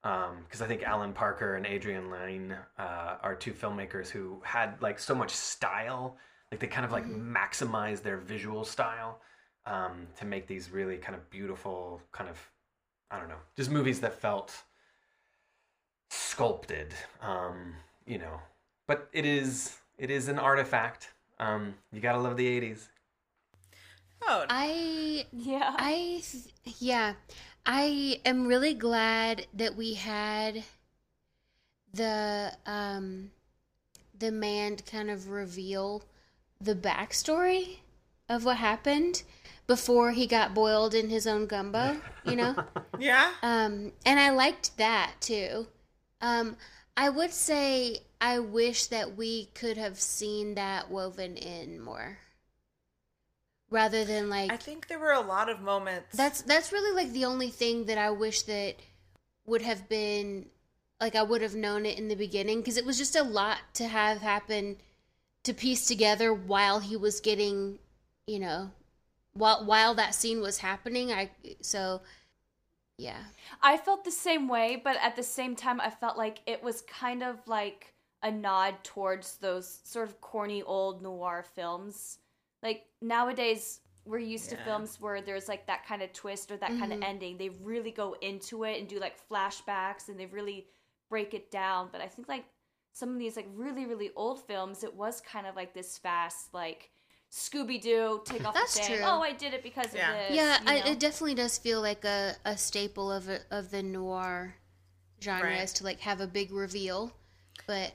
because 0.02 0.62
I 0.62 0.66
think 0.66 0.84
Alan 0.84 1.12
Parker 1.12 1.56
and 1.56 1.66
Adrian 1.66 2.08
Lyne 2.08 2.54
uh, 2.78 3.16
are 3.20 3.34
two 3.34 3.52
filmmakers 3.52 4.08
who 4.08 4.40
had 4.44 4.80
like 4.80 5.00
so 5.00 5.14
much 5.14 5.30
style. 5.30 6.16
Like 6.52 6.60
they 6.60 6.68
kind 6.68 6.84
of 6.84 6.92
like 6.92 7.06
maximize 7.06 8.00
their 8.00 8.18
visual 8.18 8.64
style 8.64 9.20
um, 9.66 10.06
to 10.18 10.24
make 10.24 10.46
these 10.46 10.70
really 10.70 10.98
kind 10.98 11.16
of 11.16 11.28
beautiful, 11.30 12.00
kind 12.12 12.30
of 12.30 12.38
I 13.10 13.18
don't 13.18 13.28
know, 13.28 13.42
just 13.56 13.70
movies 13.70 13.98
that 14.00 14.20
felt 14.20 14.54
sculpted. 16.14 16.94
Um, 17.20 17.74
you 18.06 18.18
know, 18.18 18.40
but 18.86 19.08
it 19.12 19.24
is 19.24 19.76
it 19.98 20.10
is 20.10 20.28
an 20.28 20.38
artifact. 20.38 21.10
Um, 21.38 21.74
you 21.92 22.00
gotta 22.00 22.18
love 22.18 22.36
the 22.36 22.46
'80s. 22.60 22.88
Oh, 24.26 24.46
I 24.48 25.26
Yeah. 25.32 25.74
I 25.76 26.22
yeah, 26.78 27.14
I 27.66 28.20
am 28.24 28.46
really 28.46 28.74
glad 28.74 29.46
that 29.54 29.76
we 29.76 29.94
had 29.94 30.64
the 31.92 32.52
um 32.66 33.30
the 34.18 34.32
man 34.32 34.76
kind 34.76 35.10
of 35.10 35.28
reveal 35.28 36.02
the 36.60 36.74
backstory 36.74 37.78
of 38.28 38.44
what 38.44 38.56
happened 38.56 39.22
before 39.66 40.12
he 40.12 40.26
got 40.26 40.54
boiled 40.54 40.94
in 40.94 41.08
his 41.08 41.26
own 41.26 41.46
gumbo, 41.46 41.96
you 42.24 42.36
know? 42.36 42.54
yeah. 42.98 43.32
Um, 43.42 43.92
and 44.04 44.20
I 44.20 44.30
liked 44.30 44.76
that 44.76 45.12
too. 45.20 45.66
Um, 46.24 46.56
I 46.96 47.10
would 47.10 47.32
say 47.32 47.98
I 48.18 48.38
wish 48.38 48.86
that 48.86 49.14
we 49.14 49.46
could 49.54 49.76
have 49.76 50.00
seen 50.00 50.54
that 50.54 50.90
woven 50.90 51.36
in 51.36 51.78
more, 51.78 52.18
rather 53.70 54.06
than 54.06 54.30
like 54.30 54.50
I 54.50 54.56
think 54.56 54.88
there 54.88 54.98
were 54.98 55.12
a 55.12 55.20
lot 55.20 55.50
of 55.50 55.60
moments. 55.60 56.16
that's 56.16 56.40
that's 56.40 56.72
really 56.72 56.96
like 56.96 57.12
the 57.12 57.26
only 57.26 57.50
thing 57.50 57.84
that 57.86 57.98
I 57.98 58.10
wish 58.10 58.42
that 58.42 58.76
would 59.44 59.60
have 59.60 59.86
been 59.86 60.46
like 60.98 61.14
I 61.14 61.22
would 61.22 61.42
have 61.42 61.54
known 61.54 61.84
it 61.84 61.98
in 61.98 62.08
the 62.08 62.14
beginning 62.14 62.60
because 62.60 62.78
it 62.78 62.86
was 62.86 62.96
just 62.96 63.16
a 63.16 63.22
lot 63.22 63.58
to 63.74 63.86
have 63.86 64.22
happen 64.22 64.78
to 65.42 65.52
piece 65.52 65.84
together 65.86 66.32
while 66.32 66.80
he 66.80 66.96
was 66.96 67.20
getting, 67.20 67.78
you 68.26 68.38
know, 68.38 68.70
while 69.34 69.62
while 69.66 69.94
that 69.94 70.14
scene 70.14 70.40
was 70.40 70.58
happening. 70.58 71.12
I 71.12 71.28
so 71.60 72.00
yeah. 72.98 73.18
I 73.62 73.76
felt 73.76 74.04
the 74.04 74.10
same 74.10 74.48
way, 74.48 74.80
but 74.82 74.96
at 75.00 75.16
the 75.16 75.22
same 75.22 75.56
time, 75.56 75.80
I 75.80 75.90
felt 75.90 76.16
like 76.16 76.40
it 76.46 76.62
was 76.62 76.82
kind 76.82 77.22
of 77.22 77.36
like 77.46 77.92
a 78.22 78.30
nod 78.30 78.76
towards 78.84 79.36
those 79.36 79.80
sort 79.84 80.08
of 80.08 80.20
corny 80.20 80.62
old 80.62 81.02
noir 81.02 81.44
films. 81.54 82.18
Like 82.62 82.84
nowadays, 83.02 83.80
we're 84.06 84.18
used 84.18 84.50
to 84.50 84.56
films 84.56 85.00
where 85.00 85.20
there's 85.20 85.48
like 85.48 85.66
that 85.66 85.86
kind 85.86 86.02
of 86.02 86.12
twist 86.12 86.50
or 86.50 86.56
that 86.58 86.70
kind 86.70 86.92
of 86.92 87.00
mm-hmm. 87.00 87.02
ending. 87.02 87.36
They 87.36 87.48
really 87.48 87.90
go 87.90 88.16
into 88.20 88.64
it 88.64 88.78
and 88.78 88.88
do 88.88 89.00
like 89.00 89.14
flashbacks 89.28 90.08
and 90.08 90.18
they 90.18 90.26
really 90.26 90.66
break 91.10 91.34
it 91.34 91.50
down. 91.50 91.88
But 91.90 92.00
I 92.00 92.06
think 92.06 92.28
like 92.28 92.44
some 92.92 93.10
of 93.10 93.18
these 93.18 93.36
like 93.36 93.48
really 93.54 93.86
really 93.86 94.10
old 94.14 94.42
films, 94.46 94.84
it 94.84 94.94
was 94.94 95.20
kind 95.20 95.46
of 95.46 95.56
like 95.56 95.74
this 95.74 95.98
fast 95.98 96.54
like. 96.54 96.90
Scooby 97.34 97.80
Doo, 97.82 98.22
take 98.24 98.46
off 98.46 98.54
That's 98.54 98.74
the 98.78 98.84
thing. 98.84 98.96
true. 98.98 99.04
Oh, 99.04 99.20
I 99.20 99.32
did 99.32 99.54
it 99.54 99.62
because 99.64 99.92
Yeah. 99.92 100.12
of 100.12 100.28
this. 100.28 100.36
Yeah, 100.36 100.60
you 100.60 100.68
I, 100.68 100.88
it 100.90 101.00
definitely 101.00 101.34
does 101.34 101.58
feel 101.58 101.80
like 101.80 102.04
a, 102.04 102.36
a 102.44 102.56
staple 102.56 103.10
of 103.10 103.28
a, 103.28 103.40
of 103.50 103.72
the 103.72 103.82
noir 103.82 104.54
genre 105.20 105.48
Right. 105.50 105.60
is 105.62 105.72
to 105.74 105.84
like 105.84 105.98
have 106.00 106.20
a 106.20 106.28
big 106.28 106.52
reveal. 106.52 107.12
But 107.66 107.92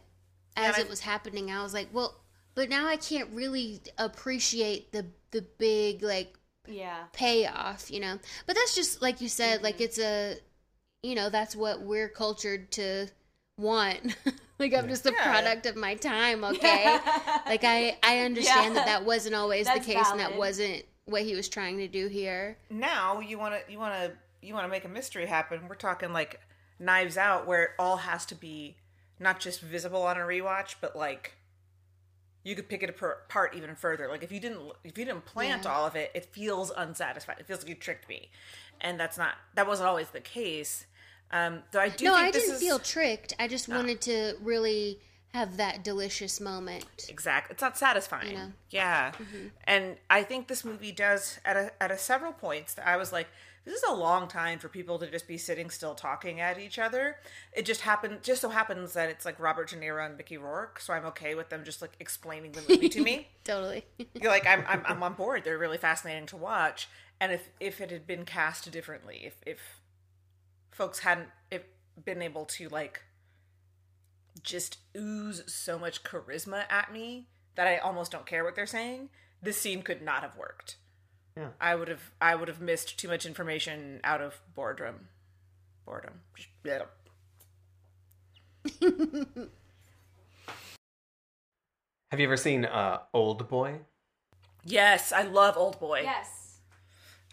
as 0.58 0.76
and 0.76 0.84
it 0.84 0.88
I- 0.88 0.90
was 0.90 1.00
happening, 1.00 1.52
I 1.52 1.64
was 1.64 1.74
like, 1.74 1.88
well, 1.94 2.20
but 2.54 2.70
now 2.70 2.86
I 2.88 2.98
can't 2.98 3.30
really 3.32 3.82
appreciate 3.98 4.92
the 4.92 5.06
the 5.32 5.44
big 5.58 6.04
like 6.04 6.36
yeah. 6.68 7.04
payoff, 7.14 7.90
you 7.90 8.02
know. 8.02 8.20
But 8.46 8.56
that's 8.58 8.76
just 8.76 9.02
like 9.02 9.22
you 9.22 9.30
said, 9.30 9.56
Mm-hmm. 9.58 9.64
like 9.64 9.80
it's 9.80 10.00
a, 10.00 10.36
you 11.02 11.16
know, 11.16 11.30
that's 11.30 11.56
what 11.56 11.82
we're 11.82 12.10
cultured 12.10 12.72
to 12.74 13.08
want. 13.58 14.18
like 14.60 14.74
I'm 14.74 14.88
just 14.90 15.06
a 15.06 15.12
Yeah. 15.12 15.24
product 15.24 15.66
of 15.66 15.76
my 15.76 15.96
time, 15.96 16.44
okay? 16.52 17.00
like 17.46 17.64
I 17.64 17.98
I 18.04 18.20
understand 18.20 18.76
Yeah. 18.76 18.82
that 18.82 18.86
that 18.86 19.06
wasn't 19.06 19.36
always 19.36 19.66
the 19.66 19.74
That's 19.76 19.86
case, 19.86 20.08
and 20.12 20.20
that 20.20 20.36
wasn't 20.36 20.84
what 21.06 21.24
he 21.24 21.34
was 21.36 21.50
trying 21.50 21.78
to 21.78 21.88
do 21.88 22.08
here. 22.08 22.58
now 22.70 23.20
you 23.20 23.40
want 23.40 23.56
to 23.66 23.72
you 23.72 23.80
want 23.80 23.96
to 23.96 24.12
you 24.42 24.54
want 24.54 24.66
to 24.66 24.70
make 24.70 24.86
a 24.86 24.90
mystery 24.90 25.26
happen. 25.26 25.68
We're 25.68 25.76
talking 25.76 26.14
like 26.14 26.40
Knives 26.80 27.18
Out, 27.18 27.48
where 27.48 27.64
it 27.64 27.70
all 27.80 27.98
has 27.98 28.26
to 28.28 28.36
be 28.36 28.78
not 29.20 29.40
just 29.40 29.62
visible 29.62 30.04
on 30.04 30.18
a 30.18 30.22
rewatch, 30.22 30.76
but 30.82 30.96
like 30.96 31.34
you 32.44 32.56
could 32.56 32.70
pick 32.70 32.82
it 32.84 32.90
apart 32.90 33.54
even 33.56 33.76
further. 33.76 34.08
Like 34.08 34.24
if 34.24 34.32
you 34.32 34.40
didn't 34.40 34.62
if 34.84 34.98
you 34.98 35.06
didn't 35.06 35.26
plant 35.26 35.64
Yeah. 35.66 35.74
all 35.74 35.86
of 35.86 35.96
it, 35.96 36.12
it 36.14 36.26
feels 36.26 36.72
unsatisfying. 36.76 37.40
It 37.40 37.48
feels 37.48 37.62
like 37.62 37.70
you 37.70 37.76
tricked 37.76 38.08
me, 38.10 38.30
and 38.82 39.00
that's 39.00 39.18
not 39.18 39.36
that 39.56 39.68
wasn't 39.68 39.88
always 39.90 40.10
the 40.10 40.22
case. 40.22 40.86
Um, 41.32 41.64
though 41.72 41.80
I 41.80 41.90
do 41.90 42.06
no, 42.06 42.16
I 42.16 42.32
didn't 42.32 42.56
is, 42.56 42.60
feel 42.60 42.80
tricked. 42.80 43.34
I 43.40 43.48
just 43.48 43.68
wanted 43.68 44.02
to 44.02 44.36
really 44.42 45.00
have 45.34 45.58
that 45.58 45.84
delicious 45.84 46.40
moment. 46.40 46.86
Exactly. 47.08 47.54
It's 47.54 47.62
not 47.62 47.78
satisfying. 47.78 48.32
You 48.32 48.38
know? 48.38 48.52
Yeah. 48.72 49.12
And 49.66 49.98
I 50.10 50.24
think 50.24 50.48
this 50.48 50.66
movie 50.66 50.92
does 50.92 51.40
at 51.46 51.56
a 51.56 51.72
at 51.82 51.92
a 51.92 51.98
several 51.98 52.34
points 52.34 52.74
that 52.74 52.88
I 52.88 52.98
was 52.98 53.12
like, 53.12 53.28
this 53.66 53.76
is 53.76 53.84
a 53.88 53.94
long 53.94 54.28
time 54.28 54.58
for 54.58 54.70
people 54.70 54.98
to 54.98 55.10
just 55.10 55.28
be 55.28 55.38
sitting 55.38 55.70
still 55.70 55.94
talking 55.94 56.40
at 56.40 56.60
each 56.60 56.80
other. 56.80 57.18
It 57.54 57.66
just 57.66 57.82
happened 57.82 58.24
just 58.24 58.42
so 58.42 58.50
happens 58.50 58.94
that 58.94 59.10
it's 59.10 59.26
like 59.26 59.40
Robert 59.40 59.70
De 59.70 59.76
Niro 59.76 60.04
and 60.04 60.18
Mickey 60.18 60.38
Rourke, 60.38 60.80
so 60.80 60.94
I'm 60.94 61.06
okay 61.06 61.36
with 61.36 61.50
them 61.50 61.64
just 61.64 61.82
like 61.82 61.92
explaining 62.00 62.54
the 62.54 62.64
movie 62.68 62.90
to 62.90 63.04
me. 63.04 63.28
Totally. 63.44 63.86
You're 64.16 64.32
like 64.32 64.48
I'm, 64.48 64.64
I'm 64.68 64.84
I'm 64.88 65.04
on 65.04 65.14
board. 65.14 65.44
They're 65.44 65.60
really 65.60 65.78
fascinating 65.78 66.26
to 66.28 66.38
watch. 66.38 66.90
And 67.22 67.32
if 67.32 67.50
if 67.60 67.80
it 67.82 67.92
had 67.92 68.08
been 68.08 68.26
cast 68.26 68.72
differently, 68.72 69.22
if 69.26 69.36
if 69.46 69.79
folks 70.80 71.00
hadn't 71.00 71.28
been 72.06 72.22
able 72.22 72.46
to 72.46 72.70
like 72.70 73.04
just 74.42 74.78
ooze 74.96 75.44
so 75.46 75.78
much 75.78 76.04
charisma 76.04 76.64
at 76.70 76.94
me 76.94 77.28
that 77.56 77.68
I 77.68 77.78
almost 77.78 78.14
don't 78.14 78.26
care 78.26 78.46
what 78.46 78.56
they're 78.56 78.66
saying, 78.66 79.10
this 79.44 79.60
scene 79.60 79.82
could 79.82 80.02
not 80.02 80.22
have 80.22 80.38
worked. 80.38 80.78
Yeah. 81.36 81.50
I 81.60 81.76
would 81.76 81.90
have 81.90 82.12
I 82.22 82.36
would 82.36 82.48
have 82.48 82.62
missed 82.62 82.98
too 82.98 83.10
much 83.10 83.26
information 83.26 84.00
out 84.06 84.22
of 84.22 84.40
boredom. 84.56 85.10
Boredom. 85.86 86.22
Just- 86.36 86.48
yeah. 86.64 86.84
Have 92.12 92.20
you 92.20 92.26
ever 92.26 92.38
seen 92.38 92.66
uh, 92.66 93.00
Old 93.14 93.48
Boy? 93.50 93.82
Yes, 94.66 95.12
I 95.12 95.24
love 95.24 95.58
Old 95.58 95.80
Boy. 95.80 96.02
Yes. 96.04 96.39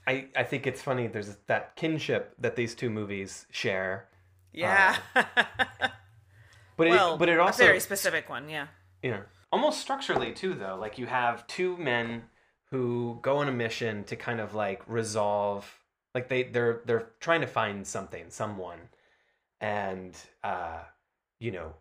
I, 0.06 0.28
I 0.36 0.44
think 0.44 0.66
it's 0.66 0.82
funny. 0.82 1.08
There's 1.08 1.36
that 1.46 1.74
kinship 1.76 2.34
that 2.38 2.54
these 2.56 2.74
two 2.74 2.90
movies 2.90 3.46
share, 3.50 4.08
Yeah. 4.52 4.96
but 5.14 6.88
well, 6.88 7.14
it, 7.14 7.18
but 7.18 7.28
it 7.28 7.38
a 7.38 7.52
very 7.52 7.80
specific 7.80 8.28
one, 8.28 8.48
yeah. 8.48 8.68
Yeah. 9.02 9.20
Almost 9.52 9.80
structurally 9.80 10.32
too 10.32 10.54
though. 10.54 10.76
Like 10.80 10.98
you 10.98 11.06
have 11.06 11.46
two 11.46 11.76
men 11.76 12.24
who 12.70 13.18
go 13.22 13.38
on 13.38 13.48
a 13.48 13.52
mission 13.52 14.04
to 14.04 14.16
kind 14.16 14.40
of 14.40 14.54
like 14.54 14.82
resolve 14.86 15.68
like 16.14 16.28
they 16.28 16.44
they're 16.44 16.82
they're 16.86 17.10
trying 17.20 17.40
to 17.42 17.46
find 17.46 17.86
something, 17.86 18.26
someone. 18.28 18.78
And 19.60 20.16
uh 20.44 20.80
you 21.40 21.52
know, 21.52 21.74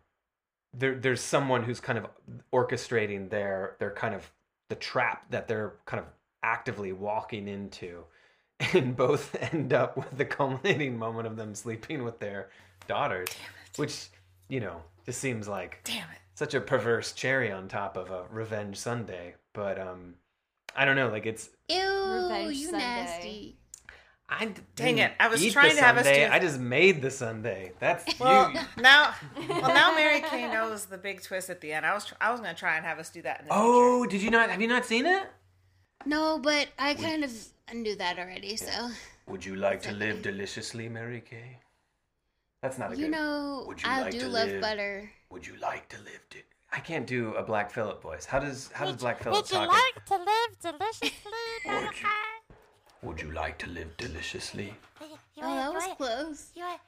there 0.72 0.94
there's 0.96 1.20
someone 1.20 1.62
who's 1.64 1.80
kind 1.80 1.98
of 1.98 2.06
orchestrating 2.52 3.30
their 3.30 3.76
their 3.78 3.90
kind 3.90 4.14
of 4.14 4.30
the 4.68 4.74
trap 4.76 5.30
that 5.30 5.48
they're 5.48 5.74
kind 5.86 6.00
of 6.00 6.06
actively 6.42 6.92
walking 6.92 7.48
into 7.48 8.04
and 8.74 8.96
both 8.96 9.36
end 9.52 9.72
up 9.72 9.96
with 9.96 10.16
the 10.16 10.24
culminating 10.24 10.98
moment 10.98 11.26
of 11.26 11.36
them 11.36 11.54
sleeping 11.54 12.04
with 12.04 12.18
their 12.18 12.48
daughters 12.88 13.28
which 13.76 14.08
you 14.48 14.60
know 14.60 14.80
just 15.04 15.20
seems 15.20 15.46
like 15.46 15.80
Damn 15.84 15.98
it. 16.10 16.18
such 16.34 16.54
a 16.54 16.60
perverse 16.60 17.12
cherry 17.12 17.52
on 17.52 17.68
top 17.68 17.96
of 17.96 18.10
a 18.10 18.24
revenge 18.30 18.76
sundae 18.78 19.34
but 19.52 19.78
um 19.78 20.14
i 20.74 20.84
don't 20.84 20.96
know 20.96 21.08
like 21.08 21.26
it's 21.26 21.50
Ew, 21.68 21.76
Revenge 21.78 22.56
you 22.56 22.70
sundae. 22.70 22.78
nasty. 22.78 23.56
i 24.28 24.52
Dang 24.74 24.98
it, 24.98 25.12
I 25.20 25.28
was 25.28 25.52
trying 25.52 25.76
to 25.76 25.82
have 25.82 25.98
us 25.98 26.04
sundae, 26.04 26.26
do- 26.26 26.32
i 26.32 26.38
just 26.38 26.58
made 26.58 27.02
the 27.02 27.10
sundae 27.10 27.72
that's 27.78 28.18
Well, 28.20 28.50
you 28.52 28.60
now, 28.78 29.14
well, 29.48 29.68
now 29.74 29.94
Mary 29.94 30.22
Kay 30.22 30.50
knows 30.50 30.86
the 30.86 30.98
big 30.98 31.22
twist 31.22 31.50
at 31.50 31.60
the 31.60 31.72
end. 31.72 31.84
I 31.84 31.92
was, 31.94 32.06
tr- 32.06 32.14
I 32.20 32.30
was 32.32 32.40
gonna 32.40 32.54
try 32.54 32.76
and 32.76 32.86
have 32.86 32.98
us 32.98 33.10
do 33.10 33.20
that 33.22 33.40
in 33.40 33.46
the 33.46 33.52
oh 33.54 34.06
did 34.06 34.22
you 34.22 34.30
not 34.30 34.48
have 34.50 34.60
you 34.62 34.68
not 34.68 34.84
seen 34.86 35.04
it 35.06 35.26
No, 36.06 36.38
but 36.38 36.68
I 36.78 36.94
kind 36.94 37.22
of 37.24 37.32
knew 37.74 37.96
that 37.96 38.18
already, 38.18 38.56
so. 38.56 38.90
Would 39.28 39.44
you 39.44 39.56
like 39.56 39.82
to 39.82 39.92
live 39.92 40.22
deliciously 40.22 40.88
mary 40.88 41.20
kay? 41.20 41.58
That's 42.62 42.78
not 42.78 42.92
a 42.92 42.96
you 42.96 43.02
good 43.04 43.10
know 43.12 43.64
Would 43.66 43.82
you 43.82 43.88
I 43.88 44.02
like 44.02 44.12
do 44.12 44.20
to 44.20 44.28
love 44.28 44.48
live? 44.48 44.60
butter. 44.60 45.10
would 45.30 45.46
you 45.46 45.56
like 45.56 45.88
to 45.90 45.98
live 45.98 46.20
de- 46.30 46.42
i 46.72 46.78
can't 46.80 47.06
do 47.06 47.34
a 47.34 47.42
black 47.42 47.70
phillip 47.70 48.00
voice. 48.02 48.24
How 48.24 48.38
does 48.38 48.70
how 48.72 48.86
does 48.86 48.96
black 48.96 49.22
phillip 49.22 49.36
Would 49.42 49.50
you 49.50 49.58
talk? 49.58 49.68
like 49.68 50.04
to 50.06 50.16
live 50.16 50.58
deliciously, 50.60 51.10
Would 51.66 51.72
you- 51.74 51.80
Mordecai? 51.80 52.08
would 53.02 53.20
you 53.20 53.30
like 53.32 53.58
to 53.58 53.68
live 53.70 53.96
deliciously? 53.96 54.72
You 55.36 55.42
Oh, 55.42 55.48
want- 55.48 55.56
that 55.58 55.66
you 55.68 55.74
was 55.74 55.84
want- 55.86 55.98
close. 55.98 56.50
You 56.54 56.62
want- 56.64 56.80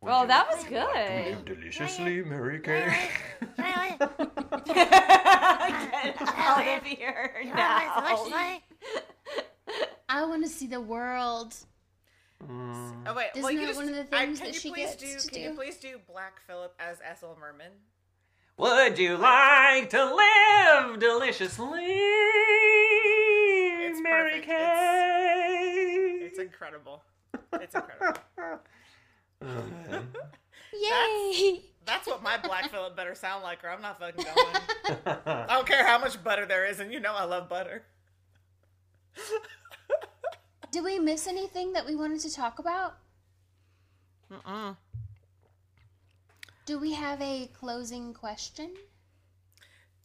Would 0.00 0.08
Well, 0.08 0.22
you 0.22 0.28
that 0.28 0.48
was 0.48 0.58
like 0.58 0.68
to 0.68 0.70
good. 0.70 1.26
live 1.36 1.44
deliciously 1.44 2.22
mary 2.22 2.60
kay? 2.60 3.08
You 3.40 3.64
want- 3.64 4.64
Get 4.64 4.92
out 6.22 6.78
of 6.78 6.84
here 6.84 7.34
you 7.42 7.48
want 7.50 8.30
now. 8.30 8.58
Deliciously? 10.10 10.22
I 10.22 10.22
I 10.22 10.26
want 10.26 10.42
to 10.44 10.48
see 10.50 10.66
the 10.66 10.80
world. 10.80 11.54
Mm. 12.46 13.02
Oh 13.06 13.14
wait, 13.14 13.28
Isn't 13.34 13.42
well 13.42 13.52
you 13.52 13.60
that 13.60 13.66
just 13.66 13.76
one 13.78 13.88
of 13.88 13.94
the 13.94 14.16
I- 14.16 14.20
things 14.26 14.38
can 14.38 14.46
that 14.48 14.54
you 14.54 14.60
she 14.60 14.70
please 14.70 14.94
gets 14.96 14.96
do? 14.96 15.18
to 15.18 15.28
Can 15.34 15.42
you 15.42 15.54
please 15.54 15.76
do 15.78 15.98
Black 16.10 16.40
Phillip 16.46 16.74
as 16.78 16.98
Ethel 17.04 17.36
Merman? 17.40 17.72
Would 18.56 18.98
you 18.98 19.16
like 19.16 19.88
to 19.90 20.04
live 20.04 20.98
deliciously, 21.00 21.84
It's 23.86 24.00
Mary 24.02 24.30
perfect. 24.40 24.46
Kay? 24.46 26.18
It's 26.22 26.38
incredible. 26.38 27.02
It's 27.54 27.74
incredible. 27.74 28.20
Yay! 30.72 31.62
That's 31.86 32.06
what 32.06 32.22
my 32.22 32.36
Black 32.36 32.70
Phillip 32.70 32.94
better 32.96 33.14
sound 33.14 33.42
like, 33.42 33.64
or 33.64 33.70
I'm 33.70 33.80
not 33.82 33.98
fucking 33.98 34.24
going. 34.34 34.56
I 35.26 35.46
don't 35.54 35.66
care 35.66 35.84
how 35.86 35.98
much 35.98 36.22
butter 36.22 36.44
there 36.46 36.66
is, 36.66 36.80
and 36.80 36.92
you 36.92 37.00
know 37.00 37.14
I 37.14 37.24
love 37.24 37.48
butter. 37.48 37.82
Did 40.70 40.84
we 40.84 40.98
miss 40.98 41.26
anything 41.26 41.74
that 41.74 41.86
we 41.86 41.94
wanted 41.94 42.20
to 42.20 42.32
talk 42.32 42.58
about? 42.58 42.96
Mm-mm. 44.30 44.76
Do 46.64 46.78
we 46.78 46.92
have 46.94 47.20
a 47.20 47.48
closing 47.48 48.14
question? 48.14 48.76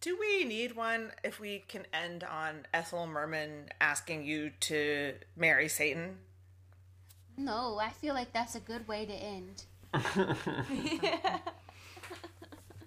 Do 0.01 0.17
we 0.17 0.43
need 0.45 0.75
one 0.75 1.11
if 1.23 1.39
we 1.39 1.59
can 1.67 1.85
end 1.93 2.23
on 2.23 2.65
Ethel 2.73 3.07
Merman 3.07 3.69
asking 3.81 4.23
you 4.23 4.51
to 4.61 5.15
marry 5.35 5.67
Satan? 5.67 6.19
No, 7.37 7.77
I 7.79 7.89
feel 7.91 8.13
like 8.13 8.33
that's 8.33 8.55
a 8.55 8.59
good 8.59 8.87
way 8.87 9.05
to 9.05 9.13
end. 9.13 9.65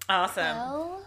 Awesome. 0.09 0.57
Well, 0.57 1.03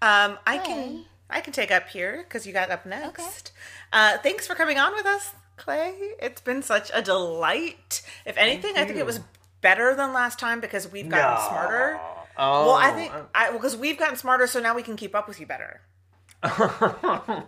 Um, 0.00 0.38
I 0.46 0.58
Okay. 0.58 0.64
can 0.64 1.04
I 1.30 1.40
can 1.40 1.52
take 1.52 1.70
up 1.70 1.88
here 1.88 2.22
because 2.24 2.46
you 2.46 2.52
got 2.52 2.70
up 2.70 2.86
next. 2.86 3.52
Uh, 3.92 4.18
thanks 4.18 4.46
for 4.46 4.54
coming 4.54 4.78
on 4.78 4.92
with 4.94 5.06
us, 5.06 5.32
Clay. 5.58 5.94
It's 6.20 6.40
been 6.40 6.62
such 6.62 6.90
a 6.94 7.02
delight. 7.02 8.02
If 8.24 8.36
anything, 8.36 8.76
I 8.76 8.84
think 8.84 8.98
it 8.98 9.06
was 9.06 9.20
better 9.60 9.94
than 9.94 10.12
last 10.12 10.38
time 10.38 10.60
because 10.60 10.90
we've 10.90 11.08
gotten 11.08 11.46
smarter. 11.46 12.00
Oh, 12.36 12.66
Well, 12.66 12.74
I 12.74 12.90
think 12.92 13.12
oh. 13.14 13.26
I 13.34 13.52
because 13.52 13.76
we've 13.76 13.98
gotten 13.98 14.16
smarter, 14.16 14.46
so 14.46 14.60
now 14.60 14.74
we 14.74 14.82
can 14.82 14.96
keep 14.96 15.14
up 15.14 15.28
with 15.28 15.40
you 15.40 15.46
better. 15.46 15.80
I 16.42 17.44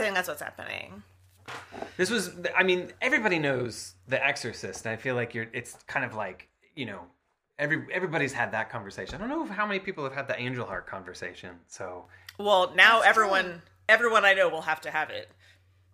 think 0.00 0.14
that's 0.14 0.28
what's 0.28 0.42
happening. 0.42 1.02
this 1.96 2.10
was. 2.10 2.32
I 2.56 2.64
mean, 2.64 2.92
everybody 3.00 3.38
knows 3.38 3.94
The 4.08 4.24
Exorcist. 4.24 4.84
And 4.84 4.92
I 4.92 4.96
feel 4.96 5.14
like 5.14 5.34
you're. 5.34 5.46
It's 5.52 5.74
kind 5.86 6.04
of 6.04 6.14
like 6.14 6.48
you 6.74 6.86
know, 6.86 7.00
every 7.58 7.86
everybody's 7.92 8.32
had 8.32 8.52
that 8.52 8.70
conversation. 8.70 9.16
I 9.16 9.18
don't 9.18 9.28
know 9.28 9.52
how 9.52 9.66
many 9.66 9.80
people 9.80 10.04
have 10.04 10.14
had 10.14 10.28
the 10.28 10.38
Angel 10.38 10.66
Heart 10.66 10.86
conversation. 10.86 11.56
So 11.66 12.06
Well, 12.38 12.72
now 12.76 13.00
everyone 13.00 13.62
everyone 13.88 14.24
I 14.24 14.34
know 14.34 14.48
will 14.48 14.62
have 14.62 14.80
to 14.82 14.90
have 14.90 15.10
it. 15.10 15.30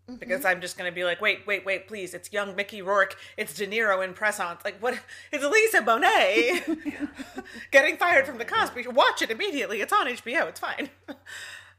Mm-hmm. 0.09 0.17
Because 0.17 0.45
I'm 0.45 0.61
just 0.61 0.77
gonna 0.77 0.93
be 0.93 1.03
like, 1.05 1.21
wait, 1.23 1.47
wait, 1.47 1.65
wait, 1.65 1.89
please! 1.89 2.13
It's 2.13 2.31
young 2.31 2.55
Mickey 2.55 2.83
Rourke. 2.83 3.17
It's 3.39 3.55
De 3.55 3.67
Niro 3.67 4.05
in 4.05 4.13
press-ons. 4.13 4.61
Like, 4.63 4.79
what? 4.83 5.01
It's 5.33 5.43
Lisa 5.43 5.81
Bonet 5.81 7.09
getting 7.71 7.97
fired 7.97 8.27
from 8.27 8.37
the 8.37 8.45
Cosby. 8.45 8.87
Watch 8.89 9.23
it 9.23 9.31
immediately. 9.31 9.81
It's 9.81 9.93
on 9.93 10.07
HBO. 10.07 10.49
It's 10.49 10.61
fine. 10.61 10.91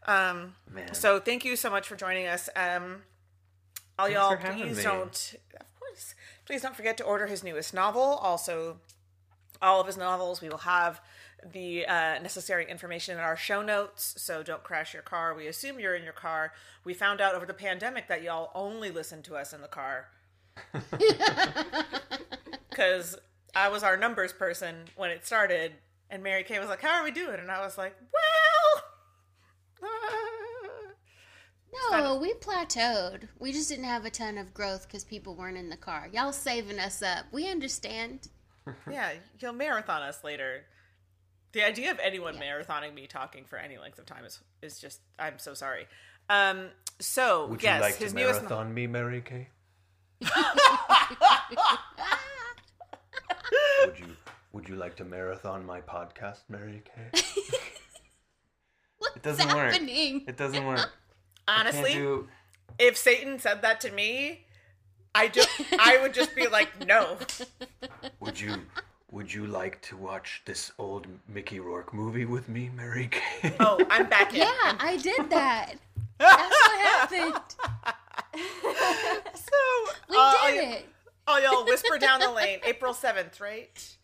Um, 0.07 0.53
man, 0.71 0.93
so 0.93 1.19
thank 1.19 1.43
you 1.45 1.55
so 1.55 1.69
much 1.71 1.87
for 1.87 1.95
joining 1.95 2.27
us. 2.27 2.47
Um, 2.55 3.01
all 3.97 4.05
Thanks 4.05 4.13
y'all, 4.13 4.37
please 4.37 4.77
me. 4.77 4.83
don't, 4.83 5.35
of 5.59 5.79
course, 5.79 6.13
please 6.45 6.61
don't 6.61 6.75
forget 6.75 6.95
to 6.97 7.03
order 7.03 7.25
his 7.25 7.43
newest 7.43 7.73
novel. 7.73 8.03
Also, 8.03 8.77
all 9.61 9.81
of 9.81 9.87
his 9.87 9.97
novels. 9.97 10.41
We 10.41 10.49
will 10.49 10.59
have 10.59 11.01
the 11.51 11.85
uh, 11.85 12.19
necessary 12.19 12.69
information 12.69 13.17
in 13.17 13.23
our 13.23 13.37
show 13.37 13.61
notes, 13.61 14.15
so 14.17 14.41
don't 14.43 14.63
crash 14.63 14.93
your 14.93 15.03
car. 15.03 15.33
We 15.35 15.47
assume 15.47 15.79
you're 15.79 15.95
in 15.95 16.03
your 16.03 16.13
car. 16.13 16.53
We 16.83 16.93
found 16.93 17.21
out 17.21 17.35
over 17.35 17.45
the 17.45 17.53
pandemic 17.53 18.07
that 18.07 18.23
y'all 18.23 18.51
only 18.55 18.91
listen 18.91 19.21
to 19.23 19.35
us 19.35 19.53
in 19.53 19.61
the 19.61 19.67
car. 19.67 20.07
Because 22.69 23.17
I 23.55 23.69
was 23.69 23.83
our 23.83 23.95
numbers 23.95 24.33
person 24.33 24.75
when 24.97 25.09
it 25.09 25.25
started, 25.25 25.71
and 26.09 26.21
Mary 26.21 26.43
Kay 26.43 26.59
was 26.59 26.67
like, 26.67 26.81
How 26.81 26.99
are 26.99 27.05
we 27.05 27.11
doing? 27.11 27.39
And 27.39 27.49
I 27.49 27.61
was 27.61 27.77
like, 27.77 27.95
Well. 29.81 29.91
no, 31.91 32.17
we 32.17 32.33
plateaued. 32.33 33.29
We 33.39 33.53
just 33.53 33.69
didn't 33.69 33.85
have 33.85 34.03
a 34.03 34.09
ton 34.09 34.37
of 34.37 34.53
growth 34.53 34.87
because 34.87 35.05
people 35.05 35.35
weren't 35.35 35.55
in 35.57 35.69
the 35.69 35.77
car. 35.77 36.09
Y'all 36.11 36.33
saving 36.33 36.79
us 36.79 37.01
up. 37.01 37.27
We 37.31 37.49
understand. 37.49 38.27
yeah, 38.91 39.13
you'll 39.39 39.53
marathon 39.53 40.01
us 40.01 40.21
later. 40.21 40.65
The 41.55 41.65
idea 41.65 41.89
of 41.89 41.99
anyone 41.99 42.35
marathoning 42.35 42.93
me 42.93 43.07
talking 43.07 43.45
for 43.45 43.55
any 43.55 43.77
length 43.77 43.97
of 43.97 44.05
time 44.05 44.25
is 44.25 44.41
is 44.61 44.77
just 44.77 44.99
I'm 45.17 45.39
so 45.39 45.53
sorry. 45.53 45.87
Um 46.29 46.67
so 46.99 47.47
would 47.47 47.63
yes, 47.63 47.77
you 47.77 47.81
like 47.81 47.95
his 47.95 48.11
to 48.11 48.19
newest 48.19 48.41
marathon 48.41 48.73
me, 48.73 48.87
Mary 48.87 49.21
Kay? 49.21 49.47
would 53.85 53.97
you 53.97 54.07
Would 54.51 54.67
you 54.67 54.75
like 54.75 54.97
to 54.97 55.05
marathon 55.05 55.65
my 55.65 55.79
podcast, 55.79 56.41
Mary 56.49 56.83
Kay? 56.83 57.21
What's 58.97 59.21
doesn't 59.21 59.55
work. 59.55 59.75
It 59.79 60.35
doesn't 60.35 60.65
work. 60.65 60.91
honestly, 61.47 61.93
do. 61.93 62.27
if 62.77 62.97
Satan 62.97 63.39
said 63.39 63.61
that 63.61 63.79
to 63.79 63.91
me, 63.93 64.45
I 65.15 65.29
just 65.29 65.49
I 65.79 65.99
would 66.01 66.13
just 66.13 66.35
be 66.35 66.47
like, 66.47 66.85
no. 66.85 67.17
Would 68.19 68.41
you 68.41 68.63
Would 69.15 69.33
you 69.33 69.47
like 69.47 69.81
to 69.83 69.95
watch 69.95 70.41
this 70.43 70.73
old 70.77 71.07
Mickey 71.29 71.61
Rourke 71.61 71.93
movie 71.93 72.25
with 72.25 72.49
me, 72.49 72.69
Mary 72.75 73.07
Kay? 73.41 73.53
Oh, 73.61 73.79
I'm 73.89 74.07
back 74.09 74.33
in. 74.33 74.41
Yeah, 74.41 74.75
I 74.77 74.99
did 75.01 75.29
that. 75.29 75.75
That's 76.17 76.51
what 76.51 76.81
happened. 76.81 77.41
So 79.35 79.55
We 80.09 80.17
uh, 80.19 80.47
did 80.51 80.67
y- 80.67 80.73
it. 80.73 80.85
Oh, 81.27 81.37
y'all 81.37 81.63
whisper 81.63 81.97
down 81.97 82.19
the 82.19 82.29
lane. 82.29 82.59
April 82.65 82.93
seventh, 82.93 83.39
right? 83.39 83.95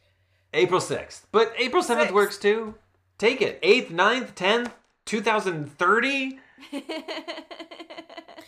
April 0.53 0.79
6th. 0.79 1.23
But 1.33 1.53
April 1.57 1.83
7th 1.83 2.11
works 2.11 2.37
too. 2.37 2.75
Take 3.17 3.41
it. 3.41 3.61
8th, 3.61 3.89
9th, 3.91 4.33
10th, 4.33 4.71
2030. 5.05 6.39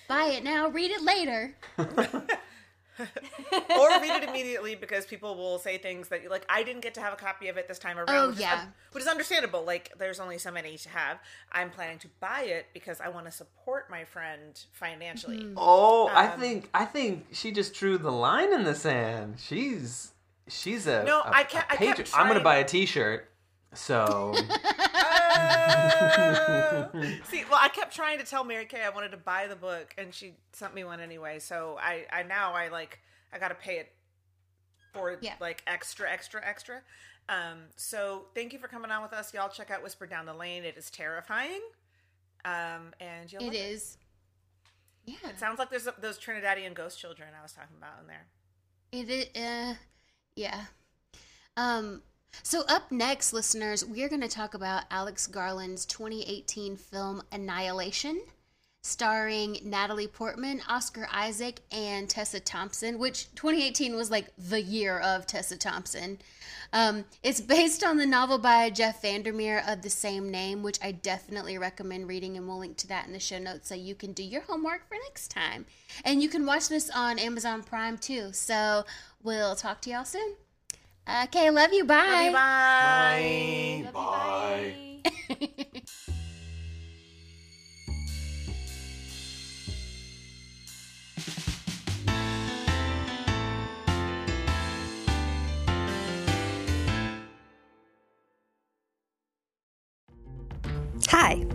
Buy 0.07 0.25
it 0.27 0.45
now, 0.45 0.69
read 0.69 0.91
it 0.91 1.01
later. 1.01 1.55
Or 3.79 3.89
read 3.99 4.23
it 4.23 4.29
immediately 4.29 4.75
because 4.75 5.05
people 5.05 5.35
will 5.35 5.57
say 5.59 5.77
things 5.77 6.09
that 6.09 6.21
you 6.23 6.29
like. 6.29 6.45
I 6.49 6.63
didn't 6.63 6.81
get 6.81 6.93
to 6.95 7.01
have 7.01 7.13
a 7.13 7.15
copy 7.15 7.47
of 7.47 7.57
it 7.57 7.67
this 7.67 7.79
time 7.79 7.97
around. 7.97 8.09
Oh, 8.09 8.27
which 8.27 8.35
is 8.37 8.41
yeah. 8.41 8.59
un- 8.61 8.73
which 8.91 9.01
is 9.03 9.07
understandable. 9.07 9.63
Like, 9.63 9.91
there's 9.97 10.19
only 10.19 10.37
so 10.37 10.51
many 10.51 10.77
to 10.77 10.89
have. 10.89 11.17
I'm 11.51 11.69
planning 11.69 11.97
to 11.99 12.07
buy 12.19 12.41
it 12.43 12.67
because 12.73 13.01
I 13.01 13.09
want 13.09 13.25
to 13.25 13.31
support 13.31 13.89
my 13.89 14.03
friend 14.05 14.59
financially. 14.71 15.37
Mm-hmm. 15.37 15.53
Oh, 15.57 16.07
I 16.07 16.27
Um, 16.27 16.39
think 16.39 16.69
I 16.73 16.85
think 16.85 17.27
she 17.31 17.51
just 17.51 17.73
drew 17.73 17.97
the 17.97 18.11
line 18.11 18.53
in 18.53 18.63
the 18.63 18.75
sand. 18.75 19.35
She's 19.39 20.11
she's 20.47 20.87
a 20.87 21.03
No, 21.03 21.21
a- 21.21 21.29
I 21.33 21.43
kept- 21.43 21.71
I 21.71 21.75
kept 21.77 21.97
patron. 21.97 22.07
I'm 22.13 22.27
gonna 22.27 22.39
buy 22.43 22.57
a 22.57 22.65
T-shirt. 22.65 23.29
So 23.73 24.33
Uh, 25.35 26.87
see, 27.25 27.43
well, 27.49 27.59
I 27.61 27.69
kept 27.69 27.95
trying 27.95 28.19
to 28.19 28.25
tell 28.25 28.43
Mary 28.43 28.65
Kay 28.65 28.81
I 28.83 28.89
wanted 28.89 29.11
to 29.11 29.17
buy 29.17 29.47
the 29.47 29.55
book, 29.55 29.93
and 29.97 30.13
she 30.13 30.33
sent 30.51 30.73
me 30.75 30.83
one 30.83 30.99
anyway. 30.99 31.39
So 31.39 31.77
I, 31.81 32.05
I 32.11 32.23
now 32.23 32.53
I 32.53 32.69
like 32.69 32.99
I 33.31 33.39
got 33.39 33.49
to 33.49 33.55
pay 33.55 33.77
it 33.77 33.91
for 34.93 35.17
Yeah. 35.21 35.33
like 35.39 35.63
extra, 35.67 36.09
extra, 36.11 36.41
extra. 36.45 36.81
Um, 37.29 37.59
so 37.75 38.25
thank 38.35 38.53
you 38.53 38.59
for 38.59 38.67
coming 38.67 38.91
on 38.91 39.01
with 39.01 39.13
us, 39.13 39.33
y'all. 39.33 39.49
Check 39.49 39.71
out 39.71 39.81
Whisper 39.81 40.05
Down 40.05 40.25
the 40.25 40.33
Lane. 40.33 40.63
It 40.63 40.77
is 40.77 40.89
terrifying. 40.91 41.61
Um, 42.45 42.93
and 42.99 43.31
you'll 43.31 43.49
It. 43.49 43.97
Yeah. 45.05 45.15
It 45.29 45.39
sounds 45.39 45.57
like 45.59 45.69
there's 45.69 45.87
those 45.99 46.19
Trinidadian 46.19 46.73
ghost 46.73 46.99
children 46.99 47.29
I 47.37 47.41
was 47.41 47.53
talking 47.53 47.75
about 47.77 48.01
in 48.01 48.07
there. 48.07 48.27
It 48.91 49.09
is, 49.09 49.25
uh, 49.41 49.75
yeah. 50.35 50.65
Um, 51.57 52.03
so 52.41 52.63
up 52.67 52.91
next, 52.91 53.33
listeners, 53.33 53.85
we 53.85 54.03
are 54.03 54.09
going 54.09 54.21
to 54.21 54.27
talk 54.27 54.53
about 54.53 54.85
Alex 54.89 55.27
Garland's 55.27 55.85
2018 55.85 56.75
film 56.75 57.21
Annihilation, 57.31 58.21
starring 58.81 59.59
Natalie 59.63 60.07
Portman, 60.07 60.61
Oscar 60.67 61.07
Isaac, 61.11 61.59
and 61.71 62.09
Tessa 62.09 62.39
Thompson, 62.39 62.97
which 62.97 63.33
2018 63.35 63.95
was 63.95 64.09
like 64.09 64.27
the 64.37 64.61
year 64.61 64.99
of 64.99 65.27
Tessa 65.27 65.57
Thompson. 65.57 66.17
Um, 66.73 67.05
it's 67.21 67.39
based 67.39 67.83
on 67.83 67.97
the 67.97 68.05
novel 68.05 68.39
by 68.39 68.71
Jeff 68.71 69.03
VanderMeer 69.03 69.71
of 69.71 69.83
the 69.83 69.89
same 69.91 70.31
name, 70.31 70.63
which 70.63 70.79
I 70.83 70.91
definitely 70.91 71.57
recommend 71.59 72.07
reading, 72.07 72.35
and 72.35 72.47
we'll 72.47 72.57
link 72.57 72.77
to 72.77 72.87
that 72.87 73.05
in 73.05 73.13
the 73.13 73.19
show 73.19 73.37
notes 73.37 73.69
so 73.69 73.75
you 73.75 73.93
can 73.93 74.11
do 74.11 74.23
your 74.23 74.41
homework 74.41 74.87
for 74.87 74.95
next 75.05 75.29
time. 75.29 75.65
And 76.03 76.21
you 76.21 76.29
can 76.29 76.45
watch 76.45 76.67
this 76.67 76.89
on 76.89 77.19
Amazon 77.19 77.61
Prime 77.61 77.99
too. 77.99 78.33
So 78.33 78.85
we'll 79.21 79.55
talk 79.55 79.81
to 79.81 79.91
y'all 79.91 80.03
soon. 80.03 80.35
Okay, 81.07 81.49
love 81.49 81.73
you. 81.73 81.83
Bye. 81.85 82.29
Bye. 82.31 82.31
bye. 82.31 83.91
Bye. 83.93 83.93
Hi, 83.93 85.03
Hi, 85.05 85.81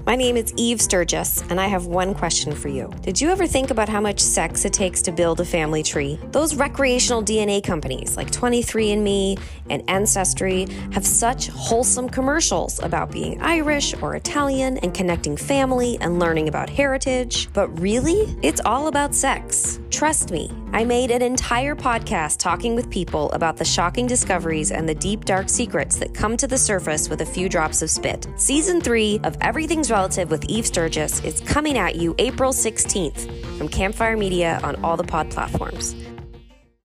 my 0.06 0.16
name 0.16 0.36
is 0.36 0.52
Eve 0.56 0.80
Sturgis, 0.80 1.42
and 1.50 1.60
I 1.60 1.66
have 1.66 1.86
one 1.86 2.14
question 2.14 2.54
for 2.54 2.68
you. 2.68 2.90
Did 3.02 3.20
you 3.20 3.30
ever 3.30 3.46
think 3.46 3.70
about 3.70 3.88
how 3.88 4.00
much 4.00 4.20
sex 4.20 4.64
it 4.64 4.72
takes 4.72 5.02
to 5.02 5.12
build 5.12 5.40
a 5.40 5.44
family 5.44 5.82
tree? 5.82 6.18
Those 6.32 6.54
recreational 6.54 7.22
DNA 7.22 7.62
companies 7.62 8.16
like 8.16 8.30
23andMe 8.30 9.38
and 9.70 9.82
Ancestry 9.88 10.66
have 10.92 11.06
such 11.06 11.48
wholesome 11.48 12.08
commercials 12.08 12.82
about 12.82 13.10
being 13.10 13.40
Irish 13.42 13.94
or 14.02 14.14
Italian 14.14 14.78
and 14.78 14.94
connecting 14.94 15.36
family 15.36 15.98
and 16.00 16.18
learning 16.18 16.48
about 16.48 16.70
heritage. 16.70 17.52
But 17.52 17.68
really, 17.80 18.36
it's 18.42 18.60
all 18.64 18.88
about 18.88 19.14
sex. 19.14 19.80
Trust 19.90 20.30
me, 20.30 20.50
I 20.72 20.84
made 20.84 21.10
an 21.10 21.22
entire 21.22 21.74
podcast 21.74 22.38
talking 22.38 22.74
with 22.74 22.90
people 22.90 23.32
about 23.32 23.56
the 23.56 23.64
shocking 23.64 24.06
discoveries 24.06 24.70
and 24.70 24.88
the 24.88 24.94
deep, 24.94 25.24
dark 25.24 25.48
secrets 25.48 25.96
that 25.96 26.14
come 26.14 26.36
to 26.36 26.46
the 26.46 26.58
surface 26.58 27.08
with 27.08 27.20
a 27.22 27.26
few 27.26 27.48
drops 27.48 27.82
of 27.82 27.90
spit. 27.90 28.26
Season 28.36 28.80
3 28.80 29.20
of 29.24 29.36
Everything's 29.40 29.90
Relative 29.98 30.30
with 30.30 30.44
Eve 30.44 30.64
Sturgis 30.64 31.24
is 31.24 31.40
coming 31.40 31.76
at 31.76 31.96
you 31.96 32.14
April 32.18 32.52
16th 32.52 33.58
from 33.58 33.68
Campfire 33.68 34.16
Media 34.16 34.60
on 34.62 34.76
all 34.84 34.96
the 34.96 35.02
pod 35.02 35.28
platforms. 35.28 35.96